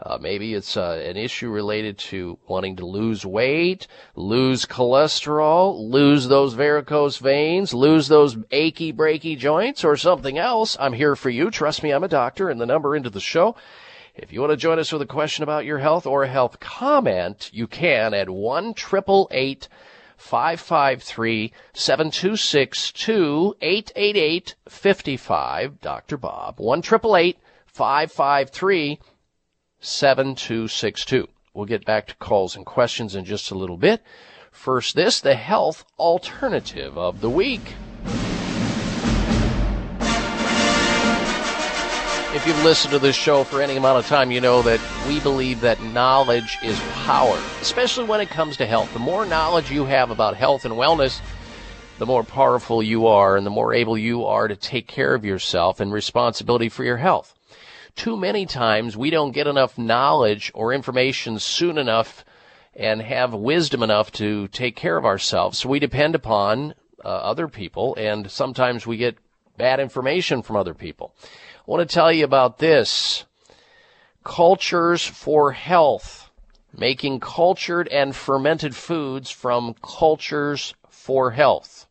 Uh, 0.00 0.16
maybe 0.20 0.54
it's 0.54 0.76
uh, 0.76 1.02
an 1.04 1.16
issue 1.16 1.50
related 1.50 1.98
to 1.98 2.38
wanting 2.46 2.76
to 2.76 2.86
lose 2.86 3.26
weight, 3.26 3.88
lose 4.14 4.64
cholesterol, 4.66 5.90
lose 5.90 6.28
those 6.28 6.54
varicose 6.54 7.16
veins, 7.16 7.74
lose 7.74 8.06
those 8.06 8.36
achy, 8.52 8.92
breaky 8.92 9.36
joints, 9.36 9.82
or 9.82 9.96
something 9.96 10.38
else. 10.38 10.76
I'm 10.78 10.92
here 10.92 11.16
for 11.16 11.28
you. 11.28 11.50
Trust 11.50 11.82
me, 11.82 11.90
I'm 11.90 12.04
a 12.04 12.08
doctor, 12.08 12.48
and 12.48 12.60
the 12.60 12.66
number 12.66 12.94
into 12.94 13.10
the 13.10 13.18
show. 13.18 13.56
If 14.14 14.32
you 14.32 14.40
want 14.40 14.50
to 14.50 14.56
join 14.56 14.78
us 14.78 14.92
with 14.92 15.02
a 15.02 15.06
question 15.06 15.42
about 15.42 15.64
your 15.64 15.78
health 15.78 16.06
or 16.06 16.22
a 16.22 16.28
health 16.28 16.60
comment, 16.60 17.50
you 17.52 17.66
can 17.66 18.14
at 18.14 18.30
1 18.30 18.74
553 20.18 21.52
7262 21.72 23.56
888 23.62 24.54
55. 24.68 25.80
Dr. 25.80 26.16
Bob. 26.18 26.58
1 26.58 26.82
553 26.82 28.98
7262. 29.80 31.28
We'll 31.54 31.64
get 31.64 31.84
back 31.84 32.08
to 32.08 32.16
calls 32.16 32.56
and 32.56 32.66
questions 32.66 33.14
in 33.14 33.24
just 33.24 33.50
a 33.50 33.54
little 33.54 33.76
bit. 33.76 34.02
First, 34.50 34.96
this, 34.96 35.20
the 35.20 35.36
health 35.36 35.84
alternative 35.98 36.98
of 36.98 37.20
the 37.20 37.30
week. 37.30 37.74
If 42.34 42.46
you've 42.46 42.62
listened 42.62 42.92
to 42.92 42.98
this 42.98 43.16
show 43.16 43.42
for 43.42 43.62
any 43.62 43.76
amount 43.76 44.00
of 44.00 44.06
time, 44.06 44.30
you 44.30 44.42
know 44.42 44.60
that 44.60 44.80
we 45.08 45.18
believe 45.20 45.62
that 45.62 45.82
knowledge 45.82 46.58
is 46.62 46.78
power, 47.06 47.38
especially 47.62 48.04
when 48.04 48.20
it 48.20 48.28
comes 48.28 48.58
to 48.58 48.66
health. 48.66 48.92
The 48.92 48.98
more 48.98 49.24
knowledge 49.24 49.70
you 49.70 49.86
have 49.86 50.10
about 50.10 50.36
health 50.36 50.66
and 50.66 50.74
wellness, 50.74 51.22
the 51.98 52.04
more 52.04 52.22
powerful 52.22 52.82
you 52.82 53.06
are 53.06 53.38
and 53.38 53.46
the 53.46 53.50
more 53.50 53.72
able 53.72 53.96
you 53.96 54.26
are 54.26 54.46
to 54.46 54.56
take 54.56 54.86
care 54.86 55.14
of 55.14 55.24
yourself 55.24 55.80
and 55.80 55.90
responsibility 55.90 56.68
for 56.68 56.84
your 56.84 56.98
health. 56.98 57.34
Too 57.96 58.14
many 58.14 58.44
times 58.44 58.94
we 58.94 59.08
don't 59.08 59.32
get 59.32 59.46
enough 59.46 59.78
knowledge 59.78 60.52
or 60.54 60.74
information 60.74 61.38
soon 61.38 61.78
enough 61.78 62.26
and 62.76 63.00
have 63.00 63.32
wisdom 63.32 63.82
enough 63.82 64.12
to 64.12 64.48
take 64.48 64.76
care 64.76 64.98
of 64.98 65.06
ourselves. 65.06 65.60
So 65.60 65.70
we 65.70 65.78
depend 65.78 66.14
upon 66.14 66.74
uh, 67.02 67.08
other 67.08 67.48
people 67.48 67.96
and 67.96 68.30
sometimes 68.30 68.86
we 68.86 68.98
get 68.98 69.16
bad 69.56 69.80
information 69.80 70.42
from 70.42 70.56
other 70.56 70.74
people. 70.74 71.14
I 71.68 71.70
want 71.70 71.86
to 71.86 71.94
tell 71.94 72.10
you 72.10 72.24
about 72.24 72.56
this. 72.56 73.26
Cultures 74.24 75.04
for 75.04 75.52
Health. 75.52 76.30
Making 76.72 77.20
cultured 77.20 77.88
and 77.88 78.16
fermented 78.16 78.74
foods 78.74 79.30
from 79.30 79.74
cultures 79.82 80.72
for 80.88 81.32
health. 81.32 81.86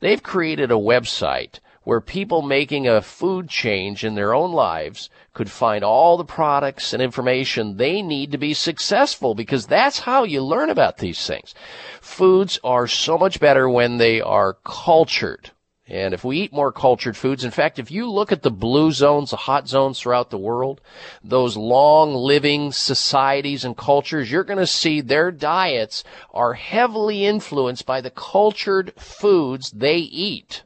They've 0.00 0.22
created 0.22 0.70
a 0.70 0.76
website 0.76 1.58
where 1.84 2.00
people 2.00 2.40
making 2.40 2.88
a 2.88 3.02
food 3.02 3.50
change 3.50 4.04
in 4.04 4.14
their 4.14 4.32
own 4.32 4.52
lives 4.52 5.10
could 5.34 5.50
find 5.50 5.84
all 5.84 6.16
the 6.16 6.24
products 6.24 6.94
and 6.94 7.02
information 7.02 7.76
they 7.76 8.00
need 8.00 8.32
to 8.32 8.38
be 8.38 8.54
successful 8.54 9.34
because 9.34 9.66
that's 9.66 9.98
how 9.98 10.24
you 10.24 10.42
learn 10.42 10.70
about 10.70 10.96
these 10.96 11.26
things. 11.26 11.54
Foods 12.00 12.58
are 12.64 12.86
so 12.86 13.18
much 13.18 13.38
better 13.38 13.68
when 13.68 13.98
they 13.98 14.22
are 14.22 14.54
cultured. 14.64 15.50
And 15.88 16.12
if 16.12 16.22
we 16.22 16.40
eat 16.40 16.52
more 16.52 16.70
cultured 16.70 17.16
foods, 17.16 17.44
in 17.44 17.50
fact, 17.50 17.78
if 17.78 17.90
you 17.90 18.10
look 18.10 18.30
at 18.30 18.42
the 18.42 18.50
blue 18.50 18.92
zones, 18.92 19.30
the 19.30 19.36
hot 19.36 19.66
zones 19.68 19.98
throughout 19.98 20.28
the 20.28 20.36
world, 20.36 20.82
those 21.24 21.56
long 21.56 22.14
living 22.14 22.72
societies 22.72 23.64
and 23.64 23.76
cultures, 23.76 24.30
you're 24.30 24.44
going 24.44 24.58
to 24.58 24.66
see 24.66 25.00
their 25.00 25.30
diets 25.30 26.04
are 26.34 26.52
heavily 26.52 27.24
influenced 27.24 27.86
by 27.86 28.02
the 28.02 28.10
cultured 28.10 28.92
foods 28.98 29.70
they 29.70 29.96
eat. 29.96 30.62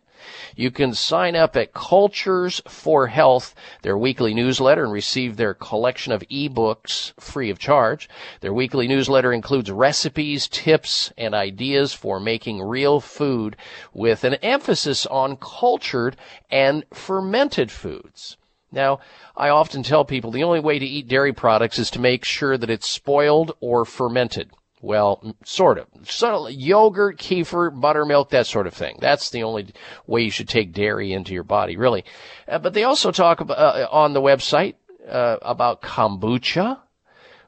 You 0.55 0.70
can 0.70 0.93
sign 0.93 1.35
up 1.35 1.57
at 1.57 1.73
Cultures 1.73 2.61
for 2.69 3.07
Health, 3.07 3.55
their 3.83 3.97
weekly 3.97 4.35
newsletter, 4.35 4.85
and 4.85 4.93
receive 4.93 5.37
their 5.37 5.55
collection 5.55 6.12
of 6.12 6.23
ebooks 6.31 7.12
free 7.19 7.49
of 7.51 7.59
charge. 7.59 8.09
Their 8.41 8.53
weekly 8.53 8.87
newsletter 8.87 9.33
includes 9.33 9.70
recipes, 9.70 10.49
tips, 10.49 11.12
and 11.16 11.35
ideas 11.35 11.95
for 11.95 12.20
making 12.20 12.61
real 12.61 13.01
food 13.01 13.57
with 13.95 14.24
an 14.24 14.35
emphasis 14.35 15.07
on 15.07 15.37
cultured 15.37 16.16
and 16.51 16.85
fermented 16.93 17.70
foods. 17.70 18.37
Now, 18.70 19.01
I 19.37 19.51
often 19.51 19.83
tell 19.83 20.05
people 20.05 20.31
the 20.31 20.45
only 20.45 20.61
way 20.61 20.79
to 20.79 20.87
eat 20.87 21.09
dairy 21.09 21.33
products 21.33 21.79
is 21.79 21.91
to 21.91 22.01
make 22.01 22.24
sure 22.24 22.57
that 22.57 22.70
it's 22.70 22.89
spoiled 22.89 23.53
or 23.61 23.85
fermented. 23.85 24.51
Well, 24.82 25.36
sort 25.44 25.78
of. 25.78 25.86
Of 25.94 26.50
yogurt, 26.50 27.16
kefir, 27.16 27.70
buttermilk, 27.70 28.30
that 28.30 28.48
sort 28.48 28.66
of 28.66 28.74
thing. 28.74 28.98
That's 29.00 29.30
the 29.30 29.44
only 29.44 29.68
way 30.09 30.22
you 30.22 30.30
should 30.30 30.48
take 30.48 30.72
dairy 30.72 31.12
into 31.12 31.32
your 31.32 31.44
body, 31.44 31.76
really. 31.76 32.04
Uh, 32.48 32.59
but 32.59 32.74
they 32.74 32.82
also 32.82 33.12
talk 33.12 33.40
about, 33.40 33.59
uh, 33.59 33.88
on 33.92 34.12
the 34.12 34.20
website 34.20 34.74
uh, 35.09 35.36
about 35.40 35.82
kombucha, 35.82 36.80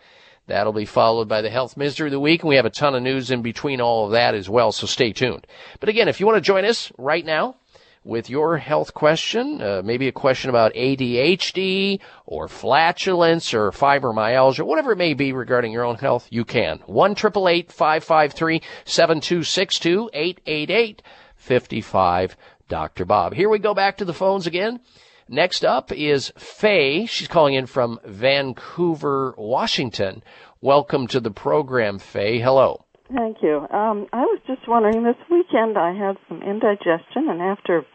That'll 0.48 0.74
be 0.74 0.86
followed 0.86 1.28
by 1.28 1.42
the 1.42 1.52
health 1.52 1.78
mystery 1.78 2.08
of 2.08 2.14
the 2.14 2.20
week, 2.20 2.42
and 2.42 2.50
we 2.50 2.56
have 2.56 2.66
a 2.66 2.72
ton 2.72 2.96
of 2.96 3.04
news 3.04 3.30
in 3.30 3.44
between 3.44 3.80
all 3.80 4.06
of 4.06 4.14
that 4.14 4.34
as 4.34 4.50
well, 4.50 4.72
so 4.72 4.88
stay 4.88 5.14
tuned. 5.14 5.46
But 5.80 5.90
again, 5.90 6.08
if 6.08 6.20
you 6.20 6.26
want 6.26 6.38
to 6.38 6.42
join 6.42 6.66
us 6.66 6.92
right 6.98 7.24
now, 7.24 7.58
with 8.04 8.28
your 8.30 8.58
health 8.58 8.96
question, 8.96 9.62
uh, 9.62 9.84
maybe 9.86 10.08
a 10.08 10.12
question 10.12 10.50
about 10.50 10.74
ADHD 10.74 12.00
or 12.26 12.48
flatulence 12.48 13.54
or 13.54 13.70
fibromyalgia, 13.72 14.66
whatever 14.66 14.94
it 14.94 14.98
may 14.98 15.14
be 15.14 15.32
regarding 15.32 15.72
your 15.72 15.84
own 15.84 15.98
health, 15.98 16.28
you 16.32 16.44
can. 16.44 16.80
1 16.88 17.16
553 17.16 18.62
7262 18.86 20.10
888 20.12 21.04
55 21.36 22.38
Dr. 22.68 23.06
Bob. 23.06 23.34
Here 23.34 23.50
we 23.50 23.60
go 23.60 23.74
back 23.74 23.98
to 23.98 24.06
the 24.06 24.14
phones 24.14 24.48
again. 24.48 24.80
Next 25.30 25.66
up 25.66 25.92
is 25.92 26.32
Faye. 26.38 27.06
She's 27.06 27.28
calling 27.28 27.54
in 27.54 27.66
from 27.66 28.00
Vancouver, 28.06 29.34
Washington. 29.38 30.24
Welcome 30.62 31.08
to 31.08 31.20
the 31.20 31.32
program, 31.32 32.00
Faye. 32.00 32.40
Hello. 32.40 32.84
Thank 33.14 33.38
you. 33.42 33.58
Um, 33.72 34.08
I 34.14 34.22
was 34.22 34.40
just 34.48 34.68
wondering, 34.68 35.04
this 35.04 35.16
weekend 35.30 35.78
I 35.78 35.94
had 35.94 36.18
some 36.28 36.42
indigestion, 36.42 37.30
and 37.30 37.42
after 37.42 37.86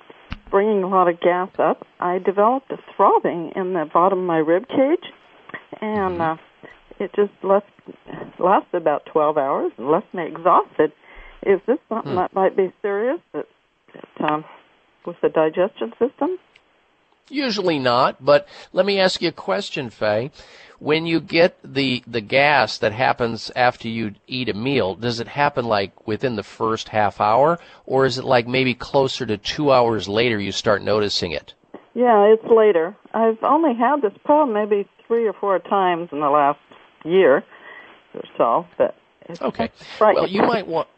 bringing 0.51 0.83
a 0.83 0.89
lot 0.89 1.09
of 1.09 1.21
gas 1.21 1.49
up, 1.59 1.87
I 2.01 2.19
developed 2.19 2.71
a 2.71 2.77
throbbing 2.97 3.53
in 3.57 3.73
the 3.73 3.87
bottom 3.93 4.21
of 4.21 4.25
my 4.25 4.39
rib 4.39 4.67
cage, 4.69 5.05
and 5.81 6.21
uh, 6.21 6.37
it 6.99 7.11
just 7.15 7.33
left 7.43 7.67
lasted 8.39 8.77
about 8.77 9.07
12 9.13 9.37
hours 9.39 9.73
and 9.77 9.89
left 9.91 10.13
me 10.15 10.27
exhausted. 10.27 10.93
Is 11.45 11.61
this 11.67 11.79
something 11.89 12.13
Hmm. 12.13 12.17
that 12.19 12.35
might 12.35 12.57
be 12.57 12.73
serious 12.83 13.19
that, 13.33 13.47
that 13.95 14.31
um, 14.33 14.45
with 15.07 15.17
the 15.21 15.29
digestion 15.29 15.93
system? 15.99 16.39
Usually 17.29 17.79
not, 17.79 18.25
but 18.25 18.47
let 18.73 18.85
me 18.85 18.99
ask 18.99 19.23
you 19.23 19.29
a 19.29 19.33
question, 19.33 19.91
Faye. 19.91 20.31
When 20.79 21.07
you 21.07 21.21
get 21.21 21.57
the 21.63 22.03
the 22.07 22.21
gas 22.21 22.79
that 22.79 22.93
happens 22.93 23.53
after 23.55 23.87
you 23.87 24.15
eat 24.27 24.49
a 24.49 24.55
meal, 24.55 24.97
does 24.97 25.21
it 25.21 25.29
happen 25.29 25.65
like 25.65 26.09
within 26.09 26.35
the 26.35 26.43
first 26.43 26.89
half 26.89 27.21
hour, 27.21 27.61
or 27.87 28.05
is 28.05 28.19
it 28.19 28.25
like 28.25 28.49
maybe 28.49 28.75
closer 28.75 29.25
to 29.25 29.39
two 29.39 29.71
hours 29.71 30.09
later 30.09 30.41
you 30.41 30.51
start 30.51 30.83
noticing 30.83 31.31
it? 31.31 31.55
Yeah, 31.95 32.25
it's 32.25 32.45
later. 32.51 32.97
I've 33.15 33.43
only 33.45 33.75
had 33.75 34.03
this 34.03 34.13
problem 34.25 34.55
maybe 34.55 34.89
three 35.07 35.27
or 35.27 35.33
four 35.33 35.59
times 35.61 36.09
in 36.11 36.21
the 36.21 36.31
last 36.31 36.59
year 37.05 37.45
or 38.15 38.23
so, 38.37 38.67
but 38.77 38.97
it's 39.29 39.41
Okay. 39.41 39.71
Well, 40.01 40.27
you 40.27 40.43
might 40.43 40.67
want. 40.67 40.89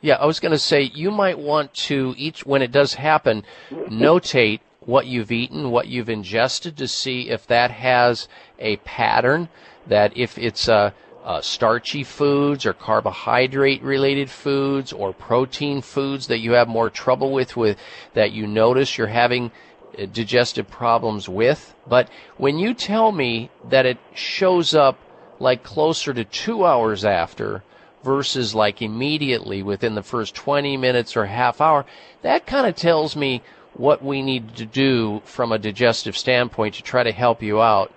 Yeah, 0.00 0.14
I 0.14 0.26
was 0.26 0.38
going 0.38 0.52
to 0.52 0.58
say 0.58 0.82
you 0.82 1.10
might 1.10 1.38
want 1.38 1.74
to 1.74 2.14
each 2.16 2.46
when 2.46 2.62
it 2.62 2.70
does 2.70 2.94
happen, 2.94 3.42
notate 3.70 4.60
what 4.80 5.06
you've 5.06 5.32
eaten, 5.32 5.70
what 5.70 5.88
you've 5.88 6.08
ingested 6.08 6.76
to 6.76 6.86
see 6.86 7.30
if 7.30 7.46
that 7.48 7.72
has 7.72 8.28
a 8.60 8.76
pattern. 8.78 9.48
That 9.88 10.16
if 10.16 10.38
it's 10.38 10.68
uh, 10.68 10.92
uh, 11.24 11.40
starchy 11.40 12.04
foods 12.04 12.64
or 12.64 12.72
carbohydrate 12.72 13.82
related 13.82 14.30
foods 14.30 14.92
or 14.92 15.12
protein 15.12 15.82
foods 15.82 16.28
that 16.28 16.38
you 16.38 16.52
have 16.52 16.68
more 16.68 16.90
trouble 16.90 17.32
with, 17.32 17.56
with 17.56 17.76
that 18.14 18.32
you 18.32 18.46
notice 18.46 18.96
you're 18.96 19.08
having 19.08 19.50
uh, 19.98 20.06
digestive 20.06 20.70
problems 20.70 21.28
with. 21.28 21.74
But 21.88 22.08
when 22.36 22.58
you 22.58 22.72
tell 22.72 23.10
me 23.10 23.50
that 23.68 23.84
it 23.84 23.98
shows 24.14 24.74
up 24.74 24.96
like 25.40 25.64
closer 25.64 26.14
to 26.14 26.24
two 26.24 26.64
hours 26.64 27.04
after 27.04 27.64
versus 28.02 28.54
like 28.54 28.80
immediately 28.82 29.62
within 29.62 29.94
the 29.94 30.02
first 30.02 30.34
20 30.34 30.76
minutes 30.76 31.16
or 31.16 31.26
half 31.26 31.60
hour, 31.60 31.84
that 32.22 32.46
kind 32.46 32.66
of 32.66 32.74
tells 32.76 33.16
me 33.16 33.42
what 33.74 34.02
we 34.02 34.22
need 34.22 34.56
to 34.56 34.64
do 34.64 35.22
from 35.24 35.52
a 35.52 35.58
digestive 35.58 36.16
standpoint 36.16 36.74
to 36.74 36.82
try 36.82 37.02
to 37.02 37.12
help 37.12 37.42
you 37.42 37.60
out 37.60 37.92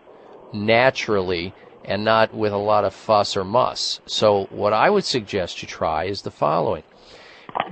naturally 0.53 1.53
and 1.83 2.03
not 2.03 2.33
with 2.33 2.53
a 2.53 2.57
lot 2.57 2.85
of 2.85 2.93
fuss 2.93 3.35
or 3.35 3.43
muss. 3.43 3.99
So 4.05 4.45
what 4.51 4.73
I 4.73 4.89
would 4.89 5.05
suggest 5.05 5.61
you 5.61 5.67
try 5.67 6.05
is 6.05 6.21
the 6.21 6.31
following. 6.31 6.83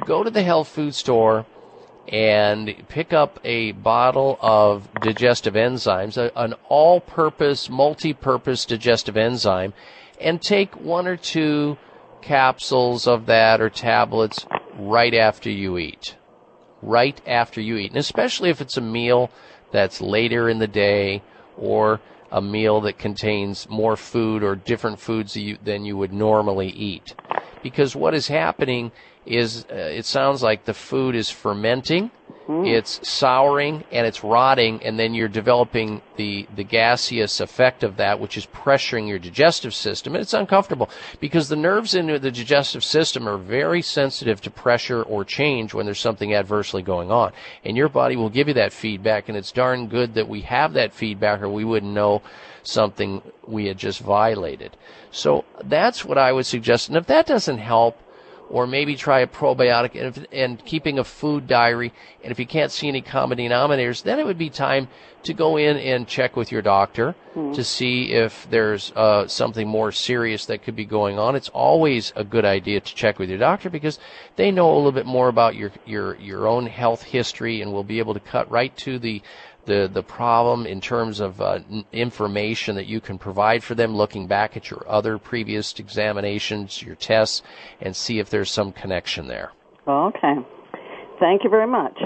Go 0.06 0.23
to 0.23 0.30
the 0.30 0.43
health 0.43 0.68
food 0.68 0.95
store 0.95 1.45
and 2.07 2.76
pick 2.88 3.14
up 3.14 3.39
a 3.43 3.72
bottle 3.73 4.39
of 4.41 4.89
digestive 5.01 5.53
enzymes, 5.53 6.18
an 6.35 6.56
all-purpose, 6.68 7.69
multi-purpose 7.69 8.65
digestive 8.65 9.15
enzyme, 9.15 9.73
and 10.19 10.41
take 10.41 10.76
one 10.76 11.07
or 11.07 11.15
two 11.15 11.77
capsules 12.21 13.07
of 13.07 13.25
that 13.27 13.61
or 13.61 13.69
tablets 13.69 14.45
right 14.77 15.13
after 15.13 15.49
you 15.49 15.77
eat. 15.77 16.15
Right 16.81 17.19
after 17.27 17.59
you 17.61 17.77
eat. 17.77 17.91
And 17.91 17.99
especially 17.99 18.49
if 18.49 18.61
it's 18.61 18.77
a 18.77 18.81
meal 18.81 19.29
that's 19.71 20.01
later 20.01 20.49
in 20.49 20.59
the 20.59 20.67
day 20.67 21.21
or 21.57 21.99
a 22.31 22.41
meal 22.41 22.81
that 22.81 22.97
contains 22.97 23.67
more 23.69 23.95
food 23.95 24.43
or 24.43 24.55
different 24.55 24.99
foods 24.99 25.37
than 25.63 25.85
you 25.85 25.97
would 25.97 26.13
normally 26.13 26.69
eat. 26.69 27.15
Because 27.63 27.95
what 27.95 28.13
is 28.13 28.27
happening 28.27 28.91
is 29.25 29.65
uh, 29.69 29.75
it 29.75 30.05
sounds 30.05 30.41
like 30.41 30.65
the 30.65 30.73
food 30.73 31.15
is 31.15 31.29
fermenting, 31.29 32.11
mm. 32.49 32.67
it's 32.67 33.07
souring, 33.07 33.84
and 33.91 34.07
it's 34.07 34.23
rotting, 34.23 34.84
and 34.84 34.99
then 34.99 35.13
you're 35.13 35.30
developing 35.30 36.01
the, 36.17 36.47
the 36.55 36.63
gaseous 36.63 37.39
effect 37.39 37.84
of 37.84 37.97
that, 37.97 38.19
which 38.19 38.35
is 38.35 38.45
pressuring 38.47 39.07
your 39.07 39.19
digestive 39.19 39.73
system. 39.73 40.15
And 40.15 40.21
it's 40.21 40.34
uncomfortable 40.34 40.89
because 41.19 41.47
the 41.47 41.55
nerves 41.55 41.93
in 41.93 42.07
the 42.07 42.31
digestive 42.31 42.84
system 42.84 43.30
are 43.30 43.38
very 43.38 43.81
sensitive 43.81 44.41
to 44.41 44.51
pressure 44.51 45.03
or 45.03 45.23
change 45.23 45.73
when 45.73 45.85
there's 45.85 45.99
something 45.99 46.34
adversely 46.34 46.81
going 46.81 47.11
on. 47.11 47.31
And 47.63 47.77
your 47.77 47.89
body 47.89 48.15
will 48.15 48.30
give 48.30 48.47
you 48.47 48.55
that 48.55 48.73
feedback, 48.73 49.30
and 49.30 49.38
it's 49.38 49.51
darn 49.51 49.88
good 49.88 50.15
that 50.15 50.27
we 50.27 50.41
have 50.41 50.73
that 50.73 50.93
feedback 50.93 51.41
or 51.41 51.49
we 51.49 51.63
wouldn't 51.63 51.93
know 51.93 52.23
something 52.63 53.21
we 53.47 53.67
had 53.67 53.77
just 53.77 53.99
violated. 53.99 54.76
So 55.11 55.45
that's 55.63 56.03
what 56.03 56.17
I 56.17 56.31
would 56.31 56.45
suggest. 56.45 56.89
And 56.89 56.97
if 56.97 57.07
that 57.07 57.27
doesn't 57.27 57.59
help, 57.59 57.97
or 58.49 58.65
maybe 58.65 58.95
try 58.95 59.19
a 59.19 59.27
probiotic 59.27 59.95
and, 59.95 60.17
if, 60.17 60.26
and, 60.31 60.65
keeping 60.65 60.99
a 60.99 61.03
food 61.03 61.47
diary. 61.47 61.93
And 62.23 62.31
if 62.31 62.39
you 62.39 62.45
can't 62.45 62.71
see 62.71 62.88
any 62.88 63.01
common 63.01 63.38
denominators, 63.38 64.03
then 64.03 64.19
it 64.19 64.26
would 64.26 64.38
be 64.38 64.49
time 64.49 64.88
to 65.23 65.34
go 65.34 65.57
in 65.57 65.77
and 65.77 66.07
check 66.07 66.35
with 66.35 66.51
your 66.51 66.61
doctor 66.61 67.13
mm-hmm. 67.35 67.53
to 67.53 67.63
see 67.63 68.11
if 68.11 68.49
there's 68.49 68.91
uh, 68.95 69.27
something 69.27 69.67
more 69.67 69.91
serious 69.91 70.45
that 70.45 70.63
could 70.63 70.76
be 70.76 70.85
going 70.85 71.19
on. 71.19 71.35
It's 71.35 71.49
always 71.49 72.13
a 72.15 72.23
good 72.23 72.45
idea 72.45 72.80
to 72.80 72.95
check 72.95 73.19
with 73.19 73.30
your 73.30 73.38
doctor 73.38 73.69
because 73.69 73.99
they 74.38 74.49
know 74.49 74.73
a 74.73 74.76
little 74.76 74.91
bit 74.93 75.05
more 75.05 75.27
about 75.27 75.55
your 75.55 75.71
your 75.85 76.15
your 76.15 76.47
own 76.47 76.65
health 76.67 77.03
history 77.03 77.61
and 77.61 77.73
will 77.73 77.84
be 77.84 77.99
able 77.99 78.13
to 78.13 78.19
cut 78.19 78.49
right 78.49 78.76
to 78.77 78.97
the 78.97 79.21
the 79.69 79.87
the 79.87 80.03
problem 80.03 80.65
in 80.65 80.81
terms 80.81 81.19
of 81.19 81.39
uh, 81.39 81.59
information 81.93 82.75
that 82.75 82.87
you 82.87 82.99
can 82.99 83.17
provide 83.19 83.63
for 83.63 83.75
them, 83.75 83.95
looking 83.95 84.27
back 84.27 84.57
at 84.57 84.69
your 84.71 84.83
other 84.87 85.17
previous 85.19 85.79
examinations, 85.79 86.81
your 86.81 86.95
tests, 86.95 87.43
and 87.79 87.95
see 87.95 88.17
if 88.19 88.29
there's 88.29 88.49
some 88.49 88.71
connection 88.71 89.27
there. 89.27 89.51
Okay. 89.87 90.35
Thank 91.19 91.43
you 91.43 91.49
very 91.49 91.67
much. 91.67 91.97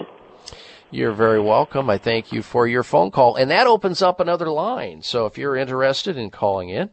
You're 0.91 1.13
very 1.13 1.39
welcome. 1.39 1.89
I 1.89 1.97
thank 1.97 2.31
you 2.31 2.43
for 2.43 2.67
your 2.67 2.83
phone 2.83 3.09
call, 3.09 3.35
and 3.35 3.49
that 3.49 3.65
opens 3.65 4.01
up 4.01 4.19
another 4.19 4.49
line. 4.49 5.01
So 5.01 5.25
if 5.25 5.37
you're 5.37 5.55
interested 5.55 6.17
in 6.17 6.29
calling 6.29 6.69
in. 6.69 6.89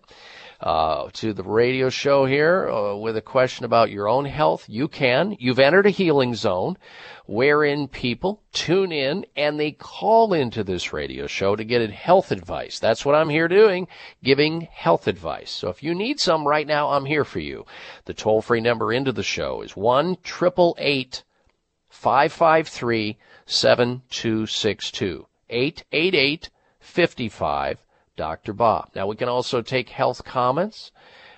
Uh, 0.61 1.09
to 1.15 1.32
the 1.32 1.43
radio 1.43 1.89
show 1.89 2.27
here 2.27 2.69
uh, 2.69 2.95
with 2.95 3.16
a 3.16 3.23
question 3.23 3.65
about 3.65 3.91
your 3.91 4.07
own 4.07 4.27
health, 4.27 4.66
you 4.69 4.89
can. 4.89 5.35
You've 5.41 5.59
entered 5.59 5.87
a 5.87 5.91
healing 5.91 6.35
zone 6.35 6.77
wherein 7.24 7.89
people 7.89 8.43
tune 8.53 8.93
in 8.93 9.24
and 9.35 9.59
they 9.59 9.73
call 9.73 10.35
into 10.35 10.62
this 10.62 10.93
radio 10.93 11.27
show 11.27 11.57
to 11.57 11.65
get 11.65 11.91
health 11.91 12.31
advice. 12.31 12.78
That's 12.78 13.07
what 13.07 13.15
I'm 13.15 13.31
here 13.31 13.49
doing, 13.49 13.89
giving 14.23 14.61
health 14.61 15.09
advice. 15.09 15.51
So 15.51 15.70
if 15.70 15.82
you 15.82 15.95
need 15.95 16.20
some 16.20 16.47
right 16.47 16.66
now, 16.66 16.91
I'm 16.91 17.07
here 17.07 17.24
for 17.24 17.39
you. 17.39 17.65
The 18.05 18.12
toll 18.12 18.43
free 18.43 18.61
number 18.61 18.93
into 18.93 19.12
the 19.12 19.23
show 19.23 19.62
is 19.62 19.74
1 19.74 20.16
553 21.89 23.19
7262. 23.47 25.27
888 25.49 26.51
55 26.81 27.78
Dr. 28.16 28.53
Bob. 28.53 28.91
Now 28.95 29.07
we 29.07 29.16
can 29.16 29.28
also 29.28 29.62
take 29.62 29.89
health 29.89 30.24
comments 30.24 30.91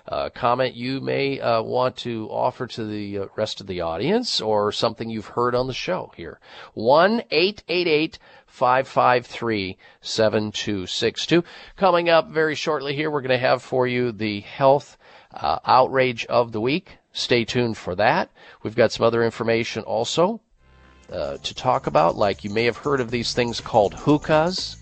uh, 0.09 0.31
comment 0.31 0.75
you 0.75 1.01
may 1.01 1.39
uh, 1.41 1.63
want 1.63 1.97
to 1.97 2.29
offer 2.29 2.67
to 2.67 2.85
the 2.85 3.19
uh, 3.19 3.27
rest 3.37 3.61
of 3.61 3.67
the 3.67 3.81
audience 3.81 4.41
or 4.41 4.73
something 4.73 5.09
you've 5.09 5.27
heard 5.27 5.55
on 5.55 5.69
the 5.69 5.73
show 5.73 6.13
here. 6.17 6.41
1 6.75 7.23
888 7.31 8.19
553 8.47 9.79
7262. 10.01 11.45
Coming 11.77 12.09
up 12.09 12.29
very 12.29 12.55
shortly 12.55 12.95
here, 12.95 13.11
we're 13.11 13.21
going 13.21 13.31
to 13.31 13.39
have 13.39 13.63
for 13.63 13.87
you 13.87 14.13
the 14.13 14.41
health 14.41 14.99
uh, 15.33 15.59
outrage 15.65 16.27
of 16.27 16.53
the 16.53 16.61
week. 16.61 16.99
Stay 17.13 17.45
tuned 17.45 17.77
for 17.77 17.95
that. 17.95 18.31
We've 18.63 18.75
got 18.75 18.91
some 18.91 19.07
other 19.07 19.23
information 19.23 19.85
also 19.85 20.41
uh, 21.13 21.37
to 21.39 21.55
talk 21.55 21.87
about, 21.87 22.17
like 22.17 22.43
you 22.43 22.51
may 22.51 22.65
have 22.65 22.79
heard 22.79 23.01
of 23.01 23.11
these 23.11 23.35
things 23.35 23.61
called 23.61 23.95
hookahs. 23.95 24.82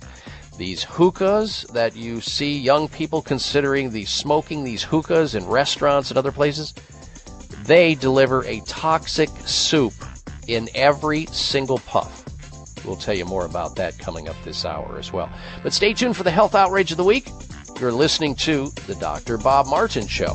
These 0.60 0.82
hookahs 0.82 1.64
that 1.72 1.96
you 1.96 2.20
see 2.20 2.58
young 2.58 2.86
people 2.86 3.22
considering 3.22 3.90
the 3.90 4.04
smoking 4.04 4.62
these 4.62 4.82
hookahs 4.82 5.34
in 5.34 5.46
restaurants 5.46 6.10
and 6.10 6.18
other 6.18 6.32
places, 6.32 6.74
they 7.64 7.94
deliver 7.94 8.44
a 8.44 8.60
toxic 8.66 9.30
soup 9.46 9.94
in 10.48 10.68
every 10.74 11.24
single 11.32 11.78
puff. 11.78 12.26
We'll 12.84 12.96
tell 12.96 13.14
you 13.14 13.24
more 13.24 13.46
about 13.46 13.74
that 13.76 13.98
coming 13.98 14.28
up 14.28 14.36
this 14.44 14.66
hour 14.66 14.98
as 14.98 15.14
well. 15.14 15.30
But 15.62 15.72
stay 15.72 15.94
tuned 15.94 16.14
for 16.14 16.24
the 16.24 16.30
health 16.30 16.54
outrage 16.54 16.90
of 16.90 16.98
the 16.98 17.04
week. 17.04 17.30
You're 17.80 17.90
listening 17.90 18.34
to 18.34 18.66
the 18.86 18.96
Dr. 18.96 19.38
Bob 19.38 19.66
Martin 19.66 20.06
Show. 20.06 20.34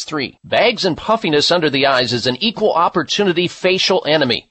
3. 0.03 0.37
Bags 0.43 0.85
and 0.85 0.97
puffiness 0.97 1.51
under 1.51 1.69
the 1.69 1.87
eyes 1.87 2.13
is 2.13 2.27
an 2.27 2.37
equal 2.39 2.73
opportunity 2.73 3.47
facial 3.47 4.05
enemy. 4.07 4.50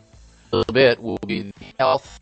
little 0.57 0.73
bit 0.73 1.01
will 1.01 1.19
be 1.25 1.51
health. 1.79 2.19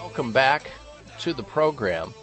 Welcome 0.00 0.32
back 0.32 0.70
to 1.18 1.34
the 1.34 1.42
program. 1.42 2.14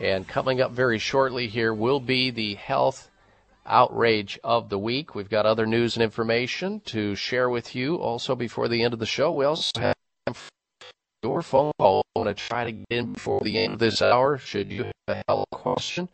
And 0.00 0.26
coming 0.26 0.60
up 0.60 0.72
very 0.72 0.98
shortly 0.98 1.46
here 1.46 1.72
will 1.72 2.00
be 2.00 2.30
the 2.30 2.54
health 2.54 3.08
outrage 3.64 4.40
of 4.42 4.68
the 4.68 4.78
week. 4.78 5.14
We've 5.14 5.30
got 5.30 5.46
other 5.46 5.66
news 5.66 5.94
and 5.94 6.02
information 6.02 6.80
to 6.86 7.14
share 7.14 7.48
with 7.48 7.76
you 7.76 7.96
also 7.96 8.34
before 8.34 8.66
the 8.66 8.82
end 8.82 8.94
of 8.94 8.98
the 8.98 9.06
show. 9.06 9.30
We 9.30 9.44
also 9.44 9.80
have 9.80 9.94
your 11.22 11.42
phone 11.42 11.72
call. 11.78 12.02
To 12.14 12.34
try 12.34 12.64
to 12.64 12.72
get 12.72 12.86
in 12.90 13.14
before 13.14 13.40
the 13.42 13.58
end 13.58 13.72
of 13.72 13.78
this 13.80 14.00
hour. 14.00 14.38
Should 14.38 14.70
you 14.70 14.84
have 14.84 14.92
a 15.08 15.24
health 15.26 15.46
question, 15.50 16.08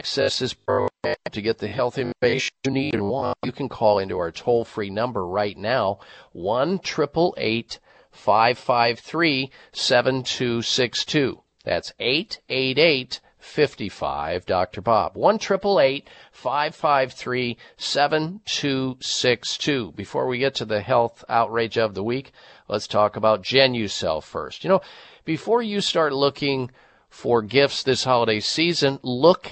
access 0.00 0.38
this 0.38 0.54
program 0.54 1.16
to 1.32 1.42
get 1.42 1.58
the 1.58 1.68
health 1.68 1.98
information 1.98 2.50
you 2.64 2.70
need 2.70 2.94
and 2.94 3.08
want, 3.08 3.36
you 3.42 3.52
can 3.52 3.68
call 3.68 3.98
into 3.98 4.16
our 4.18 4.30
toll 4.30 4.64
free 4.64 4.90
number 4.90 5.26
right 5.26 5.56
now, 5.56 5.98
1 6.32 6.78
553 6.78 9.50
7262. 9.72 11.42
That's 11.64 11.92
888 11.98 13.20
55 13.48 14.46
Dr. 14.46 14.80
Bob. 14.80 15.16
1 15.16 15.38
553 15.38 17.56
7262. 17.76 19.92
Before 19.92 20.28
we 20.28 20.38
get 20.38 20.54
to 20.56 20.64
the 20.64 20.80
health 20.80 21.24
outrage 21.28 21.76
of 21.76 21.94
the 21.94 22.04
week, 22.04 22.32
Let's 22.68 22.86
talk 22.86 23.16
about 23.16 23.42
Genucel 23.42 24.22
first. 24.22 24.62
You 24.62 24.68
know, 24.68 24.82
before 25.24 25.62
you 25.62 25.80
start 25.80 26.12
looking 26.12 26.70
for 27.08 27.40
gifts 27.40 27.82
this 27.82 28.04
holiday 28.04 28.40
season, 28.40 29.00
look 29.02 29.50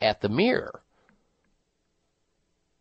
at 0.00 0.22
the 0.22 0.30
mirror. 0.30 0.80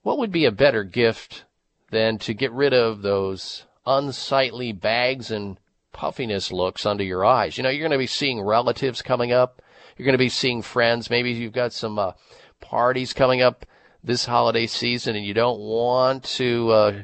What 0.02 0.18
would 0.18 0.32
be 0.32 0.46
a 0.46 0.52
better 0.52 0.86
gift 0.86 1.44
than 1.92 2.18
to 2.20 2.34
get 2.34 2.52
rid 2.54 2.74
of 2.74 3.02
those 3.02 3.66
unsightly 3.86 4.72
bags 4.72 5.30
and 5.30 5.58
puffiness 5.92 6.52
looks 6.52 6.86
under 6.86 7.04
your 7.04 7.26
eyes? 7.26 7.58
You 7.58 7.64
know, 7.64 7.70
you're 7.70 7.88
going 7.88 7.92
to 7.92 7.98
be 7.98 8.08
seeing 8.08 8.42
relatives 8.42 9.02
coming 9.02 9.34
up. 9.34 9.62
You're 9.98 10.06
going 10.06 10.14
to 10.14 10.18
be 10.18 10.30
seeing 10.30 10.62
friends. 10.62 11.10
Maybe 11.10 11.32
you've 11.32 11.54
got 11.54 11.74
some 11.74 12.00
uh, 12.00 12.14
parties 12.60 13.14
coming 13.14 13.42
up 13.42 13.66
this 14.04 14.26
holiday 14.26 14.68
season 14.68 15.16
and 15.16 15.26
you 15.26 15.34
don't 15.34 15.60
want 15.60 16.24
to 16.24 16.72
uh, 16.72 17.04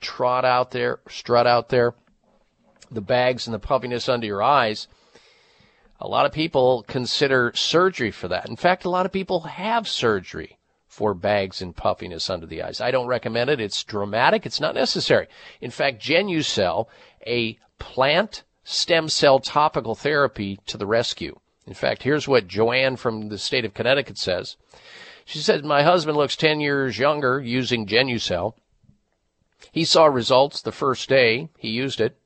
trot 0.00 0.44
out 0.44 0.70
there, 0.70 1.00
strut 1.08 1.46
out 1.46 1.68
there, 1.68 1.94
the 2.90 3.00
bags 3.00 3.46
and 3.46 3.54
the 3.54 3.58
puffiness 3.58 4.08
under 4.08 4.26
your 4.26 4.42
eyes. 4.42 4.88
A 6.00 6.08
lot 6.08 6.26
of 6.26 6.32
people 6.32 6.84
consider 6.88 7.52
surgery 7.54 8.10
for 8.10 8.28
that. 8.28 8.48
In 8.48 8.56
fact, 8.56 8.84
a 8.84 8.90
lot 8.90 9.06
of 9.06 9.12
people 9.12 9.40
have 9.40 9.86
surgery 9.86 10.58
for 10.88 11.14
bags 11.14 11.62
and 11.62 11.76
puffiness 11.76 12.28
under 12.28 12.44
the 12.44 12.62
eyes. 12.62 12.80
I 12.80 12.90
don't 12.90 13.06
recommend 13.06 13.50
it. 13.50 13.60
It's 13.60 13.84
dramatic. 13.84 14.44
It's 14.44 14.60
not 14.60 14.74
necessary. 14.74 15.28
In 15.60 15.70
fact, 15.70 16.02
Genucel, 16.02 16.88
a 17.26 17.56
plant 17.78 18.42
stem 18.64 19.08
cell 19.08 19.38
topical 19.38 19.94
therapy 19.94 20.58
to 20.66 20.76
the 20.76 20.86
rescue. 20.86 21.38
In 21.72 21.76
fact, 21.76 22.02
here's 22.02 22.28
what 22.28 22.48
Joanne 22.48 22.96
from 22.96 23.30
the 23.30 23.38
state 23.38 23.64
of 23.64 23.72
Connecticut 23.72 24.18
says. 24.18 24.58
She 25.24 25.38
said, 25.38 25.64
My 25.64 25.82
husband 25.84 26.18
looks 26.18 26.36
10 26.36 26.60
years 26.60 26.98
younger 26.98 27.40
using 27.40 27.86
Genucel. 27.86 28.52
He 29.72 29.86
saw 29.86 30.04
results 30.04 30.60
the 30.60 30.70
first 30.70 31.08
day 31.08 31.48
he 31.56 31.70
used 31.70 31.98
it. 31.98 32.18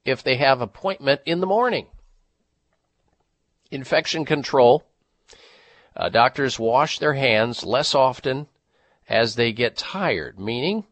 if 0.05 0.23
they 0.23 0.37
have 0.37 0.61
appointment 0.61 1.21
in 1.25 1.41
the 1.41 1.47
morning. 1.47 1.87
Infection 3.71 4.25
control. 4.25 4.85
Uh, 5.97 6.09
doctors 6.09 6.59
wash 6.59 6.99
their 6.99 7.15
hands 7.15 7.65
less 7.65 7.95
often 7.95 8.47
as 9.09 9.37
they 9.37 9.53
get 9.53 9.77
tired, 9.77 10.39
meaning 10.39 10.85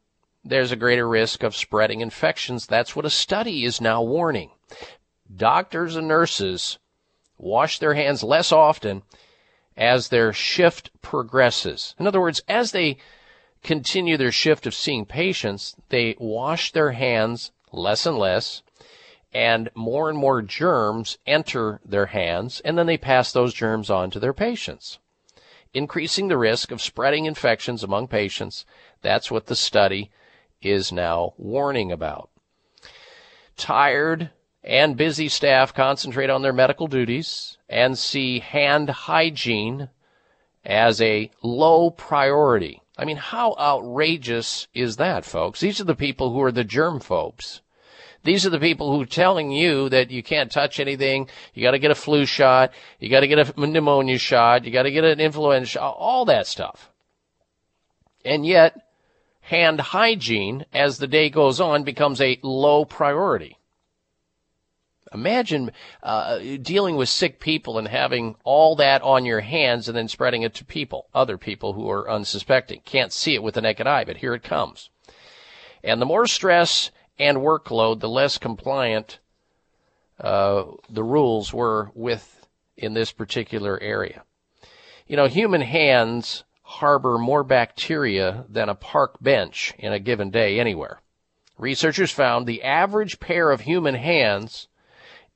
there's 0.44 0.72
a 0.72 0.76
greater 0.76 1.08
risk 1.08 1.42
of 1.42 1.56
spreading 1.56 2.00
infections. 2.00 2.66
That's 2.66 2.96
what 2.96 3.04
a 3.04 3.10
study 3.10 3.64
is 3.64 3.80
now 3.80 4.02
warning. 4.02 4.50
Doctors 5.34 5.96
and 5.96 6.08
nurses 6.08 6.78
wash 7.38 7.78
their 7.78 7.94
hands 7.94 8.22
less 8.22 8.52
often 8.52 9.02
as 9.76 10.08
their 10.08 10.32
shift 10.32 10.90
progresses. 11.00 11.94
In 11.98 12.06
other 12.06 12.20
words, 12.20 12.42
as 12.48 12.72
they 12.72 12.98
continue 13.62 14.16
their 14.16 14.32
shift 14.32 14.66
of 14.66 14.74
seeing 14.74 15.06
patients, 15.06 15.74
they 15.88 16.16
wash 16.18 16.72
their 16.72 16.92
hands 16.92 17.52
less 17.72 18.04
and 18.06 18.18
less, 18.18 18.62
and 19.32 19.70
more 19.74 20.08
and 20.08 20.18
more 20.18 20.42
germs 20.42 21.18
enter 21.26 21.80
their 21.84 22.06
hands, 22.06 22.60
and 22.64 22.76
then 22.76 22.86
they 22.86 22.98
pass 22.98 23.32
those 23.32 23.54
germs 23.54 23.90
on 23.90 24.10
to 24.10 24.20
their 24.20 24.34
patients, 24.34 24.98
increasing 25.72 26.28
the 26.28 26.36
risk 26.36 26.70
of 26.70 26.82
spreading 26.82 27.24
infections 27.24 27.82
among 27.82 28.08
patients. 28.08 28.66
That's 29.00 29.30
what 29.30 29.46
the 29.46 29.56
study 29.56 30.10
is 30.60 30.92
now 30.92 31.34
warning 31.38 31.90
about. 31.90 32.28
Tired 33.56 34.30
and 34.62 34.96
busy 34.96 35.28
staff 35.28 35.74
concentrate 35.74 36.30
on 36.30 36.42
their 36.42 36.52
medical 36.52 36.86
duties 36.86 37.56
and 37.68 37.98
see 37.98 38.38
hand 38.38 38.90
hygiene 38.90 39.88
as 40.64 41.00
a 41.00 41.30
low 41.42 41.90
priority. 41.90 42.80
I 42.96 43.04
mean, 43.04 43.16
how 43.16 43.56
outrageous 43.58 44.68
is 44.74 44.96
that, 44.96 45.24
folks? 45.24 45.60
These 45.60 45.80
are 45.80 45.84
the 45.84 45.96
people 45.96 46.32
who 46.32 46.42
are 46.42 46.52
the 46.52 46.64
germ 46.64 47.00
phobes. 47.00 47.61
These 48.24 48.46
are 48.46 48.50
the 48.50 48.60
people 48.60 48.92
who 48.92 49.02
are 49.02 49.06
telling 49.06 49.50
you 49.50 49.88
that 49.88 50.10
you 50.10 50.22
can't 50.22 50.50
touch 50.50 50.78
anything. 50.78 51.28
You 51.54 51.62
got 51.62 51.72
to 51.72 51.78
get 51.78 51.90
a 51.90 51.96
flu 51.96 52.24
shot. 52.24 52.72
You 53.00 53.08
got 53.08 53.20
to 53.20 53.26
get 53.26 53.56
a 53.56 53.66
pneumonia 53.66 54.18
shot. 54.18 54.64
You 54.64 54.70
got 54.70 54.84
to 54.84 54.92
get 54.92 55.04
an 55.04 55.20
influenza 55.20 55.66
shot. 55.66 55.96
All 55.98 56.24
that 56.26 56.46
stuff. 56.46 56.90
And 58.24 58.46
yet, 58.46 58.88
hand 59.40 59.80
hygiene, 59.80 60.64
as 60.72 60.98
the 60.98 61.08
day 61.08 61.30
goes 61.30 61.60
on, 61.60 61.82
becomes 61.82 62.20
a 62.20 62.38
low 62.42 62.84
priority. 62.84 63.58
Imagine 65.12 65.72
uh, 66.02 66.38
dealing 66.62 66.96
with 66.96 67.08
sick 67.08 67.38
people 67.38 67.76
and 67.76 67.88
having 67.88 68.36
all 68.44 68.76
that 68.76 69.02
on 69.02 69.26
your 69.26 69.40
hands 69.40 69.88
and 69.88 69.96
then 69.96 70.08
spreading 70.08 70.42
it 70.42 70.54
to 70.54 70.64
people, 70.64 71.06
other 71.12 71.36
people 71.36 71.74
who 71.74 71.90
are 71.90 72.10
unsuspecting. 72.10 72.80
Can't 72.84 73.12
see 73.12 73.34
it 73.34 73.42
with 73.42 73.54
the 73.54 73.60
naked 73.60 73.86
eye, 73.86 74.04
but 74.04 74.18
here 74.18 74.32
it 74.32 74.42
comes. 74.42 74.88
And 75.84 76.00
the 76.00 76.06
more 76.06 76.26
stress 76.26 76.90
and 77.22 77.38
workload, 77.38 78.00
the 78.00 78.08
less 78.08 78.36
compliant 78.36 79.20
uh, 80.20 80.64
the 80.90 81.04
rules 81.04 81.52
were 81.52 81.90
with 81.94 82.48
in 82.76 82.94
this 82.94 83.12
particular 83.12 83.80
area. 83.80 84.24
You 85.06 85.16
know, 85.16 85.26
human 85.26 85.60
hands 85.60 86.42
harbor 86.62 87.18
more 87.18 87.44
bacteria 87.44 88.44
than 88.48 88.68
a 88.68 88.74
park 88.74 89.16
bench 89.20 89.72
in 89.78 89.92
a 89.92 90.00
given 90.00 90.30
day 90.30 90.58
anywhere. 90.58 91.00
Researchers 91.58 92.10
found 92.10 92.46
the 92.46 92.62
average 92.62 93.20
pair 93.20 93.50
of 93.50 93.60
human 93.60 93.94
hands 93.94 94.66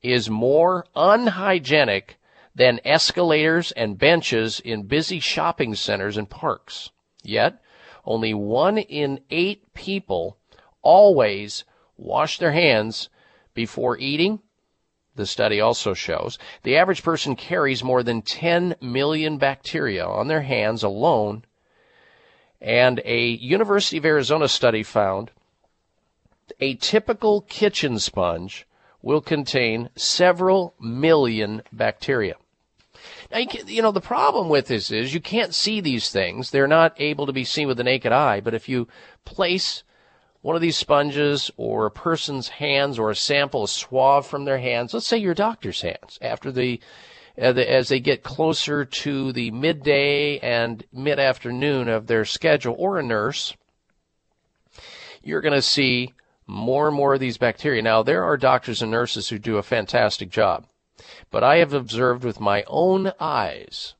is 0.01 0.29
more 0.29 0.85
unhygienic 0.95 2.17
than 2.53 2.81
escalators 2.83 3.71
and 3.73 3.97
benches 3.97 4.59
in 4.59 4.83
busy 4.83 5.19
shopping 5.19 5.73
centers 5.73 6.17
and 6.17 6.29
parks. 6.29 6.89
Yet, 7.23 7.61
only 8.03 8.33
one 8.33 8.77
in 8.77 9.21
eight 9.29 9.73
people 9.73 10.37
always 10.81 11.63
wash 11.97 12.37
their 12.37 12.51
hands 12.51 13.09
before 13.53 13.97
eating. 13.97 14.39
The 15.15 15.25
study 15.25 15.59
also 15.59 15.95
shows 15.95 16.37
the 16.61 16.77
average 16.77 17.01
person 17.01 17.35
carries 17.35 17.83
more 17.83 18.03
than 18.03 18.21
10 18.21 18.75
million 18.79 19.37
bacteria 19.37 20.05
on 20.05 20.27
their 20.27 20.43
hands 20.43 20.83
alone. 20.83 21.43
And 22.61 23.01
a 23.03 23.27
University 23.27 23.97
of 23.97 24.05
Arizona 24.05 24.47
study 24.47 24.83
found 24.83 25.31
a 26.59 26.75
typical 26.75 27.41
kitchen 27.41 27.99
sponge 27.99 28.67
will 29.01 29.21
contain 29.21 29.89
several 29.95 30.73
million 30.79 31.61
bacteria. 31.71 32.35
Now, 33.31 33.39
you, 33.39 33.47
can, 33.47 33.67
you, 33.67 33.81
know, 33.81 33.91
the 33.91 34.01
problem 34.01 34.49
with 34.49 34.67
this 34.67 34.91
is 34.91 35.13
you 35.13 35.19
can't 35.19 35.53
see 35.53 35.81
these 35.81 36.09
things. 36.09 36.51
They're 36.51 36.67
not 36.67 36.95
able 36.97 37.25
to 37.25 37.33
be 37.33 37.43
seen 37.43 37.67
with 37.67 37.77
the 37.77 37.83
naked 37.83 38.11
eye. 38.11 38.39
But 38.39 38.53
if 38.53 38.69
you 38.69 38.87
place 39.25 39.83
one 40.41 40.55
of 40.55 40.61
these 40.61 40.77
sponges 40.77 41.51
or 41.57 41.85
a 41.85 41.91
person's 41.91 42.47
hands 42.47 42.99
or 42.99 43.09
a 43.09 43.15
sample, 43.15 43.63
a 43.63 43.67
swab 43.67 44.25
from 44.25 44.45
their 44.45 44.59
hands, 44.59 44.93
let's 44.93 45.07
say 45.07 45.17
your 45.17 45.33
doctor's 45.33 45.81
hands, 45.81 46.17
after 46.21 46.51
the, 46.51 46.79
uh, 47.41 47.51
the 47.51 47.69
as 47.69 47.89
they 47.89 47.99
get 47.99 48.23
closer 48.23 48.85
to 48.85 49.31
the 49.31 49.51
midday 49.51 50.39
and 50.39 50.85
mid 50.93 51.19
afternoon 51.19 51.87
of 51.87 52.07
their 52.07 52.25
schedule, 52.25 52.75
or 52.77 52.97
a 52.97 53.03
nurse, 53.03 53.55
you're 55.23 55.41
going 55.41 55.53
to 55.53 55.61
see 55.61 56.13
more 56.45 56.87
and 56.87 56.95
more 56.95 57.15
of 57.15 57.19
these 57.19 57.37
bacteria. 57.37 57.81
Now, 57.81 58.03
there 58.03 58.23
are 58.23 58.37
doctors 58.37 58.81
and 58.81 58.91
nurses 58.91 59.27
who 59.29 59.37
do 59.37 59.57
a 59.57 59.63
fantastic 59.63 60.29
job, 60.29 60.65
but 61.29 61.43
I 61.43 61.57
have 61.57 61.73
observed 61.73 62.23
with 62.23 62.39
my 62.39 62.63
own 62.67 63.11
eyes, 63.19 63.95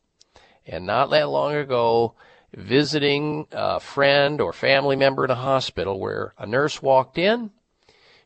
and 0.66 0.86
not 0.86 1.10
that 1.10 1.30
long 1.30 1.56
ago, 1.56 2.14
visiting 2.58 3.46
a 3.52 3.80
friend 3.80 4.42
or 4.42 4.52
family 4.52 4.96
member 4.96 5.24
in 5.24 5.30
a 5.30 5.36
hospital 5.36 6.00
where 6.00 6.34
a 6.40 6.46
nurse 6.48 6.82
walked 6.82 7.20
in, 7.20 7.52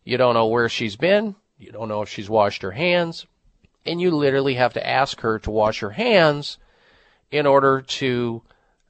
you 0.05 0.15
don't 0.17 0.35
know 0.35 0.47
where 0.47 0.69
she's 0.69 0.95
been, 0.95 1.35
you 1.57 1.69
don't 1.69 1.89
know 1.89 2.01
if 2.01 2.07
she's 2.07 2.29
washed 2.29 2.61
her 2.61 2.71
hands, 2.71 3.25
and 3.85 3.99
you 3.99 4.09
literally 4.09 4.53
have 4.53 4.71
to 4.73 4.87
ask 4.87 5.19
her 5.19 5.37
to 5.39 5.51
wash 5.51 5.81
her 5.81 5.89
hands 5.89 6.57
in 7.29 7.45
order 7.45 7.81
to 7.81 8.41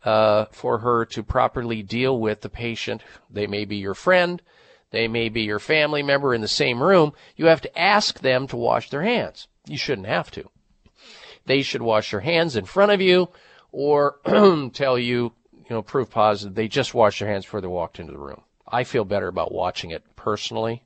uh, 0.04 0.46
for 0.52 0.78
her 0.80 1.06
to 1.06 1.24
properly 1.24 1.82
deal 1.82 2.20
with 2.20 2.42
the 2.42 2.50
patient. 2.50 3.02
They 3.30 3.48
may 3.48 3.66
be 3.66 3.78
your 3.78 3.96
friend, 3.96 4.44
they 4.92 5.08
may 5.08 5.30
be 5.30 5.42
your 5.42 5.60
family 5.60 6.04
member 6.04 6.36
in 6.36 6.42
the 6.42 6.48
same 6.48 6.84
room. 6.84 7.14
You 7.36 7.48
have 7.48 7.62
to 7.62 7.80
ask 7.80 8.20
them 8.20 8.46
to 8.48 8.58
wash 8.58 8.92
their 8.92 9.02
hands. 9.02 9.48
You 9.66 9.78
shouldn't 9.78 10.08
have 10.08 10.30
to. 10.32 10.50
They 11.46 11.64
should 11.64 11.82
wash 11.82 12.12
their 12.12 12.20
hands 12.20 12.56
in 12.56 12.66
front 12.66 12.92
of 12.92 13.02
you 13.02 13.30
or 13.72 14.18
tell 14.74 14.98
you, 14.98 15.34
you 15.54 15.70
know, 15.70 15.82
proof 15.82 16.10
positive 16.10 16.56
they 16.56 16.68
just 16.68 16.94
washed 16.94 17.20
their 17.20 17.30
hands 17.30 17.46
before 17.46 17.62
they 17.62 17.68
walked 17.68 18.00
into 18.00 18.12
the 18.12 18.20
room. 18.20 18.42
I 18.68 18.84
feel 18.84 19.06
better 19.06 19.28
about 19.28 19.52
watching 19.52 19.92
it 19.92 20.04
personally. 20.16 20.84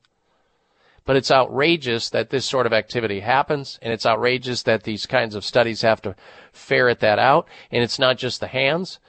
But 1.05 1.17
it's 1.17 1.29
outrageous 1.29 2.09
that 2.09 2.31
this 2.31 2.45
sort 2.45 2.65
of 2.65 2.73
activity 2.73 3.19
happens, 3.19 3.77
and 3.83 3.93
it's 3.93 4.07
outrageous 4.07 4.63
that 4.63 4.83
these 4.83 5.05
kinds 5.05 5.35
of 5.35 5.45
studies 5.45 5.83
have 5.83 6.01
to 6.01 6.15
ferret 6.51 6.99
that 7.01 7.19
out. 7.19 7.47
And 7.71 7.83
it's 7.83 7.99
not 7.99 8.17
just 8.17 8.39
the 8.39 8.47
hands. 8.47 8.99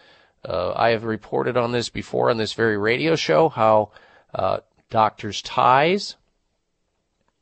Uh, 0.47 0.75
I 0.77 0.91
have 0.91 1.05
reported 1.05 1.57
on 1.57 1.73
this 1.73 1.89
before 1.89 2.29
on 2.29 2.37
this 2.37 2.53
very 2.53 2.77
radio 2.77 3.17
show 3.17 3.49
how 3.49 3.93
uh, 4.35 4.59
doctors' 4.91 5.41
ties 5.41 6.17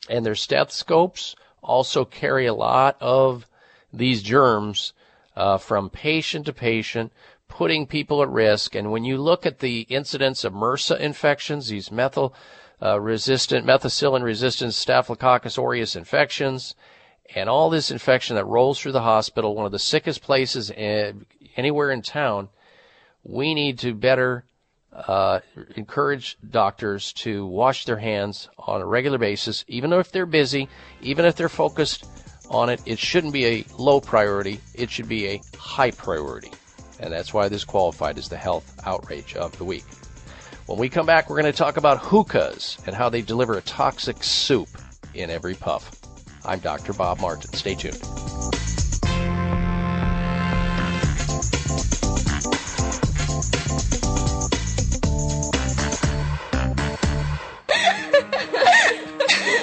and 0.09 0.25
their 0.25 0.35
stethoscopes 0.35 1.35
also 1.63 2.05
carry 2.05 2.47
a 2.47 2.55
lot 2.55 2.97
of 3.01 3.47
these 3.93 4.23
germs 4.23 4.94
uh, 5.37 5.59
from 5.59 5.91
patient 5.91 6.47
to 6.47 6.53
patient, 6.53 7.13
putting 7.49 7.87
people 7.87 8.23
at 8.23 8.29
risk. 8.29 8.75
And 8.75 8.91
when 8.91 9.05
you 9.05 9.19
look 9.19 9.47
at 9.47 9.59
the 9.59 9.81
incidence 9.83 10.45
of 10.45 10.53
MRSA 10.53 10.99
infections, 11.01 11.69
these 11.69 11.91
methyl 11.91 12.35
uh, 12.83 13.01
resistant, 13.01 13.67
methicillin 13.67 14.23
resistant 14.23 14.75
Staphylococcus 14.75 15.59
aureus 15.59 15.97
infections, 15.97 16.75
and 17.35 17.49
all 17.49 17.71
this 17.71 17.91
infection 17.91 18.37
that 18.37 18.45
rolls 18.45 18.79
through 18.79 18.93
the 18.93 19.03
hospital, 19.03 19.55
one 19.55 19.67
of 19.67 19.73
the 19.73 19.79
sickest 19.79 20.23
places 20.23 20.71
in, 20.71 21.27
anywhere 21.57 21.91
in 21.91 22.03
town, 22.03 22.49
we 23.23 23.55
need 23.55 23.79
to 23.79 23.95
better 23.95 24.45
uh, 24.93 25.41
encourage 25.77 26.37
doctors 26.49 27.13
to 27.13 27.47
wash 27.47 27.85
their 27.85 27.97
hands 27.97 28.49
on 28.59 28.81
a 28.81 28.87
regular 28.87 29.19
basis, 29.19 29.65
even 29.67 29.93
if 29.93 30.13
they're 30.13 30.27
busy, 30.27 30.69
even 31.01 31.25
if 31.25 31.35
they're 31.35 31.49
focused 31.49 32.05
on 32.51 32.69
it. 32.69 32.81
It 32.87 32.99
shouldn't 32.99 33.33
be 33.33 33.47
a 33.47 33.65
low 33.77 34.01
priority. 34.01 34.61
It 34.75 34.91
should 34.91 35.09
be 35.09 35.27
a 35.29 35.43
high 35.59 35.91
priority. 35.91 36.53
And 37.01 37.13
that's 37.13 37.35
why 37.35 37.49
this 37.49 37.65
qualified 37.65 38.19
as 38.19 38.29
the 38.29 38.37
health 38.37 38.81
outrage 38.85 39.35
of 39.37 39.57
the 39.59 39.65
week. 39.65 39.85
When 40.67 40.79
we 40.79 40.89
come 40.89 41.07
back, 41.07 41.29
we're 41.29 41.41
going 41.41 41.53
to 41.53 41.59
talk 41.59 41.77
about 41.77 41.99
hookahs 41.99 42.79
and 42.87 42.95
how 42.95 43.09
they 43.09 43.21
deliver 43.21 43.59
a 43.59 43.63
toxic 43.63 44.23
soup 44.23 44.69
in 45.13 45.31
every 45.31 45.55
puff. 45.55 45.91
I'm 46.45 46.59
Dr. 46.61 46.93
Bob 46.93 47.21
Martin. 47.21 47.53
Stay 47.53 47.75
tuned. 47.75 48.01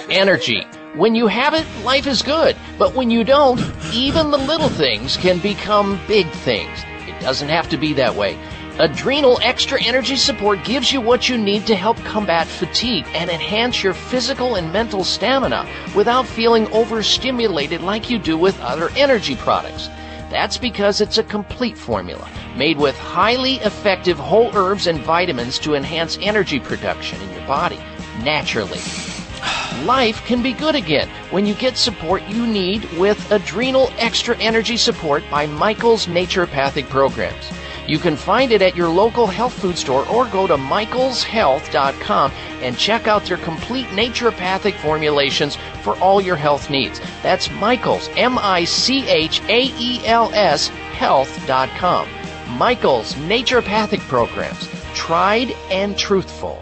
Energy. 0.09 0.65
When 0.95 1.15
you 1.15 1.27
have 1.27 1.53
it, 1.53 1.65
life 1.85 2.05
is 2.05 2.21
good. 2.21 2.57
But 2.77 2.93
when 2.95 3.09
you 3.09 3.23
don't, 3.23 3.61
even 3.93 4.29
the 4.29 4.37
little 4.37 4.67
things 4.67 5.15
can 5.15 5.39
become 5.39 5.97
big 6.05 6.29
things. 6.29 6.83
It 7.07 7.17
doesn't 7.21 7.47
have 7.47 7.69
to 7.69 7.77
be 7.77 7.93
that 7.93 8.15
way. 8.15 8.37
Adrenal 8.77 9.39
Extra 9.41 9.81
Energy 9.81 10.17
Support 10.17 10.65
gives 10.65 10.91
you 10.91 10.99
what 10.99 11.29
you 11.29 11.37
need 11.37 11.65
to 11.67 11.75
help 11.75 11.95
combat 11.99 12.45
fatigue 12.45 13.05
and 13.13 13.29
enhance 13.29 13.81
your 13.81 13.93
physical 13.93 14.55
and 14.55 14.73
mental 14.73 15.05
stamina 15.05 15.65
without 15.95 16.27
feeling 16.27 16.67
overstimulated 16.73 17.81
like 17.81 18.09
you 18.09 18.19
do 18.19 18.37
with 18.37 18.59
other 18.59 18.89
energy 18.97 19.37
products. 19.37 19.87
That's 20.29 20.57
because 20.57 20.99
it's 20.99 21.17
a 21.17 21.23
complete 21.23 21.77
formula 21.77 22.29
made 22.57 22.77
with 22.77 22.97
highly 22.97 23.55
effective 23.55 24.17
whole 24.17 24.53
herbs 24.57 24.87
and 24.87 24.99
vitamins 24.99 25.57
to 25.59 25.73
enhance 25.73 26.17
energy 26.21 26.59
production 26.59 27.21
in 27.21 27.31
your 27.31 27.47
body 27.47 27.79
naturally. 28.23 28.79
Life 29.85 30.23
can 30.25 30.43
be 30.43 30.53
good 30.53 30.75
again 30.75 31.09
when 31.31 31.47
you 31.47 31.55
get 31.55 31.75
support 31.75 32.21
you 32.27 32.45
need 32.45 32.85
with 32.99 33.31
Adrenal 33.31 33.89
Extra 33.97 34.37
Energy 34.37 34.77
Support 34.77 35.23
by 35.31 35.47
Michael's 35.47 36.05
Naturopathic 36.05 36.87
Programs. 36.87 37.51
You 37.87 37.97
can 37.97 38.15
find 38.15 38.51
it 38.51 38.61
at 38.61 38.75
your 38.75 38.89
local 38.89 39.25
health 39.25 39.59
food 39.59 39.79
store 39.79 40.07
or 40.07 40.27
go 40.27 40.45
to 40.45 40.55
michaelshealth.com 40.55 42.31
and 42.61 42.77
check 42.77 43.07
out 43.07 43.25
their 43.25 43.37
complete 43.37 43.87
naturopathic 43.87 44.75
formulations 44.75 45.57
for 45.81 45.97
all 45.97 46.21
your 46.21 46.35
health 46.35 46.69
needs. 46.69 47.01
That's 47.23 47.49
Michaels, 47.49 48.07
M 48.15 48.37
I 48.37 48.65
C 48.65 49.07
H 49.09 49.41
A 49.49 49.63
E 49.79 50.05
L 50.05 50.29
S, 50.35 50.67
health.com. 50.67 52.07
Michaels 52.49 53.15
Naturopathic 53.15 54.01
Programs. 54.01 54.69
Tried 54.93 55.51
and 55.71 55.97
truthful. 55.97 56.61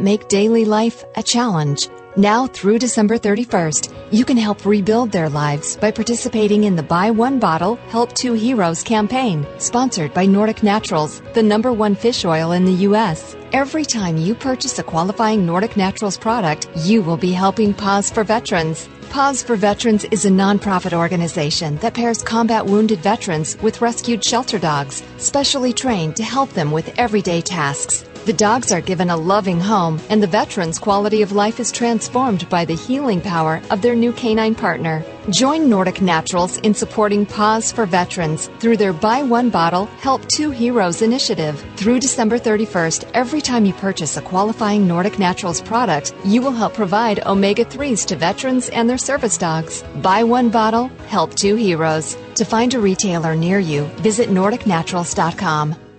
make 0.01 0.27
daily 0.27 0.65
life 0.65 1.03
a 1.15 1.23
challenge. 1.23 1.87
Now 2.17 2.45
through 2.45 2.79
December 2.79 3.17
31st, 3.17 3.93
you 4.11 4.25
can 4.25 4.35
help 4.35 4.65
rebuild 4.65 5.13
their 5.13 5.29
lives 5.29 5.77
by 5.77 5.91
participating 5.91 6.65
in 6.65 6.75
the 6.75 6.83
Buy 6.83 7.09
One 7.09 7.39
Bottle, 7.39 7.77
Help 7.87 8.11
Two 8.11 8.33
Heroes 8.33 8.83
campaign, 8.83 9.47
sponsored 9.59 10.13
by 10.13 10.25
Nordic 10.25 10.61
Naturals, 10.61 11.21
the 11.33 11.41
number 11.41 11.71
one 11.71 11.95
fish 11.95 12.25
oil 12.25 12.51
in 12.51 12.65
the 12.65 12.83
U.S. 12.89 13.37
Every 13.53 13.85
time 13.85 14.17
you 14.17 14.35
purchase 14.35 14.77
a 14.77 14.83
qualifying 14.83 15.45
Nordic 15.45 15.77
Naturals 15.77 16.17
product, 16.17 16.67
you 16.75 17.01
will 17.01 17.15
be 17.15 17.31
helping 17.31 17.73
Paws 17.73 18.09
for 18.09 18.25
Veterans. 18.25 18.89
Paws 19.09 19.41
for 19.41 19.55
Veterans 19.55 20.03
is 20.05 20.25
a 20.25 20.29
nonprofit 20.29 20.91
organization 20.91 21.77
that 21.77 21.93
pairs 21.93 22.23
combat 22.23 22.65
wounded 22.65 22.99
veterans 22.99 23.57
with 23.61 23.81
rescued 23.81 24.23
shelter 24.23 24.59
dogs, 24.59 25.01
specially 25.17 25.71
trained 25.71 26.17
to 26.17 26.23
help 26.23 26.49
them 26.51 26.71
with 26.71 26.93
everyday 26.97 27.41
tasks. 27.41 28.05
The 28.23 28.33
dogs 28.33 28.71
are 28.71 28.81
given 28.81 29.09
a 29.09 29.17
loving 29.17 29.59
home, 29.59 29.99
and 30.11 30.21
the 30.21 30.27
veterans' 30.27 30.77
quality 30.77 31.23
of 31.23 31.31
life 31.31 31.59
is 31.59 31.71
transformed 31.71 32.47
by 32.49 32.65
the 32.65 32.75
healing 32.75 33.19
power 33.19 33.59
of 33.71 33.81
their 33.81 33.95
new 33.95 34.13
canine 34.13 34.53
partner. 34.53 35.03
Join 35.31 35.67
Nordic 35.67 36.03
Naturals 36.03 36.57
in 36.57 36.75
supporting 36.75 37.25
Paws 37.25 37.71
for 37.71 37.87
Veterans 37.87 38.51
through 38.59 38.77
their 38.77 38.93
Buy 38.93 39.23
One 39.23 39.49
Bottle, 39.49 39.87
Help 40.01 40.23
Two 40.27 40.51
Heroes 40.51 41.01
initiative. 41.01 41.65
Through 41.77 41.99
December 41.99 42.37
31st, 42.37 43.09
every 43.15 43.41
time 43.41 43.65
you 43.65 43.73
purchase 43.73 44.17
a 44.17 44.21
qualifying 44.21 44.87
Nordic 44.87 45.17
Naturals 45.17 45.59
product, 45.59 46.13
you 46.23 46.43
will 46.43 46.51
help 46.51 46.75
provide 46.75 47.25
omega 47.25 47.65
3s 47.65 48.05
to 48.05 48.15
veterans 48.15 48.69
and 48.69 48.87
their 48.87 48.99
service 48.99 49.35
dogs. 49.35 49.83
Buy 49.95 50.23
one 50.23 50.49
bottle, 50.51 50.89
help 51.07 51.33
two 51.33 51.55
heroes. 51.55 52.15
To 52.35 52.45
find 52.45 52.71
a 52.75 52.79
retailer 52.79 53.35
near 53.35 53.57
you, 53.57 53.85
visit 54.03 54.29
NordicNaturals.com. 54.29 55.90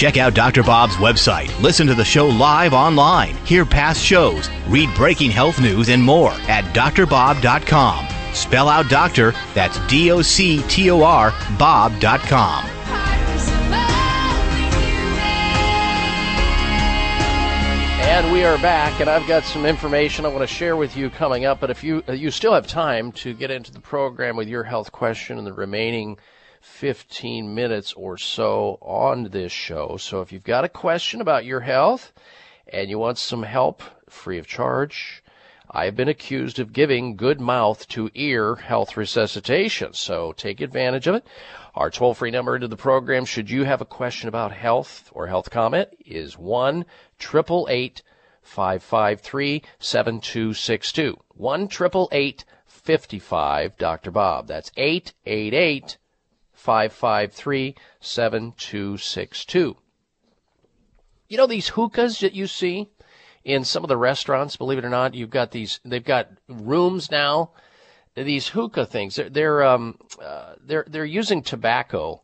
Check 0.00 0.16
out 0.16 0.32
Dr. 0.32 0.62
Bob's 0.62 0.94
website, 0.94 1.60
listen 1.60 1.86
to 1.86 1.94
the 1.94 2.06
show 2.06 2.26
live 2.26 2.72
online, 2.72 3.36
hear 3.44 3.66
past 3.66 4.02
shows, 4.02 4.48
read 4.66 4.88
breaking 4.94 5.30
health 5.30 5.60
news, 5.60 5.90
and 5.90 6.02
more 6.02 6.30
at 6.48 6.64
drbob.com. 6.74 8.08
Spell 8.32 8.70
out 8.70 8.88
doctor, 8.88 9.34
that's 9.52 9.78
D 9.88 10.10
O 10.10 10.22
C 10.22 10.62
T 10.68 10.90
O 10.90 11.02
R, 11.02 11.34
Bob.com. 11.58 12.64
And 18.00 18.32
we 18.32 18.42
are 18.44 18.56
back, 18.56 19.02
and 19.02 19.10
I've 19.10 19.28
got 19.28 19.44
some 19.44 19.66
information 19.66 20.24
I 20.24 20.28
want 20.28 20.40
to 20.40 20.46
share 20.46 20.76
with 20.76 20.96
you 20.96 21.10
coming 21.10 21.44
up. 21.44 21.60
But 21.60 21.68
if 21.68 21.84
you 21.84 22.02
uh, 22.08 22.12
you 22.12 22.30
still 22.30 22.54
have 22.54 22.66
time 22.66 23.12
to 23.12 23.34
get 23.34 23.50
into 23.50 23.70
the 23.70 23.80
program 23.80 24.34
with 24.34 24.48
your 24.48 24.64
health 24.64 24.92
question 24.92 25.36
and 25.36 25.46
the 25.46 25.52
remaining 25.52 26.16
15 26.60 27.54
minutes 27.54 27.92
or 27.94 28.16
so 28.16 28.78
on 28.82 29.30
this 29.30 29.52
show. 29.52 29.96
So 29.96 30.20
if 30.20 30.32
you've 30.32 30.44
got 30.44 30.64
a 30.64 30.68
question 30.68 31.20
about 31.20 31.44
your 31.44 31.60
health 31.60 32.12
and 32.66 32.88
you 32.88 32.98
want 32.98 33.18
some 33.18 33.42
help 33.42 33.82
free 34.08 34.38
of 34.38 34.46
charge, 34.46 35.22
I've 35.70 35.94
been 35.94 36.08
accused 36.08 36.58
of 36.58 36.72
giving 36.72 37.16
good 37.16 37.40
mouth 37.40 37.86
to 37.88 38.10
ear 38.14 38.56
health 38.56 38.96
resuscitation. 38.96 39.92
So 39.92 40.32
take 40.32 40.60
advantage 40.60 41.06
of 41.06 41.14
it. 41.14 41.26
Our 41.74 41.90
toll 41.90 42.14
free 42.14 42.32
number 42.32 42.56
into 42.56 42.66
the 42.66 42.76
program, 42.76 43.24
should 43.24 43.48
you 43.48 43.62
have 43.64 43.80
a 43.80 43.84
question 43.84 44.28
about 44.28 44.50
health 44.50 45.08
or 45.12 45.28
health 45.28 45.50
comment, 45.50 45.90
is 46.04 46.36
1 46.36 46.84
553 47.18 49.62
7262. 49.78 51.16
1 51.34 51.68
55 52.66 53.76
Dr. 53.76 54.10
Bob. 54.10 54.48
That's 54.48 54.72
888 54.76 55.98
553 56.60 57.74
7262. 58.00 59.76
You 61.28 61.36
know 61.36 61.46
these 61.46 61.68
hookahs 61.68 62.20
that 62.20 62.34
you 62.34 62.46
see 62.46 62.88
in 63.44 63.64
some 63.64 63.82
of 63.82 63.88
the 63.88 63.96
restaurants, 63.96 64.56
believe 64.56 64.78
it 64.78 64.84
or 64.84 64.90
not, 64.90 65.14
you've 65.14 65.30
got 65.30 65.52
these, 65.52 65.80
they've 65.84 66.04
got 66.04 66.28
rooms 66.48 67.10
now. 67.10 67.52
These 68.14 68.48
hookah 68.48 68.86
things, 68.86 69.14
they're, 69.14 69.30
they're, 69.30 69.62
um, 69.62 69.98
uh, 70.22 70.54
they're, 70.62 70.84
they're 70.86 71.04
using 71.04 71.42
tobacco 71.42 72.22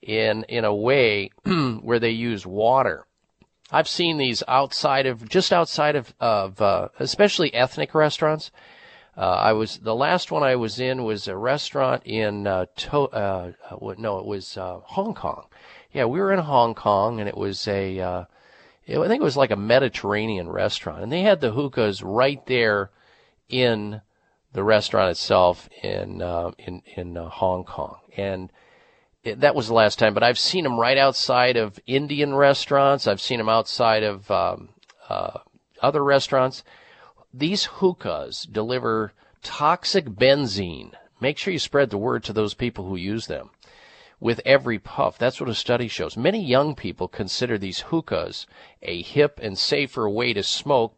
in, 0.00 0.44
in 0.44 0.64
a 0.64 0.74
way 0.74 1.30
where 1.44 2.00
they 2.00 2.10
use 2.10 2.44
water. 2.44 3.06
I've 3.70 3.88
seen 3.88 4.18
these 4.18 4.42
outside 4.48 5.06
of 5.06 5.26
just 5.28 5.50
outside 5.50 5.96
of 5.96 6.12
of 6.20 6.60
uh, 6.60 6.88
especially 6.98 7.54
ethnic 7.54 7.94
restaurants. 7.94 8.50
Uh, 9.16 9.20
I 9.20 9.52
was 9.52 9.78
the 9.78 9.94
last 9.94 10.30
one 10.30 10.42
I 10.42 10.56
was 10.56 10.80
in 10.80 11.04
was 11.04 11.28
a 11.28 11.36
restaurant 11.36 12.02
in 12.06 12.46
uh, 12.46 12.66
to, 12.76 13.00
uh, 13.00 13.52
no, 13.98 14.18
it 14.18 14.24
was 14.24 14.56
uh, 14.56 14.80
Hong 14.84 15.14
Kong. 15.14 15.46
Yeah, 15.92 16.06
we 16.06 16.18
were 16.18 16.32
in 16.32 16.38
Hong 16.38 16.74
Kong, 16.74 17.20
and 17.20 17.28
it 17.28 17.36
was 17.36 17.68
a 17.68 18.00
uh, 18.00 18.24
it, 18.86 18.98
I 18.98 19.08
think 19.08 19.20
it 19.20 19.24
was 19.24 19.36
like 19.36 19.50
a 19.50 19.56
Mediterranean 19.56 20.48
restaurant, 20.48 21.02
and 21.02 21.12
they 21.12 21.22
had 21.22 21.40
the 21.40 21.52
hookahs 21.52 22.02
right 22.02 22.44
there 22.46 22.90
in 23.48 24.00
the 24.52 24.64
restaurant 24.64 25.10
itself 25.10 25.68
in 25.82 26.22
uh, 26.22 26.52
in 26.58 26.82
in 26.96 27.16
uh, 27.16 27.28
Hong 27.28 27.64
Kong, 27.64 27.98
and 28.16 28.50
it, 29.22 29.40
that 29.40 29.54
was 29.54 29.68
the 29.68 29.74
last 29.74 29.98
time. 29.98 30.14
But 30.14 30.22
I've 30.22 30.38
seen 30.38 30.64
them 30.64 30.80
right 30.80 30.98
outside 30.98 31.56
of 31.56 31.78
Indian 31.86 32.34
restaurants. 32.34 33.06
I've 33.06 33.20
seen 33.20 33.38
them 33.38 33.48
outside 33.48 34.02
of 34.02 34.30
um, 34.30 34.70
uh, 35.08 35.40
other 35.82 36.02
restaurants. 36.02 36.64
These 37.34 37.64
hookahs 37.64 38.42
deliver 38.42 39.14
toxic 39.42 40.04
benzene. 40.04 40.92
Make 41.18 41.38
sure 41.38 41.52
you 41.52 41.58
spread 41.58 41.88
the 41.88 41.96
word 41.96 42.24
to 42.24 42.32
those 42.32 42.52
people 42.52 42.84
who 42.84 42.96
use 42.96 43.26
them. 43.26 43.50
With 44.20 44.42
every 44.44 44.78
puff, 44.78 45.16
that's 45.16 45.40
what 45.40 45.48
a 45.48 45.54
study 45.54 45.88
shows. 45.88 46.16
Many 46.16 46.44
young 46.44 46.74
people 46.74 47.08
consider 47.08 47.56
these 47.56 47.80
hookahs 47.80 48.46
a 48.82 49.00
hip 49.00 49.40
and 49.42 49.58
safer 49.58 50.08
way 50.10 50.34
to 50.34 50.42
smoke, 50.42 50.94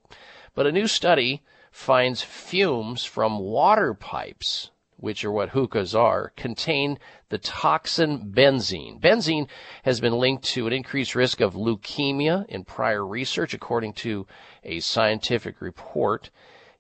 but 0.55 0.67
a 0.67 0.73
new 0.73 0.89
study 0.89 1.43
finds 1.71 2.23
fumes 2.23 3.05
from 3.05 3.39
water 3.39 3.95
pipes, 3.95 4.71
which 5.05 5.23
are 5.23 5.31
what 5.31 5.51
hookahs 5.51 5.95
are, 5.95 6.33
contain 6.35 6.99
the 7.29 7.37
toxin 7.37 8.33
benzene. 8.33 8.99
Benzene 8.99 9.47
has 9.83 10.01
been 10.01 10.15
linked 10.15 10.45
to 10.45 10.67
an 10.67 10.73
increased 10.73 11.15
risk 11.15 11.43
of 11.43 11.53
leukemia 11.53 12.47
in 12.49 12.65
prior 12.65 13.07
research, 13.07 13.53
according 13.53 13.93
to 13.93 14.27
a 14.63 14.81
scientific 14.81 15.61
report 15.61 16.31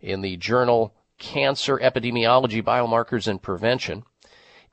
in 0.01 0.23
the 0.23 0.39
journal 0.39 0.94
Cancer 1.19 1.78
Epidemiology, 1.78 2.62
Biomarkers 2.62 3.28
and 3.28 3.43
Prevention. 3.43 4.05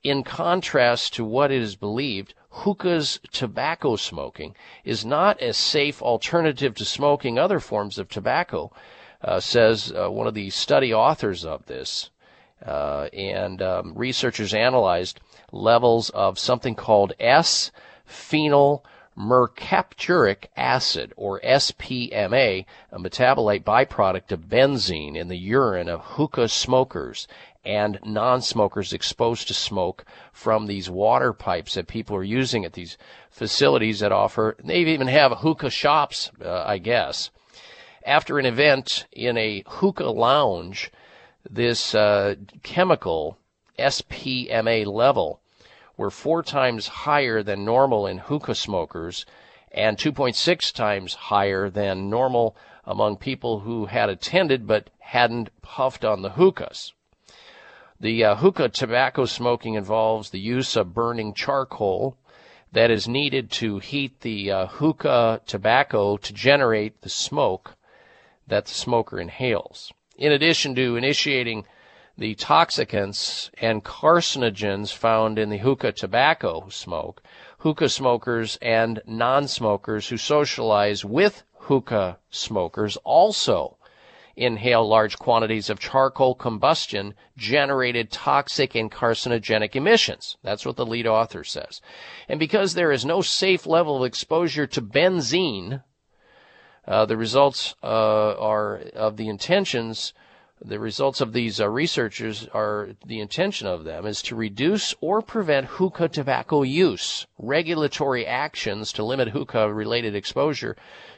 In 0.02 0.24
contrast 0.24 1.14
to 1.16 1.26
what 1.26 1.52
is 1.52 1.76
believed, 1.76 2.34
hookah's 2.52 3.20
tobacco 3.34 3.98
smoking 3.98 4.56
is 4.86 5.06
not 5.06 5.42
a 5.42 5.52
safe 5.52 6.02
alternative 6.02 6.74
to 6.76 6.86
smoking 6.86 7.38
other 7.38 7.60
forms 7.60 8.00
of 8.00 8.08
tobacco 8.08 8.72
uh, 9.22 9.40
says 9.40 9.92
uh, 9.92 10.10
one 10.10 10.26
of 10.26 10.34
the 10.34 10.50
study 10.50 10.94
authors 10.94 11.46
of 11.46 11.66
this. 11.66 12.10
Uh, 12.66 13.10
and 13.14 13.62
um, 13.62 13.94
researchers 13.96 14.54
analyzed 14.54 15.20
levels 15.52 16.10
of 16.12 16.38
something 16.38 16.76
called 16.76 17.14
S 17.20 17.72
phenyl 18.08 18.82
mercapturic 19.18 20.46
acid, 20.56 21.14
or 21.18 21.40
SPMA, 21.42 22.66
a 22.92 23.00
metabolite 23.00 23.64
byproduct 23.64 24.32
of 24.32 24.48
benzene 24.48 25.16
in 25.16 25.28
the 25.28 25.38
urine 25.38 25.90
of 25.90 26.02
hookah 26.02 26.48
smokers 26.48 27.28
and 27.64 28.00
non-smokers 28.04 28.94
exposed 28.94 29.48
to 29.48 29.54
smoke 29.54 30.06
from 30.32 30.66
these 30.66 30.90
water 30.90 31.34
pipes 31.34 31.74
that 31.76 31.88
people 31.88 32.16
are 32.16 32.24
using 32.24 32.66
at 32.66 32.74
these 32.74 32.98
facilities 33.30 34.00
that 34.00 34.12
offer. 34.12 34.56
They 34.64 34.80
even 34.80 35.08
have 35.08 35.40
hookah 35.40 35.70
shops, 35.70 36.32
uh, 36.44 36.64
I 36.66 36.78
guess 36.78 37.30
after 38.06 38.40
an 38.40 38.46
event 38.46 39.06
in 39.12 39.38
a 39.38 39.64
hookah 39.68 40.10
lounge, 40.10 40.92
this 41.50 41.96
uh, 41.96 42.36
chemical 42.64 43.38
SPMA 43.80 44.86
level 44.86 45.40
were 45.98 46.12
four 46.12 46.44
times 46.44 46.88
higher 46.88 47.44
than 47.44 47.66
normal 47.66 48.08
in 48.08 48.18
hookah 48.18 48.56
smokers 48.56 49.26
and 49.72 49.98
2.6 49.98 50.74
times 50.74 51.14
higher 51.14 51.70
than 51.70 52.10
normal 52.10 52.56
among 52.86 53.18
people 53.18 53.60
who 53.60 53.86
had 53.86 54.10
attended 54.10 54.68
but 54.68 54.90
hadn't 55.00 55.50
puffed 55.62 56.04
on 56.04 56.22
the 56.22 56.32
hookahs. 56.32 56.94
The 58.00 58.24
uh, 58.24 58.36
hookah 58.36 58.70
tobacco 58.70 59.26
smoking 59.26 59.76
involves 59.76 60.32
the 60.32 60.40
use 60.40 60.76
of 60.76 60.94
burning 60.94 61.34
charcoal 61.34 62.18
that 62.72 62.90
is 62.90 63.08
needed 63.08 63.52
to 63.52 63.80
heat 63.80 64.22
the 64.22 64.52
uh, 64.52 64.68
hookah 64.68 65.42
tobacco 65.46 66.18
to 66.18 66.34
generate 66.34 67.02
the 67.02 67.10
smoke 67.10 67.76
that 68.48 68.66
the 68.66 68.74
smoker 68.74 69.20
inhales. 69.20 69.94
In 70.22 70.32
addition 70.32 70.76
to 70.76 70.98
initiating 70.98 71.66
the 72.16 72.36
toxicants 72.36 73.50
and 73.58 73.84
carcinogens 73.84 74.94
found 74.94 75.40
in 75.40 75.50
the 75.50 75.58
hookah 75.58 75.94
tobacco 75.94 76.70
smoke, 76.70 77.24
hookah 77.58 77.90
smokers 77.90 78.60
and 78.62 79.02
non-smokers 79.08 80.10
who 80.10 80.18
socialize 80.18 81.04
with 81.04 81.42
hookah 81.62 82.20
smokers 82.30 82.98
also 82.98 83.78
inhale 84.36 84.88
large 84.88 85.18
quantities 85.18 85.72
of 85.72 85.80
charcoal 85.80 86.36
combustion 86.36 87.16
generated 87.36 88.12
toxic 88.12 88.76
and 88.76 88.92
carcinogenic 88.92 89.76
emissions. 89.76 90.38
That's 90.44 90.68
what 90.68 90.76
the 90.76 90.86
lead 90.86 91.08
author 91.08 91.44
says. 91.44 91.82
And 92.30 92.40
because 92.40 92.76
there 92.76 92.92
is 92.92 93.04
no 93.04 93.24
safe 93.24 93.66
level 93.66 93.98
of 93.98 94.04
exposure 94.04 94.68
to 94.68 94.84
benzene, 94.84 95.82
the 96.86 97.18
results 97.18 97.76
uh, 97.84 98.36
are 98.38 98.78
of 98.96 99.18
the 99.18 99.28
intentions. 99.28 100.14
The 100.64 100.80
results 100.80 101.22
of 101.22 101.34
these 101.34 101.60
uh, 101.60 101.68
researchers 101.68 102.48
are 102.54 102.90
the 103.04 103.20
intention 103.20 103.66
of 103.66 103.84
them 103.84 104.06
is 104.06 104.22
to 104.24 104.36
reduce 104.36 104.94
or 105.02 105.24
prevent 105.24 105.66
hookah 105.66 106.10
tobacco 106.10 106.62
use. 106.62 107.26
Regulatory 107.40 108.28
actions 108.28 108.94
to 108.94 109.04
limit 109.04 109.30
hookah 109.30 109.74
related 109.74 110.16
exposure 110.16 110.76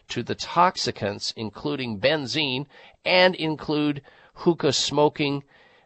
to 0.09 0.23
the 0.23 0.35
toxicants, 0.35 1.33
including 1.35 1.99
benzene, 1.99 2.67
and 3.03 3.35
include 3.35 4.01
hookah 4.35 4.73
smoking 4.73 5.43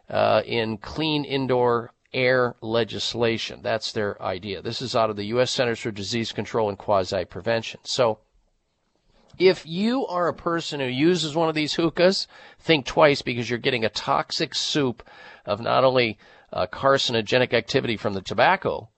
uh, 0.08 0.42
in 0.46 0.78
clean 0.78 1.24
indoor 1.24 1.92
air 2.12 2.54
legislation. 2.60 3.60
That's 3.62 3.92
their 3.92 4.20
idea. 4.22 4.62
This 4.62 4.80
is 4.80 4.96
out 4.96 5.10
of 5.10 5.16
the 5.16 5.26
U.S. 5.26 5.50
Centers 5.50 5.80
for 5.80 5.90
Disease 5.90 6.32
Control 6.32 6.68
and 6.68 6.78
Quasi 6.78 7.24
Prevention. 7.24 7.80
So, 7.82 8.20
if 9.38 9.66
you 9.66 10.06
are 10.06 10.28
a 10.28 10.34
person 10.34 10.80
who 10.80 10.86
uses 10.86 11.34
one 11.34 11.48
of 11.48 11.54
these 11.54 11.74
hookahs, 11.74 12.26
think 12.58 12.86
twice 12.86 13.22
because 13.22 13.48
you're 13.48 13.58
getting 13.58 13.84
a 13.84 13.90
toxic 13.90 14.54
soup 14.54 15.02
of 15.46 15.60
not 15.60 15.84
only 15.84 16.18
uh, 16.52 16.66
carcinogenic 16.66 17.54
activity 17.54 17.96
from 17.96 18.14
the 18.14 18.22
tobacco, 18.22 18.88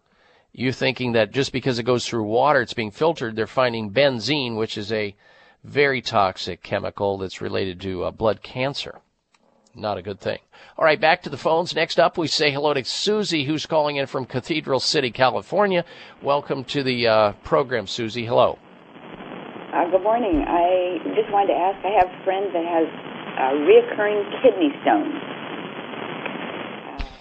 you're 0.52 0.72
thinking 0.72 1.12
that 1.12 1.32
just 1.32 1.52
because 1.52 1.78
it 1.78 1.84
goes 1.84 2.06
through 2.06 2.24
water, 2.24 2.60
it's 2.60 2.74
being 2.74 2.90
filtered. 2.90 3.36
They're 3.36 3.46
finding 3.46 3.90
benzene, 3.90 4.56
which 4.56 4.76
is 4.76 4.90
a 4.90 5.14
very 5.62 6.00
toxic 6.00 6.62
chemical 6.62 7.18
that's 7.18 7.40
related 7.40 7.80
to 7.82 8.04
uh, 8.04 8.10
blood 8.10 8.42
cancer. 8.42 9.00
Not 9.74 9.98
a 9.98 10.02
good 10.02 10.20
thing. 10.20 10.38
All 10.76 10.84
right, 10.84 11.00
back 11.00 11.22
to 11.22 11.30
the 11.30 11.36
phones. 11.36 11.74
Next 11.74 12.00
up, 12.00 12.18
we 12.18 12.26
say 12.26 12.50
hello 12.50 12.74
to 12.74 12.84
Susie, 12.84 13.44
who's 13.44 13.66
calling 13.66 13.96
in 13.96 14.06
from 14.06 14.24
Cathedral 14.24 14.80
City, 14.80 15.12
California. 15.12 15.84
Welcome 16.22 16.64
to 16.64 16.82
the 16.82 17.06
uh, 17.06 17.32
program, 17.44 17.86
Susie. 17.86 18.26
Hello. 18.26 18.58
Uh, 19.72 19.88
good 19.88 20.02
morning. 20.02 20.44
I 20.48 20.98
just 21.14 21.30
wanted 21.30 21.54
to 21.54 21.60
ask. 21.60 21.78
I 21.84 21.90
have 22.00 22.08
a 22.08 22.24
friend 22.24 22.46
that 22.52 22.64
has 22.64 22.88
uh, 23.38 23.54
reoccurring 23.54 24.42
kidney 24.42 24.70
stones. 24.82 25.14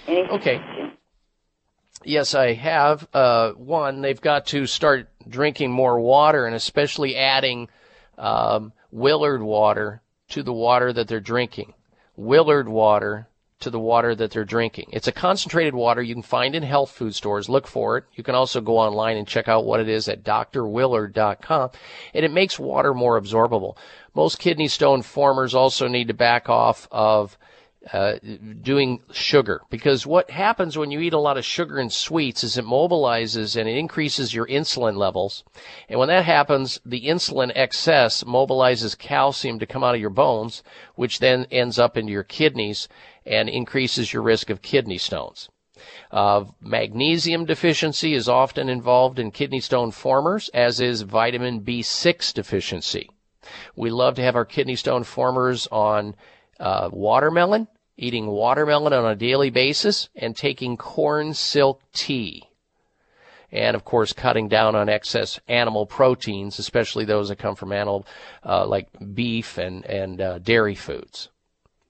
Uh, 0.07 0.33
okay. 0.35 0.59
Yes, 2.03 2.33
I 2.33 2.53
have. 2.53 3.07
Uh, 3.13 3.51
one, 3.51 4.01
they've 4.01 4.19
got 4.19 4.47
to 4.47 4.65
start 4.65 5.09
drinking 5.27 5.69
more 5.71 5.99
water, 5.99 6.47
and 6.47 6.55
especially 6.55 7.15
adding 7.15 7.69
um, 8.17 8.73
Willard 8.89 9.43
water 9.43 10.01
to 10.29 10.41
the 10.41 10.53
water 10.53 10.91
that 10.91 11.07
they're 11.07 11.19
drinking. 11.19 11.75
Willard 12.15 12.67
water 12.67 13.27
to 13.59 13.69
the 13.69 13.79
water 13.79 14.15
that 14.15 14.31
they're 14.31 14.45
drinking. 14.45 14.89
It's 14.91 15.07
a 15.07 15.11
concentrated 15.11 15.75
water 15.75 16.01
you 16.01 16.13
can 16.13 16.23
find 16.23 16.55
in 16.55 16.63
health 16.63 16.91
food 16.91 17.13
stores. 17.13 17.49
Look 17.49 17.67
for 17.67 17.97
it. 17.97 18.05
You 18.13 18.23
can 18.23 18.35
also 18.35 18.61
go 18.61 18.77
online 18.77 19.17
and 19.17 19.27
check 19.27 19.47
out 19.47 19.65
what 19.65 19.79
it 19.79 19.89
is 19.89 20.07
at 20.07 20.23
drwillard.com. 20.23 21.69
And 22.13 22.25
it 22.25 22.31
makes 22.31 22.57
water 22.57 22.93
more 22.93 23.19
absorbable. 23.19 23.75
Most 24.15 24.39
kidney 24.39 24.67
stone 24.67 25.01
formers 25.01 25.53
also 25.53 25.87
need 25.87 26.07
to 26.07 26.13
back 26.13 26.49
off 26.49 26.87
of 26.91 27.37
uh, 27.93 28.15
doing 28.61 29.01
sugar 29.11 29.61
because 29.69 30.05
what 30.05 30.29
happens 30.29 30.77
when 30.77 30.91
you 30.91 30.99
eat 30.99 31.13
a 31.13 31.19
lot 31.19 31.37
of 31.37 31.45
sugar 31.45 31.77
and 31.77 31.91
sweets 31.93 32.43
is 32.43 32.57
it 32.57 32.65
mobilizes 32.65 33.55
and 33.55 33.69
it 33.69 33.77
increases 33.77 34.33
your 34.33 34.45
insulin 34.47 34.97
levels. 34.97 35.45
And 35.87 35.97
when 35.97 36.09
that 36.09 36.25
happens, 36.25 36.81
the 36.85 37.05
insulin 37.05 37.53
excess 37.55 38.23
mobilizes 38.25 38.97
calcium 38.97 39.59
to 39.59 39.65
come 39.65 39.83
out 39.83 39.95
of 39.95 40.01
your 40.01 40.09
bones, 40.09 40.61
which 40.95 41.19
then 41.19 41.47
ends 41.51 41.79
up 41.79 41.95
into 41.95 42.11
your 42.11 42.23
kidneys 42.23 42.89
and 43.25 43.49
increases 43.49 44.13
your 44.13 44.23
risk 44.23 44.49
of 44.49 44.61
kidney 44.61 44.97
stones. 44.97 45.49
Uh, 46.11 46.43
magnesium 46.61 47.45
deficiency 47.45 48.13
is 48.13 48.27
often 48.27 48.67
involved 48.69 49.17
in 49.19 49.31
kidney 49.31 49.61
stone 49.61 49.91
formers, 49.91 50.49
as 50.53 50.79
is 50.81 51.03
vitamin 51.03 51.61
B6 51.61 52.33
deficiency. 52.33 53.09
We 53.75 53.89
love 53.89 54.15
to 54.15 54.21
have 54.21 54.35
our 54.35 54.45
kidney 54.45 54.75
stone 54.75 55.03
formers 55.03 55.67
on 55.71 56.15
uh, 56.59 56.89
watermelon, 56.91 57.67
eating 57.97 58.27
watermelon 58.27 58.93
on 58.93 59.05
a 59.05 59.15
daily 59.15 59.49
basis, 59.49 60.09
and 60.15 60.35
taking 60.35 60.77
corn 60.77 61.33
silk 61.33 61.81
tea. 61.93 62.43
and 63.51 63.75
of 63.75 63.83
course 63.83 64.13
cutting 64.13 64.47
down 64.47 64.75
on 64.75 64.89
excess 64.89 65.39
animal 65.47 65.85
proteins, 65.85 66.59
especially 66.59 67.05
those 67.05 67.29
that 67.29 67.37
come 67.37 67.55
from 67.55 67.71
animal 67.71 68.05
uh, 68.45 68.65
like 68.65 68.87
beef 69.13 69.57
and 69.57 69.85
and 69.85 70.21
uh, 70.21 70.37
dairy 70.39 70.75
foods. 70.75 71.29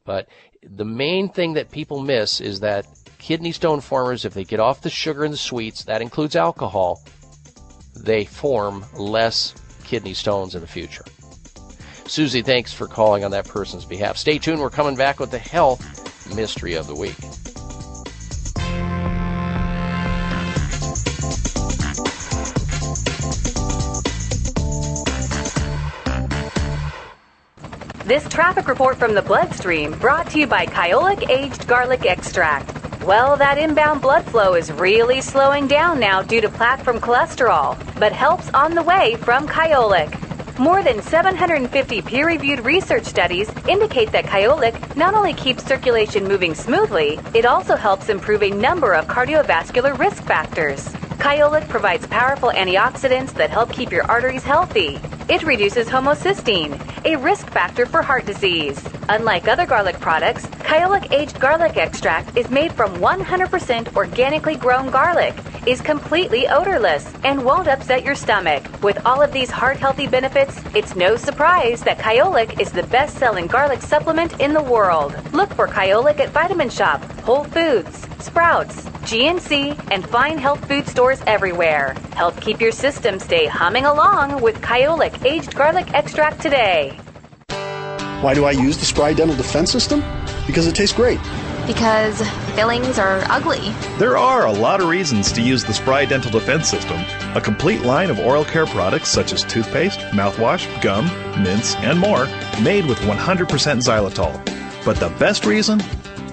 But 0.06 0.28
the 0.64 0.86
main 0.86 1.30
thing 1.30 1.54
that 1.54 1.72
people 1.72 2.02
miss 2.02 2.42
is 2.42 2.60
that 2.60 2.86
kidney 3.18 3.52
stone 3.52 3.82
formers, 3.82 4.26
if 4.26 4.34
they 4.34 4.44
get 4.44 4.60
off 4.60 4.82
the 4.82 4.90
sugar 4.90 5.24
and 5.24 5.34
the 5.34 5.38
sweets, 5.38 5.84
that 5.86 6.02
includes 6.02 6.36
alcohol, 6.36 7.02
they 7.96 8.26
form 8.26 8.86
less 8.98 9.54
kidney 9.84 10.14
stones 10.14 10.56
in 10.56 10.62
the 10.62 10.68
future. 10.68 11.06
Susie, 12.06 12.42
thanks 12.42 12.74
for 12.74 12.88
calling 12.88 13.24
on 13.24 13.32
that 13.32 13.48
person's 13.48 13.86
behalf. 13.86 14.18
Stay 14.18 14.40
tuned. 14.40 14.60
We're 14.60 14.70
coming 14.70 14.96
back 14.96 15.20
with 15.20 15.32
the 15.32 15.38
health 15.38 16.36
mystery 16.36 16.74
of 16.74 16.88
the 16.88 16.96
week. 16.96 17.16
This 28.10 28.28
traffic 28.28 28.68
report 28.68 28.98
from 28.98 29.14
the 29.14 29.22
bloodstream 29.22 29.94
brought 30.00 30.32
to 30.32 30.40
you 30.40 30.48
by 30.48 30.66
Kyolic 30.66 31.30
Aged 31.30 31.68
Garlic 31.68 32.08
Extract. 32.08 32.74
Well, 33.04 33.38
that 33.38 33.60
inbound 33.60 34.02
blood 34.02 34.26
flow 34.26 34.56
is 34.56 34.72
really 34.72 35.22
slowing 35.22 35.68
down 35.68 36.00
now 36.00 36.24
due 36.24 36.42
to 36.42 36.50
plaque 36.50 36.84
from 36.84 37.00
cholesterol, 37.00 37.78
but 38.00 38.12
help's 38.12 38.50
on 38.56 38.74
the 38.74 38.82
way 38.82 39.16
from 39.18 39.48
Kyolic. 39.48 40.12
More 40.58 40.82
than 40.82 41.04
750 41.04 42.02
peer 42.02 42.26
reviewed 42.26 42.62
research 42.62 43.06
studies 43.06 43.52
indicate 43.68 44.12
that 44.12 44.26
Kyolic 44.26 44.96
not 44.96 45.14
only 45.14 45.36
keeps 45.36 45.64
circulation 45.64 46.28
moving 46.28 46.56
smoothly, 46.56 47.20
it 47.36 47.46
also 47.46 47.76
helps 47.76 48.10
improve 48.10 48.42
a 48.42 48.50
number 48.50 48.96
of 48.96 49.06
cardiovascular 49.06 49.96
risk 50.00 50.24
factors. 50.24 50.96
Kyolic 51.20 51.68
provides 51.68 52.08
powerful 52.08 52.50
antioxidants 52.50 53.34
that 53.36 53.50
help 53.50 53.74
keep 53.74 53.92
your 53.92 54.04
arteries 54.06 54.44
healthy. 54.44 55.02
It 55.28 55.44
reduces 55.44 55.88
homocysteine, 55.88 56.80
a 57.06 57.18
risk 57.18 57.52
factor 57.52 57.86
for 57.86 58.02
heart 58.02 58.26
disease. 58.26 58.82
Unlike 59.10 59.50
other 59.50 59.66
garlic 59.66 60.00
products, 60.00 60.46
Kyolic 60.64 61.12
aged 61.12 61.38
garlic 61.38 61.76
extract 61.76 62.38
is 62.38 62.50
made 62.50 62.72
from 62.72 63.00
100% 63.02 63.96
organically 63.98 64.56
grown 64.56 64.90
garlic, 64.90 65.36
is 65.68 65.82
completely 65.82 66.48
odorless, 66.48 67.14
and 67.26 67.44
won't 67.44 67.68
upset 67.68 68.06
your 68.06 68.16
stomach. 68.16 68.64
With 68.82 69.06
all 69.06 69.22
of 69.22 69.34
these 69.34 69.52
heart 69.52 69.78
healthy 69.78 70.08
benefits, 70.08 70.62
it's 70.74 70.96
no 70.96 71.18
surprise 71.18 71.84
that 71.84 72.00
Kyolic 72.00 72.60
is 72.62 72.72
the 72.72 72.84
best 72.84 73.18
selling 73.18 73.48
garlic 73.48 73.82
supplement 73.82 74.40
in 74.40 74.54
the 74.54 74.64
world. 74.64 75.14
Look 75.34 75.54
for 75.54 75.68
Kyolic 75.68 76.22
at 76.22 76.30
Vitamin 76.30 76.70
Shoppe, 76.70 77.04
Whole 77.22 77.44
Foods, 77.44 78.08
Sprouts, 78.22 78.82
GNC, 79.06 79.88
and 79.92 80.08
fine 80.08 80.38
health 80.38 80.66
food 80.68 80.88
stores 80.88 81.22
everywhere. 81.26 81.96
Help 82.14 82.40
keep 82.42 82.60
your 82.60 82.72
system 82.72 83.20
stay 83.20 83.46
humming 83.46 83.86
along 83.86 84.42
with 84.42 84.62
Kyolic 84.62 85.26
aged 85.26 85.56
garlic 85.56 85.94
extract 85.94 86.42
today. 86.42 86.98
Why 88.22 88.34
do 88.34 88.44
I 88.44 88.52
use 88.52 88.78
the 88.78 88.86
Spry 88.86 89.14
Dental 89.14 89.38
Defense 89.38 89.72
System? 89.72 90.04
Because 90.46 90.68
it 90.68 90.76
tastes 90.76 90.96
great. 90.96 91.20
Because 91.66 92.22
fillings 92.54 93.00
are 93.00 93.24
ugly. 93.30 93.72
There 93.98 94.18
are 94.18 94.46
a 94.46 94.52
lot 94.52 94.82
of 94.82 94.90
reasons 94.90 95.32
to 95.32 95.42
use 95.42 95.64
the 95.64 95.74
Spry 95.74 96.04
Dental 96.04 96.30
Defense 96.30 96.68
System, 96.68 97.00
a 97.36 97.40
complete 97.40 97.84
line 97.84 98.10
of 98.10 98.20
oral 98.20 98.44
care 98.44 98.66
products 98.66 99.08
such 99.08 99.32
as 99.32 99.44
toothpaste, 99.46 100.00
mouthwash, 100.12 100.66
gum, 100.82 101.06
mints, 101.42 101.76
and 101.76 101.98
more, 101.98 102.26
made 102.62 102.86
with 102.88 102.98
100% 103.00 103.48
xylitol. 103.48 104.34
But 104.84 104.98
the 104.98 105.10
best 105.18 105.46
reason 105.46 105.80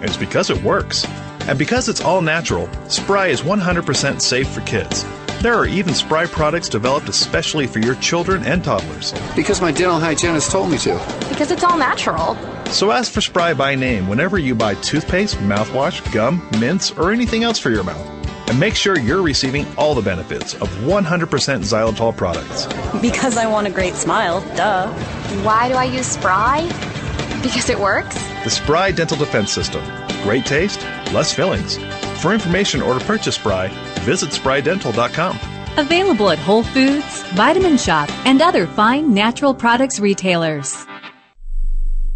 is 0.02 0.16
because 0.16 0.50
it 0.50 0.60
works. 0.64 1.06
And 1.48 1.58
because 1.58 1.88
it's 1.88 2.00
all 2.00 2.20
natural, 2.20 2.68
Spry 2.88 3.28
is 3.28 3.42
100% 3.42 4.20
safe 4.20 4.48
for 4.48 4.62
kids. 4.62 5.04
There 5.42 5.54
are 5.54 5.66
even 5.66 5.94
Spry 5.94 6.26
products 6.26 6.68
developed 6.68 7.08
especially 7.08 7.68
for 7.68 7.78
your 7.78 7.94
children 7.96 8.42
and 8.44 8.64
toddlers. 8.64 9.14
Because 9.36 9.60
my 9.60 9.70
dental 9.70 10.00
hygienist 10.00 10.50
told 10.50 10.70
me 10.70 10.78
to. 10.78 10.94
Because 11.28 11.52
it's 11.52 11.62
all 11.62 11.78
natural. 11.78 12.36
So 12.72 12.90
ask 12.90 13.12
for 13.12 13.20
Spry 13.20 13.54
by 13.54 13.76
name 13.76 14.08
whenever 14.08 14.38
you 14.38 14.56
buy 14.56 14.74
toothpaste, 14.76 15.36
mouthwash, 15.36 16.12
gum, 16.12 16.48
mints, 16.58 16.90
or 16.92 17.12
anything 17.12 17.44
else 17.44 17.60
for 17.60 17.70
your 17.70 17.84
mouth. 17.84 18.48
And 18.48 18.58
make 18.58 18.74
sure 18.74 18.98
you're 18.98 19.22
receiving 19.22 19.66
all 19.76 19.94
the 19.94 20.02
benefits 20.02 20.54
of 20.54 20.68
100% 20.78 21.04
xylitol 21.06 22.16
products. 22.16 22.66
Because 23.00 23.36
I 23.36 23.46
want 23.46 23.68
a 23.68 23.70
great 23.70 23.94
smile, 23.94 24.40
duh. 24.56 24.92
Why 25.44 25.68
do 25.68 25.74
I 25.74 25.84
use 25.84 26.06
Spry? 26.06 26.62
Because 27.42 27.70
it 27.70 27.78
works? 27.78 28.16
The 28.42 28.50
Spry 28.50 28.90
Dental 28.90 29.16
Defense 29.16 29.52
System. 29.52 29.84
Great 30.26 30.44
taste, 30.44 30.82
less 31.12 31.32
fillings. 31.32 31.76
For 32.20 32.34
information 32.34 32.82
or 32.82 32.98
to 32.98 33.04
purchase 33.04 33.36
Spry, 33.36 33.68
visit 34.00 34.30
sprydental.com. 34.30 35.38
Available 35.78 36.30
at 36.30 36.40
Whole 36.40 36.64
Foods, 36.64 37.22
Vitamin 37.34 37.74
Shoppe, 37.74 38.10
and 38.26 38.42
other 38.42 38.66
fine 38.66 39.14
natural 39.14 39.54
products 39.54 40.00
retailers. 40.00 40.84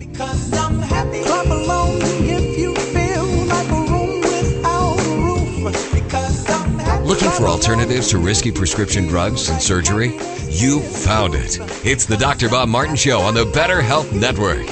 Because 0.00 0.52
I'm 0.54 0.78
happy. 0.78 1.22
Clap 1.22 1.44
along 1.44 1.98
if 2.00 2.58
you 2.58 2.74
feel 2.74 3.26
like 3.46 3.68
a 3.68 3.92
room 3.92 4.20
without 4.22 4.98
a 4.98 5.10
roof. 5.20 5.92
Because 5.92 6.48
I'm 6.48 6.78
happy. 6.78 7.04
Looking 7.04 7.30
for 7.30 7.46
alternatives 7.46 8.08
to 8.08 8.18
risky 8.18 8.50
prescription 8.50 9.06
drugs 9.06 9.50
and 9.50 9.60
surgery? 9.60 10.16
You 10.48 10.80
found 10.80 11.34
it. 11.34 11.58
It's 11.84 12.06
the 12.06 12.16
Dr. 12.16 12.48
Bob 12.48 12.70
Martin 12.70 12.96
Show 12.96 13.20
on 13.20 13.34
the 13.34 13.44
Better 13.44 13.82
Health 13.82 14.10
Network. 14.14 14.66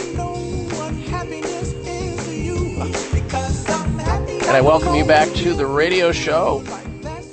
And 4.48 4.56
I 4.56 4.62
welcome 4.62 4.94
you 4.94 5.04
back 5.04 5.28
to 5.34 5.52
the 5.52 5.66
radio 5.66 6.10
show. 6.10 6.60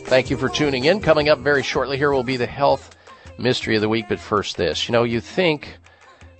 Thank 0.07 0.29
you 0.29 0.35
for 0.35 0.49
tuning 0.49 0.83
in. 0.83 0.99
Coming 0.99 1.29
up 1.29 1.39
very 1.39 1.63
shortly 1.63 1.97
here 1.97 2.11
will 2.11 2.23
be 2.23 2.35
the 2.35 2.45
health 2.45 2.93
mystery 3.37 3.75
of 3.75 3.81
the 3.81 3.87
week. 3.87 4.07
But 4.09 4.19
first, 4.19 4.57
this. 4.57 4.89
You 4.89 4.91
know, 4.91 5.05
you 5.05 5.21
think, 5.21 5.77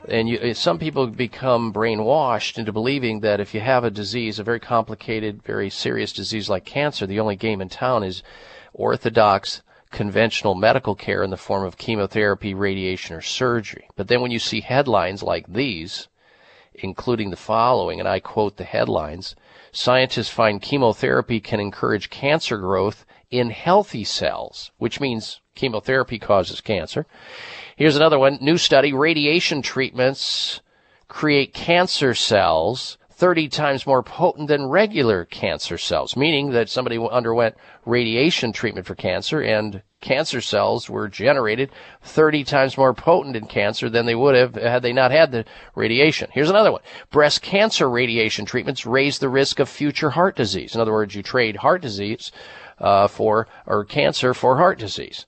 and 0.07 0.29
you, 0.29 0.37
uh, 0.37 0.53
some 0.53 0.79
people 0.79 1.07
become 1.07 1.73
brainwashed 1.73 2.57
into 2.57 2.71
believing 2.71 3.21
that 3.21 3.39
if 3.39 3.53
you 3.53 3.59
have 3.61 3.83
a 3.83 3.91
disease, 3.91 4.39
a 4.39 4.43
very 4.43 4.59
complicated, 4.59 5.43
very 5.43 5.69
serious 5.69 6.13
disease 6.13 6.49
like 6.49 6.65
cancer, 6.65 7.05
the 7.05 7.19
only 7.19 7.35
game 7.35 7.61
in 7.61 7.69
town 7.69 8.03
is 8.03 8.23
orthodox 8.73 9.61
conventional 9.91 10.55
medical 10.55 10.93
care 10.93 11.23
in 11.23 11.29
the 11.29 11.37
form 11.37 11.63
of 11.63 11.77
chemotherapy, 11.77 12.53
radiation, 12.53 13.15
or 13.15 13.21
surgery. 13.21 13.87
But 13.95 14.09
then 14.09 14.21
when 14.21 14.31
you 14.31 14.39
see 14.39 14.61
headlines 14.61 15.23
like 15.23 15.47
these, 15.47 16.09
including 16.73 17.29
the 17.29 17.37
following, 17.37 17.99
and 17.99 18.09
I 18.09 18.19
quote 18.19 18.57
the 18.57 18.65
headlines, 18.65 19.35
scientists 19.71 20.29
find 20.29 20.61
chemotherapy 20.61 21.39
can 21.39 21.61
encourage 21.61 22.09
cancer 22.09 22.57
growth 22.57 23.05
in 23.31 23.51
healthy 23.51 24.03
cells, 24.03 24.71
which 24.77 24.99
means 24.99 25.39
chemotherapy 25.55 26.19
causes 26.19 26.61
cancer. 26.61 27.05
Here's 27.77 27.97
another 27.97 28.17
one. 28.17 28.37
New 28.39 28.57
study. 28.57 28.93
Radiation 28.93 29.61
treatments 29.61 30.61
create 31.09 31.53
cancer 31.53 32.13
cells 32.13 32.97
30 33.11 33.49
times 33.49 33.85
more 33.85 34.01
potent 34.01 34.47
than 34.47 34.67
regular 34.67 35.25
cancer 35.25 35.77
cells, 35.77 36.15
meaning 36.15 36.51
that 36.51 36.69
somebody 36.69 36.97
underwent 36.97 37.55
radiation 37.85 38.53
treatment 38.53 38.87
for 38.87 38.95
cancer 38.95 39.41
and 39.41 39.81
cancer 39.99 40.39
cells 40.39 40.89
were 40.89 41.09
generated 41.09 41.69
30 42.01 42.45
times 42.45 42.77
more 42.77 42.93
potent 42.93 43.35
in 43.35 43.45
cancer 43.45 43.89
than 43.89 44.05
they 44.05 44.15
would 44.15 44.35
have 44.35 44.55
had 44.55 44.81
they 44.81 44.93
not 44.93 45.11
had 45.11 45.33
the 45.33 45.43
radiation. 45.75 46.29
Here's 46.31 46.49
another 46.49 46.71
one. 46.71 46.81
Breast 47.11 47.41
cancer 47.41 47.89
radiation 47.89 48.45
treatments 48.45 48.85
raise 48.85 49.19
the 49.19 49.27
risk 49.27 49.59
of 49.59 49.67
future 49.67 50.11
heart 50.11 50.37
disease. 50.37 50.75
In 50.75 50.79
other 50.79 50.93
words, 50.93 51.13
you 51.13 51.23
trade 51.23 51.57
heart 51.57 51.81
disease 51.81 52.31
uh, 52.79 53.09
for 53.09 53.49
or 53.65 53.83
cancer 53.83 54.33
for 54.33 54.55
heart 54.55 54.79
disease. 54.79 55.25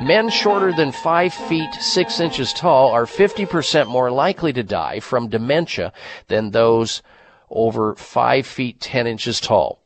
Men 0.00 0.30
shorter 0.30 0.72
than 0.72 0.92
5 0.92 1.34
feet 1.34 1.74
6 1.74 2.20
inches 2.20 2.52
tall 2.52 2.90
are 2.90 3.06
50% 3.06 3.88
more 3.88 4.10
likely 4.10 4.52
to 4.52 4.62
die 4.62 5.00
from 5.00 5.28
dementia 5.28 5.92
than 6.28 6.50
those 6.50 7.02
over 7.50 7.94
5 7.94 8.46
feet 8.46 8.80
10 8.80 9.06
inches 9.06 9.40
tall. 9.40 9.80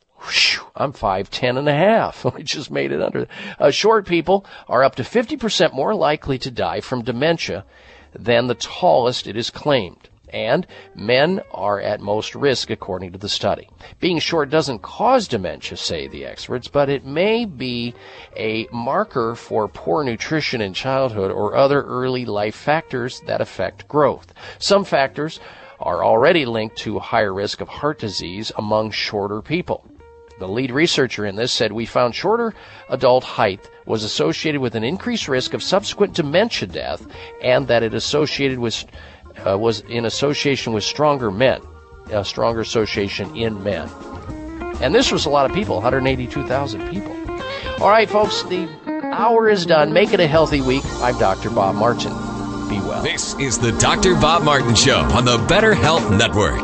I'm 0.75 0.93
5'10 0.93 1.57
and 1.57 1.67
a 1.67 1.73
half. 1.73 2.25
I 2.35 2.41
just 2.41 2.71
made 2.71 2.91
it 2.91 3.01
under. 3.01 3.27
Uh, 3.59 3.71
short 3.71 4.07
people 4.07 4.45
are 4.69 4.83
up 4.83 4.95
to 4.95 5.03
50% 5.03 5.73
more 5.73 5.93
likely 5.93 6.37
to 6.39 6.51
die 6.51 6.79
from 6.79 7.03
dementia 7.03 7.65
than 8.13 8.47
the 8.47 8.55
tallest 8.55 9.27
it 9.27 9.35
is 9.35 9.49
claimed. 9.49 10.09
And 10.33 10.65
men 10.95 11.41
are 11.51 11.79
at 11.79 12.01
most 12.01 12.33
risk 12.33 12.69
according 12.71 13.11
to 13.11 13.19
the 13.19 13.29
study. 13.29 13.69
Being 13.99 14.19
short 14.19 14.49
doesn't 14.49 14.81
cause 14.81 15.27
dementia, 15.27 15.77
say 15.77 16.07
the 16.07 16.25
experts, 16.25 16.67
but 16.67 16.89
it 16.89 17.05
may 17.05 17.45
be 17.45 17.93
a 18.35 18.67
marker 18.71 19.35
for 19.35 19.67
poor 19.67 20.03
nutrition 20.03 20.59
in 20.59 20.73
childhood 20.73 21.31
or 21.31 21.55
other 21.55 21.83
early 21.83 22.25
life 22.25 22.55
factors 22.55 23.21
that 23.27 23.41
affect 23.41 23.87
growth. 23.87 24.33
Some 24.57 24.83
factors 24.83 25.39
are 25.79 26.03
already 26.03 26.45
linked 26.45 26.77
to 26.77 26.97
higher 26.99 27.33
risk 27.33 27.61
of 27.61 27.67
heart 27.67 27.99
disease 27.99 28.51
among 28.57 28.91
shorter 28.91 29.41
people. 29.41 29.85
The 30.39 30.47
lead 30.47 30.71
researcher 30.71 31.25
in 31.25 31.35
this 31.35 31.51
said 31.51 31.71
we 31.71 31.85
found 31.85 32.15
shorter 32.15 32.53
adult 32.89 33.23
height 33.23 33.69
was 33.85 34.03
associated 34.03 34.61
with 34.61 34.75
an 34.75 34.83
increased 34.83 35.27
risk 35.27 35.53
of 35.53 35.61
subsequent 35.61 36.15
dementia 36.15 36.67
death 36.67 37.05
and 37.41 37.67
that 37.67 37.83
it 37.83 37.93
associated 37.93 38.59
with 38.59 38.85
uh, 39.45 39.57
was 39.57 39.81
in 39.81 40.05
association 40.05 40.73
with 40.73 40.83
stronger 40.83 41.31
men, 41.31 41.61
a 42.11 42.23
stronger 42.23 42.61
association 42.61 43.35
in 43.35 43.63
men. 43.63 43.89
And 44.81 44.93
this 44.93 45.11
was 45.11 45.25
a 45.25 45.29
lot 45.29 45.49
of 45.49 45.55
people, 45.55 45.75
182,000 45.75 46.89
people. 46.89 47.11
All 47.81 47.89
right, 47.89 48.09
folks, 48.09 48.43
the 48.43 48.67
hour 49.13 49.49
is 49.49 49.65
done. 49.65 49.93
Make 49.93 50.13
it 50.13 50.19
a 50.19 50.27
healthy 50.27 50.61
week. 50.61 50.83
I'm 51.01 51.17
Dr. 51.17 51.49
Bob 51.49 51.75
Martin. 51.75 52.11
Be 52.69 52.79
well. 52.79 53.03
This 53.03 53.37
is 53.39 53.59
the 53.59 53.71
Dr. 53.73 54.15
Bob 54.15 54.43
Martin 54.43 54.75
Show 54.75 54.99
on 54.99 55.25
the 55.25 55.37
Better 55.47 55.73
Health 55.73 56.09
Network. 56.11 56.63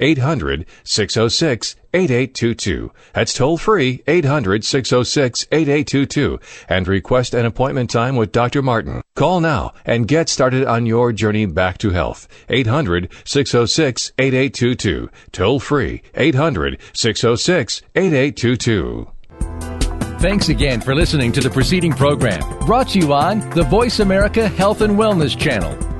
800 0.00 0.66
606 0.84 1.76
8822. 1.92 2.90
That's 3.12 3.34
toll 3.34 3.56
free 3.56 4.02
800 4.06 4.64
606 4.64 5.46
8822 5.52 6.40
and 6.68 6.88
request 6.88 7.34
an 7.34 7.46
appointment 7.46 7.90
time 7.90 8.16
with 8.16 8.32
Dr. 8.32 8.62
Martin. 8.62 9.02
Call 9.14 9.40
now 9.40 9.72
and 9.84 10.08
get 10.08 10.28
started 10.28 10.66
on 10.66 10.86
your 10.86 11.12
journey 11.12 11.46
back 11.46 11.78
to 11.78 11.90
health. 11.90 12.26
800 12.48 13.10
606 13.24 14.12
8822. 14.18 15.10
Toll 15.32 15.60
free 15.60 16.02
800 16.14 16.80
606 16.92 17.82
8822. 17.94 19.10
Thanks 20.18 20.48
again 20.48 20.80
for 20.80 20.94
listening 20.94 21.32
to 21.32 21.40
the 21.40 21.50
preceding 21.50 21.92
program 21.92 22.40
brought 22.60 22.88
to 22.90 22.98
you 22.98 23.12
on 23.12 23.48
the 23.50 23.62
Voice 23.62 24.00
America 24.00 24.48
Health 24.48 24.80
and 24.80 24.96
Wellness 24.96 25.38
Channel. 25.38 25.93